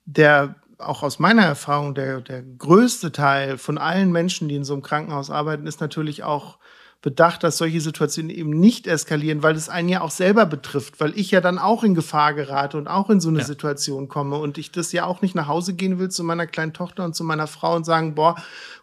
der, 0.04 0.56
auch 0.78 1.02
aus 1.02 1.18
meiner 1.18 1.42
Erfahrung, 1.42 1.94
der, 1.94 2.20
der 2.20 2.42
größte 2.42 3.10
Teil 3.10 3.58
von 3.58 3.78
allen 3.78 4.12
Menschen, 4.12 4.48
die 4.48 4.56
in 4.56 4.64
so 4.64 4.74
einem 4.74 4.82
Krankenhaus 4.82 5.30
arbeiten, 5.30 5.66
ist 5.66 5.80
natürlich 5.80 6.22
auch 6.22 6.58
bedacht, 7.04 7.42
dass 7.42 7.58
solche 7.58 7.82
Situationen 7.82 8.30
eben 8.30 8.48
nicht 8.48 8.86
eskalieren, 8.86 9.42
weil 9.42 9.56
es 9.56 9.68
einen 9.68 9.90
ja 9.90 10.00
auch 10.00 10.10
selber 10.10 10.46
betrifft, 10.46 11.00
weil 11.00 11.12
ich 11.18 11.30
ja 11.30 11.42
dann 11.42 11.58
auch 11.58 11.84
in 11.84 11.94
Gefahr 11.94 12.32
gerate 12.32 12.78
und 12.78 12.88
auch 12.88 13.10
in 13.10 13.20
so 13.20 13.28
eine 13.28 13.40
ja. 13.40 13.44
Situation 13.44 14.08
komme 14.08 14.36
und 14.36 14.56
ich 14.56 14.72
das 14.72 14.90
ja 14.90 15.04
auch 15.04 15.20
nicht 15.20 15.34
nach 15.34 15.46
Hause 15.46 15.74
gehen 15.74 15.98
will 15.98 16.08
zu 16.08 16.24
meiner 16.24 16.46
kleinen 16.46 16.72
Tochter 16.72 17.04
und 17.04 17.14
zu 17.14 17.22
meiner 17.22 17.46
Frau 17.46 17.76
und 17.76 17.84
sagen, 17.84 18.14
boah, 18.14 18.36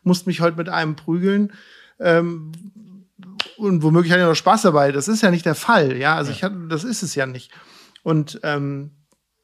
musst 0.03 0.27
mich 0.27 0.39
heute 0.39 0.55
mit 0.55 0.69
einem 0.69 0.95
prügeln. 0.95 1.51
Ähm, 1.99 2.51
und 3.57 3.81
womöglich 3.81 4.13
hat 4.13 4.19
er 4.19 4.27
noch 4.27 4.35
Spaß 4.35 4.61
dabei. 4.61 4.91
Das 4.91 5.07
ist 5.07 5.23
ja 5.23 5.31
nicht 5.31 5.47
der 5.47 5.55
Fall, 5.55 5.97
ja. 5.97 6.15
Also 6.15 6.29
ja. 6.29 6.37
ich 6.37 6.43
hatte, 6.43 6.67
das 6.69 6.83
ist 6.83 7.01
es 7.01 7.15
ja 7.15 7.25
nicht. 7.25 7.51
Und 8.03 8.39
ähm, 8.43 8.91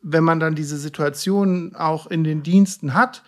wenn 0.04 0.24
man 0.24 0.40
dann 0.40 0.54
diese 0.54 0.78
Situation 0.78 1.76
auch 1.76 2.06
in 2.06 2.24
den 2.24 2.44
Diensten 2.44 2.94
hat, 2.94 3.24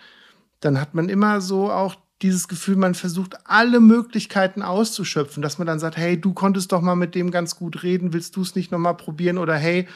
dann 0.59 0.79
hat 0.79 0.93
man 0.93 1.09
immer 1.09 1.41
so 1.41 1.71
auch 1.71 1.95
dieses 2.21 2.47
Gefühl, 2.47 2.75
man 2.75 2.95
versucht 2.95 3.37
alle 3.45 3.79
Möglichkeiten 3.79 4.61
auszuschöpfen, 4.61 5.41
dass 5.41 5.57
man 5.57 5.67
dann 5.67 5.79
sagt, 5.79 5.97
hey, 5.97 6.19
du 6.19 6.33
konntest 6.33 6.71
doch 6.71 6.81
mal 6.81 6.95
mit 6.95 7.15
dem 7.15 7.31
ganz 7.31 7.55
gut 7.55 7.83
reden, 7.83 8.13
willst 8.13 8.35
du 8.35 8.41
es 8.41 8.55
nicht 8.55 8.71
noch 8.71 8.79
mal 8.79 8.93
probieren 8.93 9.37
oder 9.37 9.55
hey, 9.55 9.87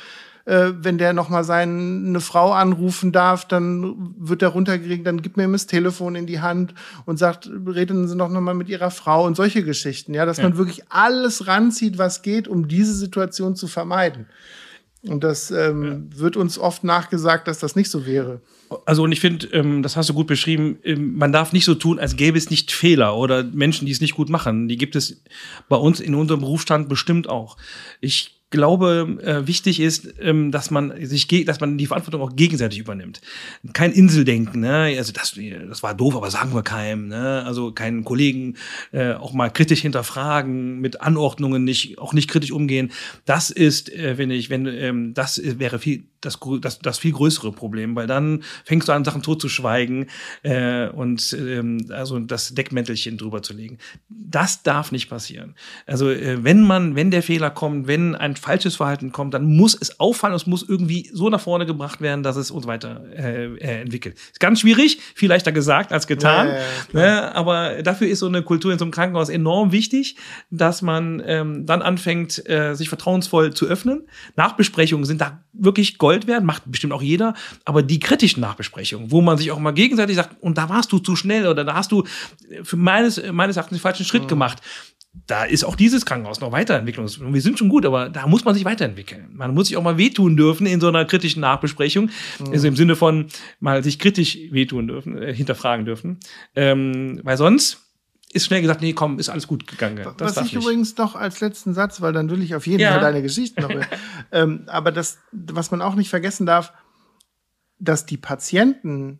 äh, 0.45 0.71
wenn 0.78 0.97
der 0.97 1.13
noch 1.13 1.30
mal 1.30 1.43
seine 1.43 2.19
Frau 2.19 2.51
anrufen 2.51 3.11
darf, 3.11 3.45
dann 3.47 4.13
wird 4.17 4.41
er 4.41 4.49
runtergeregt, 4.49 5.07
dann 5.07 5.21
gib 5.21 5.38
mir 5.38 5.47
das 5.47 5.67
Telefon 5.67 6.15
in 6.15 6.26
die 6.26 6.41
Hand 6.41 6.74
und 7.05 7.17
sagt, 7.17 7.49
reden 7.65 8.07
Sie 8.07 8.17
doch 8.17 8.30
noch 8.30 8.41
mal 8.41 8.53
mit 8.53 8.69
Ihrer 8.69 8.91
Frau 8.91 9.26
und 9.26 9.36
solche 9.36 9.63
Geschichten, 9.63 10.13
ja, 10.13 10.26
dass 10.26 10.38
ja. 10.38 10.43
man 10.43 10.57
wirklich 10.57 10.84
alles 10.89 11.47
ranzieht, 11.47 11.97
was 11.97 12.21
geht, 12.21 12.47
um 12.47 12.67
diese 12.67 12.93
Situation 12.93 13.55
zu 13.55 13.67
vermeiden. 13.67 14.28
Und 15.06 15.24
das 15.24 15.51
ähm, 15.51 15.84
ja. 15.84 16.20
wird 16.20 16.38
uns 16.38 16.58
oft 16.58 16.84
nachgesagt, 16.84 17.47
dass 17.47 17.60
das 17.60 17.76
nicht 17.76 17.89
so 17.89 18.06
wäre. 18.06 18.41
Also 18.86 19.04
und 19.04 19.12
ich 19.12 19.20
finde, 19.20 19.47
ähm, 19.47 19.84
das 19.84 19.97
hast 19.97 20.10
du 20.10 20.14
gut 20.14 20.28
beschrieben, 20.28 20.80
ähm, 20.84 21.16
man 21.18 21.32
darf 21.32 21.51
nicht 21.51 21.66
so 21.66 21.76
tun, 21.76 21.99
als 21.99 22.16
gäbe 22.16 22.38
es 22.38 22.49
nicht 22.49 22.72
Fehler 22.72 23.16
oder 23.18 23.43
Menschen, 23.43 23.86
die 23.86 23.91
es 23.91 24.01
nicht 24.01 24.16
gut 24.16 24.30
machen. 24.30 24.68
Die 24.68 24.78
gibt 24.78 24.95
es 24.95 25.22
bei 25.68 25.76
uns 25.76 25.99
in 25.99 26.16
unserem 26.16 26.39
Berufsstand 26.39 26.88
bestimmt 26.88 27.28
auch. 27.28 27.58
Ich 27.99 28.43
glaube, 28.54 29.18
äh, 29.24 29.47
wichtig 29.47 29.80
ist, 29.80 30.14
ähm, 30.22 30.51
dass 30.51 30.72
man 30.72 30.93
sich, 31.06 31.28
dass 31.45 31.60
man 31.60 31.78
die 31.78 31.88
Verantwortung 31.88 32.22
auch 32.22 32.36
gegenseitig 32.36 32.80
übernimmt. 32.80 33.20
Kein 33.74 33.91
Inseldenken, 33.91 34.62
ne? 34.62 34.95
Also 34.97 35.12
das, 35.12 35.38
das 35.68 35.84
war 35.84 35.95
doof, 35.95 36.16
aber 36.16 36.30
sagen 36.30 36.54
wir 36.54 36.62
keinem, 36.62 37.08
ne? 37.08 37.43
Also 37.45 37.72
keinen 37.72 38.06
Kollegen 38.06 38.56
äh, 38.91 39.14
auch 39.14 39.34
mal 39.34 39.49
kritisch 39.49 39.82
hinterfragen, 39.82 40.80
mit 40.80 41.01
Anordnungen 41.01 41.64
nicht, 41.64 41.97
auch 41.97 42.14
nicht 42.14 42.30
kritisch 42.30 42.51
umgehen. 42.51 42.91
Das 43.26 43.49
ist, 43.49 43.91
äh, 43.91 44.18
wenn 44.18 44.30
ich, 44.32 44.49
wenn 44.49 44.68
ähm, 44.68 45.14
das 45.14 45.41
wäre 45.43 45.80
viel 45.80 46.06
das, 46.26 46.39
das, 46.61 46.80
das 46.80 46.97
viel 46.99 47.11
größere 47.11 47.51
Problem, 47.51 47.95
weil 47.95 48.07
dann 48.07 48.43
fängst 48.63 48.88
du 48.88 48.91
an, 48.91 49.03
Sachen 49.03 49.21
totzuschweigen 49.21 50.09
äh, 50.43 50.88
und 50.89 51.36
ähm, 51.39 51.86
also 51.89 52.19
das 52.19 52.53
Deckmäntelchen 52.53 53.17
drüber 53.17 53.41
zu 53.41 53.53
legen. 53.53 53.78
Das 54.09 54.63
darf 54.63 54.91
nicht 54.91 55.09
passieren. 55.09 55.55
Also 55.86 56.09
äh, 56.09 56.43
wenn 56.43 56.61
man, 56.61 56.95
wenn 56.95 57.11
der 57.11 57.24
Fehler 57.24 57.49
kommt, 57.49 57.88
wenn 57.88 58.15
ein 58.15 58.36
falsches 58.36 58.76
Verhalten 58.76 59.11
kommt, 59.11 59.34
dann 59.34 59.45
muss 59.45 59.78
es 59.80 59.99
auffallen, 59.99 60.36
es 60.36 60.47
muss 60.47 60.67
irgendwie 60.67 61.09
so 61.13 61.30
nach 61.30 61.41
vorne 61.41 61.65
gebracht 61.65 62.01
werden, 62.01 62.24
dass 62.24 62.36
es 62.36 62.51
uns 62.51 62.67
weiter 62.67 63.03
äh, 63.15 63.55
äh 63.55 63.82
entwickelt. 63.82 64.15
Ist 64.15 64.39
ganz 64.39 64.61
schwierig, 64.61 64.99
viel 65.15 65.30
leichter 65.30 65.51
gesagt 65.51 65.91
als 65.91 66.07
getan. 66.07 66.47
Ja, 66.47 66.53
ja, 66.53 66.61
ne? 66.93 67.36
Aber 67.36 67.82
dafür 67.84 68.07
ist 68.07 68.19
so 68.19 68.28
eine 68.28 68.43
Kultur 68.43 68.71
in 68.71 68.80
so 68.80 68.86
einem 68.86 68.91
Krankenhaus 68.91 69.30
enorm 69.30 69.71
wichtig, 69.71 70.15
dass 70.49 70.82
man 70.82 71.21
ähm, 71.26 71.65
dann 71.65 71.82
anfängt, 71.82 72.47
äh, 72.49 72.76
sich 72.76 72.89
vertrauensvoll 72.89 73.53
zu 73.53 73.65
öffnen. 73.65 74.07
Nachbesprechungen 74.36 75.05
sind 75.05 75.21
da 75.21 75.43
wirklich 75.53 75.97
Gold 75.97 76.12
wert, 76.28 76.43
macht 76.43 76.64
bestimmt 76.66 76.93
auch 76.93 77.01
jeder. 77.01 77.34
Aber 77.66 77.84
die 77.84 77.99
kritischen 77.99 78.41
Nachbesprechungen, 78.41 79.11
wo 79.11 79.22
man 79.22 79.38
sich 79.38 79.51
auch 79.51 79.59
mal 79.59 79.72
gegenseitig 79.72 80.16
sagt, 80.16 80.41
und 80.41 80.57
da 80.57 80.70
warst 80.70 80.91
du 80.91 80.99
zu 80.99 81.16
schnell 81.16 81.47
oder 81.47 81.64
da 81.64 81.76
hast 81.76 81.91
du 81.91 82.03
für 82.64 82.78
meines, 82.78 83.22
meines 83.32 83.57
Erachtens 83.57 83.80
den 83.80 83.82
falschen 83.82 84.05
Schritt 84.05 84.24
mhm. 84.24 84.28
gemacht 84.28 84.61
da 85.28 85.43
ist 85.43 85.64
auch 85.64 85.76
dieses 85.76 86.05
Krankenhaus 86.05 86.41
noch 86.41 86.51
Weiterentwicklungs. 86.51 87.20
Wir 87.22 87.41
sind 87.41 87.59
schon 87.59 87.70
gut, 87.70 87.86
aber 87.86 88.09
da 88.09 88.26
muss 88.26 88.45
man 88.45 88.55
sich 88.55 88.66
weiterentwickeln. 88.66 89.30
Man 89.32 89.53
muss 89.53 89.68
sich 89.68 89.78
auch 89.78 89.84
mal 89.84 89.97
wehtun 89.97 90.36
dürfen 90.36 90.66
in 90.66 90.82
so 90.82 90.88
einer 90.88 91.05
kritischen 91.05 91.41
Nachbesprechung. 91.41 92.09
Mhm. 92.39 92.51
Also 92.51 92.68
im 92.68 92.76
Sinne 92.76 92.95
von 92.95 93.28
mal 93.59 93.84
sich 93.84 93.99
kritisch 93.99 94.38
wehtun 94.49 94.88
dürfen, 94.88 95.22
äh, 95.22 95.34
hinterfragen 95.34 95.86
dürfen. 95.86 96.20
Ähm, 96.55 97.20
weil 97.24 97.38
sonst 97.38 97.83
ist 98.34 98.46
schnell 98.46 98.62
gesagt, 98.62 98.82
nee, 98.82 98.94
komm, 98.94 99.20
ist 99.20 99.30
alles 99.30 99.48
gut 99.48 99.68
gegangen. 99.68 100.04
Das 100.18 100.36
Was 100.36 100.46
ich 100.46 100.54
nicht. 100.54 100.64
übrigens 100.64 100.98
noch 100.98 101.16
als 101.16 101.40
letzten 101.40 101.74
Satz, 101.74 102.02
weil 102.02 102.14
dann 102.14 102.30
will 102.30 102.42
ich 102.42 102.56
auf 102.56 102.66
jeden 102.68 102.82
ja. 102.82 102.92
Fall 102.92 103.02
deine 103.02 103.22
Geschichte 103.22 103.62
noch. 103.62 103.70
ähm, 104.32 104.64
aber 104.68 104.92
das, 104.92 105.20
was 105.32 105.72
man 105.72 105.82
auch 105.82 105.96
nicht 105.96 106.10
vergessen 106.10 106.46
darf, 106.46 106.74
dass 107.80 108.06
die 108.06 108.18
Patienten, 108.18 109.20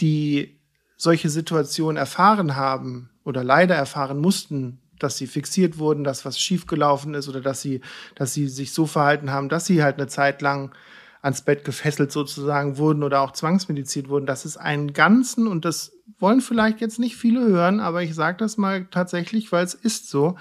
die 0.00 0.60
solche 0.96 1.28
Situationen 1.28 1.96
erfahren 1.96 2.56
haben 2.56 3.10
oder 3.24 3.44
leider 3.44 3.74
erfahren 3.74 4.18
mussten, 4.18 4.80
dass 4.98 5.18
sie 5.18 5.26
fixiert 5.26 5.78
wurden, 5.78 6.04
dass 6.04 6.24
was 6.24 6.40
schiefgelaufen 6.40 7.14
ist 7.14 7.28
oder 7.28 7.40
dass 7.40 7.60
sie, 7.60 7.82
dass 8.14 8.32
sie 8.32 8.48
sich 8.48 8.72
so 8.72 8.86
verhalten 8.86 9.30
haben, 9.30 9.48
dass 9.48 9.66
sie 9.66 9.82
halt 9.82 9.98
eine 9.98 10.06
Zeit 10.06 10.40
lang 10.40 10.74
ans 11.20 11.42
Bett 11.42 11.64
gefesselt 11.64 12.12
sozusagen 12.12 12.78
wurden 12.78 13.02
oder 13.02 13.20
auch 13.20 13.32
zwangsmediziert 13.32 14.08
wurden. 14.08 14.26
Das 14.26 14.46
ist 14.46 14.56
einen 14.56 14.92
ganzen, 14.92 15.48
und 15.48 15.64
das 15.64 15.95
wollen 16.18 16.40
vielleicht 16.40 16.80
jetzt 16.80 16.98
nicht 16.98 17.16
viele 17.16 17.46
hören, 17.46 17.80
aber 17.80 18.02
ich 18.02 18.14
sage 18.14 18.38
das 18.38 18.56
mal 18.56 18.86
tatsächlich, 18.86 19.52
weil 19.52 19.64
es 19.64 19.74
ist 19.74 20.08
so, 20.08 20.36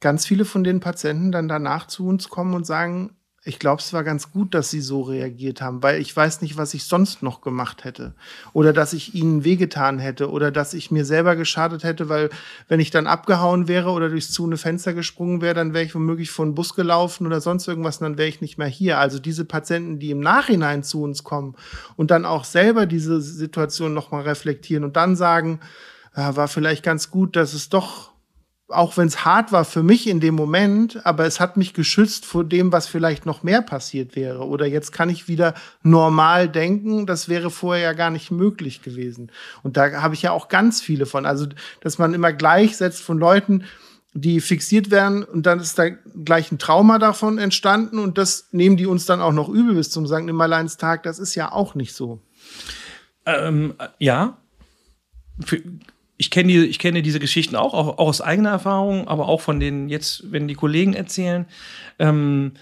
ganz 0.00 0.26
viele 0.26 0.44
von 0.44 0.64
den 0.64 0.80
Patienten 0.80 1.30
dann 1.30 1.48
danach 1.48 1.86
zu 1.86 2.06
uns 2.06 2.28
kommen 2.28 2.54
und 2.54 2.66
sagen, 2.66 3.16
ich 3.42 3.58
glaube, 3.58 3.80
es 3.80 3.94
war 3.94 4.04
ganz 4.04 4.32
gut, 4.32 4.52
dass 4.52 4.68
sie 4.68 4.82
so 4.82 5.00
reagiert 5.00 5.62
haben, 5.62 5.82
weil 5.82 5.98
ich 6.02 6.14
weiß 6.14 6.42
nicht, 6.42 6.58
was 6.58 6.74
ich 6.74 6.84
sonst 6.84 7.22
noch 7.22 7.40
gemacht 7.40 7.84
hätte. 7.84 8.12
Oder 8.52 8.74
dass 8.74 8.92
ich 8.92 9.14
ihnen 9.14 9.44
wehgetan 9.44 9.98
hätte 9.98 10.30
oder 10.30 10.50
dass 10.50 10.74
ich 10.74 10.90
mir 10.90 11.06
selber 11.06 11.36
geschadet 11.36 11.82
hätte, 11.82 12.10
weil 12.10 12.28
wenn 12.68 12.80
ich 12.80 12.90
dann 12.90 13.06
abgehauen 13.06 13.66
wäre 13.66 13.92
oder 13.92 14.10
durchs 14.10 14.30
zune 14.30 14.58
Fenster 14.58 14.92
gesprungen 14.92 15.40
wäre, 15.40 15.54
dann 15.54 15.72
wäre 15.72 15.84
ich 15.84 15.94
womöglich 15.94 16.30
vor 16.30 16.44
den 16.44 16.54
Bus 16.54 16.74
gelaufen 16.74 17.26
oder 17.26 17.40
sonst 17.40 17.66
irgendwas 17.66 17.96
und 17.98 18.04
dann 18.04 18.18
wäre 18.18 18.28
ich 18.28 18.42
nicht 18.42 18.58
mehr 18.58 18.68
hier. 18.68 18.98
Also 18.98 19.18
diese 19.18 19.46
Patienten, 19.46 19.98
die 19.98 20.10
im 20.10 20.20
Nachhinein 20.20 20.82
zu 20.82 21.02
uns 21.02 21.24
kommen 21.24 21.54
und 21.96 22.10
dann 22.10 22.26
auch 22.26 22.44
selber 22.44 22.84
diese 22.84 23.22
Situation 23.22 23.94
nochmal 23.94 24.22
reflektieren 24.22 24.84
und 24.84 24.96
dann 24.96 25.16
sagen, 25.16 25.60
ja, 26.14 26.36
war 26.36 26.48
vielleicht 26.48 26.82
ganz 26.82 27.10
gut, 27.10 27.36
dass 27.36 27.54
es 27.54 27.70
doch 27.70 28.09
auch 28.70 28.96
wenn 28.96 29.08
es 29.08 29.24
hart 29.24 29.52
war 29.52 29.64
für 29.64 29.82
mich 29.82 30.06
in 30.06 30.20
dem 30.20 30.34
Moment, 30.34 31.04
aber 31.04 31.26
es 31.26 31.40
hat 31.40 31.56
mich 31.56 31.74
geschützt 31.74 32.24
vor 32.24 32.44
dem, 32.44 32.72
was 32.72 32.86
vielleicht 32.86 33.26
noch 33.26 33.42
mehr 33.42 33.62
passiert 33.62 34.16
wäre. 34.16 34.46
Oder 34.46 34.66
jetzt 34.66 34.92
kann 34.92 35.10
ich 35.10 35.28
wieder 35.28 35.54
normal 35.82 36.48
denken, 36.48 37.06
das 37.06 37.28
wäre 37.28 37.50
vorher 37.50 37.82
ja 37.82 37.92
gar 37.92 38.10
nicht 38.10 38.30
möglich 38.30 38.82
gewesen. 38.82 39.30
Und 39.62 39.76
da 39.76 40.02
habe 40.02 40.14
ich 40.14 40.22
ja 40.22 40.32
auch 40.32 40.48
ganz 40.48 40.80
viele 40.80 41.06
von. 41.06 41.26
Also, 41.26 41.46
dass 41.80 41.98
man 41.98 42.14
immer 42.14 42.32
gleichsetzt 42.32 43.02
von 43.02 43.18
Leuten, 43.18 43.64
die 44.12 44.40
fixiert 44.40 44.90
werden 44.90 45.22
und 45.22 45.46
dann 45.46 45.60
ist 45.60 45.78
da 45.78 45.88
gleich 45.88 46.50
ein 46.50 46.58
Trauma 46.58 46.98
davon 46.98 47.38
entstanden 47.38 47.98
und 47.98 48.18
das 48.18 48.48
nehmen 48.50 48.76
die 48.76 48.86
uns 48.86 49.06
dann 49.06 49.20
auch 49.20 49.32
noch 49.32 49.48
übel 49.48 49.74
bis 49.74 49.90
zum 49.90 50.06
St. 50.06 50.22
Nimmerleinstag. 50.22 51.04
Das 51.04 51.18
ist 51.18 51.36
ja 51.36 51.52
auch 51.52 51.74
nicht 51.74 51.94
so. 51.94 52.20
Ähm, 53.24 53.74
ja. 53.98 54.36
Für 55.44 55.62
ich 56.20 56.30
kenne 56.30 56.52
die, 56.52 56.66
ich 56.66 56.78
kenne 56.78 57.00
diese 57.00 57.18
Geschichten 57.18 57.56
auch, 57.56 57.72
auch, 57.72 57.88
auch, 57.96 58.08
aus 58.08 58.20
eigener 58.20 58.50
Erfahrung, 58.50 59.08
aber 59.08 59.26
auch 59.26 59.40
von 59.40 59.58
den 59.58 59.88
jetzt, 59.88 60.30
wenn 60.30 60.48
die 60.48 60.54
Kollegen 60.54 60.92
erzählen. 60.92 61.46
Ähm, 61.98 62.52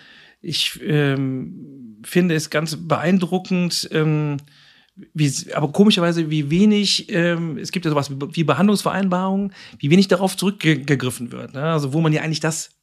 ich 0.41 0.79
ähm, 0.81 1.99
finde 2.05 2.37
es 2.37 2.51
ganz 2.51 2.77
beeindruckend, 2.77 3.89
ähm, 3.91 4.37
wie, 5.13 5.33
aber 5.55 5.73
komischerweise, 5.73 6.31
wie 6.31 6.51
wenig, 6.51 7.13
ähm, 7.13 7.59
es 7.59 7.73
gibt 7.73 7.85
ja 7.85 7.91
sowas 7.91 8.13
wie 8.31 8.45
Behandlungsvereinbarungen, 8.45 9.53
wie 9.81 9.91
wenig 9.91 10.07
darauf 10.07 10.37
zurückgegriffen 10.37 11.33
wird. 11.33 11.55
Ne? 11.55 11.65
Also 11.65 11.93
wo 11.93 12.01
man 12.01 12.13
ja 12.13 12.23
eigentlich 12.23 12.39
das 12.39 12.78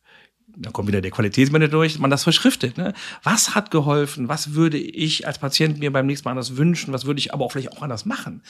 da 0.57 0.71
kommt 0.71 0.87
wieder 0.87 1.01
der 1.01 1.11
Qualitätsmanager 1.11 1.71
durch, 1.71 1.99
man 1.99 2.09
das 2.09 2.23
verschriftet. 2.23 2.77
Ne? 2.77 2.93
Was 3.23 3.55
hat 3.55 3.71
geholfen? 3.71 4.27
Was 4.29 4.53
würde 4.53 4.77
ich 4.77 5.27
als 5.27 5.39
Patient 5.39 5.79
mir 5.79 5.91
beim 5.91 6.05
nächsten 6.05 6.25
Mal 6.25 6.31
anders 6.31 6.57
wünschen? 6.57 6.93
Was 6.93 7.05
würde 7.05 7.19
ich 7.19 7.33
aber 7.33 7.45
auch 7.45 7.51
vielleicht 7.51 7.71
auch 7.71 7.81
anders 7.81 8.05
machen? 8.05 8.41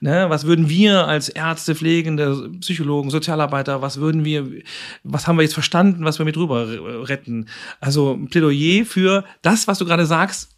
Ne? 0.00 0.26
Was 0.28 0.44
würden 0.44 0.68
wir 0.68 1.06
als 1.06 1.28
Ärzte, 1.28 1.74
Pflegende, 1.74 2.50
Psychologen, 2.60 3.10
Sozialarbeiter, 3.10 3.82
was 3.82 3.98
würden 3.98 4.24
wir, 4.24 4.50
was 5.04 5.26
haben 5.26 5.36
wir 5.36 5.42
jetzt 5.42 5.54
verstanden, 5.54 6.04
was 6.04 6.18
wir 6.18 6.24
mit 6.24 6.36
drüber 6.36 7.08
retten? 7.08 7.46
Also 7.80 8.14
ein 8.14 8.28
Plädoyer 8.28 8.84
für 8.84 9.24
das, 9.42 9.68
was 9.68 9.78
du 9.78 9.84
gerade 9.84 10.06
sagst, 10.06 10.50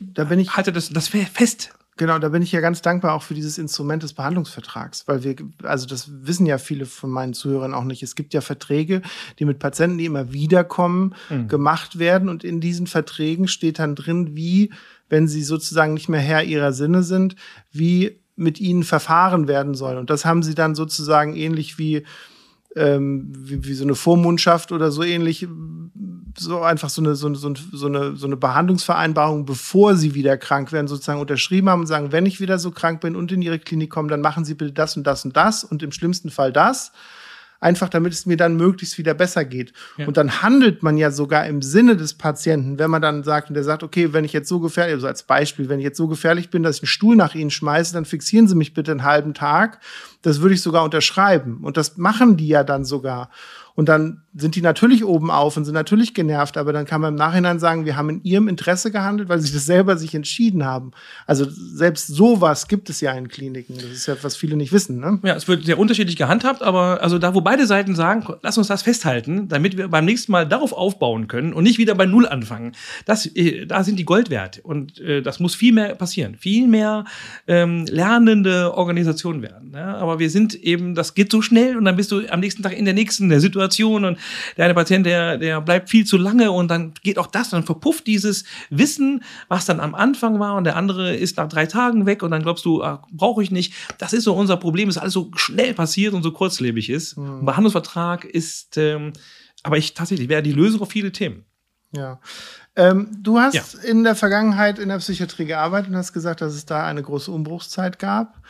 da 0.00 0.24
bin 0.24 0.40
ich, 0.40 0.56
halte 0.56 0.72
das, 0.72 0.88
das 0.88 1.08
fest. 1.08 1.72
Genau, 1.98 2.18
da 2.18 2.30
bin 2.30 2.40
ich 2.40 2.52
ja 2.52 2.60
ganz 2.60 2.80
dankbar 2.80 3.12
auch 3.12 3.22
für 3.22 3.34
dieses 3.34 3.58
Instrument 3.58 4.02
des 4.02 4.14
Behandlungsvertrags, 4.14 5.06
weil 5.08 5.24
wir, 5.24 5.36
also 5.62 5.86
das 5.86 6.08
wissen 6.10 6.46
ja 6.46 6.56
viele 6.56 6.86
von 6.86 7.10
meinen 7.10 7.34
Zuhörern 7.34 7.74
auch 7.74 7.84
nicht. 7.84 8.02
Es 8.02 8.14
gibt 8.14 8.32
ja 8.32 8.40
Verträge, 8.40 9.02
die 9.38 9.44
mit 9.44 9.58
Patienten, 9.58 9.98
die 9.98 10.06
immer 10.06 10.32
wiederkommen, 10.32 11.14
mhm. 11.28 11.48
gemacht 11.48 11.98
werden 11.98 12.30
und 12.30 12.44
in 12.44 12.60
diesen 12.60 12.86
Verträgen 12.86 13.46
steht 13.46 13.78
dann 13.78 13.94
drin, 13.94 14.34
wie, 14.34 14.72
wenn 15.10 15.28
sie 15.28 15.42
sozusagen 15.42 15.92
nicht 15.92 16.08
mehr 16.08 16.20
Herr 16.20 16.44
ihrer 16.44 16.72
Sinne 16.72 17.02
sind, 17.02 17.36
wie 17.72 18.18
mit 18.36 18.58
ihnen 18.58 18.84
verfahren 18.84 19.46
werden 19.46 19.74
soll. 19.74 19.98
Und 19.98 20.08
das 20.08 20.24
haben 20.24 20.42
sie 20.42 20.54
dann 20.54 20.74
sozusagen 20.74 21.36
ähnlich 21.36 21.78
wie 21.78 22.04
ähm, 22.76 23.32
wie, 23.36 23.64
wie 23.64 23.74
so 23.74 23.84
eine 23.84 23.94
Vormundschaft 23.94 24.72
oder 24.72 24.90
so 24.90 25.02
ähnlich, 25.02 25.46
so 26.38 26.62
einfach 26.62 26.88
so 26.88 27.02
eine, 27.02 27.14
so, 27.14 27.32
so, 27.34 27.54
so, 27.54 27.86
eine, 27.86 28.16
so 28.16 28.26
eine 28.26 28.36
Behandlungsvereinbarung, 28.36 29.44
bevor 29.44 29.96
sie 29.96 30.14
wieder 30.14 30.36
krank 30.36 30.72
werden, 30.72 30.88
sozusagen 30.88 31.20
unterschrieben 31.20 31.68
haben 31.68 31.80
und 31.80 31.86
sagen, 31.86 32.12
wenn 32.12 32.26
ich 32.26 32.40
wieder 32.40 32.58
so 32.58 32.70
krank 32.70 33.00
bin 33.00 33.16
und 33.16 33.32
in 33.32 33.42
ihre 33.42 33.58
Klinik 33.58 33.90
komme, 33.90 34.08
dann 34.08 34.20
machen 34.20 34.44
sie 34.44 34.54
bitte 34.54 34.72
das 34.72 34.96
und 34.96 35.06
das 35.06 35.24
und 35.24 35.36
das 35.36 35.64
und 35.64 35.82
im 35.82 35.92
schlimmsten 35.92 36.30
Fall 36.30 36.52
das 36.52 36.92
einfach 37.62 37.88
damit 37.88 38.12
es 38.12 38.26
mir 38.26 38.36
dann 38.36 38.56
möglichst 38.56 38.98
wieder 38.98 39.14
besser 39.14 39.44
geht. 39.44 39.72
Ja. 39.96 40.06
Und 40.06 40.16
dann 40.16 40.42
handelt 40.42 40.82
man 40.82 40.96
ja 40.96 41.10
sogar 41.10 41.46
im 41.46 41.62
Sinne 41.62 41.96
des 41.96 42.14
Patienten, 42.14 42.78
wenn 42.78 42.90
man 42.90 43.00
dann 43.00 43.22
sagt, 43.22 43.48
und 43.48 43.54
der 43.54 43.64
sagt, 43.64 43.82
okay, 43.82 44.12
wenn 44.12 44.24
ich 44.24 44.32
jetzt 44.32 44.48
so 44.48 44.58
gefährlich, 44.58 44.94
also 44.94 45.06
als 45.06 45.22
Beispiel, 45.22 45.68
wenn 45.68 45.78
ich 45.78 45.84
jetzt 45.84 45.96
so 45.96 46.08
gefährlich 46.08 46.50
bin, 46.50 46.62
dass 46.62 46.76
ich 46.76 46.82
einen 46.82 46.88
Stuhl 46.88 47.16
nach 47.16 47.34
Ihnen 47.34 47.50
schmeiße, 47.50 47.94
dann 47.94 48.04
fixieren 48.04 48.48
Sie 48.48 48.56
mich 48.56 48.74
bitte 48.74 48.90
einen 48.90 49.04
halben 49.04 49.32
Tag. 49.32 49.78
Das 50.22 50.40
würde 50.40 50.54
ich 50.54 50.62
sogar 50.62 50.84
unterschreiben. 50.84 51.60
Und 51.62 51.76
das 51.76 51.96
machen 51.96 52.36
die 52.36 52.48
ja 52.48 52.64
dann 52.64 52.84
sogar. 52.84 53.30
Und 53.82 53.86
dann 53.86 54.22
sind 54.32 54.54
die 54.54 54.62
natürlich 54.62 55.04
oben 55.04 55.28
auf 55.28 55.56
und 55.56 55.64
sind 55.64 55.74
natürlich 55.74 56.14
genervt, 56.14 56.56
aber 56.56 56.72
dann 56.72 56.86
kann 56.86 57.00
man 57.00 57.14
im 57.14 57.18
Nachhinein 57.18 57.58
sagen, 57.58 57.84
wir 57.84 57.96
haben 57.96 58.10
in 58.10 58.22
ihrem 58.22 58.46
Interesse 58.46 58.92
gehandelt, 58.92 59.28
weil 59.28 59.40
sie 59.40 59.52
das 59.52 59.66
selber 59.66 59.96
sich 59.96 60.14
entschieden 60.14 60.64
haben. 60.64 60.92
Also 61.26 61.46
selbst 61.50 62.06
sowas 62.06 62.68
gibt 62.68 62.88
es 62.90 63.00
ja 63.00 63.10
in 63.10 63.26
Kliniken. 63.26 63.74
Das 63.74 63.86
ist 63.86 64.06
ja, 64.06 64.14
was 64.22 64.36
viele 64.36 64.54
nicht 64.54 64.72
wissen. 64.72 65.00
Ne? 65.00 65.18
Ja, 65.24 65.34
es 65.34 65.48
wird 65.48 65.64
sehr 65.64 65.80
unterschiedlich 65.80 66.14
gehandhabt, 66.14 66.62
aber 66.62 67.02
also 67.02 67.18
da, 67.18 67.34
wo 67.34 67.40
beide 67.40 67.66
Seiten 67.66 67.96
sagen, 67.96 68.24
lass 68.42 68.56
uns 68.56 68.68
das 68.68 68.82
festhalten, 68.82 69.48
damit 69.48 69.76
wir 69.76 69.88
beim 69.88 70.04
nächsten 70.04 70.30
Mal 70.30 70.46
darauf 70.46 70.72
aufbauen 70.72 71.26
können 71.26 71.52
und 71.52 71.64
nicht 71.64 71.78
wieder 71.78 71.96
bei 71.96 72.06
Null 72.06 72.28
anfangen. 72.28 72.76
Das, 73.04 73.26
äh, 73.34 73.66
da 73.66 73.82
sind 73.82 73.98
die 73.98 74.04
Gold 74.04 74.30
wert. 74.30 74.60
Und 74.62 75.00
äh, 75.00 75.22
das 75.22 75.40
muss 75.40 75.56
viel 75.56 75.72
mehr 75.72 75.96
passieren. 75.96 76.36
Viel 76.36 76.68
mehr 76.68 77.04
ähm, 77.48 77.84
lernende 77.86 78.74
Organisationen 78.74 79.42
werden. 79.42 79.72
Ne? 79.72 79.84
Aber 79.84 80.20
wir 80.20 80.30
sind 80.30 80.54
eben, 80.54 80.94
das 80.94 81.14
geht 81.14 81.32
so 81.32 81.42
schnell 81.42 81.76
und 81.76 81.84
dann 81.84 81.96
bist 81.96 82.12
du 82.12 82.22
am 82.30 82.38
nächsten 82.38 82.62
Tag 82.62 82.78
in 82.78 82.84
der 82.84 82.94
nächsten 82.94 83.28
der 83.28 83.40
Situation 83.40 83.71
und 83.80 84.18
der 84.56 84.66
eine 84.66 84.74
Patient, 84.74 85.06
der, 85.06 85.38
der 85.38 85.60
bleibt 85.60 85.90
viel 85.90 86.04
zu 86.04 86.16
lange 86.16 86.50
und 86.50 86.68
dann 86.68 86.92
geht 87.02 87.18
auch 87.18 87.26
das, 87.26 87.50
dann 87.50 87.64
verpufft 87.64 88.06
dieses 88.06 88.44
Wissen, 88.70 89.22
was 89.48 89.66
dann 89.66 89.80
am 89.80 89.94
Anfang 89.94 90.38
war 90.38 90.56
und 90.56 90.64
der 90.64 90.76
andere 90.76 91.14
ist 91.14 91.36
nach 91.36 91.48
drei 91.48 91.66
Tagen 91.66 92.06
weg 92.06 92.22
und 92.22 92.30
dann 92.30 92.42
glaubst 92.42 92.64
du, 92.64 92.82
ah, 92.82 93.02
brauche 93.10 93.42
ich 93.42 93.50
nicht. 93.50 93.74
Das 93.98 94.12
ist 94.12 94.24
so 94.24 94.34
unser 94.34 94.56
Problem, 94.56 94.88
dass 94.88 94.98
alles 94.98 95.14
so 95.14 95.30
schnell 95.36 95.74
passiert 95.74 96.14
und 96.14 96.22
so 96.22 96.32
kurzlebig 96.32 96.90
ist. 96.90 97.16
Mhm. 97.16 97.44
Behandlungsvertrag 97.44 98.24
ist, 98.24 98.76
ähm, 98.76 99.12
aber 99.62 99.78
ich 99.78 99.94
tatsächlich 99.94 100.28
wäre 100.28 100.42
die 100.42 100.52
Lösung 100.52 100.80
auf 100.82 100.90
viele 100.90 101.12
Themen. 101.12 101.44
Ja. 101.92 102.20
Ähm, 102.74 103.08
du 103.20 103.38
hast 103.38 103.54
ja. 103.54 103.62
in 103.82 104.02
der 104.02 104.16
Vergangenheit 104.16 104.78
in 104.78 104.88
der 104.88 104.98
Psychiatrie 104.98 105.44
gearbeitet 105.44 105.90
und 105.90 105.96
hast 105.96 106.12
gesagt, 106.12 106.40
dass 106.40 106.54
es 106.54 106.64
da 106.64 106.86
eine 106.86 107.02
große 107.02 107.30
Umbruchszeit 107.30 107.98
gab 107.98 108.42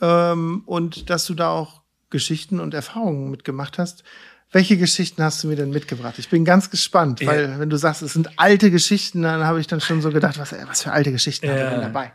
ähm, 0.00 0.62
und 0.66 1.08
dass 1.08 1.24
du 1.26 1.34
da 1.34 1.50
auch 1.50 1.82
Geschichten 2.10 2.58
und 2.58 2.74
Erfahrungen 2.74 3.30
mitgemacht 3.30 3.78
hast. 3.78 4.02
Welche 4.52 4.76
Geschichten 4.76 5.22
hast 5.22 5.44
du 5.44 5.48
mir 5.48 5.56
denn 5.56 5.70
mitgebracht? 5.70 6.18
Ich 6.18 6.28
bin 6.28 6.44
ganz 6.44 6.70
gespannt, 6.70 7.24
weil 7.24 7.50
ja. 7.50 7.58
wenn 7.60 7.70
du 7.70 7.76
sagst, 7.76 8.02
es 8.02 8.14
sind 8.14 8.30
alte 8.36 8.70
Geschichten, 8.70 9.22
dann 9.22 9.44
habe 9.44 9.60
ich 9.60 9.68
dann 9.68 9.80
schon 9.80 10.02
so 10.02 10.10
gedacht, 10.10 10.38
was, 10.38 10.52
was 10.66 10.82
für 10.82 10.92
alte 10.92 11.12
Geschichten 11.12 11.46
ja. 11.46 11.52
hat 11.52 11.58
er 11.58 11.70
denn 11.70 11.80
dabei? 11.80 12.12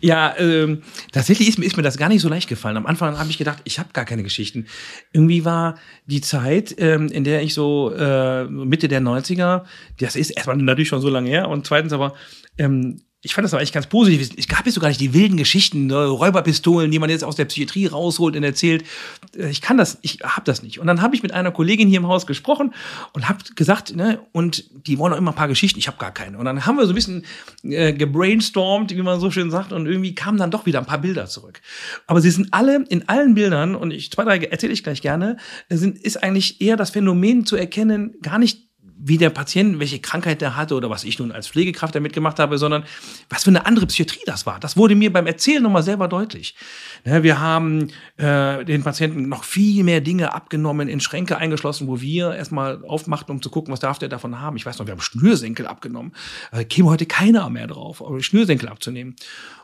Ja, 0.00 0.34
ähm, 0.38 0.82
tatsächlich 1.12 1.48
ist, 1.48 1.58
ist 1.58 1.76
mir 1.76 1.82
das 1.82 1.96
gar 1.96 2.08
nicht 2.08 2.22
so 2.22 2.28
leicht 2.28 2.48
gefallen. 2.48 2.76
Am 2.76 2.86
Anfang 2.86 3.18
habe 3.18 3.28
ich 3.30 3.38
gedacht, 3.38 3.58
ich 3.64 3.78
habe 3.78 3.90
gar 3.92 4.04
keine 4.04 4.22
Geschichten. 4.22 4.66
Irgendwie 5.12 5.44
war 5.44 5.76
die 6.06 6.20
Zeit, 6.20 6.74
ähm, 6.78 7.08
in 7.08 7.24
der 7.24 7.42
ich 7.42 7.54
so 7.54 7.92
äh, 7.92 8.44
Mitte 8.44 8.88
der 8.88 9.00
90er, 9.00 9.64
das 9.98 10.16
ist 10.16 10.30
erstmal 10.30 10.56
natürlich 10.56 10.88
schon 10.88 11.00
so 11.00 11.08
lange 11.08 11.28
her 11.28 11.48
und 11.48 11.66
zweitens 11.66 11.92
aber 11.92 12.14
ähm, 12.56 13.02
ich 13.24 13.34
fand 13.34 13.44
das 13.44 13.54
aber 13.54 13.60
eigentlich 13.60 13.72
ganz 13.72 13.86
positiv. 13.86 14.36
Es 14.36 14.48
gab 14.48 14.66
jetzt 14.66 14.74
sogar 14.74 14.90
nicht 14.90 15.00
die 15.00 15.14
wilden 15.14 15.38
Geschichten, 15.38 15.86
ne, 15.86 16.04
Räuberpistolen, 16.04 16.90
die 16.90 16.98
man 16.98 17.08
jetzt 17.08 17.24
aus 17.24 17.36
der 17.36 17.46
Psychiatrie 17.46 17.86
rausholt 17.86 18.36
und 18.36 18.44
erzählt. 18.44 18.84
Äh, 19.34 19.48
ich 19.48 19.62
kann 19.62 19.78
das, 19.78 19.98
ich 20.02 20.18
habe 20.22 20.42
das 20.44 20.62
nicht. 20.62 20.78
Und 20.78 20.86
dann 20.86 21.00
habe 21.00 21.16
ich 21.16 21.22
mit 21.22 21.32
einer 21.32 21.50
Kollegin 21.50 21.88
hier 21.88 22.00
im 22.00 22.06
Haus 22.06 22.26
gesprochen 22.26 22.74
und 23.14 23.26
habe 23.26 23.38
gesagt, 23.54 23.96
ne, 23.96 24.20
und 24.32 24.64
die 24.86 24.98
wollen 24.98 25.14
auch 25.14 25.16
immer 25.16 25.32
ein 25.32 25.36
paar 25.36 25.48
Geschichten. 25.48 25.78
Ich 25.78 25.88
habe 25.88 25.96
gar 25.96 26.12
keine. 26.12 26.36
Und 26.36 26.44
dann 26.44 26.66
haben 26.66 26.76
wir 26.76 26.84
so 26.84 26.92
ein 26.92 26.94
bisschen 26.94 27.24
äh, 27.62 27.94
gebrainstormt, 27.94 28.94
wie 28.94 29.02
man 29.02 29.18
so 29.18 29.30
schön 29.30 29.50
sagt, 29.50 29.72
und 29.72 29.86
irgendwie 29.86 30.14
kamen 30.14 30.36
dann 30.36 30.50
doch 30.50 30.66
wieder 30.66 30.80
ein 30.80 30.86
paar 30.86 30.98
Bilder 30.98 31.26
zurück. 31.26 31.62
Aber 32.06 32.20
sie 32.20 32.30
sind 32.30 32.52
alle 32.52 32.84
in 32.90 33.08
allen 33.08 33.34
Bildern 33.34 33.74
und 33.74 33.90
ich 33.90 34.12
zwei 34.12 34.24
drei 34.24 34.36
erzähle 34.36 34.74
ich 34.74 34.82
gleich 34.82 35.00
gerne, 35.00 35.38
sind 35.70 35.98
ist 35.98 36.22
eigentlich 36.22 36.60
eher 36.60 36.76
das 36.76 36.90
Phänomen 36.90 37.46
zu 37.46 37.56
erkennen, 37.56 38.16
gar 38.20 38.38
nicht 38.38 38.63
wie 39.06 39.18
der 39.18 39.28
Patient, 39.28 39.78
welche 39.80 39.98
Krankheit 39.98 40.40
der 40.40 40.56
hatte 40.56 40.74
oder 40.74 40.88
was 40.88 41.04
ich 41.04 41.18
nun 41.18 41.30
als 41.30 41.46
Pflegekraft 41.46 41.94
damit 41.94 42.14
gemacht 42.14 42.38
habe, 42.38 42.56
sondern 42.56 42.84
was 43.28 43.44
für 43.44 43.50
eine 43.50 43.66
andere 43.66 43.84
Psychiatrie 43.86 44.22
das 44.24 44.46
war. 44.46 44.58
Das 44.58 44.78
wurde 44.78 44.94
mir 44.94 45.12
beim 45.12 45.26
Erzählen 45.26 45.62
nochmal 45.62 45.82
selber 45.82 46.08
deutlich. 46.08 46.54
Ne, 47.04 47.22
wir 47.22 47.38
haben 47.38 47.90
äh, 48.16 48.64
den 48.64 48.82
Patienten 48.82 49.28
noch 49.28 49.44
viel 49.44 49.84
mehr 49.84 50.00
Dinge 50.00 50.32
abgenommen, 50.32 50.88
in 50.88 51.00
Schränke 51.00 51.36
eingeschlossen, 51.36 51.86
wo 51.86 52.00
wir 52.00 52.34
erstmal 52.34 52.82
aufmachten, 52.86 53.34
um 53.34 53.42
zu 53.42 53.50
gucken, 53.50 53.72
was 53.72 53.80
darf 53.80 53.98
der 53.98 54.08
davon 54.08 54.40
haben. 54.40 54.56
Ich 54.56 54.64
weiß 54.64 54.78
noch, 54.78 54.86
wir 54.86 54.92
haben 54.92 55.02
Schnürsenkel 55.02 55.66
abgenommen. 55.66 56.12
Äh, 56.50 56.64
käme 56.64 56.88
heute 56.88 57.04
keiner 57.04 57.50
mehr 57.50 57.66
drauf, 57.66 58.02
Schnürsenkel 58.20 58.70
abzunehmen 58.70 59.16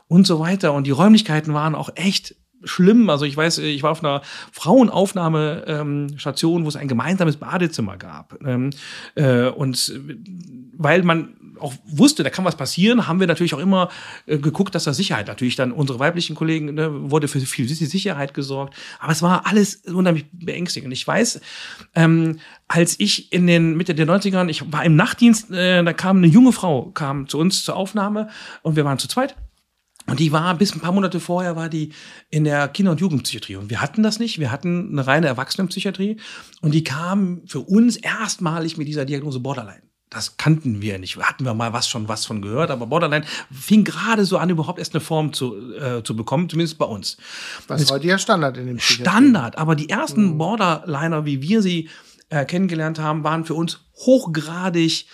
und 0.07 0.27
so 0.27 0.39
weiter. 0.39 0.73
Und 0.73 0.85
die 0.85 0.91
Räumlichkeiten 0.91 1.53
waren 1.55 1.73
auch 1.73 1.89
echt 1.95 2.35
schlimm. 2.63 3.09
Also 3.09 3.25
ich 3.25 3.35
weiß, 3.35 3.57
ich 3.59 3.83
war 3.83 3.91
auf 3.91 4.03
einer 4.03 4.21
Frauenaufnahmestation, 4.51 6.61
ähm, 6.61 6.65
wo 6.65 6.69
es 6.69 6.75
ein 6.75 6.87
gemeinsames 6.87 7.37
Badezimmer 7.37 7.97
gab. 7.97 8.39
Ähm, 8.45 8.71
äh, 9.15 9.47
und 9.47 9.93
weil 10.73 11.03
man 11.03 11.35
auch 11.61 11.73
wusste, 11.85 12.23
da 12.23 12.29
kann 12.29 12.45
was 12.45 12.55
passieren, 12.55 13.07
haben 13.07 13.19
wir 13.19 13.27
natürlich 13.27 13.53
auch 13.53 13.59
immer 13.59 13.89
äh, 14.25 14.37
geguckt, 14.37 14.75
dass 14.75 14.83
da 14.83 14.93
Sicherheit 14.93 15.27
natürlich 15.27 15.55
dann 15.55 15.71
unsere 15.71 15.99
weiblichen 15.99 16.35
Kollegen 16.35 16.73
ne, 16.73 17.11
wurde 17.11 17.27
für 17.27 17.39
viel 17.39 17.67
Sicherheit 17.67 18.33
gesorgt. 18.33 18.75
Aber 18.99 19.11
es 19.11 19.21
war 19.21 19.45
alles 19.45 19.75
unheimlich 19.75 20.25
beängstigend. 20.31 20.91
Ich 20.93 21.05
weiß, 21.05 21.41
ähm, 21.95 22.39
als 22.67 22.99
ich 22.99 23.31
in 23.31 23.47
den 23.47 23.77
Mitte 23.77 23.95
der 23.95 24.07
90ern, 24.07 24.49
ich 24.49 24.71
war 24.71 24.83
im 24.83 24.95
Nachtdienst, 24.95 25.51
äh, 25.51 25.83
da 25.83 25.93
kam 25.93 26.17
eine 26.17 26.27
junge 26.27 26.51
Frau, 26.51 26.91
kam 26.91 27.27
zu 27.27 27.37
uns 27.37 27.63
zur 27.63 27.75
Aufnahme 27.75 28.29
und 28.63 28.75
wir 28.75 28.85
waren 28.85 28.97
zu 28.97 29.07
zweit. 29.07 29.35
Und 30.07 30.19
die 30.19 30.31
war 30.31 30.55
bis 30.55 30.73
ein 30.73 30.81
paar 30.81 30.91
Monate 30.91 31.19
vorher 31.19 31.55
war 31.55 31.69
die 31.69 31.93
in 32.29 32.43
der 32.43 32.67
Kinder- 32.67 32.91
und 32.91 32.99
Jugendpsychiatrie. 32.99 33.55
Und 33.55 33.69
wir 33.69 33.81
hatten 33.81 34.03
das 34.03 34.19
nicht. 34.19 34.39
Wir 34.39 34.51
hatten 34.51 34.89
eine 34.91 35.05
reine 35.05 35.27
Erwachsenenpsychiatrie. 35.27 36.17
Und 36.61 36.73
die 36.73 36.83
kam 36.83 37.41
für 37.45 37.59
uns 37.59 37.97
erstmalig 37.97 38.77
mit 38.77 38.87
dieser 38.87 39.05
Diagnose 39.05 39.39
Borderline. 39.39 39.83
Das 40.09 40.35
kannten 40.35 40.81
wir 40.81 40.99
nicht. 40.99 41.17
Hatten 41.17 41.45
wir 41.45 41.53
mal 41.53 41.71
was 41.71 41.87
schon 41.87 42.09
was 42.09 42.25
von 42.25 42.41
gehört, 42.41 42.69
aber 42.69 42.85
Borderline 42.85 43.25
fing 43.49 43.85
gerade 43.85 44.25
so 44.25 44.37
an, 44.37 44.49
überhaupt 44.49 44.77
erst 44.77 44.93
eine 44.93 44.99
Form 44.99 45.31
zu, 45.31 45.73
äh, 45.73 46.03
zu 46.03 46.17
bekommen, 46.17 46.49
zumindest 46.49 46.77
bei 46.77 46.85
uns. 46.85 47.15
Was 47.69 47.89
heute 47.89 48.07
ja 48.07 48.17
Standard 48.17 48.57
in 48.57 48.67
dem. 48.67 48.79
Standard, 48.79 49.57
aber 49.57 49.73
die 49.73 49.87
ersten 49.87 50.33
mhm. 50.33 50.37
Borderliner, 50.37 51.25
wie 51.25 51.41
wir 51.41 51.61
sie 51.61 51.87
äh, 52.27 52.43
kennengelernt 52.43 52.99
haben, 52.99 53.23
waren 53.23 53.45
für 53.45 53.53
uns 53.53 53.85
hochgradig 53.95 55.05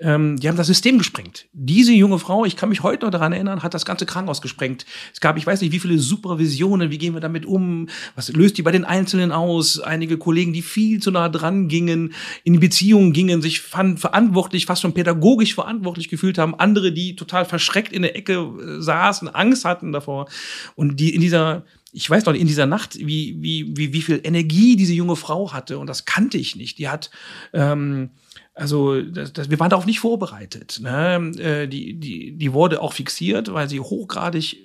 ähm, 0.00 0.36
die 0.38 0.48
haben 0.48 0.56
das 0.56 0.66
System 0.66 0.98
gesprengt. 0.98 1.46
Diese 1.52 1.92
junge 1.92 2.18
Frau, 2.18 2.44
ich 2.44 2.56
kann 2.56 2.68
mich 2.68 2.82
heute 2.82 3.04
noch 3.04 3.12
daran 3.12 3.32
erinnern, 3.32 3.62
hat 3.62 3.74
das 3.74 3.84
ganze 3.84 4.06
Krankenhaus 4.06 4.42
gesprengt. 4.42 4.84
Es 5.12 5.20
gab, 5.20 5.36
ich 5.36 5.46
weiß 5.46 5.60
nicht, 5.60 5.72
wie 5.72 5.78
viele 5.78 5.98
Supervisionen, 5.98 6.90
wie 6.90 6.98
gehen 6.98 7.14
wir 7.14 7.20
damit 7.20 7.46
um, 7.46 7.88
was 8.14 8.28
löst 8.28 8.58
die 8.58 8.62
bei 8.62 8.72
den 8.72 8.84
Einzelnen 8.84 9.32
aus? 9.32 9.80
Einige 9.80 10.18
Kollegen, 10.18 10.52
die 10.52 10.62
viel 10.62 11.00
zu 11.00 11.10
nah 11.10 11.28
dran 11.28 11.68
gingen, 11.68 12.12
in 12.44 12.52
die 12.52 12.58
Beziehungen 12.58 13.12
gingen, 13.12 13.42
sich 13.42 13.60
verantwortlich, 13.60 14.66
fast 14.66 14.82
schon 14.82 14.94
pädagogisch 14.94 15.54
verantwortlich 15.54 16.08
gefühlt 16.08 16.38
haben. 16.38 16.54
Andere, 16.54 16.92
die 16.92 17.16
total 17.16 17.44
verschreckt 17.44 17.92
in 17.92 18.02
der 18.02 18.16
Ecke 18.16 18.34
äh, 18.34 18.82
saßen, 18.82 19.28
Angst 19.28 19.64
hatten 19.64 19.92
davor. 19.92 20.28
Und 20.74 21.00
die 21.00 21.14
in 21.14 21.20
dieser 21.20 21.64
ich 21.92 22.10
weiß 22.10 22.26
noch 22.26 22.34
in 22.34 22.46
dieser 22.46 22.66
Nacht, 22.66 22.98
wie, 22.98 23.36
wie, 23.40 23.74
wie, 23.74 23.94
wie 23.94 24.02
viel 24.02 24.20
Energie 24.22 24.76
diese 24.76 24.92
junge 24.92 25.16
Frau 25.16 25.54
hatte. 25.54 25.78
Und 25.78 25.86
das 25.86 26.04
kannte 26.04 26.36
ich 26.36 26.54
nicht. 26.54 26.78
Die 26.78 26.90
hat, 26.90 27.10
ähm, 27.54 28.10
also 28.56 29.02
das, 29.02 29.32
das, 29.34 29.50
wir 29.50 29.60
waren 29.60 29.70
darauf 29.70 29.86
nicht 29.86 30.00
vorbereitet. 30.00 30.80
Ne? 30.82 31.32
Äh, 31.38 31.68
die, 31.68 31.94
die, 32.00 32.32
die 32.32 32.52
wurde 32.52 32.80
auch 32.80 32.94
fixiert, 32.94 33.52
weil 33.52 33.68
sie 33.68 33.80
hochgradig 33.80 34.56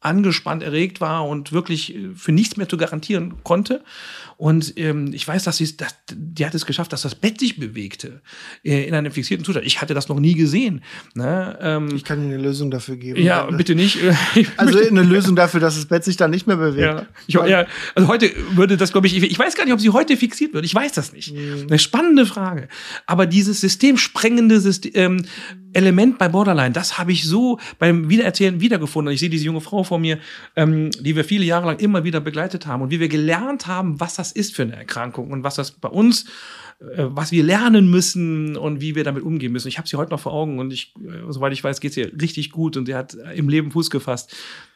angespannt, 0.00 0.62
erregt 0.62 1.00
war 1.00 1.26
und 1.26 1.52
wirklich 1.52 1.94
äh, 1.94 2.10
für 2.14 2.32
nichts 2.32 2.56
mehr 2.56 2.68
zu 2.68 2.76
garantieren 2.76 3.42
konnte. 3.42 3.82
Und 4.40 4.78
ähm, 4.78 5.10
ich 5.12 5.28
weiß, 5.28 5.44
dass 5.44 5.58
sie 5.58 5.76
dass, 5.76 5.94
die 6.10 6.46
hat 6.46 6.54
es 6.54 6.64
geschafft, 6.64 6.94
dass 6.94 7.02
das 7.02 7.14
Bett 7.14 7.38
sich 7.38 7.60
bewegte 7.60 8.22
äh, 8.64 8.88
in 8.88 8.94
einem 8.94 9.12
fixierten 9.12 9.44
Zustand. 9.44 9.66
Ich 9.66 9.82
hatte 9.82 9.92
das 9.92 10.08
noch 10.08 10.18
nie 10.18 10.32
gesehen. 10.32 10.80
Ne? 11.12 11.58
Ähm, 11.60 11.90
ich 11.94 12.04
kann 12.04 12.22
Ihnen 12.22 12.32
eine 12.32 12.42
Lösung 12.42 12.70
dafür 12.70 12.96
geben. 12.96 13.22
Ja, 13.22 13.50
bitte 13.50 13.74
nicht. 13.74 13.98
also 14.56 14.78
eine 14.78 15.02
Lösung 15.02 15.36
dafür, 15.36 15.60
dass 15.60 15.74
das 15.74 15.84
Bett 15.84 16.04
sich 16.04 16.16
dann 16.16 16.30
nicht 16.30 16.46
mehr 16.46 16.56
bewegt. 16.56 16.78
Ja, 16.78 17.06
ich, 17.26 17.34
ja 17.34 17.66
also 17.94 18.08
heute 18.08 18.30
würde 18.52 18.78
das, 18.78 18.92
glaube 18.92 19.08
ich, 19.08 19.22
ich 19.22 19.38
weiß 19.38 19.56
gar 19.56 19.66
nicht, 19.66 19.74
ob 19.74 19.80
sie 19.80 19.90
heute 19.90 20.16
fixiert 20.16 20.54
wird. 20.54 20.64
Ich 20.64 20.74
weiß 20.74 20.92
das 20.92 21.12
nicht. 21.12 21.34
Mhm. 21.34 21.66
Eine 21.68 21.78
spannende 21.78 22.24
Frage. 22.24 22.68
Aber 23.04 23.26
dieses 23.26 23.60
systemsprengende 23.60 24.58
System, 24.58 24.92
ähm, 24.94 25.22
Element 25.72 26.18
bei 26.18 26.28
Borderline, 26.28 26.72
das 26.72 26.98
habe 26.98 27.12
ich 27.12 27.24
so 27.24 27.58
beim 27.78 28.08
Wiedererzählen 28.08 28.60
wiedergefunden. 28.60 29.14
Ich 29.14 29.20
sehe 29.20 29.30
diese 29.30 29.44
junge 29.44 29.60
Frau 29.60 29.84
vor 29.84 29.98
mir, 29.98 30.18
ähm, 30.56 30.90
die 30.90 31.14
wir 31.14 31.24
viele 31.24 31.44
Jahre 31.44 31.66
lang 31.66 31.78
immer 31.78 32.04
wieder 32.04 32.20
begleitet 32.20 32.66
haben 32.66 32.82
und 32.82 32.90
wie 32.90 32.98
wir 33.00 33.08
gelernt 33.08 33.66
haben, 33.66 34.00
was 34.00 34.14
das 34.14 34.29
ist 34.32 34.54
für 34.54 34.62
eine 34.62 34.76
Erkrankung 34.76 35.30
und 35.30 35.44
was 35.44 35.54
das 35.54 35.72
bei 35.72 35.88
uns, 35.88 36.26
äh, 36.80 37.04
was 37.08 37.32
wir 37.32 37.42
lernen 37.42 37.90
müssen 37.90 38.56
und 38.56 38.80
wie 38.80 38.94
wir 38.94 39.04
damit 39.04 39.22
umgehen 39.22 39.52
müssen. 39.52 39.68
Ich 39.68 39.78
habe 39.78 39.88
sie 39.88 39.96
heute 39.96 40.10
noch 40.10 40.20
vor 40.20 40.32
Augen 40.32 40.58
und 40.58 40.72
ich, 40.72 40.94
äh, 40.96 41.30
soweit 41.30 41.52
ich 41.52 41.62
weiß, 41.62 41.80
geht 41.80 41.92
es 41.92 41.96
ihr 41.96 42.12
richtig 42.20 42.50
gut 42.50 42.76
und 42.76 42.86
sie 42.86 42.94
hat 42.94 43.14
im 43.34 43.48
Leben 43.48 43.70
Fuß 43.70 43.90
gefasst. 43.90 44.34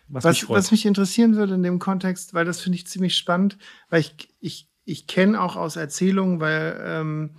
Was, 0.08 0.24
was, 0.24 0.42
mich, 0.42 0.50
was 0.50 0.70
mich 0.70 0.86
interessieren 0.86 1.34
würde 1.36 1.54
in 1.54 1.62
dem 1.62 1.78
Kontext, 1.78 2.34
weil 2.34 2.44
das 2.44 2.60
finde 2.60 2.76
ich 2.76 2.86
ziemlich 2.86 3.16
spannend, 3.16 3.56
weil 3.88 4.00
ich, 4.00 4.28
ich, 4.40 4.68
ich 4.84 5.06
kenne 5.06 5.40
auch 5.40 5.56
aus 5.56 5.76
Erzählungen, 5.76 6.40
weil 6.40 6.78
ähm, 6.84 7.30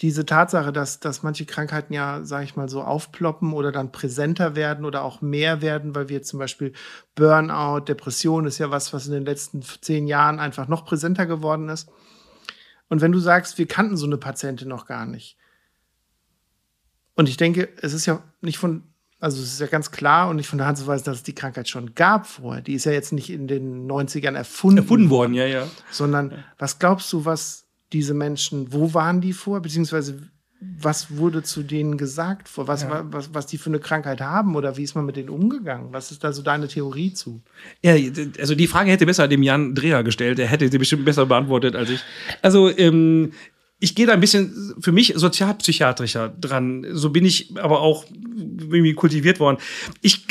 diese 0.00 0.24
Tatsache, 0.24 0.72
dass, 0.72 0.98
dass 1.00 1.22
manche 1.22 1.44
Krankheiten 1.44 1.92
ja, 1.92 2.24
sage 2.24 2.44
ich 2.44 2.56
mal, 2.56 2.68
so 2.68 2.82
aufploppen 2.82 3.52
oder 3.52 3.70
dann 3.70 3.92
präsenter 3.92 4.56
werden 4.56 4.84
oder 4.86 5.02
auch 5.02 5.20
mehr 5.20 5.60
werden, 5.60 5.94
weil 5.94 6.08
wir 6.08 6.22
zum 6.22 6.38
Beispiel 6.38 6.72
Burnout, 7.14 7.80
Depression 7.80 8.46
ist 8.46 8.58
ja 8.58 8.70
was, 8.70 8.92
was 8.94 9.06
in 9.06 9.12
den 9.12 9.26
letzten 9.26 9.62
zehn 9.62 10.06
Jahren 10.06 10.40
einfach 10.40 10.68
noch 10.68 10.86
präsenter 10.86 11.26
geworden 11.26 11.68
ist. 11.68 11.90
Und 12.88 13.02
wenn 13.02 13.12
du 13.12 13.18
sagst, 13.18 13.58
wir 13.58 13.66
kannten 13.66 13.96
so 13.96 14.06
eine 14.06 14.16
Patientin 14.16 14.68
noch 14.68 14.86
gar 14.86 15.04
nicht. 15.04 15.36
Und 17.14 17.28
ich 17.28 17.36
denke, 17.36 17.68
es 17.82 17.92
ist 17.92 18.06
ja 18.06 18.22
nicht 18.40 18.56
von, 18.56 18.84
also 19.20 19.42
es 19.42 19.52
ist 19.52 19.60
ja 19.60 19.66
ganz 19.66 19.90
klar 19.90 20.30
und 20.30 20.36
nicht 20.36 20.48
von 20.48 20.58
der 20.58 20.66
Hand 20.66 20.78
zu 20.78 20.86
weisen, 20.86 21.04
dass 21.04 21.18
es 21.18 21.22
die 21.22 21.34
Krankheit 21.34 21.68
schon 21.68 21.94
gab 21.94 22.26
vorher. 22.26 22.62
Die 22.62 22.72
ist 22.72 22.86
ja 22.86 22.92
jetzt 22.92 23.12
nicht 23.12 23.28
in 23.28 23.46
den 23.46 23.86
90ern 23.86 24.34
erfunden, 24.34 24.78
erfunden 24.78 25.10
worden, 25.10 25.34
ja, 25.34 25.44
ja. 25.44 25.68
Sondern 25.90 26.42
was 26.58 26.78
glaubst 26.78 27.12
du, 27.12 27.26
was 27.26 27.69
diese 27.92 28.14
Menschen, 28.14 28.72
wo 28.72 28.94
waren 28.94 29.20
die 29.20 29.32
vor, 29.32 29.60
beziehungsweise 29.60 30.18
was 30.60 31.16
wurde 31.16 31.42
zu 31.42 31.62
denen 31.62 31.96
gesagt, 31.96 32.48
vor 32.48 32.68
was, 32.68 32.82
ja. 32.82 33.06
was, 33.10 33.32
was 33.32 33.46
die 33.46 33.56
für 33.56 33.70
eine 33.70 33.78
Krankheit 33.78 34.20
haben 34.20 34.54
oder 34.56 34.76
wie 34.76 34.82
ist 34.82 34.94
man 34.94 35.06
mit 35.06 35.16
denen 35.16 35.30
umgegangen? 35.30 35.88
Was 35.92 36.10
ist 36.10 36.22
da 36.22 36.32
so 36.32 36.42
deine 36.42 36.68
Theorie 36.68 37.14
zu? 37.14 37.40
Ja, 37.82 37.94
also 38.38 38.54
die 38.54 38.66
Frage 38.66 38.90
hätte 38.90 39.06
besser 39.06 39.26
dem 39.26 39.42
Jan 39.42 39.74
Dreher 39.74 40.04
gestellt, 40.04 40.36
der 40.36 40.48
hätte 40.48 40.68
sie 40.70 40.78
bestimmt 40.78 41.06
besser 41.06 41.24
beantwortet 41.24 41.76
als 41.76 41.88
ich. 41.88 42.00
Also 42.42 42.68
ähm, 42.76 43.32
ich 43.78 43.94
gehe 43.94 44.06
da 44.06 44.12
ein 44.12 44.20
bisschen 44.20 44.74
für 44.80 44.92
mich 44.92 45.14
sozialpsychiatrischer 45.16 46.28
dran. 46.28 46.86
So 46.92 47.08
bin 47.08 47.24
ich 47.24 47.58
aber 47.58 47.80
auch 47.80 48.04
irgendwie 48.58 48.92
kultiviert 48.92 49.40
worden. 49.40 49.56
Ich 50.02 50.26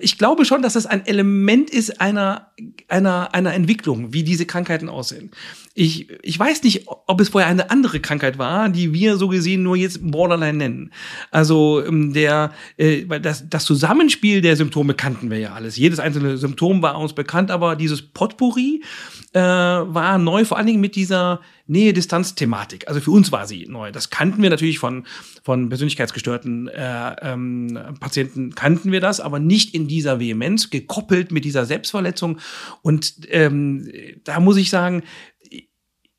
ich 0.00 0.18
glaube 0.18 0.44
schon, 0.44 0.62
dass 0.62 0.74
das 0.74 0.86
ein 0.86 1.06
Element 1.06 1.70
ist 1.70 2.00
einer, 2.00 2.52
einer, 2.88 3.34
einer 3.34 3.54
Entwicklung, 3.54 4.12
wie 4.12 4.22
diese 4.22 4.46
Krankheiten 4.46 4.88
aussehen. 4.88 5.30
Ich, 5.74 6.08
ich 6.22 6.38
weiß 6.38 6.62
nicht, 6.64 6.86
ob 6.86 7.20
es 7.20 7.28
vorher 7.28 7.48
eine 7.48 7.70
andere 7.70 8.00
Krankheit 8.00 8.38
war, 8.38 8.68
die 8.68 8.92
wir 8.92 9.16
so 9.16 9.28
gesehen 9.28 9.62
nur 9.62 9.76
jetzt 9.76 10.00
Borderline 10.02 10.58
nennen. 10.58 10.92
Also 11.30 11.84
ähm, 11.84 12.12
der, 12.12 12.52
äh, 12.76 13.04
das, 13.20 13.48
das 13.48 13.64
Zusammenspiel 13.64 14.40
der 14.40 14.56
Symptome 14.56 14.94
kannten 14.94 15.30
wir 15.30 15.38
ja 15.38 15.52
alles. 15.52 15.76
Jedes 15.76 16.00
einzelne 16.00 16.36
Symptom 16.36 16.82
war 16.82 16.98
uns 16.98 17.12
bekannt, 17.12 17.50
aber 17.50 17.76
dieses 17.76 18.02
Potpourri 18.02 18.82
äh, 19.32 19.40
war 19.40 20.18
neu, 20.18 20.44
vor 20.44 20.56
allen 20.56 20.66
Dingen 20.66 20.80
mit 20.80 20.96
dieser 20.96 21.40
Nähe-Distanz-Thematik. 21.68 22.88
Also 22.88 23.00
für 23.00 23.10
uns 23.10 23.30
war 23.30 23.46
sie 23.46 23.66
neu. 23.68 23.92
Das 23.92 24.10
kannten 24.10 24.42
wir 24.42 24.50
natürlich 24.50 24.78
von, 24.78 25.06
von 25.44 25.68
persönlichkeitsgestörten 25.68 26.68
äh, 26.68 27.16
ähm, 27.22 27.78
Patienten, 28.00 28.54
kannten 28.54 28.90
wir 28.90 29.00
das, 29.00 29.20
aber 29.20 29.38
nicht 29.38 29.74
in 29.74 29.86
dieser 29.86 30.18
Vehemenz, 30.18 30.70
gekoppelt 30.70 31.30
mit 31.30 31.44
dieser 31.44 31.66
Selbstverletzung. 31.66 32.40
Und 32.82 33.14
ähm, 33.28 33.88
da 34.24 34.40
muss 34.40 34.56
ich 34.56 34.70
sagen, 34.70 35.02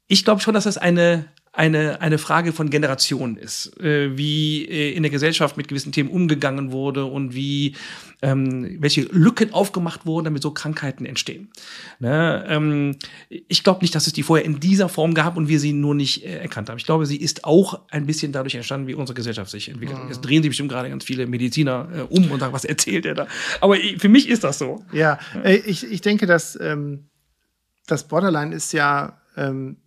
ich 0.08 0.24
glaube 0.24 0.41
schon, 0.41 0.54
dass 0.54 0.64
das 0.64 0.78
eine 0.78 1.26
eine, 1.52 2.02
eine 2.02 2.18
Frage 2.18 2.54
von 2.54 2.70
Generationen 2.70 3.38
ist, 3.38 3.80
äh, 3.80 4.18
wie 4.18 4.66
äh, 4.66 4.93
in 4.93 5.04
der 5.04 5.10
Gesellschaft 5.10 5.58
mit 5.58 5.68
gewissen 5.68 5.91
Themen 5.91 6.10
umgegangen 6.10 6.72
wurde 6.72 7.06
und 7.06 7.34
wie 7.34 7.76
ähm, 8.22 8.78
welche 8.82 9.04
Lücken 9.04 9.54
aufgemacht 9.54 10.06
wurden, 10.06 10.26
damit 10.26 10.41
so 10.43 10.52
Krankheiten 10.52 11.06
entstehen. 11.06 11.50
Ne? 12.00 12.45
Ähm, 12.47 12.97
ich 13.30 13.64
glaube 13.64 13.82
nicht, 13.82 13.95
dass 13.95 14.08
es 14.08 14.14
die 14.14 14.24
vorher 14.24 14.45
in 14.45 14.60
dieser 14.60 14.89
Form 14.89 15.14
gab 15.14 15.38
und 15.38 15.47
wir 15.47 15.60
sie 15.60 15.74
nur 15.74 15.95
nicht 15.95 16.26
äh, 16.26 16.39
erkannt 16.39 16.70
haben. 16.70 16.78
Ich 16.78 16.86
glaube, 16.86 17.06
sie 17.06 17.18
ist 17.18 17.45
auch 17.45 17.82
ein 17.89 18.06
bisschen 18.06 18.32
dadurch 18.32 18.56
entstanden, 18.56 18.88
wie 18.88 18.93
unsere 18.93 19.16
Gesellschaft 19.16 19.50
sich 19.50 19.70
entwickelt. 19.70 20.04
Mhm. 20.04 20.10
Jetzt 20.10 20.22
drehen 20.22 20.43
sich 20.43 20.50
bestimmt 20.50 20.70
gerade 20.70 20.89
ganz 20.89 21.06
viele 21.06 21.28
Mediziner 21.28 21.88
äh, 21.93 22.02
um 22.02 22.30
und 22.30 22.39
sagen, 22.39 22.54
was 22.54 22.66
erzählt 22.66 23.06
er 23.06 23.16
da? 23.16 23.28
Aber 23.62 23.78
für 23.97 24.10
mich 24.10 24.28
ist 24.28 24.43
das 24.43 24.60
so. 24.60 24.84
Ja. 24.91 25.18
Äh, 25.43 25.58
ich, 25.66 25.89
ich 25.89 26.02
denke, 26.02 26.26
dass 26.26 26.60
ähm, 26.60 27.10
das 27.88 28.08
Borderline 28.08 28.54
ist 28.54 28.74
ja 28.74 29.22
ähm, 29.38 29.78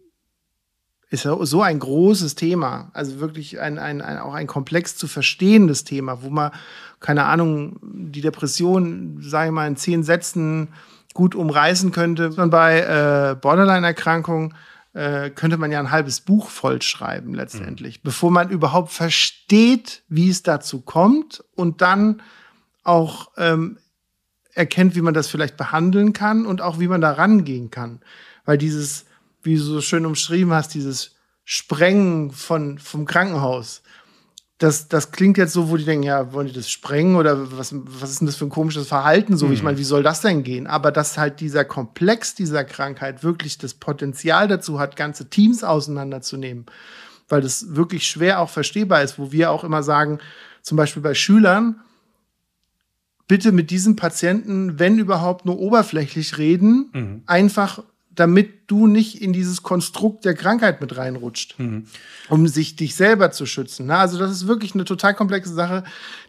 ist 1.12 1.24
ja 1.24 1.36
so 1.44 1.60
ein 1.60 1.78
großes 1.78 2.36
Thema, 2.36 2.90
also 2.94 3.20
wirklich 3.20 3.60
ein, 3.60 3.78
ein, 3.78 4.00
ein, 4.00 4.18
auch 4.18 4.32
ein 4.32 4.46
komplex 4.46 4.96
zu 4.96 5.06
verstehendes 5.06 5.84
Thema, 5.84 6.22
wo 6.22 6.30
man, 6.30 6.52
keine 7.00 7.26
Ahnung, 7.26 7.78
die 7.82 8.22
Depression, 8.22 9.18
sage 9.20 9.48
ich 9.48 9.52
mal, 9.52 9.66
in 9.66 9.76
zehn 9.76 10.04
Sätzen 10.04 10.68
gut 11.12 11.34
umreißen 11.34 11.92
könnte. 11.92 12.30
Und 12.30 12.48
bei 12.48 12.80
äh, 12.80 13.34
Borderline-Erkrankungen 13.34 14.54
äh, 14.94 15.28
könnte 15.28 15.58
man 15.58 15.70
ja 15.70 15.80
ein 15.80 15.90
halbes 15.90 16.22
Buch 16.22 16.48
vollschreiben 16.48 17.34
letztendlich, 17.34 17.98
mhm. 17.98 18.04
bevor 18.04 18.30
man 18.30 18.48
überhaupt 18.48 18.90
versteht, 18.90 20.04
wie 20.08 20.30
es 20.30 20.42
dazu 20.42 20.80
kommt 20.80 21.44
und 21.54 21.82
dann 21.82 22.22
auch 22.84 23.32
ähm, 23.36 23.76
erkennt, 24.54 24.96
wie 24.96 25.02
man 25.02 25.12
das 25.12 25.28
vielleicht 25.28 25.58
behandeln 25.58 26.14
kann 26.14 26.46
und 26.46 26.62
auch 26.62 26.80
wie 26.80 26.88
man 26.88 27.02
da 27.02 27.12
rangehen 27.12 27.70
kann. 27.70 28.00
Weil 28.46 28.56
dieses 28.56 29.04
wie 29.42 29.56
du 29.56 29.62
so 29.62 29.80
schön 29.80 30.06
umschrieben 30.06 30.52
hast, 30.52 30.74
dieses 30.74 31.12
Sprengen 31.44 32.30
von, 32.30 32.78
vom 32.78 33.04
Krankenhaus. 33.04 33.82
Das, 34.58 34.86
das 34.86 35.10
klingt 35.10 35.38
jetzt 35.38 35.54
so, 35.54 35.70
wo 35.70 35.76
die 35.76 35.84
denken, 35.84 36.04
ja, 36.04 36.32
wollen 36.32 36.46
die 36.46 36.52
das 36.52 36.70
sprengen 36.70 37.16
oder 37.16 37.58
was, 37.58 37.74
was 37.74 38.10
ist 38.10 38.20
denn 38.20 38.26
das 38.26 38.36
für 38.36 38.44
ein 38.44 38.50
komisches 38.50 38.86
Verhalten? 38.86 39.36
So, 39.36 39.46
mhm. 39.48 39.52
ich 39.54 39.62
meine, 39.64 39.78
wie 39.78 39.84
soll 39.84 40.04
das 40.04 40.20
denn 40.20 40.44
gehen? 40.44 40.68
Aber 40.68 40.92
dass 40.92 41.18
halt 41.18 41.40
dieser 41.40 41.64
Komplex 41.64 42.36
dieser 42.36 42.64
Krankheit 42.64 43.24
wirklich 43.24 43.58
das 43.58 43.74
Potenzial 43.74 44.46
dazu 44.46 44.78
hat, 44.78 44.94
ganze 44.94 45.28
Teams 45.28 45.64
auseinanderzunehmen, 45.64 46.66
weil 47.28 47.40
das 47.40 47.74
wirklich 47.74 48.06
schwer 48.06 48.38
auch 48.38 48.50
verstehbar 48.50 49.02
ist, 49.02 49.18
wo 49.18 49.32
wir 49.32 49.50
auch 49.50 49.64
immer 49.64 49.82
sagen, 49.82 50.20
zum 50.62 50.76
Beispiel 50.76 51.02
bei 51.02 51.14
Schülern, 51.14 51.80
bitte 53.26 53.50
mit 53.50 53.70
diesem 53.70 53.96
Patienten, 53.96 54.78
wenn 54.78 54.98
überhaupt, 54.98 55.44
nur 55.44 55.58
oberflächlich 55.58 56.38
reden, 56.38 56.90
mhm. 56.92 57.22
einfach 57.26 57.82
damit 58.14 58.70
du 58.70 58.86
nicht 58.86 59.20
in 59.20 59.32
dieses 59.32 59.62
Konstrukt 59.62 60.24
der 60.24 60.34
Krankheit 60.34 60.80
mit 60.80 60.96
reinrutscht, 60.96 61.58
mhm. 61.58 61.86
um 62.28 62.46
sich 62.46 62.76
dich 62.76 62.94
selber 62.94 63.30
zu 63.30 63.46
schützen. 63.46 63.86
Na, 63.86 64.00
also 64.00 64.18
das 64.18 64.30
ist 64.30 64.46
wirklich 64.46 64.74
eine 64.74 64.84
total 64.84 65.14
komplexe 65.14 65.54
Sache, 65.54 65.84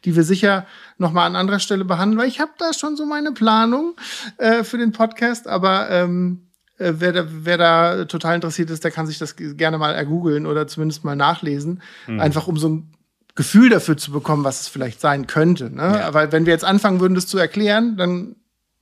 die 0.05 0.15
wir 0.15 0.23
sicher 0.23 0.65
noch 0.97 1.11
mal 1.11 1.25
an 1.25 1.35
anderer 1.35 1.59
Stelle 1.59 1.85
behandeln, 1.85 2.19
weil 2.19 2.27
ich 2.27 2.39
habe 2.39 2.51
da 2.57 2.73
schon 2.73 2.95
so 2.95 3.05
meine 3.05 3.31
Planung 3.31 3.95
äh, 4.37 4.63
für 4.63 4.77
den 4.77 4.91
Podcast, 4.91 5.47
aber 5.47 5.89
ähm, 5.89 6.47
äh, 6.77 6.93
wer, 6.97 7.11
da, 7.11 7.25
wer 7.29 7.57
da 7.57 8.05
total 8.05 8.35
interessiert 8.35 8.69
ist, 8.69 8.83
der 8.83 8.91
kann 8.91 9.07
sich 9.07 9.19
das 9.19 9.35
gerne 9.35 9.77
mal 9.77 9.93
ergoogeln 9.93 10.45
oder 10.45 10.67
zumindest 10.67 11.03
mal 11.03 11.15
nachlesen, 11.15 11.81
mhm. 12.07 12.19
einfach 12.19 12.47
um 12.47 12.57
so 12.57 12.69
ein 12.69 12.93
Gefühl 13.35 13.69
dafür 13.69 13.97
zu 13.97 14.11
bekommen, 14.11 14.43
was 14.43 14.61
es 14.61 14.67
vielleicht 14.67 15.01
sein 15.01 15.27
könnte. 15.27 15.69
Ne? 15.69 15.81
Ja. 15.81 16.07
Aber 16.07 16.31
wenn 16.31 16.45
wir 16.45 16.53
jetzt 16.53 16.65
anfangen 16.65 16.99
würden, 16.99 17.15
das 17.15 17.27
zu 17.27 17.37
erklären, 17.37 17.97
dann 17.97 18.35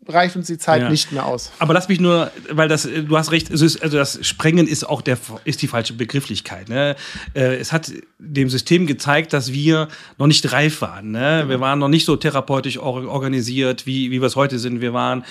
reicht 0.08 0.36
uns 0.36 0.47
die 0.47 0.58
Zeit 0.58 0.82
ja. 0.82 0.89
nicht 0.89 1.12
mehr 1.12 1.26
aus. 1.26 1.52
Aber 1.60 1.74
lass 1.74 1.88
mich 1.88 1.99
nur, 1.99 2.32
weil 2.49 2.68
das, 2.68 2.84
du 2.84 3.18
hast 3.18 3.32
recht, 3.32 3.52
also 3.52 3.97
das 3.97 4.26
Sprengen 4.26 4.68
ist 4.68 4.84
auch 4.84 5.02
der, 5.02 5.18
ist 5.45 5.62
die 5.62 5.68
falsche 5.68 5.93
Begrifflichkeit. 5.93 6.70
Ne? 6.70 6.95
Äh, 7.34 7.58
es 7.58 7.72
hat 7.72 7.91
dem 8.18 8.49
System 8.49 8.88
gezeigt, 8.88 9.34
dass 9.34 9.52
wir 9.52 9.88
noch 10.18 10.28
nicht 10.28 10.52
reif 10.52 10.82
waren. 10.82 11.12
Ne? 11.12 11.45
Wir 11.47 11.60
waren 11.60 11.80
noch 11.80 11.88
nicht 11.88 12.06
so 12.06 12.16
therapeutisch 12.16 12.80
organisiert, 12.80 13.86
wie, 13.86 14.12
wie 14.12 14.22
wir 14.22 14.28
es 14.28 14.36
heute 14.36 14.60
sind. 14.60 14.82
Wir 14.82 14.93
waren 14.93 15.24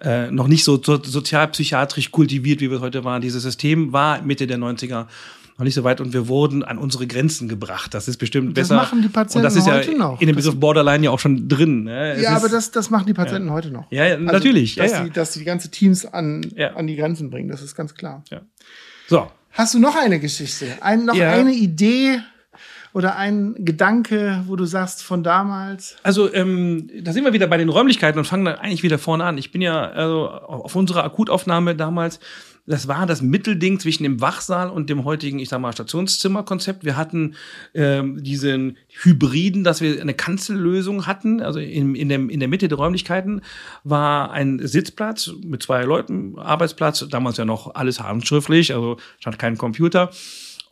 äh, 0.00 0.30
noch 0.30 0.48
nicht 0.48 0.64
so, 0.64 0.82
so 0.82 1.02
sozialpsychiatrisch 1.02 2.10
kultiviert, 2.10 2.60
wie 2.60 2.70
wir 2.70 2.78
es 2.78 2.82
heute 2.82 3.04
waren. 3.04 3.20
Dieses 3.20 3.42
System 3.42 3.92
war 3.92 4.22
Mitte 4.22 4.46
der 4.46 4.58
90er 4.58 5.06
noch 5.56 5.64
nicht 5.64 5.74
so 5.74 5.84
weit 5.84 6.00
und 6.00 6.12
wir 6.12 6.26
wurden 6.26 6.64
an 6.64 6.78
unsere 6.78 7.06
Grenzen 7.06 7.48
gebracht. 7.48 7.94
Das 7.94 8.08
ist 8.08 8.16
bestimmt 8.16 8.48
das 8.48 8.68
besser. 8.68 8.74
Das 8.74 8.84
machen 8.84 9.02
die 9.02 9.08
Patienten 9.08 9.38
und 9.38 9.44
das 9.44 9.56
ist 9.56 9.66
ja 9.66 9.74
heute 9.74 9.96
noch. 9.96 10.20
in 10.20 10.26
dem 10.26 10.34
Begriff 10.36 10.56
Borderline 10.58 11.04
ja 11.04 11.10
auch 11.10 11.20
schon 11.20 11.48
drin. 11.48 11.84
Ne? 11.84 12.20
Ja, 12.20 12.36
aber 12.36 12.48
das, 12.48 12.70
das 12.72 12.90
machen 12.90 13.06
die 13.06 13.14
Patienten 13.14 13.48
ja. 13.48 13.54
heute 13.54 13.70
noch. 13.70 13.90
Ja, 13.90 14.04
ja 14.04 14.14
also, 14.14 14.24
natürlich. 14.24 14.74
Dass, 14.74 14.90
ja, 14.90 14.98
ja. 14.98 15.04
Die, 15.04 15.10
dass 15.10 15.32
die 15.32 15.44
ganze 15.44 15.70
Teams 15.70 16.06
an, 16.06 16.44
an 16.74 16.86
die 16.86 16.96
Grenzen 16.96 17.30
bringen, 17.30 17.48
das 17.48 17.62
ist 17.62 17.76
ganz 17.76 17.94
klar. 17.94 18.24
Ja. 18.30 18.40
So. 19.08 19.30
Hast 19.52 19.74
du 19.74 19.78
noch 19.78 19.94
eine 19.94 20.18
Geschichte? 20.18 20.66
Ein, 20.80 21.04
noch 21.04 21.18
eine 21.18 21.52
Idee? 21.52 22.20
oder 22.94 23.16
ein 23.16 23.56
Gedanke, 23.58 24.44
wo 24.46 24.54
du 24.54 24.64
sagst 24.66 25.02
von 25.02 25.24
damals? 25.24 25.96
Also, 26.04 26.32
ähm, 26.32 26.88
da 27.02 27.12
sind 27.12 27.24
wir 27.24 27.32
wieder 27.32 27.48
bei 27.48 27.56
den 27.56 27.68
Räumlichkeiten 27.68 28.20
und 28.20 28.24
fangen 28.24 28.44
dann 28.44 28.54
eigentlich 28.54 28.84
wieder 28.84 28.98
vorne 28.98 29.24
an. 29.24 29.36
Ich 29.36 29.50
bin 29.50 29.60
ja 29.60 29.90
also 29.90 30.28
auf 30.28 30.76
unserer 30.76 31.02
Akutaufnahme 31.02 31.74
damals 31.74 32.20
das 32.66 32.88
war 32.88 33.06
das 33.06 33.20
Mittelding 33.20 33.78
zwischen 33.78 34.04
dem 34.04 34.20
Wachsaal 34.20 34.70
und 34.70 34.88
dem 34.88 35.04
heutigen, 35.04 35.38
ich 35.38 35.50
sag 35.50 35.60
mal, 35.60 35.72
Stationszimmerkonzept. 35.72 36.84
Wir 36.84 36.96
hatten 36.96 37.34
ähm, 37.74 38.22
diesen 38.22 38.78
Hybriden, 39.02 39.64
dass 39.64 39.80
wir 39.80 40.00
eine 40.00 40.14
Kanzellösung 40.14 41.06
hatten. 41.06 41.42
Also 41.42 41.58
in, 41.58 41.94
in, 41.94 42.08
dem, 42.08 42.30
in 42.30 42.40
der 42.40 42.48
Mitte 42.48 42.68
der 42.68 42.78
Räumlichkeiten 42.78 43.42
war 43.82 44.30
ein 44.30 44.66
Sitzplatz 44.66 45.30
mit 45.44 45.62
zwei 45.62 45.82
Leuten, 45.84 46.38
Arbeitsplatz, 46.38 47.06
damals 47.10 47.36
ja 47.36 47.44
noch 47.44 47.74
alles 47.74 48.00
handschriftlich, 48.00 48.72
also 48.72 48.96
stand 49.18 49.38
kein 49.38 49.58
Computer. 49.58 50.10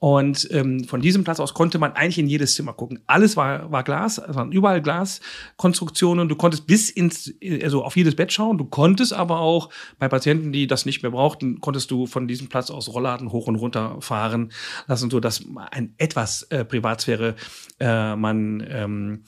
Und 0.02 0.48
ähm, 0.50 0.82
von 0.82 1.00
diesem 1.00 1.22
Platz 1.22 1.38
aus 1.38 1.54
konnte 1.54 1.78
man 1.78 1.92
eigentlich 1.92 2.18
in 2.18 2.26
jedes 2.26 2.56
Zimmer 2.56 2.72
gucken. 2.72 2.98
Alles 3.06 3.36
war, 3.36 3.70
war 3.70 3.84
Glas, 3.84 4.18
es 4.18 4.34
waren 4.34 4.50
überall 4.50 4.82
Glaskonstruktionen. 4.82 6.28
Du 6.28 6.34
konntest 6.34 6.66
bis 6.66 6.90
ins, 6.90 7.32
also 7.62 7.84
auf 7.84 7.94
jedes 7.94 8.16
Bett 8.16 8.32
schauen. 8.32 8.58
Du 8.58 8.64
konntest 8.64 9.12
aber 9.12 9.38
auch 9.38 9.70
bei 10.00 10.08
Patienten, 10.08 10.50
die 10.50 10.66
das 10.66 10.86
nicht 10.86 11.02
mehr 11.02 11.12
brauchten, 11.12 11.60
konntest 11.60 11.92
du 11.92 12.06
von 12.06 12.26
diesem 12.26 12.48
Platz 12.48 12.68
aus 12.68 12.92
Rollladen 12.92 13.30
hoch 13.30 13.46
und 13.46 13.54
runter 13.54 13.98
fahren 14.00 14.50
lassen, 14.88 15.08
so 15.08 15.20
dass 15.20 15.44
ein 15.70 15.94
etwas 15.98 16.42
äh, 16.50 16.64
Privatsphäre 16.64 17.36
äh, 17.78 18.16
man 18.16 18.66
ähm, 18.68 19.22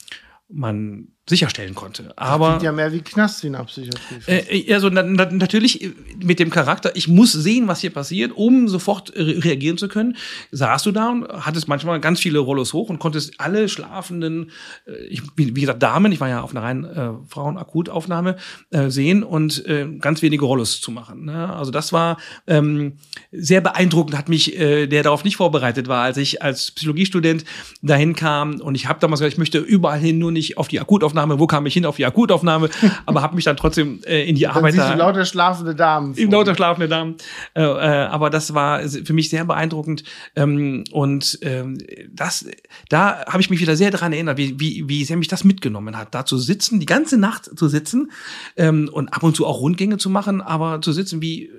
man 0.49 1.14
sicherstellen 1.27 1.73
konnte. 1.73 2.13
Aber 2.17 2.53
das 2.53 2.63
ja 2.63 2.71
mehr 2.71 2.91
wie 2.93 3.01
Knast 3.01 3.43
in 3.43 3.53
der 3.53 3.63
Psychiatrie. 3.63 4.17
Äh, 4.27 4.73
also 4.73 4.89
na, 4.89 5.01
na, 5.01 5.25
natürlich 5.31 5.83
äh, 5.83 5.91
mit 6.23 6.37
dem 6.37 6.51
Charakter, 6.51 6.95
ich 6.95 7.07
muss 7.07 7.31
sehen, 7.31 7.67
was 7.67 7.79
hier 7.79 7.89
passiert, 7.89 8.31
um 8.35 8.67
sofort 8.67 9.11
re 9.15 9.43
reagieren 9.43 9.77
zu 9.77 9.87
können. 9.87 10.17
Saßt 10.51 10.85
du 10.85 10.91
da 10.91 11.09
und 11.09 11.27
hattest 11.27 11.67
manchmal 11.67 11.99
ganz 11.99 12.19
viele 12.19 12.37
Rollos 12.37 12.73
hoch 12.73 12.89
und 12.89 12.99
konntest 12.99 13.39
alle 13.39 13.69
schlafenden, 13.69 14.51
äh, 14.85 15.03
ich, 15.07 15.23
wie, 15.35 15.55
wie, 15.55 15.61
gesagt 15.61 15.81
Damen, 15.81 16.11
ich 16.11 16.19
war 16.19 16.29
ja 16.29 16.41
auf 16.41 16.51
einer 16.51 16.61
reinen 16.61 16.85
äh, 16.85 17.11
Frauenakutaufnahme 17.27 18.35
äh, 18.69 18.89
sehen 18.89 19.23
und 19.23 19.65
äh, 19.65 19.87
ganz 19.99 20.21
wenige 20.21 20.45
Rollos 20.45 20.79
zu 20.79 20.91
machen. 20.91 21.25
Ne? 21.25 21.51
Also 21.51 21.71
das 21.71 21.91
war 21.91 22.17
ähm, 22.45 22.97
sehr 23.31 23.61
beeindruckend, 23.61 24.15
hat 24.15 24.29
mich, 24.29 24.59
äh, 24.59 24.85
der 24.85 25.01
darauf 25.01 25.23
nicht 25.23 25.37
vorbereitet 25.37 25.87
war, 25.87 26.03
als 26.03 26.17
ich 26.17 26.43
als 26.43 26.69
Psychologiestudent 26.69 27.45
dahin 27.81 28.15
kam 28.15 28.61
und 28.61 28.75
ich 28.75 28.87
habe 28.87 28.99
damals 28.99 29.21
gesagt, 29.21 29.33
ich 29.33 29.39
möchte 29.39 29.57
überall 29.57 29.99
hin, 29.99 30.19
nur 30.19 30.31
nicht 30.31 30.59
auf 30.59 30.67
die 30.67 30.79
Akutaufnahme 30.79 31.14
Akutaufnahme, 31.15 31.39
wo 31.39 31.47
kam 31.47 31.65
ich 31.65 31.73
hin 31.73 31.85
auf 31.85 31.95
die 31.95 32.05
Akutaufnahme, 32.05 32.69
aber 33.05 33.21
habe 33.21 33.35
mich 33.35 33.45
dann 33.45 33.57
trotzdem 33.57 34.01
äh, 34.05 34.27
in 34.27 34.35
die 34.35 34.43
dann 34.43 34.57
Arbeit. 34.57 34.77
Da, 34.77 34.93
lauter 34.93 35.25
schlafende 35.25 35.75
Damen. 35.75 36.15
Vor. 36.15 36.25
Lauter 36.25 36.55
schlafende 36.55 36.87
Damen. 36.87 37.15
Äh, 37.53 37.63
äh, 37.63 37.65
aber 38.07 38.29
das 38.29 38.53
war 38.53 38.81
für 38.87 39.13
mich 39.13 39.29
sehr 39.29 39.45
beeindruckend 39.45 40.03
ähm, 40.35 40.83
und 40.91 41.39
ähm, 41.41 41.77
das, 42.11 42.45
da 42.89 43.25
habe 43.25 43.41
ich 43.41 43.49
mich 43.49 43.59
wieder 43.59 43.75
sehr 43.75 43.91
daran 43.91 44.13
erinnert, 44.13 44.37
wie, 44.37 44.59
wie, 44.59 44.87
wie 44.87 45.05
sehr 45.05 45.17
mich 45.17 45.27
das 45.27 45.43
mitgenommen 45.43 45.97
hat, 45.97 46.13
da 46.13 46.25
zu 46.25 46.37
sitzen, 46.37 46.79
die 46.79 46.85
ganze 46.85 47.17
Nacht 47.17 47.57
zu 47.57 47.67
sitzen 47.67 48.11
ähm, 48.57 48.89
und 48.91 49.09
ab 49.09 49.23
und 49.23 49.35
zu 49.35 49.45
auch 49.45 49.59
Rundgänge 49.59 49.97
zu 49.97 50.09
machen, 50.09 50.41
aber 50.41 50.81
zu 50.81 50.91
sitzen 50.91 51.21
wie 51.21 51.49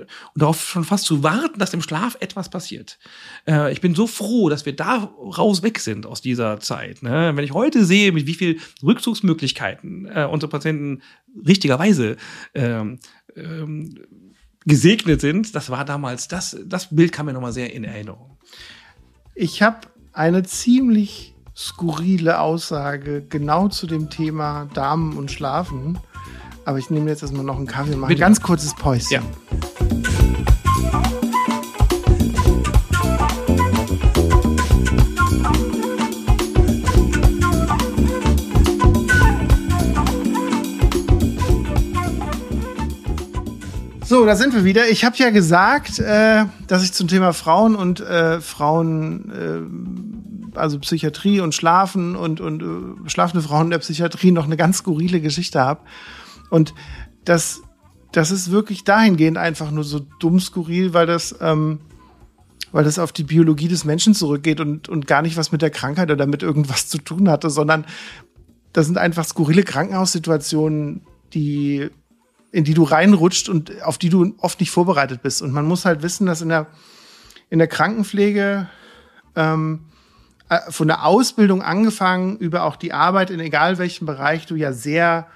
und 0.00 0.42
darauf 0.42 0.68
schon 0.68 0.84
fast 0.84 1.04
zu 1.04 1.22
warten, 1.22 1.58
dass 1.58 1.74
im 1.74 1.82
Schlaf 1.82 2.16
etwas 2.20 2.48
passiert. 2.48 2.98
Äh, 3.46 3.72
ich 3.72 3.80
bin 3.80 3.94
so 3.94 4.06
froh, 4.06 4.48
dass 4.48 4.66
wir 4.66 4.74
da 4.74 5.12
raus 5.38 5.62
weg 5.62 5.78
sind 5.78 6.06
aus 6.06 6.20
dieser 6.20 6.60
Zeit. 6.60 7.02
Ne? 7.02 7.32
Wenn 7.34 7.44
ich 7.44 7.52
heute 7.52 7.84
sehe, 7.84 8.12
mit 8.12 8.26
wie 8.26 8.34
viel 8.34 8.58
Rückzugsmöglichkeiten 8.82 10.06
äh, 10.06 10.28
unsere 10.30 10.50
Patienten 10.50 11.02
richtigerweise 11.46 12.16
ähm, 12.54 12.98
ähm, 13.36 13.94
gesegnet 14.64 15.20
sind, 15.20 15.54
das 15.54 15.70
war 15.70 15.84
damals, 15.84 16.28
das, 16.28 16.56
das 16.64 16.94
Bild 16.94 17.12
kam 17.12 17.26
mir 17.26 17.32
nochmal 17.32 17.52
sehr 17.52 17.72
in 17.72 17.84
Erinnerung. 17.84 18.38
Ich 19.34 19.62
habe 19.62 19.80
eine 20.12 20.42
ziemlich 20.42 21.34
skurrile 21.56 22.40
Aussage 22.40 23.22
genau 23.22 23.68
zu 23.68 23.86
dem 23.86 24.10
Thema 24.10 24.68
Damen 24.74 25.16
und 25.16 25.30
Schlafen. 25.30 25.98
Aber 26.64 26.78
ich 26.78 26.90
nehme 26.90 27.10
jetzt 27.10 27.22
erstmal 27.22 27.44
noch 27.44 27.56
einen 27.56 27.66
Kaffee 27.66 27.94
und 27.94 28.00
mache 28.00 28.12
ein 28.12 28.18
ganz 28.18 28.40
kurzes 28.40 28.74
Päuschen. 28.74 29.08
Ja. 29.10 29.22
So, 44.04 44.26
da 44.26 44.36
sind 44.36 44.54
wir 44.54 44.62
wieder. 44.62 44.90
Ich 44.90 45.06
habe 45.06 45.16
ja 45.16 45.30
gesagt, 45.30 45.98
äh, 45.98 46.44
dass 46.66 46.84
ich 46.84 46.92
zum 46.92 47.08
Thema 47.08 47.32
Frauen 47.32 47.74
und 47.74 48.00
äh, 48.00 48.42
Frauen, 48.42 50.52
äh, 50.54 50.58
also 50.58 50.78
Psychiatrie 50.78 51.40
und 51.40 51.54
Schlafen 51.54 52.14
und, 52.14 52.40
und 52.40 52.62
äh, 52.62 53.08
schlafende 53.08 53.42
Frauen 53.42 53.64
in 53.64 53.70
der 53.70 53.78
Psychiatrie 53.78 54.30
noch 54.30 54.44
eine 54.44 54.58
ganz 54.58 54.78
skurrile 54.78 55.22
Geschichte 55.22 55.60
habe. 55.60 55.80
Und 56.52 56.74
das, 57.24 57.62
das 58.12 58.30
ist 58.30 58.50
wirklich 58.50 58.84
dahingehend 58.84 59.38
einfach 59.38 59.70
nur 59.70 59.84
so 59.84 60.00
dumm 60.18 60.38
skurril, 60.38 60.92
weil 60.92 61.06
das, 61.06 61.34
ähm, 61.40 61.80
weil 62.72 62.84
das 62.84 62.98
auf 62.98 63.10
die 63.10 63.24
Biologie 63.24 63.68
des 63.68 63.86
Menschen 63.86 64.12
zurückgeht 64.12 64.60
und, 64.60 64.86
und 64.90 65.06
gar 65.06 65.22
nicht 65.22 65.38
was 65.38 65.50
mit 65.50 65.62
der 65.62 65.70
Krankheit 65.70 66.10
oder 66.10 66.26
mit 66.26 66.42
irgendwas 66.42 66.88
zu 66.88 66.98
tun 66.98 67.30
hatte, 67.30 67.48
sondern 67.48 67.86
das 68.74 68.84
sind 68.84 68.98
einfach 68.98 69.24
skurrile 69.24 69.62
Krankenhaussituationen, 69.62 71.06
die 71.32 71.88
in 72.50 72.64
die 72.64 72.74
du 72.74 72.82
reinrutscht 72.82 73.48
und 73.48 73.82
auf 73.82 73.96
die 73.96 74.10
du 74.10 74.34
oft 74.36 74.60
nicht 74.60 74.70
vorbereitet 74.70 75.22
bist. 75.22 75.40
Und 75.40 75.52
man 75.52 75.64
muss 75.64 75.86
halt 75.86 76.02
wissen, 76.02 76.26
dass 76.26 76.42
in 76.42 76.50
der, 76.50 76.66
in 77.48 77.60
der 77.60 77.68
Krankenpflege 77.68 78.68
ähm, 79.36 79.86
äh, 80.50 80.58
von 80.68 80.86
der 80.86 81.06
Ausbildung 81.06 81.62
angefangen 81.62 82.36
über 82.36 82.64
auch 82.64 82.76
die 82.76 82.92
Arbeit 82.92 83.30
in 83.30 83.40
egal 83.40 83.78
welchem 83.78 84.04
Bereich 84.04 84.44
du 84.44 84.54
ja 84.54 84.74
sehr 84.74 85.28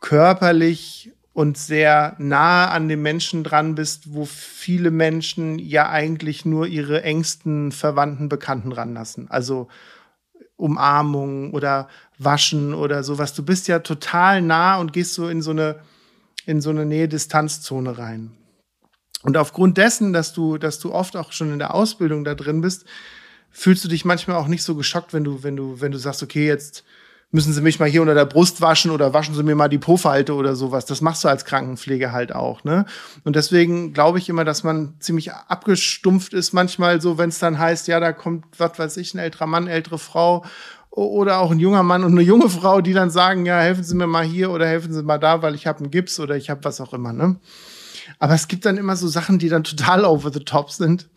körperlich 0.00 1.12
und 1.32 1.56
sehr 1.56 2.16
nah 2.18 2.68
an 2.70 2.88
den 2.88 3.02
Menschen 3.02 3.44
dran 3.44 3.74
bist, 3.74 4.12
wo 4.14 4.24
viele 4.24 4.90
Menschen 4.90 5.58
ja 5.58 5.88
eigentlich 5.88 6.44
nur 6.44 6.66
ihre 6.66 7.02
engsten 7.02 7.72
Verwandten, 7.72 8.28
Bekannten 8.28 8.72
ranlassen. 8.72 9.30
Also 9.30 9.68
Umarmung 10.56 11.52
oder 11.52 11.88
Waschen 12.18 12.74
oder 12.74 13.02
sowas. 13.02 13.32
Du 13.32 13.44
bist 13.44 13.68
ja 13.68 13.78
total 13.78 14.42
nah 14.42 14.78
und 14.78 14.92
gehst 14.92 15.14
so 15.14 15.28
in 15.28 15.40
so 15.40 15.52
eine 15.52 15.80
in 16.46 16.60
so 16.60 16.70
eine 16.70 16.86
Nähe-Distanz-Zone 16.86 17.98
rein. 17.98 18.32
Und 19.22 19.36
aufgrund 19.36 19.76
dessen, 19.76 20.12
dass 20.12 20.32
du, 20.32 20.58
dass 20.58 20.78
du 20.78 20.92
oft 20.92 21.16
auch 21.16 21.32
schon 21.32 21.52
in 21.52 21.58
der 21.58 21.74
Ausbildung 21.74 22.24
da 22.24 22.34
drin 22.34 22.60
bist, 22.62 22.86
fühlst 23.50 23.84
du 23.84 23.88
dich 23.88 24.04
manchmal 24.04 24.36
auch 24.36 24.48
nicht 24.48 24.62
so 24.62 24.74
geschockt, 24.74 25.12
wenn 25.12 25.24
du, 25.24 25.42
wenn 25.42 25.56
du, 25.56 25.80
wenn 25.80 25.92
du 25.92 25.98
sagst, 25.98 26.22
okay, 26.22 26.46
jetzt 26.46 26.84
müssen 27.32 27.52
sie 27.52 27.60
mich 27.60 27.78
mal 27.78 27.88
hier 27.88 28.02
unter 28.02 28.14
der 28.14 28.24
Brust 28.24 28.60
waschen 28.60 28.90
oder 28.90 29.12
waschen 29.12 29.34
sie 29.34 29.42
mir 29.42 29.54
mal 29.54 29.68
die 29.68 29.78
Po-Falte 29.78 30.34
oder 30.34 30.56
sowas. 30.56 30.84
Das 30.86 31.00
machst 31.00 31.22
du 31.22 31.28
als 31.28 31.44
Krankenpflege 31.44 32.12
halt 32.12 32.34
auch, 32.34 32.64
ne? 32.64 32.86
Und 33.24 33.36
deswegen 33.36 33.92
glaube 33.92 34.18
ich 34.18 34.28
immer, 34.28 34.44
dass 34.44 34.64
man 34.64 34.94
ziemlich 34.98 35.32
abgestumpft 35.32 36.34
ist 36.34 36.52
manchmal 36.52 37.00
so, 37.00 37.18
wenn 37.18 37.28
es 37.28 37.38
dann 37.38 37.58
heißt, 37.58 37.86
ja, 37.88 38.00
da 38.00 38.12
kommt, 38.12 38.46
was 38.58 38.78
weiß 38.78 38.96
ich, 38.96 39.14
ein 39.14 39.18
älterer 39.18 39.46
Mann, 39.46 39.68
ältere 39.68 39.98
Frau 39.98 40.44
oder 40.90 41.38
auch 41.38 41.52
ein 41.52 41.60
junger 41.60 41.84
Mann 41.84 42.02
und 42.02 42.12
eine 42.12 42.22
junge 42.22 42.48
Frau, 42.48 42.80
die 42.80 42.92
dann 42.92 43.10
sagen, 43.10 43.46
ja, 43.46 43.60
helfen 43.60 43.84
Sie 43.84 43.94
mir 43.94 44.08
mal 44.08 44.24
hier 44.24 44.50
oder 44.50 44.66
helfen 44.66 44.92
Sie 44.92 45.02
mal 45.02 45.18
da, 45.18 45.40
weil 45.40 45.54
ich 45.54 45.66
habe 45.68 45.78
einen 45.78 45.90
Gips 45.90 46.18
oder 46.18 46.36
ich 46.36 46.50
habe 46.50 46.64
was 46.64 46.80
auch 46.80 46.92
immer. 46.92 47.12
Ne? 47.12 47.36
Aber 48.18 48.34
es 48.34 48.48
gibt 48.48 48.66
dann 48.66 48.76
immer 48.76 48.96
so 48.96 49.06
Sachen, 49.06 49.38
die 49.38 49.48
dann 49.48 49.62
total 49.62 50.04
over 50.04 50.32
the 50.32 50.40
top 50.40 50.70
sind. 50.70 51.08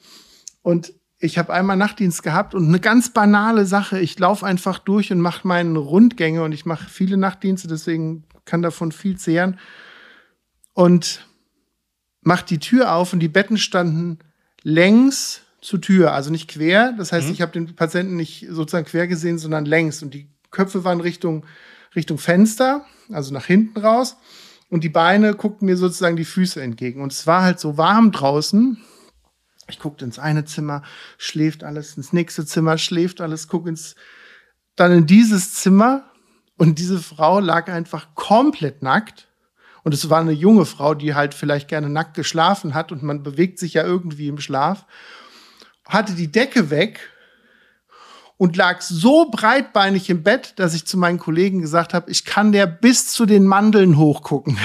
Und 0.62 0.94
ich 1.24 1.38
habe 1.38 1.54
einmal 1.54 1.78
Nachtdienst 1.78 2.22
gehabt 2.22 2.54
und 2.54 2.68
eine 2.68 2.82
ganz 2.82 3.10
banale 3.10 3.66
Sache. 3.66 3.98
Ich 3.98 4.20
laufe 4.20 4.46
einfach 4.46 4.78
durch 4.78 5.10
und 5.10 5.22
mache 5.22 5.48
meine 5.48 5.80
Rundgänge 5.80 6.44
und 6.44 6.52
ich 6.52 6.66
mache 6.66 6.90
viele 6.90 7.16
Nachtdienste, 7.16 7.70
deswegen 7.70 8.26
kann 8.44 8.62
davon 8.62 8.92
viel 8.92 9.18
zehren. 9.18 9.58
Und 10.74 11.26
mache 12.22 12.46
die 12.46 12.60
Tür 12.60 12.94
auf 12.94 13.14
und 13.14 13.22
die 13.22 13.30
Betten 13.30 13.58
standen 13.58 14.20
längs 14.64 15.42
zur 15.62 15.80
Tür, 15.80 16.12
also 16.12 16.30
nicht 16.30 16.50
quer. 16.50 16.94
Das 16.98 17.14
heißt, 17.14 17.28
mhm. 17.28 17.34
ich 17.34 17.42
habe 17.42 17.54
den 17.54 17.74
Patienten 17.74 18.18
nicht 18.18 18.48
sozusagen 18.50 18.86
quer 18.86 19.08
gesehen, 19.08 19.38
sondern 19.38 19.64
längs. 19.64 20.04
Und 20.04 20.14
die 20.14 20.28
Köpfe 20.52 20.84
waren 20.84 21.00
Richtung, 21.00 21.46
Richtung 21.96 22.18
Fenster, 22.18 22.86
also 23.14 23.34
nach 23.34 23.46
hinten 23.46 23.80
raus. 23.80 24.18
Und 24.70 24.84
die 24.84 24.90
Beine 24.90 25.36
guckten 25.36 25.68
mir 25.68 25.78
sozusagen 25.78 26.18
die 26.18 26.26
Füße 26.26 26.62
entgegen. 26.62 27.02
Und 27.02 27.14
es 27.14 27.26
war 27.28 27.44
halt 27.44 27.62
so 27.62 27.78
warm 27.78 28.12
draußen. 28.12 28.78
Ich 29.70 29.80
guckte 29.80 30.06
ins 30.06 30.20
eine 30.20 30.46
Zimmer, 30.46 30.84
schläft 31.18 31.64
alles, 31.64 31.96
ins 31.98 32.14
nächste 32.14 32.46
Zimmer, 32.46 32.78
schläft 32.78 33.22
alles, 33.22 33.48
guck 33.48 33.68
ins, 33.68 33.96
dann 34.76 34.92
in 34.92 35.06
dieses 35.06 35.54
Zimmer. 35.54 36.10
Und 36.58 36.78
diese 36.80 37.02
Frau 37.02 37.40
lag 37.40 37.68
einfach 37.70 38.14
komplett 38.14 38.84
nackt. 38.84 39.28
Und 39.84 39.94
es 39.94 40.10
war 40.10 40.22
eine 40.22 40.32
junge 40.32 40.66
Frau, 40.66 40.94
die 40.94 41.16
halt 41.16 41.34
vielleicht 41.34 41.68
gerne 41.68 41.90
nackt 41.90 42.14
geschlafen 42.14 42.74
hat 42.74 42.92
und 42.92 43.04
man 43.04 43.24
bewegt 43.24 43.60
sich 43.60 43.74
ja 43.74 43.84
irgendwie 43.84 44.28
im 44.28 44.40
Schlaf 44.40 44.86
hatte 45.86 46.14
die 46.14 46.32
Decke 46.32 46.70
weg 46.70 47.10
und 48.38 48.56
lag 48.58 48.82
so 48.82 49.30
breitbeinig 49.30 50.10
im 50.10 50.24
Bett, 50.24 50.54
dass 50.58 50.74
ich 50.74 50.86
zu 50.86 50.98
meinen 50.98 51.20
Kollegen 51.20 51.62
gesagt 51.62 51.94
habe, 51.94 52.10
ich 52.10 52.26
kann 52.26 52.52
der 52.52 52.66
bis 52.66 53.08
zu 53.08 53.26
den 53.26 53.46
Mandeln 53.46 53.98
hochgucken. 53.98 54.58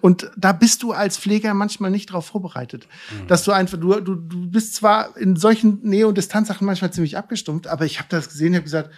Und 0.00 0.30
da 0.36 0.52
bist 0.52 0.82
du 0.82 0.92
als 0.92 1.18
Pfleger 1.18 1.54
manchmal 1.54 1.90
nicht 1.90 2.10
darauf 2.10 2.26
vorbereitet. 2.26 2.86
Mhm. 3.10 3.26
Dass 3.26 3.44
du 3.44 3.52
einfach, 3.52 3.78
du, 3.78 4.00
du, 4.00 4.14
du 4.14 4.50
bist 4.50 4.74
zwar 4.74 5.16
in 5.16 5.36
solchen 5.36 5.80
Nähe- 5.82 6.06
und 6.06 6.16
Distanzsachen 6.16 6.66
manchmal 6.66 6.92
ziemlich 6.92 7.16
abgestumpft, 7.16 7.66
aber 7.66 7.84
ich 7.84 7.98
habe 7.98 8.08
das 8.10 8.28
gesehen, 8.28 8.54
habe 8.54 8.64
gesagt, 8.64 8.90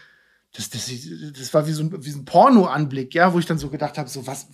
das, 0.57 0.70
das, 0.70 0.89
das 1.37 1.53
war 1.53 1.66
wie 1.66 1.72
so 1.72 1.83
ein, 1.83 2.05
wie 2.05 2.11
so 2.11 2.20
ein 2.20 2.25
Porno-Anblick, 2.25 3.12
ja, 3.12 3.33
wo 3.33 3.41
ich 3.41 3.47
dann 3.47 3.59
so 3.59 3.70
gedacht 3.70 3.99
habe, 3.99 4.09
so 4.09 4.25
was, 4.29 4.47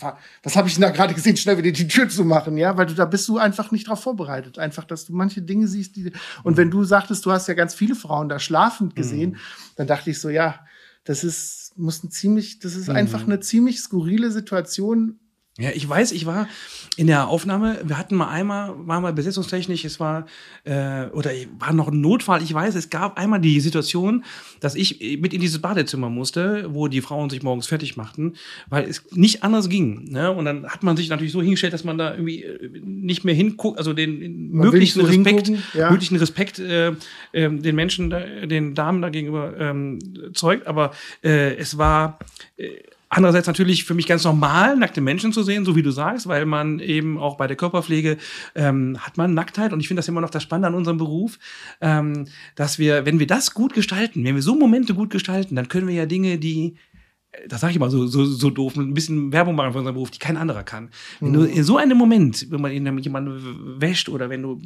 was 0.42 0.56
habe 0.56 0.66
ich 0.66 0.74
denn 0.74 0.82
da 0.82 0.90
gerade 0.90 1.12
gesehen, 1.12 1.36
schnell 1.36 1.58
wieder 1.58 1.72
die 1.72 1.88
Tür 1.88 2.08
zu 2.08 2.24
machen, 2.24 2.56
ja, 2.56 2.78
weil 2.78 2.86
du 2.86 2.94
da 2.94 3.04
bist 3.04 3.28
du 3.28 3.36
einfach 3.36 3.70
nicht 3.70 3.86
drauf 3.86 4.02
vorbereitet, 4.02 4.58
einfach, 4.58 4.84
dass 4.84 5.04
du 5.04 5.12
manche 5.12 5.42
Dinge 5.42 5.68
siehst, 5.68 5.96
die 5.96 6.10
und 6.42 6.56
wenn 6.56 6.70
du 6.70 6.84
sagtest, 6.84 7.26
du 7.26 7.32
hast 7.32 7.48
ja 7.48 7.54
ganz 7.54 7.74
viele 7.74 7.94
Frauen 7.94 8.30
da 8.30 8.38
schlafend 8.38 8.96
gesehen, 8.96 9.32
mhm. 9.32 9.36
dann 9.76 9.86
dachte 9.86 10.08
ich 10.08 10.18
so, 10.18 10.30
ja, 10.30 10.60
das 11.04 11.22
ist 11.22 11.60
muss 11.76 12.02
ein 12.02 12.10
ziemlich, 12.10 12.60
das 12.60 12.76
ist 12.76 12.88
mhm. 12.88 12.96
einfach 12.96 13.22
eine 13.22 13.40
ziemlich 13.40 13.80
skurrile 13.80 14.30
Situation, 14.30 15.18
ja, 15.60 15.70
ich 15.74 15.88
weiß, 15.88 16.12
ich 16.12 16.26
war 16.26 16.48
in 16.96 17.06
der 17.06 17.28
Aufnahme, 17.28 17.78
wir 17.84 17.96
hatten 17.98 18.16
mal 18.16 18.28
einmal, 18.28 18.74
war 18.76 19.00
mal 19.00 19.12
besetzungstechnisch, 19.12 19.84
es 19.84 20.00
war, 20.00 20.26
äh, 20.64 21.06
oder 21.12 21.30
war 21.58 21.72
noch 21.72 21.88
ein 21.88 22.00
Notfall, 22.00 22.42
ich 22.42 22.52
weiß, 22.52 22.74
es 22.74 22.90
gab 22.90 23.18
einmal 23.18 23.40
die 23.40 23.60
Situation, 23.60 24.24
dass 24.60 24.74
ich 24.74 25.18
mit 25.20 25.32
in 25.32 25.40
dieses 25.40 25.60
Badezimmer 25.60 26.10
musste, 26.10 26.66
wo 26.74 26.88
die 26.88 27.00
Frauen 27.00 27.30
sich 27.30 27.42
morgens 27.42 27.66
fertig 27.66 27.96
machten, 27.96 28.34
weil 28.68 28.88
es 28.88 29.04
nicht 29.12 29.42
anders 29.42 29.68
ging. 29.68 30.10
Ne? 30.10 30.30
Und 30.30 30.44
dann 30.46 30.66
hat 30.66 30.82
man 30.82 30.96
sich 30.96 31.08
natürlich 31.08 31.32
so 31.32 31.40
hingestellt, 31.40 31.72
dass 31.72 31.84
man 31.84 31.96
da 31.96 32.12
irgendwie 32.12 32.42
äh, 32.42 32.80
nicht 32.82 33.24
mehr 33.24 33.34
hinguckt, 33.34 33.78
also 33.78 33.92
den 33.92 34.50
man 34.50 34.66
möglichen 34.66 35.00
so 35.00 35.06
Respekt, 35.06 35.52
ja. 35.74 35.90
möglichen 35.90 36.16
Respekt 36.16 36.58
äh, 36.58 36.88
äh, 36.88 36.94
den 37.32 37.76
Menschen, 37.76 38.10
den 38.10 38.74
Damen 38.74 39.00
da 39.02 39.10
gegenüber 39.10 39.54
ähm, 39.58 39.98
zeugt, 40.34 40.66
aber 40.66 40.92
äh, 41.22 41.54
es 41.56 41.78
war 41.78 42.18
äh, 42.56 42.68
Andererseits 43.12 43.48
natürlich 43.48 43.84
für 43.84 43.94
mich 43.94 44.06
ganz 44.06 44.22
normal, 44.22 44.76
nackte 44.76 45.00
Menschen 45.00 45.32
zu 45.32 45.42
sehen, 45.42 45.64
so 45.64 45.74
wie 45.74 45.82
du 45.82 45.90
sagst, 45.90 46.28
weil 46.28 46.46
man 46.46 46.78
eben 46.78 47.18
auch 47.18 47.36
bei 47.36 47.48
der 47.48 47.56
Körperpflege 47.56 48.18
ähm, 48.54 48.98
hat 49.00 49.16
man 49.16 49.34
Nacktheit 49.34 49.72
und 49.72 49.80
ich 49.80 49.88
finde 49.88 49.98
das 49.98 50.06
immer 50.06 50.20
noch 50.20 50.30
das 50.30 50.44
Spannende 50.44 50.68
an 50.68 50.76
unserem 50.76 50.96
Beruf, 50.96 51.40
ähm, 51.80 52.28
dass 52.54 52.78
wir, 52.78 53.06
wenn 53.06 53.18
wir 53.18 53.26
das 53.26 53.52
gut 53.52 53.74
gestalten, 53.74 54.22
wenn 54.22 54.36
wir 54.36 54.42
so 54.42 54.54
Momente 54.54 54.94
gut 54.94 55.10
gestalten, 55.10 55.56
dann 55.56 55.66
können 55.66 55.88
wir 55.88 55.94
ja 55.96 56.06
Dinge, 56.06 56.38
die 56.38 56.76
äh, 57.32 57.48
das 57.48 57.62
sage 57.62 57.72
ich 57.72 57.80
mal 57.80 57.90
so, 57.90 58.06
so, 58.06 58.24
so 58.24 58.48
doof, 58.48 58.76
ein 58.76 58.94
bisschen 58.94 59.32
Werbung 59.32 59.56
machen 59.56 59.72
für 59.72 59.78
unseren 59.78 59.94
Beruf, 59.94 60.12
die 60.12 60.20
kein 60.20 60.36
anderer 60.36 60.62
kann. 60.62 60.90
Wenn 61.18 61.32
du 61.32 61.40
mhm. 61.40 61.46
in 61.46 61.64
so 61.64 61.78
einem 61.78 61.98
Moment, 61.98 62.46
wenn 62.52 62.60
man 62.60 62.70
jemanden 63.02 63.80
wäscht 63.80 64.08
oder 64.08 64.30
wenn 64.30 64.42
du, 64.42 64.62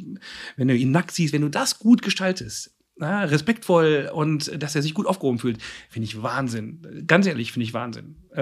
wenn 0.55 0.67
du 0.67 0.75
ihn 0.75 0.91
nackt 0.91 1.11
siehst, 1.11 1.33
wenn 1.33 1.41
du 1.41 1.49
das 1.49 1.79
gut 1.79 2.03
gestaltest, 2.03 2.74
na, 2.97 3.25
respektvoll 3.25 4.09
und 4.13 4.61
dass 4.61 4.75
er 4.75 4.81
sich 4.81 4.93
gut 4.93 5.05
aufgehoben 5.05 5.37
fühlt, 5.37 5.61
finde 5.89 6.05
ich 6.05 6.21
Wahnsinn. 6.23 7.03
Ganz 7.07 7.27
ehrlich, 7.27 7.51
finde 7.51 7.65
ich 7.65 7.73
Wahnsinn. 7.73 8.15
Äh, 8.33 8.41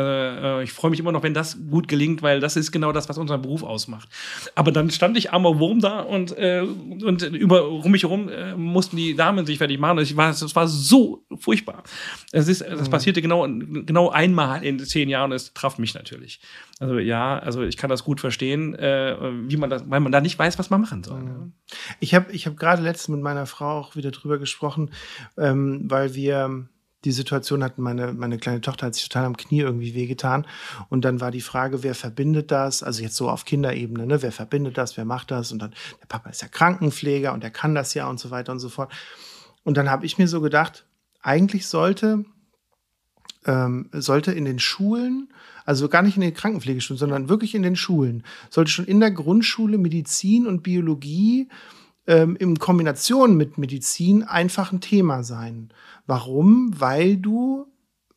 äh, 0.60 0.64
ich 0.64 0.72
freue 0.72 0.92
mich 0.92 1.00
immer 1.00 1.12
noch, 1.12 1.24
wenn 1.24 1.34
das 1.34 1.58
gut 1.72 1.88
gelingt, 1.88 2.22
weil 2.22 2.40
das 2.40 2.56
ist 2.56 2.72
genau 2.72 2.92
das, 2.92 3.10
was 3.10 3.18
unseren 3.18 3.42
Beruf 3.42 3.64
ausmacht. 3.64 4.10
Aber 4.54 4.72
dann 4.72 4.92
stand 4.92 5.18
ich 5.18 5.34
armer 5.34 5.58
Wurm 5.60 5.80
da 5.80 6.02
und, 6.02 6.38
äh, 6.38 6.62
und 6.62 7.24
über 7.24 7.68
um 7.68 7.92
mich 7.92 8.04
herum 8.04 8.30
äh, 8.30 8.56
mussten 8.56 8.96
die 8.96 9.16
Damen 9.16 9.46
sich 9.48 9.58
fertig 9.58 9.80
machen. 9.80 9.98
Es 9.98 10.16
war, 10.16 10.30
das 10.30 10.56
war 10.56 10.68
so 10.68 11.26
furchtbar. 11.40 11.84
Es 12.32 12.48
ist, 12.48 12.62
das 12.62 12.88
mhm. 12.88 12.92
passierte 12.92 13.24
genau, 13.24 13.48
genau 13.48 14.10
einmal 14.10 14.64
in 14.64 14.80
zehn 14.80 15.10
Jahren. 15.10 15.32
Es 15.32 15.54
traf 15.54 15.80
mich 15.80 15.96
natürlich. 15.96 16.40
Also 16.84 17.00
ja, 17.00 17.40
also 17.40 17.64
ich 17.64 17.78
kann 17.78 17.90
das 17.90 18.04
gut 18.04 18.20
verstehen, 18.20 18.76
äh, 18.76 19.16
wie 19.48 19.56
man 19.56 19.70
das, 19.70 19.90
weil 19.90 20.02
man 20.02 20.12
da 20.12 20.20
nicht 20.20 20.38
weiß, 20.38 20.60
was 20.60 20.70
man 20.70 20.82
machen 20.82 21.02
soll. 21.02 21.22
Mhm. 21.22 21.54
Ich 22.02 22.14
habe 22.14 22.30
ich 22.34 22.46
hab 22.46 22.58
gerade 22.58 22.82
letztens 22.82 23.16
mit 23.16 23.24
meiner 23.24 23.46
Frau 23.46 23.80
auch 23.80 23.96
wieder 23.96 24.12
drüber 24.12 24.38
gesprochen, 24.38 24.92
ähm, 25.38 25.90
weil 25.90 26.14
wir 26.14 26.68
die 27.06 27.14
Situation 27.14 27.64
hatten, 27.64 27.82
meine, 27.82 28.12
meine 28.12 28.38
kleine 28.38 28.60
Tochter 28.60 28.88
hat 28.88 28.96
sich 28.96 29.08
total 29.08 29.24
am 29.24 29.38
Knie 29.38 29.62
irgendwie 29.62 29.96
wehgetan. 29.96 30.46
Und 30.90 31.06
dann 31.06 31.22
war 31.22 31.32
die 31.32 31.40
Frage, 31.40 31.84
wer 31.84 31.96
verbindet 31.96 32.52
das? 32.52 32.84
Also 32.84 33.02
jetzt 33.02 33.16
so 33.16 33.30
auf 33.30 33.46
Kinderebene, 33.46 34.06
ne? 34.06 34.22
Wer 34.22 34.34
verbindet 34.34 34.78
das? 34.78 34.98
Wer 34.98 35.06
macht 35.06 35.32
das? 35.32 35.54
Und 35.54 35.62
dann, 35.62 35.74
der 36.02 36.08
Papa 36.08 36.30
ist 36.32 36.42
ja 36.42 36.50
Krankenpfleger 36.50 37.32
und 37.32 37.44
der 37.44 37.52
kann 37.52 37.76
das 37.76 37.94
ja 37.94 38.08
und 38.08 38.20
so 38.20 38.30
weiter 38.30 38.52
und 38.52 38.60
so 38.60 38.68
fort. 38.68 38.92
Und 39.64 39.78
dann 39.78 39.90
habe 39.90 40.06
ich 40.06 40.18
mir 40.18 40.28
so 40.28 40.42
gedacht, 40.42 40.86
eigentlich 41.22 41.66
sollte, 41.68 42.26
ähm, 43.46 43.90
sollte 43.94 44.34
in 44.34 44.44
den 44.44 44.60
Schulen 44.60 45.30
also 45.66 45.90
gar 45.90 46.02
nicht 46.02 46.16
in 46.16 46.22
den 46.22 46.34
Krankenpflegeschulen, 46.34 46.98
sondern 46.98 47.30
wirklich 47.30 47.56
in 47.56 47.64
den 47.64 47.76
Schulen. 47.76 48.24
Sollte 48.50 48.72
schon 48.72 48.86
in 48.86 49.00
der 49.00 49.12
Grundschule 49.12 49.78
Medizin 49.78 50.48
und 50.48 50.64
Biologie 50.64 51.48
ähm, 52.08 52.36
in 52.36 52.60
Kombination 52.60 53.38
mit 53.38 53.58
Medizin 53.58 54.24
einfach 54.24 54.72
ein 54.72 54.82
Thema 54.82 55.24
sein. 55.24 55.70
Warum? 56.06 56.74
Weil 56.80 57.18
du 57.18 57.68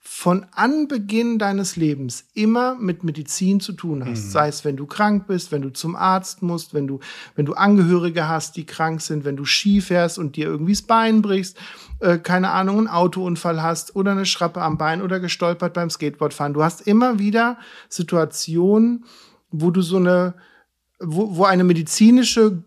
von 0.08 0.46
Anbeginn 0.52 1.36
deines 1.40 1.74
Lebens 1.74 2.26
immer 2.32 2.76
mit 2.76 3.02
Medizin 3.02 3.58
zu 3.58 3.72
tun 3.72 4.04
hast. 4.04 4.26
Mhm. 4.26 4.30
Sei 4.30 4.48
es, 4.48 4.64
wenn 4.64 4.76
du 4.76 4.86
krank 4.86 5.26
bist, 5.26 5.50
wenn 5.50 5.62
du 5.62 5.70
zum 5.70 5.96
Arzt 5.96 6.42
musst, 6.42 6.74
wenn 6.74 6.86
du, 6.86 7.00
wenn 7.34 7.44
du 7.44 7.54
Angehörige 7.54 8.28
hast, 8.28 8.56
die 8.56 8.64
krank 8.64 9.00
sind, 9.00 9.24
wenn 9.24 9.36
du 9.36 9.44
Ski 9.44 9.80
fährst 9.80 10.16
und 10.20 10.36
dir 10.36 10.46
irgendwie 10.46 10.74
das 10.74 10.82
Bein 10.82 11.22
brichst, 11.22 11.58
äh, 11.98 12.18
keine 12.18 12.50
Ahnung, 12.50 12.78
einen 12.78 12.88
Autounfall 12.88 13.60
hast 13.64 13.96
oder 13.96 14.12
eine 14.12 14.26
Schrappe 14.26 14.62
am 14.62 14.78
Bein 14.78 15.02
oder 15.02 15.18
gestolpert 15.18 15.74
beim 15.74 15.90
Skateboardfahren. 15.90 16.54
Du 16.54 16.62
hast 16.62 16.82
immer 16.82 17.18
wieder 17.18 17.58
Situationen, 17.88 19.06
wo 19.50 19.72
du 19.72 19.82
so 19.82 19.96
eine, 19.96 20.34
wo, 21.00 21.36
wo 21.36 21.44
eine 21.44 21.64
medizinische 21.64 22.62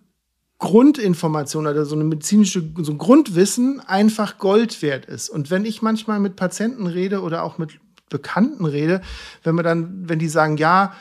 Grundinformation 0.60 1.68
oder 1.68 1.86
so 1.86 1.96
eine 1.96 2.04
medizinische, 2.04 2.62
so 2.78 2.92
ein 2.92 2.98
Grundwissen 2.98 3.80
einfach 3.80 4.38
Gold 4.38 4.82
wert 4.82 5.06
ist. 5.06 5.30
Und 5.30 5.50
wenn 5.50 5.66
ich 5.66 5.82
manchmal 5.82 6.20
mit 6.20 6.36
Patienten 6.36 6.86
rede 6.86 7.22
oder 7.22 7.44
auch 7.44 7.58
mit 7.58 7.80
Bekannten 8.10 8.66
rede, 8.66 9.02
wenn 9.44 9.56
wir 9.56 9.64
dann, 9.64 10.10
wenn 10.10 10.20
die 10.20 10.28
sagen, 10.28 10.58
ja, 10.58 10.94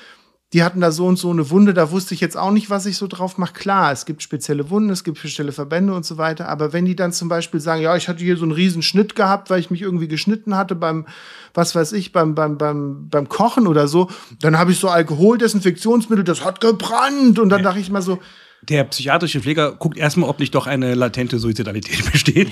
die 0.54 0.62
hatten 0.62 0.80
da 0.80 0.90
so 0.92 1.06
und 1.06 1.18
so 1.18 1.30
eine 1.30 1.50
Wunde, 1.50 1.74
da 1.74 1.90
wusste 1.90 2.14
ich 2.14 2.20
jetzt 2.20 2.36
auch 2.36 2.52
nicht, 2.52 2.70
was 2.70 2.86
ich 2.86 2.96
so 2.96 3.06
drauf 3.06 3.36
mache. 3.36 3.52
Klar, 3.52 3.92
es 3.92 4.06
gibt 4.06 4.22
spezielle 4.22 4.70
Wunden, 4.70 4.88
es 4.88 5.04
gibt 5.04 5.18
spezielle 5.18 5.52
Verbände 5.52 5.92
und 5.92 6.06
so 6.06 6.16
weiter. 6.16 6.48
Aber 6.48 6.72
wenn 6.72 6.86
die 6.86 6.96
dann 6.96 7.12
zum 7.12 7.28
Beispiel 7.28 7.60
sagen, 7.60 7.82
ja, 7.82 7.96
ich 7.96 8.08
hatte 8.08 8.24
hier 8.24 8.36
so 8.36 8.44
einen 8.44 8.52
riesen 8.52 8.80
Schnitt 8.80 9.14
gehabt, 9.14 9.50
weil 9.50 9.60
ich 9.60 9.70
mich 9.70 9.82
irgendwie 9.82 10.08
geschnitten 10.08 10.56
hatte 10.56 10.74
beim, 10.74 11.06
was 11.52 11.74
weiß 11.74 11.92
ich, 11.92 12.12
beim, 12.12 12.34
beim, 12.34 12.56
beim, 12.56 13.08
beim 13.10 13.28
Kochen 13.28 13.66
oder 13.66 13.88
so, 13.88 14.08
dann 14.40 14.56
habe 14.56 14.72
ich 14.72 14.78
so 14.78 14.88
Alkoholdesinfektionsmittel, 14.88 16.24
das 16.24 16.44
hat 16.44 16.62
gebrannt. 16.62 17.38
Und 17.38 17.50
dann 17.50 17.62
dachte 17.62 17.80
ich 17.80 17.90
mal 17.90 18.00
so, 18.00 18.18
der 18.62 18.84
psychiatrische 18.84 19.40
Pfleger 19.40 19.72
guckt 19.72 19.96
erstmal, 19.96 20.28
ob 20.28 20.40
nicht 20.40 20.54
doch 20.54 20.66
eine 20.66 20.94
latente 20.94 21.38
Suizidalität 21.38 22.10
besteht. 22.12 22.48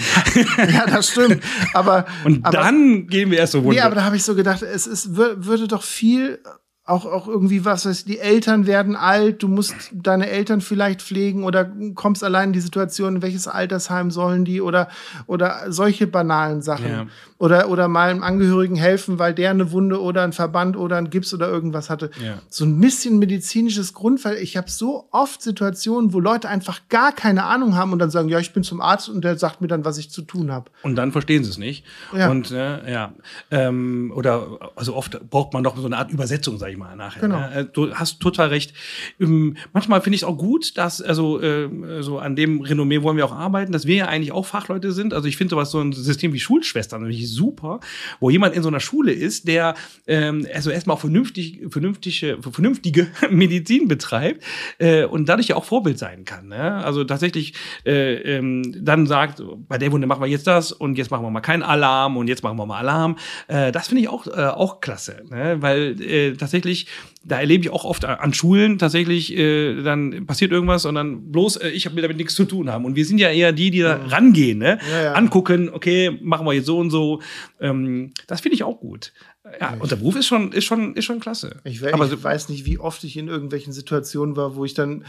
ja, 0.57 0.87
das 0.87 1.11
stimmt. 1.11 1.43
Aber 1.75 2.07
und 2.25 2.45
aber, 2.45 2.57
dann 2.57 3.07
gehen 3.07 3.31
wir 3.31 3.39
erst 3.39 3.53
so 3.53 3.61
runter. 3.61 3.75
Nee, 3.75 3.81
aber 3.81 3.95
da 3.95 4.05
habe 4.05 4.17
ich 4.17 4.25
so 4.25 4.35
gedacht, 4.35 4.63
es 4.63 4.87
ist, 4.87 5.17
würde 5.17 5.69
doch 5.69 5.83
viel 5.83 6.41
auch, 6.87 7.05
auch 7.05 7.27
irgendwie 7.27 7.65
was, 7.65 7.85
was 7.85 8.05
die 8.05 8.21
Eltern 8.21 8.69
werden 8.69 8.95
alt, 8.95 9.43
du 9.43 9.49
musst 9.49 9.75
deine 9.93 10.31
Eltern 10.31 10.61
vielleicht 10.61 11.03
pflegen 11.03 11.43
oder 11.43 11.69
kommst 11.97 12.23
allein 12.23 12.51
in 12.51 12.53
die 12.53 12.61
Situation, 12.61 13.17
in 13.17 13.23
welches 13.23 13.49
Altersheim 13.49 14.13
sollen 14.13 14.45
die 14.45 14.61
oder, 14.61 14.89
oder 15.27 15.65
solche 15.73 16.07
banalen 16.07 16.63
Sachen. 16.63 16.89
Ja. 16.89 17.07
Oder, 17.39 17.69
oder 17.69 17.87
mal 17.89 18.09
einem 18.09 18.23
Angehörigen 18.23 18.77
helfen, 18.77 19.19
weil 19.19 19.35
der 19.35 19.51
eine 19.51 19.71
Wunde 19.71 20.01
oder 20.01 20.23
ein 20.23 20.33
Verband 20.33 20.75
oder 20.75 20.97
ein 20.97 21.11
Gips 21.11 21.35
oder 21.35 21.49
irgendwas 21.49 21.91
hatte. 21.91 22.11
Ja. 22.25 22.39
So 22.49 22.65
ein 22.65 22.81
bisschen 22.81 23.19
medizinisches 23.19 23.93
Grundfall. 23.93 24.37
Ich 24.37 24.57
habe 24.57 24.71
so 24.71 25.09
oft 25.11 25.43
Situationen, 25.43 26.15
wo 26.15 26.21
Leute 26.21 26.49
einfach 26.49 26.83
gar 26.89 27.13
keine 27.13 27.45
Ahnung 27.45 27.75
haben 27.75 27.93
und 27.93 27.99
dann 27.99 28.09
sagen, 28.09 28.31
ja, 28.31 28.39
ich 28.39 28.55
bin 28.55 28.63
zum 28.63 28.81
Arzt 28.81 29.11
und 29.11 29.23
der 29.23 29.37
sagt 29.37 29.61
mir 29.61 29.69
dann, 29.69 29.85
was 29.85 29.99
ich 29.99 30.11
zu 30.11 30.23
tun 30.23 30.51
habe. 30.51 30.71
Und 30.83 30.97
dann 30.97 31.13
verstehen 31.13 31.45
sie 31.45 31.51
es 31.51 31.59
nicht. 31.59 31.85
Ja. 32.17 32.31
Und 32.31 32.53
äh, 32.53 32.91
ja, 32.91 33.13
ähm, 33.51 34.13
oder 34.15 34.71
also 34.77 34.95
oft 34.95 35.29
braucht 35.29 35.53
man 35.53 35.63
doch 35.63 35.77
so 35.77 35.85
eine 35.85 35.99
Art 35.99 36.11
Übersetzung, 36.11 36.57
sag 36.57 36.71
ich 36.71 36.76
ich 36.77 36.79
mal 36.79 36.97
nachher. 36.97 37.21
Genau. 37.21 37.41
Äh, 37.41 37.67
du 37.73 37.95
hast 37.95 38.21
total 38.21 38.49
recht. 38.49 38.73
Ähm, 39.19 39.57
manchmal 39.73 40.01
finde 40.01 40.17
ich 40.17 40.23
es 40.23 40.29
auch 40.29 40.37
gut, 40.37 40.77
dass, 40.77 41.03
also 41.03 41.41
äh, 41.41 41.69
so 42.03 42.19
an 42.19 42.37
dem 42.37 42.61
Renommee 42.61 43.03
wollen 43.03 43.17
wir 43.17 43.25
auch 43.25 43.35
arbeiten, 43.35 43.73
dass 43.73 43.87
wir 43.87 43.97
ja 43.97 44.07
eigentlich 44.07 44.33
auch 44.33 44.47
Fachleute 44.47 44.93
sind. 44.93 45.15
Also 45.15 45.29
ich 45.29 45.37
finde 45.37 45.51
sowas, 45.51 45.71
so 45.71 45.81
ein 45.81 45.93
System 45.93 46.33
wie 46.33 46.41
Schulschwestern 46.41 47.03
nämlich 47.03 47.31
super, 47.31 47.81
wo 48.21 48.31
jemand 48.31 48.55
in 48.55 48.63
so 48.63 48.69
einer 48.69 48.81
Schule 48.81 49.13
ist, 49.13 49.49
der 49.49 49.75
ähm, 50.07 50.47
also 50.55 50.71
erstmal 50.71 50.97
auch 50.97 51.01
vernünftig, 51.01 51.63
vernünftige, 51.71 52.39
vernünftige 52.41 53.09
Medizin 53.31 53.89
betreibt 53.89 54.45
äh, 54.79 55.05
und 55.05 55.29
dadurch 55.29 55.49
ja 55.49 55.57
auch 55.57 55.65
Vorbild 55.65 55.99
sein 55.99 56.25
kann. 56.25 56.49
Ne? 56.49 56.85
Also 56.85 57.05
tatsächlich 57.05 57.55
äh, 57.85 58.37
ähm, 58.37 58.63
dann 58.85 59.07
sagt, 59.07 59.43
bei 59.69 59.79
der 59.79 59.93
Wunde 59.93 60.07
machen 60.07 60.23
wir 60.23 60.29
jetzt 60.29 60.47
das 60.47 60.73
und 60.73 60.99
jetzt 60.99 61.11
machen 61.11 61.25
wir 61.25 61.31
mal 61.31 61.41
keinen 61.41 61.63
Alarm 61.63 62.17
und 62.17 62.29
jetzt 62.29 62.43
machen 62.43 62.59
wir 62.59 62.67
mal 62.67 62.79
Alarm. 62.79 63.17
Äh, 63.49 63.73
das 63.73 63.89
finde 63.89 64.03
ich 64.03 64.09
auch, 64.09 64.27
äh, 64.27 64.31
auch 64.31 64.81
klasse, 64.81 65.23
ne? 65.31 65.57
weil 65.61 66.01
äh, 66.01 66.33
tatsächlich 66.35 66.66
tatsächlich, 66.67 66.87
da 67.25 67.41
erlebe 67.41 67.65
ich 67.65 67.71
auch 67.71 67.85
oft 67.85 68.05
an 68.05 68.35
Schulen 68.35 68.79
tatsächlich, 68.79 69.37
äh, 69.37 69.83
dann 69.83 70.27
passiert 70.27 70.53
irgendwas 70.53 70.85
und 70.85 70.95
dann 70.95 71.33
bloß, 71.33 71.57
äh, 71.57 71.69
ich 71.71 71.87
habe 71.87 71.95
mir 71.95 72.03
damit 72.03 72.17
nichts 72.17 72.35
zu 72.35 72.45
tun 72.45 72.71
haben. 72.71 72.85
Und 72.85 72.97
wir 72.97 73.05
sind 73.05 73.19
ja 73.19 73.31
eher 73.31 73.53
die, 73.53 73.71
die 73.71 73.81
da 73.81 73.97
rangehen, 74.07 74.59
ne? 74.59 74.79
Ja, 74.91 75.03
ja. 75.03 75.13
angucken, 75.13 75.71
okay, 75.71 76.19
machen 76.23 76.47
wir 76.47 76.53
jetzt 76.53 76.67
so 76.67 76.79
und 76.79 76.91
so. 76.91 77.21
Ähm, 77.61 78.13
das 78.27 78.41
finde 78.41 78.55
ich 78.55 78.65
auch 78.65 78.81
gut. 78.81 79.13
Ja, 79.61 79.77
und 79.79 79.91
der 79.91 79.97
Beruf 79.97 80.17
ist 80.17 80.27
schon, 80.27 80.53
ist 80.53 80.65
schon, 80.65 80.95
ist 80.95 81.05
schon 81.05 81.21
klasse. 81.21 81.61
Ich, 81.65 81.81
weiß, 81.81 81.93
Aber, 81.93 82.07
ich 82.07 82.23
weiß 82.23 82.49
nicht, 82.49 82.67
wie 82.67 82.79
oft 82.79 83.05
ich 83.05 83.17
in 83.17 83.29
irgendwelchen 83.29 83.73
Situationen 83.73 84.37
war, 84.37 84.57
wo 84.57 84.65
ich 84.65 84.75
dann 84.75 85.05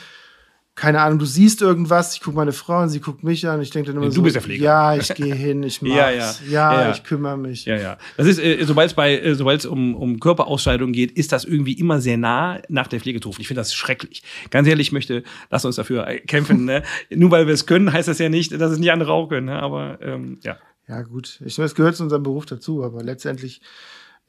keine 0.77 1.01
Ahnung, 1.01 1.17
du 1.17 1.25
siehst 1.25 1.63
irgendwas, 1.63 2.13
ich 2.13 2.21
gucke 2.21 2.37
meine 2.37 2.51
Frau 2.51 2.83
und 2.83 2.89
sie 2.89 3.01
guckt 3.01 3.23
mich 3.23 3.47
an, 3.47 3.59
ich 3.63 3.71
denke 3.71 3.87
dann 3.87 3.97
immer 3.97 4.05
du 4.05 4.11
so, 4.11 4.21
bist 4.21 4.35
der 4.35 4.43
Pfleger. 4.43 4.63
ja, 4.63 4.95
ich 4.95 5.11
gehe 5.15 5.33
hin, 5.33 5.63
ich 5.63 5.81
mach's, 5.81 5.95
ja, 5.95 6.11
ja, 6.11 6.35
ja, 6.47 6.81
ja, 6.81 6.91
ich 6.91 7.03
kümmere 7.03 7.35
mich. 7.35 7.65
Ja, 7.65 7.77
ja. 7.77 7.97
Das 8.15 8.27
ist, 8.27 8.37
äh, 8.37 8.63
sobald 8.63 8.91
es 8.91 8.93
bei, 8.93 9.17
äh, 9.19 9.33
sobald 9.33 9.61
es 9.61 9.65
um, 9.65 9.95
um 9.95 10.19
Körperausscheidung 10.19 10.91
geht, 10.91 11.13
ist 11.13 11.31
das 11.31 11.45
irgendwie 11.45 11.73
immer 11.73 11.99
sehr 11.99 12.17
nah 12.17 12.61
nach 12.69 12.85
der 12.85 12.99
Pflege 12.99 13.19
zu 13.19 13.29
rufen. 13.29 13.41
Ich 13.41 13.47
finde 13.47 13.61
das 13.61 13.73
schrecklich. 13.73 14.21
Ganz 14.51 14.67
ehrlich, 14.67 14.89
ich 14.89 14.91
möchte, 14.91 15.23
lass 15.49 15.65
uns 15.65 15.77
dafür 15.77 16.05
kämpfen. 16.27 16.65
ne? 16.65 16.83
Nur 17.09 17.31
weil 17.31 17.47
wir 17.47 17.55
es 17.55 17.65
können, 17.65 17.91
heißt 17.91 18.07
das 18.07 18.19
ja 18.19 18.29
nicht, 18.29 18.51
dass 18.51 18.71
es 18.71 18.77
nicht 18.77 18.91
andere 18.91 19.13
auch 19.13 19.29
können. 19.29 19.47
Ne? 19.47 19.59
Aber 19.59 19.97
ähm, 20.03 20.37
ja. 20.43 20.57
Ja, 20.87 21.01
gut. 21.01 21.41
Ich 21.43 21.57
meine, 21.57 21.65
es 21.65 21.73
gehört 21.75 21.95
zu 21.95 22.03
unserem 22.03 22.21
Beruf 22.21 22.45
dazu, 22.45 22.83
aber 22.83 23.03
letztendlich 23.03 23.61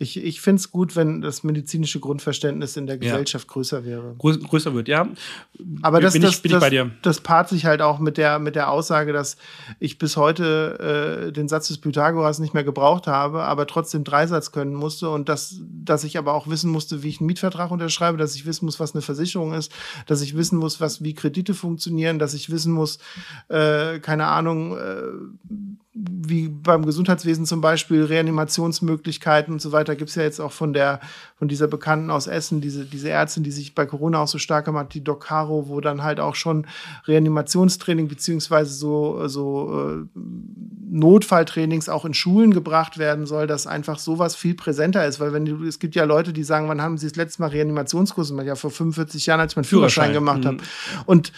ich, 0.00 0.22
ich 0.22 0.40
finde 0.40 0.60
es 0.60 0.70
gut, 0.70 0.94
wenn 0.94 1.22
das 1.22 1.42
medizinische 1.42 1.98
Grundverständnis 1.98 2.76
in 2.76 2.86
der 2.86 2.98
Gesellschaft 2.98 3.48
ja. 3.48 3.52
größer 3.52 3.84
wäre. 3.84 4.14
Grö 4.16 4.38
größer 4.38 4.72
wird, 4.72 4.86
ja. 4.86 5.08
Aber 5.82 6.00
das, 6.00 6.12
bin 6.12 6.22
das, 6.22 6.36
ich, 6.36 6.42
bin 6.42 6.52
das, 6.52 6.62
ich 6.62 6.66
bei 6.66 6.70
dir. 6.70 6.92
das 7.02 7.20
paart 7.20 7.48
sich 7.48 7.66
halt 7.66 7.82
auch 7.82 7.98
mit 7.98 8.16
der, 8.16 8.38
mit 8.38 8.54
der 8.54 8.70
Aussage, 8.70 9.12
dass 9.12 9.36
ich 9.80 9.98
bis 9.98 10.16
heute 10.16 11.26
äh, 11.28 11.32
den 11.32 11.48
Satz 11.48 11.66
des 11.66 11.78
Pythagoras 11.78 12.38
nicht 12.38 12.54
mehr 12.54 12.62
gebraucht 12.62 13.08
habe, 13.08 13.42
aber 13.42 13.66
trotzdem 13.66 14.04
Dreisatz 14.04 14.52
können 14.52 14.72
musste 14.72 15.10
und 15.10 15.28
dass, 15.28 15.60
dass 15.62 16.04
ich 16.04 16.16
aber 16.16 16.34
auch 16.34 16.46
wissen 16.46 16.70
musste, 16.70 17.02
wie 17.02 17.08
ich 17.08 17.18
einen 17.18 17.26
Mietvertrag 17.26 17.72
unterschreibe, 17.72 18.18
dass 18.18 18.36
ich 18.36 18.46
wissen 18.46 18.66
muss, 18.66 18.78
was 18.78 18.94
eine 18.94 19.02
Versicherung 19.02 19.52
ist, 19.52 19.72
dass 20.06 20.20
ich 20.20 20.36
wissen 20.36 20.60
muss, 20.60 20.80
was, 20.80 21.02
wie 21.02 21.14
Kredite 21.14 21.54
funktionieren, 21.54 22.20
dass 22.20 22.34
ich 22.34 22.50
wissen 22.50 22.72
muss, 22.72 22.98
äh, 23.48 23.98
keine 23.98 24.26
Ahnung, 24.26 24.76
äh, 24.76 25.02
wie 26.00 26.48
beim 26.48 26.84
Gesundheitswesen 26.84 27.46
zum 27.46 27.60
Beispiel 27.60 28.04
Reanimationsmöglichkeiten 28.04 29.54
und 29.54 29.60
so 29.60 29.72
weiter 29.72 29.96
gibt 29.96 30.10
es 30.10 30.16
ja 30.16 30.22
jetzt 30.22 30.40
auch 30.40 30.52
von 30.52 30.72
der 30.72 31.00
von 31.38 31.48
dieser 31.48 31.68
Bekannten 31.68 32.10
aus 32.10 32.26
Essen, 32.26 32.60
diese, 32.60 32.84
diese 32.84 33.10
Ärztin, 33.10 33.44
die 33.44 33.52
sich 33.52 33.74
bei 33.74 33.86
Corona 33.86 34.20
auch 34.20 34.28
so 34.28 34.38
stark 34.38 34.64
gemacht, 34.64 34.88
die 34.92 35.04
Doc 35.04 35.24
Caro, 35.24 35.68
wo 35.68 35.80
dann 35.80 36.02
halt 36.02 36.18
auch 36.18 36.34
schon 36.34 36.66
Reanimationstraining 37.06 38.08
beziehungsweise 38.08 38.74
so, 38.74 39.28
so 39.28 40.02
äh, 40.04 40.20
Notfalltrainings 40.90 41.88
auch 41.88 42.04
in 42.04 42.14
Schulen 42.14 42.52
gebracht 42.52 42.98
werden 42.98 43.26
soll, 43.26 43.46
dass 43.46 43.66
einfach 43.66 43.98
sowas 43.98 44.34
viel 44.34 44.54
präsenter 44.54 45.06
ist, 45.06 45.20
weil 45.20 45.32
wenn 45.32 45.44
du, 45.44 45.64
es 45.64 45.78
gibt 45.78 45.94
ja 45.94 46.04
Leute, 46.04 46.32
die 46.32 46.44
sagen, 46.44 46.68
wann 46.68 46.82
haben 46.82 46.98
sie 46.98 47.06
das 47.06 47.16
letzte 47.16 47.42
Mal 47.42 47.50
Reanimationskurse 47.50 48.32
gemacht? 48.32 48.46
Ja, 48.46 48.56
vor 48.56 48.70
45 48.70 49.26
Jahren, 49.26 49.40
als 49.40 49.52
ich 49.52 49.56
meinen 49.56 49.64
Führerschein, 49.64 50.12
Führerschein. 50.12 50.42
gemacht 50.42 50.44
mhm. 50.44 50.46
habe. 50.46 51.06
Und 51.06 51.32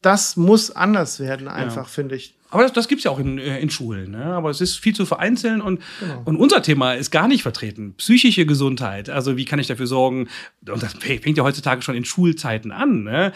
das 0.00 0.36
muss 0.36 0.70
anders 0.70 1.20
werden, 1.20 1.48
einfach, 1.48 1.76
ja. 1.76 1.84
finde 1.84 2.16
ich. 2.16 2.39
Aber 2.50 2.62
das, 2.62 2.72
das 2.72 2.88
gibt 2.88 3.00
es 3.00 3.04
ja 3.04 3.10
auch 3.10 3.18
in, 3.18 3.38
äh, 3.38 3.60
in 3.60 3.70
Schulen. 3.70 4.10
Ne? 4.10 4.24
Aber 4.24 4.50
es 4.50 4.60
ist 4.60 4.76
viel 4.76 4.94
zu 4.94 5.06
vereinzeln 5.06 5.60
und, 5.60 5.80
genau. 6.00 6.22
und 6.24 6.36
unser 6.36 6.62
Thema 6.62 6.94
ist 6.94 7.10
gar 7.10 7.28
nicht 7.28 7.42
vertreten. 7.42 7.94
Psychische 7.96 8.46
Gesundheit. 8.46 9.08
Also 9.10 9.36
wie 9.36 9.44
kann 9.44 9.58
ich 9.58 9.66
dafür 9.66 9.86
sorgen, 9.86 10.28
und 10.68 10.82
das 10.82 10.94
fängt 10.94 11.36
ja 11.36 11.44
heutzutage 11.44 11.82
schon 11.82 11.94
in 11.94 12.04
Schulzeiten 12.04 12.72
an, 12.72 13.04
ne? 13.04 13.32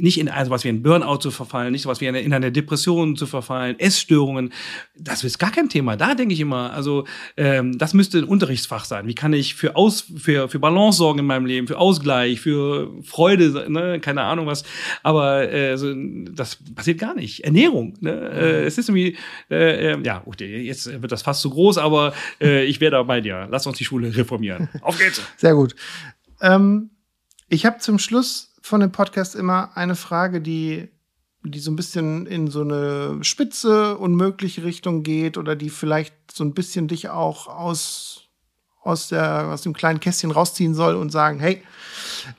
Nicht 0.00 0.18
in 0.18 0.28
also 0.28 0.50
was 0.50 0.64
wie 0.64 0.68
ein 0.68 0.82
Burnout 0.82 1.18
zu 1.18 1.30
verfallen, 1.30 1.72
nicht 1.72 1.82
so 1.82 1.88
was 1.88 2.00
wie 2.00 2.08
eine, 2.08 2.20
in 2.20 2.32
eine 2.32 2.52
Depression 2.52 3.16
zu 3.16 3.26
verfallen, 3.26 3.78
Essstörungen, 3.78 4.52
das 4.96 5.24
ist 5.24 5.38
gar 5.38 5.50
kein 5.50 5.68
Thema. 5.68 5.96
Da 5.96 6.14
denke 6.14 6.34
ich 6.34 6.40
immer, 6.40 6.72
also 6.72 7.04
ähm, 7.36 7.78
das 7.78 7.94
müsste 7.94 8.18
ein 8.18 8.24
Unterrichtsfach 8.24 8.84
sein. 8.84 9.06
Wie 9.06 9.14
kann 9.14 9.32
ich 9.32 9.54
für 9.54 9.76
Aus 9.76 10.04
für 10.16 10.48
für 10.48 10.58
Balance 10.58 10.98
sorgen 10.98 11.20
in 11.20 11.26
meinem 11.26 11.46
Leben, 11.46 11.66
für 11.66 11.78
Ausgleich, 11.78 12.40
für 12.40 12.90
Freude, 13.02 13.70
ne? 13.70 14.00
keine 14.00 14.22
Ahnung 14.22 14.46
was. 14.46 14.64
Aber 15.02 15.52
äh, 15.52 15.76
so, 15.76 15.92
das 16.32 16.58
passiert 16.74 16.98
gar 16.98 17.14
nicht. 17.14 17.44
Ernährung, 17.44 17.94
ne? 18.00 18.12
Äh, 18.12 18.64
es 18.64 18.78
ist 18.78 18.88
irgendwie 18.88 19.16
äh, 19.50 19.92
äh 19.92 19.98
ja, 20.02 20.22
okay, 20.26 20.62
jetzt 20.62 21.02
wird 21.02 21.12
das 21.12 21.22
fast 21.22 21.40
zu 21.40 21.50
groß, 21.50 21.78
aber 21.78 22.12
äh, 22.40 22.64
ich 22.64 22.80
wäre 22.80 22.92
da 22.92 23.02
bei 23.02 23.20
dir. 23.20 23.48
Lass 23.50 23.66
uns 23.66 23.78
die 23.78 23.84
Schule 23.84 24.14
reformieren. 24.16 24.68
Auf 24.82 24.98
geht's. 24.98 25.22
Sehr 25.36 25.54
gut. 25.54 25.74
Ähm, 26.40 26.90
ich 27.48 27.64
habe 27.66 27.78
zum 27.78 27.98
Schluss 27.98 28.47
von 28.60 28.80
dem 28.80 28.92
Podcast 28.92 29.34
immer 29.34 29.76
eine 29.76 29.94
Frage, 29.94 30.40
die, 30.40 30.88
die 31.44 31.58
so 31.58 31.70
ein 31.70 31.76
bisschen 31.76 32.26
in 32.26 32.48
so 32.48 32.62
eine 32.62 33.18
spitze, 33.22 33.96
unmögliche 33.96 34.64
Richtung 34.64 35.02
geht 35.02 35.38
oder 35.38 35.56
die 35.56 35.70
vielleicht 35.70 36.14
so 36.32 36.44
ein 36.44 36.54
bisschen 36.54 36.88
dich 36.88 37.08
auch 37.08 37.46
aus, 37.46 38.28
aus, 38.82 39.08
der, 39.08 39.48
aus 39.48 39.62
dem 39.62 39.74
kleinen 39.74 40.00
Kästchen 40.00 40.30
rausziehen 40.30 40.74
soll 40.74 40.96
und 40.96 41.10
sagen, 41.10 41.38
hey, 41.40 41.62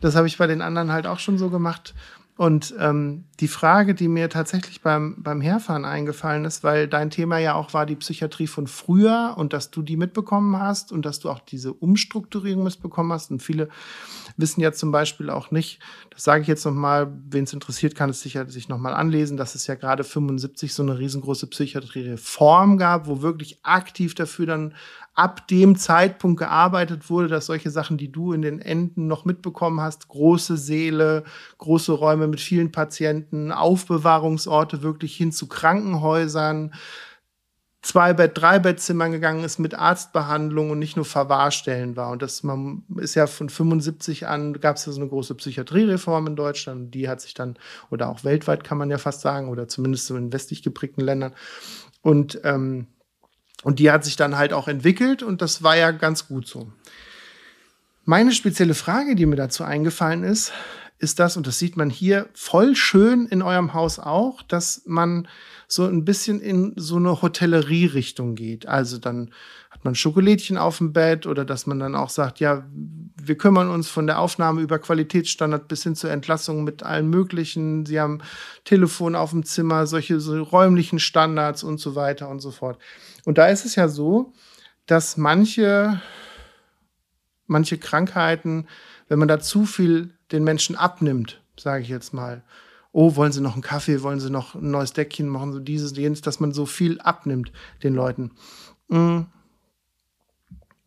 das 0.01 0.15
habe 0.15 0.28
ich 0.28 0.38
bei 0.38 0.47
den 0.47 0.61
anderen 0.61 0.91
halt 0.91 1.07
auch 1.07 1.20
schon 1.20 1.38
so 1.38 1.49
gemacht. 1.49 1.93
Und 2.39 2.74
ähm, 2.80 3.26
die 3.41 3.49
Frage, 3.49 3.93
die 3.93 4.07
mir 4.07 4.30
tatsächlich 4.30 4.82
beim, 4.82 5.22
beim 5.22 5.41
Herfahren 5.41 5.84
eingefallen 5.84 6.45
ist, 6.45 6.63
weil 6.63 6.88
dein 6.88 7.09
Thema 7.09 7.38
ja 7.38 7.55
auch 7.55 7.74
war 7.74 7.86
die 7.86 7.97
Psychiatrie 7.97 8.47
von 8.47 8.67
früher 8.67 9.34
und 9.36 9.51
dass 9.51 9.72
du 9.72 9.82
die 9.82 9.97
mitbekommen 9.97 10.57
hast 10.57 10.93
und 10.93 11.05
dass 11.05 11.20
du 11.20 11.30
auch 11.30 11.41
diese 11.41 11.74
Umstrukturierung 11.74 12.63
mitbekommen 12.63 13.11
hast. 13.11 13.30
Und 13.30 13.43
viele 13.43 13.67
wissen 14.39 14.61
ja 14.61 14.71
zum 14.71 14.91
Beispiel 14.91 15.29
auch 15.29 15.51
nicht, 15.51 15.79
das 16.09 16.23
sage 16.23 16.41
ich 16.41 16.47
jetzt 16.47 16.65
nochmal, 16.65 17.11
wen 17.29 17.43
es 17.43 17.53
interessiert, 17.53 17.95
kann 17.95 18.09
es 18.09 18.21
sicher 18.21 18.49
sich 18.49 18.69
nochmal 18.69 18.93
anlesen, 18.93 19.37
dass 19.37 19.55
es 19.55 19.67
ja 19.67 19.75
gerade 19.75 20.03
75 20.03 20.73
so 20.73 20.83
eine 20.83 20.97
riesengroße 20.97 21.47
Psychiatriereform 21.47 22.77
gab, 22.77 23.07
wo 23.07 23.21
wirklich 23.21 23.59
aktiv 23.63 24.15
dafür 24.15 24.45
dann 24.45 24.73
ab 25.13 25.47
dem 25.49 25.75
Zeitpunkt 25.75 26.39
gearbeitet 26.39 27.09
wurde, 27.09 27.27
dass 27.27 27.47
solche 27.47 27.69
Sachen, 27.71 27.97
die 27.97 28.11
du 28.11 28.31
in 28.31 28.41
den 28.41 28.59
Enden 28.59 29.07
noch 29.07 29.25
mitbekommen 29.25 29.81
hast, 29.81 30.07
große 30.07 30.55
Seele, 30.55 31.25
große 31.57 31.91
Räume 31.91 32.27
mit 32.27 32.39
vielen 32.39 32.71
Patienten, 32.71 33.51
Aufbewahrungsorte 33.51 34.81
wirklich 34.81 35.15
hin 35.17 35.33
zu 35.33 35.47
Krankenhäusern, 35.47 36.73
zwei 37.82 38.13
Bett, 38.13 38.32
drei 38.36 38.59
Bettzimmern 38.59 39.11
gegangen 39.11 39.43
ist 39.43 39.57
mit 39.57 39.73
Arztbehandlung 39.73 40.71
und 40.71 40.80
nicht 40.80 40.95
nur 40.95 41.05
Verwahrstellen 41.05 41.95
war. 41.95 42.11
Und 42.11 42.21
das 42.21 42.43
man 42.43 42.84
ist 42.97 43.15
ja 43.15 43.27
von 43.27 43.49
75 43.49 44.27
an 44.27 44.53
gab 44.53 44.75
es 44.75 44.86
ja 44.86 44.91
so 44.91 44.99
eine 44.99 45.09
große 45.09 45.36
Psychiatriereform 45.36 46.27
in 46.27 46.36
Deutschland. 46.36 46.93
Die 46.93 47.07
hat 47.07 47.21
sich 47.21 47.34
dann, 47.34 47.57
oder 47.89 48.09
auch 48.09 48.23
weltweit 48.23 48.63
kann 48.63 48.77
man 48.77 48.89
ja 48.89 48.97
fast 48.97 49.21
sagen, 49.21 49.49
oder 49.49 49.67
zumindest 49.67 50.07
so 50.07 50.17
in 50.17 50.34
westlich 50.34 50.61
geprägten 50.61 51.01
Ländern. 51.01 51.34
Und, 52.01 52.41
ähm, 52.43 52.88
und 53.63 53.80
die 53.80 53.91
hat 53.91 54.03
sich 54.03 54.15
dann 54.15 54.38
halt 54.38 54.53
auch 54.53 54.67
entwickelt 54.67 55.23
und 55.23 55.41
das 55.41 55.63
war 55.63 55.75
ja 55.75 55.91
ganz 55.91 56.27
gut 56.27 56.47
so. 56.47 56.71
Meine 58.05 58.32
spezielle 58.32 58.73
Frage, 58.73 59.15
die 59.15 59.25
mir 59.25 59.36
dazu 59.36 59.63
eingefallen 59.63 60.23
ist, 60.23 60.51
ist 60.99 61.19
das, 61.19 61.37
und 61.37 61.47
das 61.47 61.57
sieht 61.57 61.77
man 61.77 61.89
hier 61.89 62.27
voll 62.33 62.75
schön 62.75 63.25
in 63.25 63.41
eurem 63.41 63.73
Haus 63.73 63.99
auch, 63.99 64.41
dass 64.41 64.83
man 64.85 65.27
so 65.67 65.85
ein 65.85 66.03
bisschen 66.03 66.41
in 66.41 66.73
so 66.75 66.97
eine 66.97 67.21
Hotellerie-Richtung 67.21 68.35
geht. 68.35 68.67
Also 68.67 68.97
dann 68.97 69.31
hat 69.69 69.85
man 69.85 69.95
Schokolädchen 69.95 70.57
auf 70.57 70.79
dem 70.79 70.91
Bett 70.91 71.25
oder 71.25 71.45
dass 71.45 71.67
man 71.67 71.79
dann 71.79 71.95
auch 71.95 72.09
sagt, 72.09 72.41
ja, 72.41 72.67
wir 73.15 73.37
kümmern 73.37 73.69
uns 73.69 73.87
von 73.87 74.07
der 74.07 74.19
Aufnahme 74.19 74.61
über 74.61 74.77
Qualitätsstandard 74.77 75.69
bis 75.69 75.83
hin 75.83 75.95
zur 75.95 76.11
Entlassung 76.11 76.65
mit 76.65 76.83
allen 76.83 77.09
möglichen. 77.09 77.85
Sie 77.85 77.99
haben 77.99 78.19
Telefon 78.65 79.15
auf 79.15 79.29
dem 79.29 79.45
Zimmer, 79.45 79.87
solche 79.87 80.19
so 80.19 80.41
räumlichen 80.43 80.99
Standards 80.99 81.63
und 81.63 81.79
so 81.79 81.95
weiter 81.95 82.27
und 82.27 82.41
so 82.41 82.51
fort. 82.51 82.77
Und 83.23 83.37
da 83.37 83.47
ist 83.47 83.65
es 83.65 83.75
ja 83.75 83.87
so, 83.87 84.33
dass 84.85 85.15
manche, 85.15 86.01
manche 87.47 87.77
Krankheiten, 87.77 88.67
wenn 89.07 89.19
man 89.19 89.29
da 89.29 89.39
zu 89.39 89.65
viel 89.65 90.18
den 90.32 90.43
Menschen 90.43 90.75
abnimmt, 90.75 91.41
sage 91.57 91.84
ich 91.84 91.89
jetzt 91.89 92.13
mal, 92.13 92.43
oh, 92.91 93.15
wollen 93.15 93.32
Sie 93.32 93.41
noch 93.41 93.53
einen 93.53 93.61
Kaffee, 93.61 94.01
wollen 94.01 94.19
Sie 94.19 94.30
noch 94.30 94.55
ein 94.55 94.71
neues 94.71 94.93
Deckchen 94.93 95.27
machen, 95.27 95.53
so 95.53 95.59
dieses, 95.59 95.95
jenes, 95.95 96.21
dass 96.21 96.39
man 96.39 96.51
so 96.51 96.65
viel 96.65 96.99
abnimmt 96.99 97.51
den 97.84 97.93
Leuten. 97.93 98.32
Mm. 98.88 99.21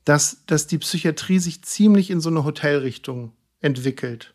Dass, 0.04 0.44
dass 0.46 0.66
die 0.66 0.78
Psychiatrie 0.78 1.38
sich 1.38 1.62
ziemlich 1.62 2.10
in 2.10 2.20
so 2.20 2.28
eine 2.28 2.44
Hotelrichtung 2.44 3.32
entwickelt. 3.60 4.34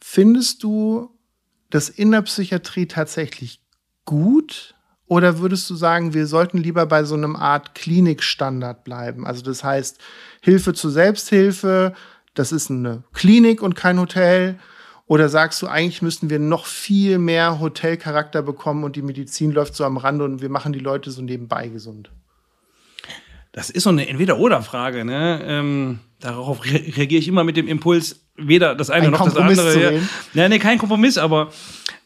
Findest 0.00 0.62
du 0.62 1.10
das 1.70 1.88
in 1.88 2.12
der 2.12 2.22
Psychiatrie 2.22 2.86
tatsächlich 2.86 3.60
gut? 4.04 4.74
Oder 5.06 5.40
würdest 5.40 5.68
du 5.68 5.74
sagen, 5.74 6.14
wir 6.14 6.26
sollten 6.26 6.58
lieber 6.58 6.86
bei 6.86 7.04
so 7.04 7.14
einem 7.14 7.34
Art 7.34 7.74
Klinikstandard 7.74 8.84
bleiben? 8.84 9.26
Also 9.26 9.42
das 9.42 9.64
heißt, 9.64 9.98
Hilfe 10.40 10.72
zur 10.72 10.90
Selbsthilfe, 10.90 11.94
das 12.34 12.52
ist 12.52 12.70
eine 12.70 13.04
Klinik 13.12 13.62
und 13.62 13.74
kein 13.74 13.98
Hotel 14.00 14.58
oder 15.06 15.28
sagst 15.28 15.60
du, 15.60 15.66
eigentlich 15.66 16.00
müssten 16.00 16.30
wir 16.30 16.38
noch 16.38 16.64
viel 16.64 17.18
mehr 17.18 17.60
Hotelcharakter 17.60 18.42
bekommen 18.42 18.84
und 18.84 18.96
die 18.96 19.02
Medizin 19.02 19.52
läuft 19.52 19.74
so 19.74 19.84
am 19.84 19.96
Rande 19.96 20.24
und 20.24 20.40
wir 20.40 20.48
machen 20.48 20.72
die 20.72 20.78
Leute 20.78 21.10
so 21.10 21.22
nebenbei 21.22 21.68
gesund? 21.68 22.10
Das 23.52 23.68
ist 23.68 23.82
so 23.82 23.90
eine 23.90 24.08
Entweder-Oder-Frage. 24.08 25.04
Ne? 25.04 25.42
Ähm, 25.44 25.98
darauf 26.20 26.64
re 26.64 26.80
reagiere 26.96 27.20
ich 27.20 27.28
immer 27.28 27.44
mit 27.44 27.58
dem 27.58 27.68
Impuls, 27.68 28.24
weder 28.36 28.74
das 28.74 28.88
eine 28.88 29.06
Ein 29.06 29.12
noch 29.12 29.18
Kompromiss 29.18 29.58
das 29.58 29.74
andere. 29.74 29.94
Ja. 29.94 30.00
ja, 30.34 30.48
nee, 30.48 30.58
kein 30.58 30.78
Kompromiss, 30.78 31.18
aber 31.18 31.50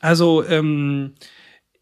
also 0.01 0.45
ähm, 0.45 1.13
äh, 1.15 1.36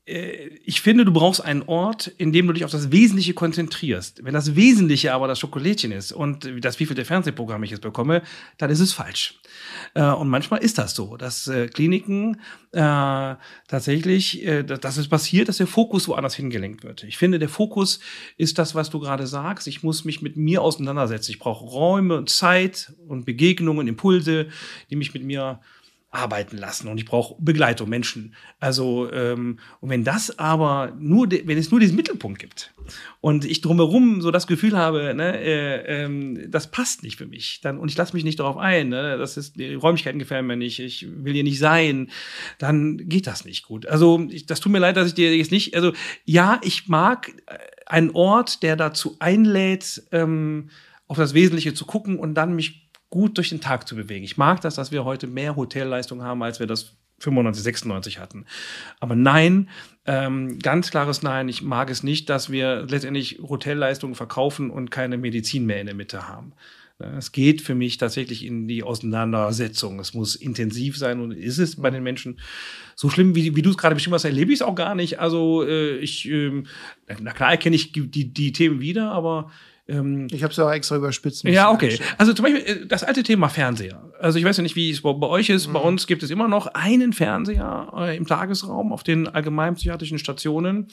ich 0.06 0.82
finde, 0.82 1.06
du 1.06 1.12
brauchst 1.12 1.42
einen 1.42 1.62
Ort, 1.62 2.08
in 2.18 2.30
dem 2.30 2.46
du 2.46 2.52
dich 2.52 2.66
auf 2.66 2.70
das 2.70 2.92
Wesentliche 2.92 3.32
konzentrierst. 3.32 4.22
Wenn 4.22 4.34
das 4.34 4.54
Wesentliche 4.54 5.14
aber 5.14 5.28
das 5.28 5.38
Schokolädchen 5.38 5.92
ist 5.92 6.12
und 6.12 6.50
das 6.60 6.78
wievielte 6.78 7.06
Fernsehprogramm 7.06 7.62
ich 7.62 7.70
jetzt 7.70 7.80
bekomme, 7.80 8.22
dann 8.58 8.68
ist 8.68 8.80
es 8.80 8.92
falsch. 8.92 9.40
Äh, 9.94 10.02
und 10.02 10.28
manchmal 10.28 10.62
ist 10.62 10.76
das 10.76 10.94
so, 10.94 11.16
dass 11.16 11.48
äh, 11.48 11.68
Kliniken 11.68 12.40
tatsächlich, 13.68 14.44
dass 14.66 14.96
es 14.96 15.06
passiert, 15.06 15.48
dass 15.48 15.58
der 15.58 15.68
Fokus 15.68 16.08
woanders 16.08 16.34
hingelenkt 16.34 16.82
wird. 16.82 17.04
Ich 17.04 17.16
finde, 17.16 17.38
der 17.38 17.48
Fokus 17.48 18.00
ist 18.36 18.58
das, 18.58 18.74
was 18.74 18.90
du 18.90 18.98
gerade 18.98 19.28
sagst. 19.28 19.68
Ich 19.68 19.84
muss 19.84 20.04
mich 20.04 20.22
mit 20.22 20.36
mir 20.36 20.60
auseinandersetzen. 20.60 21.30
Ich 21.30 21.38
brauche 21.38 21.64
Räume 21.64 22.16
und 22.16 22.30
Zeit 22.30 22.92
und 23.06 23.26
Begegnungen, 23.26 23.86
Impulse, 23.86 24.48
die 24.90 24.96
mich 24.96 25.14
mit 25.14 25.22
mir 25.22 25.60
arbeiten 26.14 26.56
lassen 26.56 26.88
und 26.88 26.98
ich 26.98 27.04
brauche 27.04 27.34
Begleitung, 27.40 27.88
Menschen. 27.88 28.34
Also, 28.60 29.10
ähm, 29.12 29.58
und 29.80 29.90
wenn 29.90 30.04
das 30.04 30.38
aber 30.38 30.96
nur, 30.98 31.28
wenn 31.30 31.58
es 31.58 31.70
nur 31.70 31.80
diesen 31.80 31.96
Mittelpunkt 31.96 32.38
gibt 32.38 32.72
und 33.20 33.44
ich 33.44 33.60
drumherum 33.60 34.20
so 34.20 34.30
das 34.30 34.46
Gefühl 34.46 34.76
habe, 34.76 35.14
ne, 35.14 35.38
äh, 35.38 36.04
äh, 36.04 36.48
das 36.48 36.70
passt 36.70 37.02
nicht 37.02 37.16
für 37.16 37.26
mich, 37.26 37.60
dann, 37.62 37.78
und 37.78 37.90
ich 37.90 37.96
lasse 37.96 38.14
mich 38.14 38.24
nicht 38.24 38.40
darauf 38.40 38.56
ein, 38.56 38.90
ne, 38.90 39.18
das 39.18 39.36
ist, 39.36 39.56
die 39.56 39.74
Räumlichkeiten 39.74 40.18
gefallen 40.18 40.46
mir 40.46 40.56
nicht, 40.56 40.78
ich 40.78 41.06
will 41.10 41.34
hier 41.34 41.44
nicht 41.44 41.58
sein, 41.58 42.10
dann 42.58 42.96
geht 43.08 43.26
das 43.26 43.44
nicht 43.44 43.64
gut. 43.64 43.86
Also, 43.86 44.26
ich, 44.30 44.46
das 44.46 44.60
tut 44.60 44.72
mir 44.72 44.78
leid, 44.78 44.96
dass 44.96 45.08
ich 45.08 45.14
dir 45.14 45.36
jetzt 45.36 45.52
nicht, 45.52 45.74
also, 45.74 45.92
ja, 46.24 46.60
ich 46.62 46.88
mag 46.88 47.32
äh, 47.46 47.58
einen 47.86 48.10
Ort, 48.10 48.62
der 48.62 48.76
dazu 48.76 49.16
einlädt, 49.18 50.04
ähm, 50.12 50.70
auf 51.06 51.16
das 51.18 51.34
Wesentliche 51.34 51.74
zu 51.74 51.84
gucken 51.84 52.18
und 52.18 52.34
dann 52.34 52.56
mich 52.56 52.83
gut 53.14 53.36
durch 53.36 53.50
den 53.50 53.60
Tag 53.60 53.86
zu 53.86 53.94
bewegen. 53.94 54.24
Ich 54.24 54.36
mag 54.36 54.60
das, 54.60 54.74
dass 54.74 54.90
wir 54.90 55.04
heute 55.04 55.28
mehr 55.28 55.54
Hotelleistung 55.54 56.24
haben, 56.24 56.42
als 56.42 56.58
wir 56.58 56.66
das 56.66 56.96
95, 57.20 57.62
96 57.62 58.18
hatten. 58.18 58.44
Aber 58.98 59.14
nein, 59.14 59.70
ähm, 60.04 60.58
ganz 60.58 60.90
klares 60.90 61.22
Nein. 61.22 61.48
Ich 61.48 61.62
mag 61.62 61.90
es 61.90 62.02
nicht, 62.02 62.28
dass 62.28 62.50
wir 62.50 62.86
letztendlich 62.88 63.38
Hotelleistungen 63.40 64.16
verkaufen 64.16 64.68
und 64.68 64.90
keine 64.90 65.16
Medizin 65.16 65.64
mehr 65.64 65.80
in 65.80 65.86
der 65.86 65.94
Mitte 65.94 66.26
haben. 66.26 66.54
Es 66.98 67.30
geht 67.30 67.62
für 67.62 67.76
mich 67.76 67.98
tatsächlich 67.98 68.44
in 68.44 68.66
die 68.66 68.82
Auseinandersetzung. 68.82 70.00
Es 70.00 70.12
muss 70.12 70.34
intensiv 70.34 70.98
sein 70.98 71.20
und 71.20 71.30
ist 71.30 71.58
es 71.58 71.76
bei 71.76 71.90
den 71.90 72.02
Menschen 72.02 72.40
so 72.96 73.10
schlimm, 73.10 73.36
wie, 73.36 73.54
wie 73.54 73.62
du 73.62 73.70
es 73.70 73.78
gerade 73.78 73.94
beschrieben 73.94 74.14
hast, 74.14 74.24
erlebe 74.24 74.52
ich 74.52 74.58
es 74.58 74.62
auch 74.62 74.74
gar 74.74 74.96
nicht. 74.96 75.20
Also 75.20 75.64
äh, 75.64 75.98
ich, 75.98 76.28
äh, 76.28 76.64
na 77.20 77.32
klar 77.32 77.52
erkenne 77.52 77.76
ich 77.76 77.92
die, 77.92 78.32
die 78.32 78.52
Themen 78.52 78.80
wieder, 78.80 79.12
aber 79.12 79.52
ähm, 79.86 80.28
ich 80.30 80.42
habe 80.42 80.50
es 80.50 80.56
ja 80.56 80.64
auch 80.66 80.72
extra 80.72 80.96
überspitzt. 80.96 81.44
Ja, 81.44 81.70
okay. 81.70 81.98
Also 82.16 82.32
zum 82.32 82.44
Beispiel 82.44 82.62
äh, 82.62 82.86
das 82.86 83.04
alte 83.04 83.22
Thema 83.22 83.48
Fernseher. 83.48 84.02
Also 84.18 84.38
ich 84.38 84.44
weiß 84.44 84.56
ja 84.56 84.62
nicht, 84.62 84.76
wie 84.76 84.90
es 84.90 85.02
bei, 85.02 85.12
bei 85.12 85.26
euch 85.26 85.50
ist. 85.50 85.68
Mhm. 85.68 85.72
Bei 85.74 85.80
uns 85.80 86.06
gibt 86.06 86.22
es 86.22 86.30
immer 86.30 86.48
noch 86.48 86.68
einen 86.68 87.12
Fernseher 87.12 87.92
äh, 87.94 88.16
im 88.16 88.26
Tagesraum 88.26 88.92
auf 88.92 89.02
den 89.02 89.28
allgemeinpsychiatrischen 89.28 90.18
Stationen. 90.18 90.88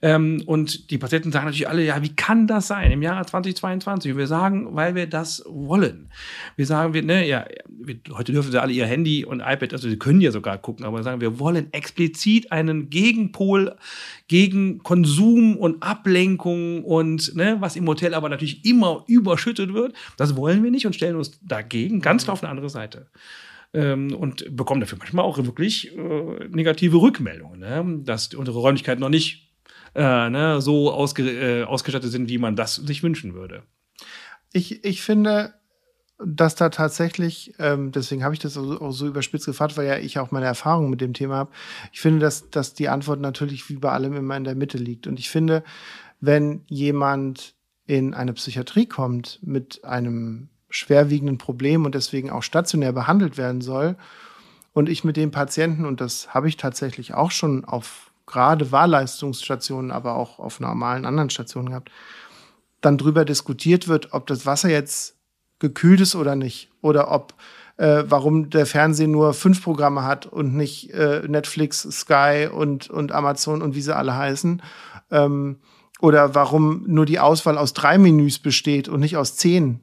Ähm, 0.00 0.42
und 0.46 0.90
die 0.90 0.98
Patienten 0.98 1.30
sagen 1.30 1.44
natürlich 1.44 1.68
alle, 1.68 1.84
ja, 1.84 2.02
wie 2.02 2.16
kann 2.16 2.48
das 2.48 2.66
sein 2.66 2.90
im 2.90 3.02
Jahr 3.02 3.24
2022? 3.24 4.12
Und 4.12 4.18
wir 4.18 4.26
sagen, 4.26 4.74
weil 4.74 4.96
wir 4.96 5.06
das 5.06 5.44
wollen. 5.46 6.10
Wir 6.56 6.66
sagen, 6.66 6.94
wir, 6.94 7.02
ne, 7.04 7.26
ja, 7.26 7.44
wir, 7.68 7.96
heute 8.12 8.32
dürfen 8.32 8.50
sie 8.50 8.60
alle 8.60 8.72
ihr 8.72 8.86
Handy 8.86 9.24
und 9.24 9.38
iPad, 9.38 9.72
also 9.72 9.88
sie 9.88 9.98
können 9.98 10.20
ja 10.20 10.32
sogar 10.32 10.58
gucken, 10.58 10.84
aber 10.84 10.98
wir 10.98 11.04
sagen, 11.04 11.20
wir 11.20 11.38
wollen 11.38 11.72
explizit 11.72 12.50
einen 12.50 12.90
Gegenpol 12.90 13.76
gegen 14.28 14.78
Konsum 14.82 15.56
und 15.56 15.82
Ablenkung 15.82 16.84
und 16.84 17.34
ne, 17.34 17.56
was 17.60 17.76
im 17.76 17.86
Hotel 17.86 18.14
aber 18.14 18.28
natürlich 18.28 18.64
immer 18.64 19.04
überschüttet 19.06 19.74
wird. 19.74 19.94
Das 20.16 20.36
wollen 20.36 20.62
wir 20.62 20.70
nicht 20.70 20.86
und 20.86 20.94
stellen 20.94 21.16
uns 21.16 21.40
dagegen 21.42 22.00
ganz 22.00 22.24
klar 22.24 22.34
auf 22.34 22.42
eine 22.42 22.50
andere 22.50 22.70
Seite. 22.70 23.08
Ähm, 23.74 24.14
und 24.14 24.54
bekommen 24.54 24.80
dafür 24.80 24.98
manchmal 24.98 25.24
auch 25.24 25.38
wirklich 25.38 25.96
äh, 25.96 26.48
negative 26.50 27.00
Rückmeldungen, 27.00 27.60
ne? 27.60 28.00
dass 28.04 28.34
unsere 28.34 28.58
Räumlichkeiten 28.58 29.00
noch 29.00 29.08
nicht 29.08 29.50
äh, 29.94 30.30
ne, 30.30 30.60
so 30.60 30.92
ausge 30.92 31.30
äh, 31.30 31.64
ausgestattet 31.64 32.10
sind, 32.10 32.28
wie 32.28 32.38
man 32.38 32.56
das 32.56 32.76
sich 32.76 33.02
wünschen 33.02 33.34
würde. 33.34 33.62
Ich, 34.52 34.84
ich 34.84 35.02
finde, 35.02 35.54
dass 36.24 36.54
da 36.54 36.68
tatsächlich, 36.68 37.54
ähm, 37.58 37.92
deswegen 37.92 38.24
habe 38.24 38.34
ich 38.34 38.40
das 38.40 38.56
auch 38.56 38.92
so 38.92 39.06
überspitzt 39.06 39.46
gefragt, 39.46 39.76
weil 39.76 39.86
ja 39.86 39.98
ich 39.98 40.18
auch 40.18 40.30
meine 40.30 40.46
Erfahrung 40.46 40.90
mit 40.90 41.00
dem 41.00 41.14
Thema 41.14 41.36
habe. 41.36 41.50
Ich 41.92 42.00
finde, 42.00 42.20
dass, 42.20 42.50
dass 42.50 42.74
die 42.74 42.88
Antwort 42.88 43.20
natürlich 43.20 43.68
wie 43.68 43.76
bei 43.76 43.90
allem 43.90 44.16
immer 44.16 44.36
in 44.36 44.44
der 44.44 44.54
Mitte 44.54 44.78
liegt. 44.78 45.06
Und 45.06 45.18
ich 45.18 45.30
finde, 45.30 45.62
wenn 46.20 46.62
jemand 46.66 47.54
in 47.86 48.14
eine 48.14 48.32
Psychiatrie 48.32 48.86
kommt 48.86 49.40
mit 49.42 49.84
einem 49.84 50.48
schwerwiegenden 50.70 51.38
Problem 51.38 51.84
und 51.84 51.94
deswegen 51.94 52.30
auch 52.30 52.42
stationär 52.42 52.92
behandelt 52.92 53.36
werden 53.36 53.60
soll, 53.60 53.96
und 54.72 54.88
ich 54.88 55.04
mit 55.04 55.16
dem 55.16 55.30
Patienten, 55.30 55.84
und 55.84 56.00
das 56.00 56.32
habe 56.34 56.48
ich 56.48 56.56
tatsächlich 56.56 57.14
auch 57.14 57.30
schon 57.30 57.64
auf 57.64 58.10
gerade 58.26 58.72
Wahlleistungsstationen, 58.72 59.90
aber 59.90 60.16
auch 60.16 60.38
auf 60.38 60.60
normalen 60.60 61.04
anderen 61.04 61.30
Stationen 61.30 61.68
gehabt, 61.68 61.90
dann 62.80 62.98
drüber 62.98 63.24
diskutiert 63.24 63.88
wird, 63.88 64.12
ob 64.12 64.26
das 64.26 64.46
Wasser 64.46 64.70
jetzt 64.70 65.16
gekühlt 65.62 66.00
ist 66.02 66.14
oder 66.14 66.36
nicht. 66.36 66.70
Oder 66.82 67.10
ob, 67.10 67.32
äh, 67.78 68.04
warum 68.06 68.50
der 68.50 68.66
Fernseher 68.66 69.08
nur 69.08 69.32
fünf 69.32 69.62
Programme 69.62 70.04
hat 70.04 70.26
und 70.26 70.54
nicht 70.54 70.90
äh, 70.90 71.22
Netflix, 71.26 71.82
Sky 71.90 72.48
und, 72.52 72.90
und 72.90 73.12
Amazon 73.12 73.62
und 73.62 73.74
wie 73.74 73.80
sie 73.80 73.96
alle 73.96 74.14
heißen. 74.14 74.60
Ähm, 75.10 75.56
oder 76.00 76.34
warum 76.34 76.84
nur 76.86 77.06
die 77.06 77.20
Auswahl 77.20 77.56
aus 77.56 77.72
drei 77.72 77.96
Menüs 77.96 78.40
besteht 78.40 78.88
und 78.88 79.00
nicht 79.00 79.16
aus 79.16 79.36
zehn. 79.36 79.80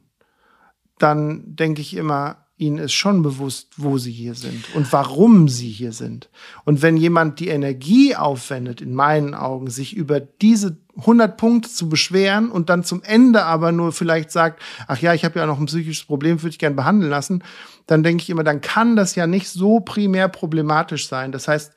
Dann 0.99 1.55
denke 1.55 1.81
ich 1.81 1.95
immer, 1.95 2.45
ihnen 2.59 2.77
ist 2.77 2.93
schon 2.93 3.23
bewusst, 3.23 3.69
wo 3.77 3.97
sie 3.97 4.11
hier 4.11 4.35
sind 4.35 4.65
und 4.75 4.91
warum 4.91 5.47
sie 5.47 5.69
hier 5.69 5.93
sind. 5.93 6.29
Und 6.65 6.81
wenn 6.81 6.97
jemand 6.97 7.39
die 7.39 7.47
Energie 7.47 8.15
aufwendet, 8.15 8.81
in 8.81 8.93
meinen 8.93 9.33
Augen, 9.33 9.69
sich 9.69 9.95
über 9.95 10.19
diese 10.19 10.77
100 10.97 11.37
Punkte 11.37 11.69
zu 11.69 11.87
beschweren 11.87 12.51
und 12.51 12.69
dann 12.69 12.83
zum 12.83 13.01
Ende 13.03 13.45
aber 13.45 13.71
nur 13.71 13.93
vielleicht 13.93 14.31
sagt, 14.31 14.61
ach 14.87 14.99
ja, 14.99 15.13
ich 15.13 15.23
habe 15.23 15.39
ja 15.39 15.45
noch 15.45 15.59
ein 15.59 15.67
psychisches 15.67 16.05
Problem, 16.05 16.41
würde 16.41 16.49
ich 16.49 16.59
gern 16.59 16.75
behandeln 16.75 17.09
lassen, 17.09 17.43
dann 17.87 18.03
denke 18.03 18.23
ich 18.23 18.29
immer, 18.29 18.43
dann 18.43 18.59
kann 18.59 18.97
das 18.97 19.15
ja 19.15 19.25
nicht 19.25 19.47
so 19.49 19.79
primär 19.79 20.27
problematisch 20.27 21.07
sein. 21.07 21.31
Das 21.31 21.47
heißt, 21.47 21.73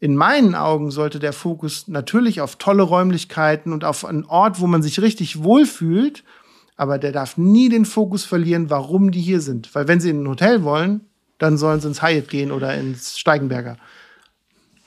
in 0.00 0.16
meinen 0.16 0.54
Augen 0.54 0.90
sollte 0.90 1.20
der 1.20 1.32
Fokus 1.32 1.88
natürlich 1.88 2.40
auf 2.40 2.56
tolle 2.56 2.82
Räumlichkeiten 2.82 3.72
und 3.72 3.84
auf 3.84 4.04
einen 4.04 4.24
Ort, 4.24 4.60
wo 4.60 4.66
man 4.66 4.82
sich 4.82 5.00
richtig 5.00 5.42
wohlfühlt 5.42 6.24
aber 6.76 6.98
der 6.98 7.12
darf 7.12 7.36
nie 7.36 7.68
den 7.68 7.84
Fokus 7.84 8.24
verlieren, 8.24 8.70
warum 8.70 9.10
die 9.10 9.20
hier 9.20 9.40
sind. 9.40 9.74
Weil 9.74 9.88
wenn 9.88 10.00
sie 10.00 10.10
in 10.10 10.22
ein 10.22 10.28
Hotel 10.28 10.62
wollen, 10.62 11.00
dann 11.38 11.56
sollen 11.56 11.80
sie 11.80 11.88
ins 11.88 12.02
Hyatt 12.02 12.28
gehen 12.28 12.52
oder 12.52 12.74
ins 12.74 13.18
Steigenberger. 13.18 13.76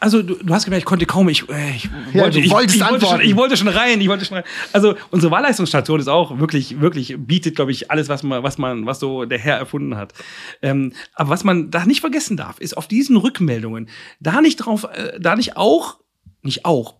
Also 0.01 0.21
du, 0.21 0.35
du 0.35 0.53
hast 0.53 0.63
gemerkt, 0.63 0.83
ich 0.83 0.85
konnte 0.85 1.05
kaum, 1.05 1.27
ich, 1.27 1.49
äh, 1.49 1.75
ich, 1.75 1.89
Ja, 2.13 2.21
wollte, 2.21 2.39
du 2.39 2.45
ich, 2.45 2.51
wolltest 2.51 2.77
ich, 2.77 2.89
wollte 2.89 3.05
schon, 3.05 3.21
ich 3.21 3.35
wollte 3.35 3.57
schon 3.57 3.67
rein, 3.67 3.99
ich 3.99 4.07
wollte 4.07 4.23
schon 4.23 4.37
rein. 4.37 4.45
Also 4.71 4.95
unsere 5.11 5.29
Wahlleistungsstation 5.31 5.99
ist 5.99 6.07
auch 6.07 6.39
wirklich, 6.39 6.79
wirklich 6.79 7.15
bietet, 7.17 7.55
glaube 7.55 7.71
ich, 7.71 7.91
alles, 7.91 8.07
was 8.07 8.23
man, 8.23 8.41
was 8.41 8.57
man, 8.57 8.85
was 8.85 8.99
so 8.99 9.25
der 9.25 9.39
Herr 9.39 9.57
erfunden 9.57 9.97
hat. 9.97 10.13
Ähm, 10.61 10.93
aber 11.15 11.31
was 11.31 11.43
man 11.43 11.69
da 11.69 11.85
nicht 11.85 11.99
vergessen 11.99 12.37
darf, 12.37 12.59
ist 12.59 12.77
auf 12.77 12.87
diesen 12.87 13.17
Rückmeldungen 13.17 13.89
da 14.21 14.39
nicht 14.39 14.57
drauf, 14.57 14.85
äh, 14.85 15.19
da 15.19 15.35
nicht 15.35 15.57
auch, 15.57 15.97
nicht 16.43 16.63
auch 16.63 16.98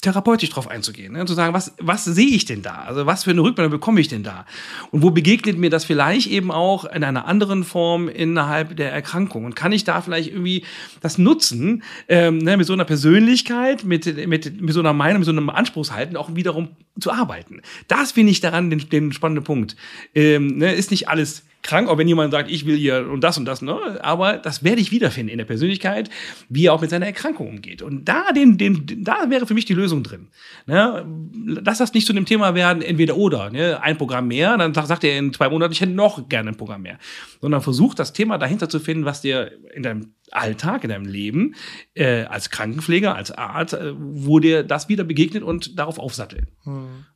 therapeutisch 0.00 0.50
drauf 0.50 0.68
einzugehen, 0.68 1.12
ne? 1.12 1.24
zu 1.26 1.34
sagen, 1.34 1.52
was, 1.54 1.74
was 1.78 2.04
sehe 2.04 2.28
ich 2.28 2.44
denn 2.44 2.62
da? 2.62 2.84
Also 2.86 3.06
was 3.06 3.24
für 3.24 3.30
eine 3.30 3.42
Rückmeldung 3.42 3.70
bekomme 3.70 4.00
ich 4.00 4.08
denn 4.08 4.22
da? 4.22 4.46
Und 4.90 5.02
wo 5.02 5.10
begegnet 5.10 5.58
mir 5.58 5.70
das 5.70 5.84
vielleicht 5.84 6.28
eben 6.28 6.50
auch 6.50 6.84
in 6.84 7.04
einer 7.04 7.26
anderen 7.26 7.64
Form 7.64 8.08
innerhalb 8.08 8.76
der 8.76 8.92
Erkrankung? 8.92 9.44
Und 9.44 9.56
kann 9.56 9.72
ich 9.72 9.84
da 9.84 10.00
vielleicht 10.00 10.28
irgendwie 10.28 10.64
das 11.00 11.18
nutzen, 11.18 11.82
ähm, 12.08 12.38
ne, 12.38 12.56
mit 12.56 12.66
so 12.66 12.72
einer 12.72 12.84
Persönlichkeit, 12.84 13.84
mit, 13.84 14.26
mit, 14.26 14.60
mit 14.60 14.74
so 14.74 14.80
einer 14.80 14.92
Meinung, 14.92 15.20
mit 15.20 15.26
so 15.26 15.32
einem 15.32 15.50
Anspruchshalten 15.50 16.16
auch 16.16 16.34
wiederum 16.34 16.68
zu 16.98 17.12
arbeiten? 17.12 17.60
Das 17.88 18.12
finde 18.12 18.32
ich 18.32 18.40
daran 18.40 18.70
den, 18.70 18.88
den 18.88 19.12
spannenden 19.12 19.44
Punkt. 19.44 19.76
Ähm, 20.14 20.56
ne, 20.58 20.72
ist 20.72 20.90
nicht 20.90 21.08
alles 21.08 21.44
krank, 21.62 21.88
auch 21.88 21.98
wenn 21.98 22.08
jemand 22.08 22.32
sagt, 22.32 22.50
ich 22.50 22.66
will 22.66 22.76
hier 22.76 23.08
und 23.10 23.22
das 23.22 23.38
und 23.38 23.44
das, 23.44 23.62
ne? 23.62 23.98
aber 24.02 24.38
das 24.38 24.64
werde 24.64 24.80
ich 24.80 24.90
wiederfinden 24.90 25.30
in 25.30 25.38
der 25.38 25.44
Persönlichkeit, 25.44 26.08
wie 26.48 26.66
er 26.66 26.72
auch 26.72 26.80
mit 26.80 26.90
seiner 26.90 27.06
Erkrankung 27.06 27.48
umgeht. 27.48 27.82
Und 27.82 28.08
da, 28.08 28.32
den, 28.32 28.56
den, 28.58 29.04
da 29.04 29.28
wäre 29.28 29.46
für 29.46 29.54
mich 29.54 29.64
die 29.64 29.74
Lösung 29.74 30.02
drin. 30.02 30.28
Ne? 30.66 31.04
Lass 31.44 31.78
das 31.78 31.92
nicht 31.92 32.06
zu 32.06 32.12
einem 32.12 32.26
Thema 32.26 32.54
werden, 32.54 32.82
entweder 32.82 33.16
oder. 33.16 33.50
Ne? 33.50 33.80
Ein 33.82 33.98
Programm 33.98 34.28
mehr, 34.28 34.56
dann 34.56 34.74
sagt, 34.74 34.88
sagt 34.88 35.04
er 35.04 35.18
in 35.18 35.32
zwei 35.32 35.48
Monaten, 35.48 35.72
ich 35.72 35.80
hätte 35.80 35.92
noch 35.92 36.28
gerne 36.28 36.50
ein 36.50 36.56
Programm 36.56 36.82
mehr. 36.82 36.98
Sondern 37.40 37.60
versuch 37.60 37.94
das 37.94 38.12
Thema 38.12 38.38
dahinter 38.38 38.68
zu 38.68 38.80
finden, 38.80 39.04
was 39.04 39.20
dir 39.20 39.52
in 39.74 39.82
deinem 39.82 40.14
Alltag, 40.32 40.84
in 40.84 40.90
deinem 40.90 41.06
Leben, 41.06 41.54
äh, 41.94 42.22
als 42.24 42.50
Krankenpfleger, 42.50 43.14
als 43.14 43.30
Arzt, 43.30 43.74
äh, 43.74 43.92
wo 43.96 44.38
dir 44.38 44.62
das 44.62 44.88
wieder 44.88 45.04
begegnet 45.04 45.42
und 45.42 45.78
darauf 45.78 45.98
aufsatteln. 45.98 46.48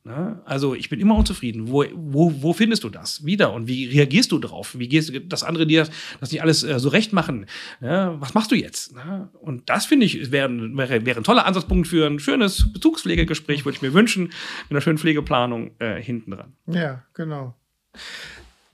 Ne? 0.03 0.41
Also 0.45 0.75
ich 0.75 0.89
bin 0.89 0.99
immer 0.99 1.15
unzufrieden. 1.15 1.69
Wo, 1.69 1.85
wo, 1.93 2.41
wo 2.41 2.53
findest 2.53 2.83
du 2.83 2.89
das 2.89 3.25
wieder 3.25 3.53
und 3.53 3.67
wie 3.67 3.87
reagierst 3.87 4.31
du 4.31 4.39
drauf? 4.39 4.75
Wie 4.77 4.87
gehst 4.87 5.09
du, 5.09 5.21
dass 5.21 5.43
andere 5.43 5.65
dir 5.65 5.87
das 6.19 6.31
nicht 6.31 6.41
alles 6.41 6.63
äh, 6.63 6.79
so 6.79 6.89
recht 6.89 7.13
machen? 7.13 7.45
Ne? 7.81 8.15
Was 8.19 8.33
machst 8.33 8.51
du 8.51 8.55
jetzt? 8.55 8.95
Ne? 8.95 9.29
Und 9.41 9.69
das 9.69 9.85
finde 9.85 10.05
ich 10.05 10.31
wäre 10.31 10.49
wäre 10.49 11.05
wäre 11.05 11.19
ein 11.19 11.23
toller 11.23 11.45
Ansatzpunkt 11.45 11.87
für 11.87 12.05
ein 12.05 12.19
schönes 12.19 12.71
Bezugspflegegespräch, 12.71 13.65
würde 13.65 13.77
ich 13.77 13.81
mir 13.81 13.93
wünschen, 13.93 14.25
mit 14.25 14.71
einer 14.71 14.81
schönen 14.81 14.97
Pflegeplanung 14.97 15.71
äh, 15.79 16.01
hinten 16.01 16.31
dran. 16.31 16.53
Ja, 16.67 17.03
genau. 17.13 17.55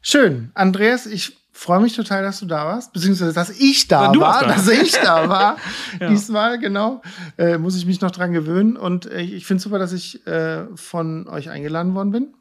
Schön. 0.02 0.52
Andreas, 0.56 1.06
ich 1.06 1.38
freue 1.62 1.80
mich 1.80 1.96
total, 1.96 2.24
dass 2.24 2.40
du 2.40 2.48
da 2.48 2.66
warst, 2.66 2.92
beziehungsweise 2.92 3.34
dass 3.34 3.52
ich 3.52 3.88
da 3.88 4.12
Du 4.12 4.22
war, 4.22 4.30
warst 4.30 4.42
da. 4.42 4.48
dass 4.48 4.68
ich 4.68 4.94
da 4.94 5.30
war. 5.30 5.58
Ja. 6.00 6.10
Diesmal, 6.10 6.58
genau. 6.58 7.04
Äh, 7.38 7.60
muss 7.60 7.78
ich 7.78 7.86
mich 7.86 8.02
noch 8.02 8.10
dran 8.10 8.34
gewöhnen. 8.34 8.76
Und 8.76 9.06
äh, 9.06 9.22
ich 9.22 9.46
finde 9.46 9.62
super, 9.62 9.78
dass 9.78 9.94
ich 9.94 10.26
äh, 10.26 10.66
von 10.76 11.28
euch 11.28 11.52
eingeladen 11.52 11.94
worden 11.94 12.12
bin. 12.12 12.34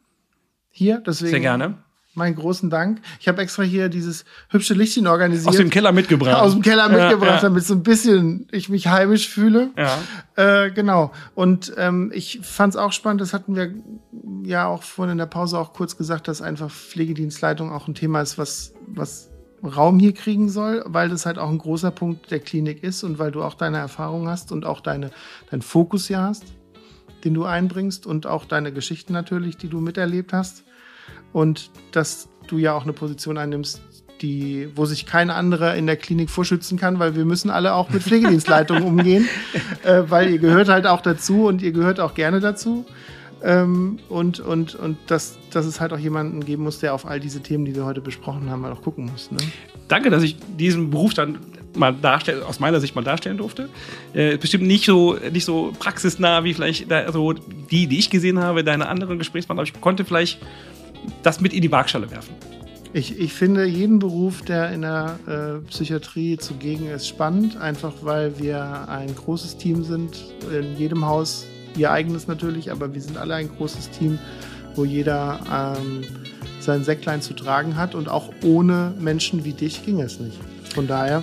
Hier, 0.71 1.03
deswegen. 1.07 1.33
Sehr 1.33 1.41
gerne. 1.41 1.75
Meinen 2.15 2.35
großen 2.35 2.71
Dank. 2.71 3.01
Ich 3.21 3.29
habe 3.29 3.41
extra 3.41 3.63
hier 3.63 3.89
dieses 3.89 4.25
hübsche 4.49 4.75
Lichtchen 4.75 5.07
organisiert. 5.07 5.49
Aus 5.49 5.57
dem 5.57 5.71
Keller 5.71 5.93
mitgebracht. 5.93 6.41
Aus 6.41 6.53
dem 6.53 6.63
Keller 6.63 6.89
mitgebracht, 6.89 7.37
Ja, 7.37 7.41
damit 7.41 7.65
so 7.65 7.75
ein 7.75 7.85
bisschen 7.85 8.49
ich 8.51 8.69
mich 8.69 8.89
heimisch 8.89 9.29
fühle. 9.29 9.71
Ja. 9.77 9.99
Äh, 10.35 10.73
genau. 10.73 11.13
Und 11.37 11.73
ähm, 11.77 12.11
ich 12.13 12.41
fand 12.43 12.75
es 12.75 12.81
auch 12.81 12.91
spannend, 12.91 13.21
das 13.21 13.33
hatten 13.33 13.55
wir 13.55 13.75
ja 14.43 14.67
auch 14.67 14.83
vorhin 14.83 15.13
in 15.13 15.19
der 15.19 15.27
Pause 15.27 15.57
auch 15.57 15.73
kurz 15.73 15.97
gesagt, 15.97 16.27
dass 16.27 16.43
einfach 16.43 16.69
Pflegedienstleitung 16.69 17.71
auch 17.71 17.87
ein 17.87 17.95
Thema 17.95 18.21
ist, 18.21 18.39
was, 18.39 18.73
was 18.89 19.31
Raum 19.63 19.99
hier 20.01 20.15
kriegen 20.15 20.49
soll, 20.49 20.83
weil 20.87 21.09
das 21.09 21.27
halt 21.27 21.39
auch 21.39 21.51
ein 21.51 21.59
großer 21.59 21.91
Punkt 21.91 22.31
der 22.31 22.41
Klinik 22.41 22.83
ist 22.83 23.05
und 23.05 23.19
weil 23.19 23.31
du 23.31 23.43
auch 23.43 23.55
deine 23.55 23.79
Erfahrung 23.79 24.29
hast 24.29 24.53
und 24.53 24.65
auch 24.65 24.81
deine, 24.81 25.11
deinen 25.51 25.63
Fokus 25.63 26.09
hier 26.09 26.21
hast, 26.21 26.45
den 27.25 27.35
du 27.35 27.45
einbringst 27.45 28.07
und 28.07 28.27
auch 28.27 28.47
deine 28.47 28.73
Geschichten 28.73 29.13
natürlich, 29.13 29.57
die 29.57 29.69
du 29.69 29.81
miterlebt 29.81 30.33
hast. 30.33 30.65
Und 31.33 31.71
dass 31.93 32.29
du 32.49 32.59
ja 32.59 32.75
auch 32.75 32.83
eine 32.83 32.93
Position 32.93 33.39
einnimmst, 33.39 33.81
die, 34.23 34.69
wo 34.75 34.85
sich 34.85 35.07
kein 35.07 35.31
anderer 35.31 35.75
in 35.75 35.87
der 35.87 35.97
Klinik 35.97 36.31
vorschützen 36.31 36.79
kann, 36.79 36.99
weil 36.99 37.17
wir 37.17 37.25
müssen 37.25 37.51
alle 37.51 37.75
auch 37.75 37.89
mit 37.91 38.03
Pflegedienstleitungen 38.03 38.83
umgehen, 38.85 39.29
äh, 39.85 40.03
weil 40.09 40.31
ihr 40.31 40.39
gehört 40.39 40.69
halt 40.69 40.87
auch 40.87 41.01
dazu 41.01 41.47
und 41.47 41.63
ihr 41.63 41.73
gehört 41.73 42.01
auch 42.01 42.15
gerne 42.15 42.41
dazu. 42.41 42.85
Ähm, 43.43 43.99
und 44.11 44.41
und, 44.41 44.75
und 44.75 44.99
dass, 45.07 45.39
dass 45.51 45.65
es 45.65 45.81
halt 45.81 45.95
auch 45.95 45.99
jemanden 45.99 46.45
geben 46.45 46.65
muss, 46.65 46.79
der 46.81 46.93
auf 46.93 47.07
all 47.07 47.21
diese 47.21 47.41
Themen, 47.41 47.65
die 47.65 47.75
wir 47.75 47.87
heute 47.87 48.03
besprochen 48.03 48.51
haben, 48.51 48.61
mal 48.61 48.73
auch 48.73 48.83
gucken 48.83 49.07
muss. 49.11 49.31
Ne? 49.31 49.39
Danke, 49.89 50.11
dass 50.11 50.23
ich 50.23 50.37
diesen 50.59 50.91
Beruf 50.91 51.15
dann 51.15 51.39
mal 51.75 51.95
darstellen, 51.95 52.43
aus 52.43 52.61
meiner 52.61 52.81
Sicht 52.81 52.95
mal 52.95 53.05
darstellen 53.05 53.39
durfte. 53.39 53.71
Äh, 54.13 54.37
bestimmt 54.37 54.67
nicht 54.67 54.85
so, 54.85 55.17
nicht 55.33 55.45
so 55.45 55.73
praxisnah 55.79 56.45
wie 56.45 56.53
vielleicht 56.53 56.91
da, 56.91 57.01
also 57.01 57.33
die, 57.33 57.87
die 57.87 57.99
ich 57.99 58.11
gesehen 58.11 58.39
habe, 58.41 58.63
deine 58.63 58.89
anderen 58.89 59.19
Gesprächspartner, 59.19 59.63
aber 59.63 59.69
ich 59.69 59.81
konnte 59.81 60.05
vielleicht 60.05 60.39
das 61.23 61.41
mit 61.41 61.53
in 61.53 61.63
die 61.63 61.71
Waagschale 61.71 62.11
werfen. 62.11 62.35
Ich, 62.93 63.19
ich 63.21 63.33
finde 63.33 63.67
jeden 63.67 64.01
Beruf, 64.01 64.43
der 64.43 64.73
in 64.73 64.83
der 64.83 65.19
äh, 65.29 65.69
Psychiatrie 65.69 66.37
zugegen 66.39 66.89
ist, 66.89 67.07
spannend, 67.07 67.57
einfach 67.57 67.93
weil 68.03 68.39
wir 68.41 68.89
ein 68.89 69.15
großes 69.15 69.59
Team 69.59 69.85
sind. 69.85 70.17
In 70.53 70.77
jedem 70.77 71.07
Haus 71.07 71.45
ihr 71.77 71.93
eigenes 71.93 72.27
natürlich, 72.27 72.73
aber 72.73 72.93
wir 72.93 73.01
sind 73.01 73.17
alle 73.17 73.35
ein 73.35 73.49
großes 73.49 73.91
Team, 73.91 74.19
wo 74.75 74.85
jeder 74.85 75.77
ähm, 75.79 76.03
sein 76.59 76.83
Säcklein 76.83 77.23
zu 77.23 77.35
tragen 77.35 77.77
hat 77.77 77.95
und 77.95 78.09
auch 78.09 78.31
ohne 78.43 78.93
Menschen 78.99 79.45
wie 79.45 79.53
dich 79.53 79.85
ging 79.85 80.01
es 80.01 80.19
nicht. 80.19 80.39
Von 80.75 80.89
daher 80.89 81.23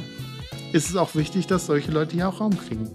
ist 0.72 0.90
es 0.90 0.96
auch 0.96 1.16
wichtig, 1.16 1.48
dass 1.48 1.66
solche 1.66 1.92
Leute 1.92 2.16
hier 2.16 2.30
auch 2.30 2.40
Raum 2.40 2.58
kriegen. 2.58 2.90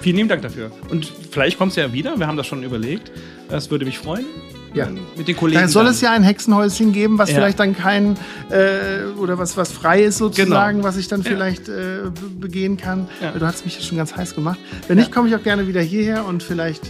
Vielen 0.00 0.16
lieben 0.16 0.28
Dank 0.28 0.42
dafür. 0.42 0.70
Und 0.90 1.06
vielleicht 1.06 1.58
kommst 1.58 1.76
du 1.76 1.80
ja 1.80 1.92
wieder, 1.92 2.16
wir 2.18 2.28
haben 2.28 2.36
das 2.36 2.46
schon 2.46 2.62
überlegt. 2.62 3.10
Das 3.48 3.70
würde 3.70 3.84
mich 3.84 3.98
freuen. 3.98 4.26
Ja. 4.74 4.88
Mit 5.16 5.26
den 5.28 5.36
Kollegen. 5.36 5.60
Da 5.62 5.68
soll 5.68 5.84
dann. 5.84 5.92
es 5.94 6.00
ja 6.00 6.12
ein 6.12 6.22
Hexenhäuschen 6.22 6.92
geben, 6.92 7.18
was 7.18 7.30
Ja. 7.30 7.36
vielleicht 7.36 7.58
dann 7.58 7.76
kein 7.76 8.16
äh, 8.50 9.04
oder 9.18 9.38
was 9.38 9.56
was 9.56 9.72
frei 9.72 10.02
ist 10.02 10.18
sozusagen, 10.18 10.78
Genau. 10.78 10.88
was 10.88 10.96
ich 10.96 11.08
dann 11.08 11.22
vielleicht 11.22 11.68
äh, 11.68 12.02
be- 12.04 12.28
begehen 12.40 12.76
kann. 12.76 13.08
Du 13.38 13.46
hast 13.46 13.64
mich 13.64 13.76
ja 13.76 13.82
schon 13.82 13.96
ganz 13.98 14.14
heiß 14.16 14.34
gemacht. 14.34 14.58
Wenn 14.86 14.98
nicht, 14.98 15.10
komme 15.12 15.28
ich 15.28 15.34
auch 15.34 15.42
gerne 15.42 15.66
wieder 15.66 15.80
hierher 15.80 16.24
und 16.26 16.42
vielleicht 16.42 16.82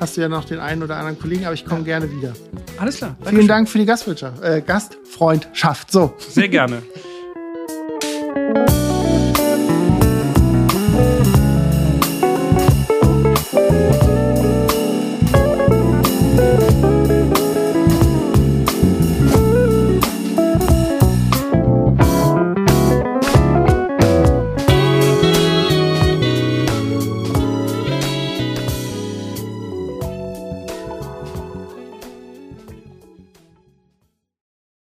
hast 0.00 0.16
du 0.16 0.20
ja 0.22 0.28
noch 0.28 0.44
den 0.44 0.60
einen 0.60 0.82
oder 0.82 0.96
anderen 0.96 1.18
Kollegen, 1.18 1.44
aber 1.44 1.54
ich 1.54 1.64
komme 1.66 1.82
gerne 1.84 2.10
wieder. 2.10 2.32
Alles 2.78 2.96
klar. 2.96 3.16
Vielen 3.24 3.48
Dank 3.48 3.68
für 3.68 3.78
die 3.78 3.86
Gastwirtschaft, 3.86 4.42
äh, 4.42 4.62
Gastfreundschaft. 4.66 5.90
So. 5.92 6.14
Sehr 6.18 6.48
gerne. 6.48 6.82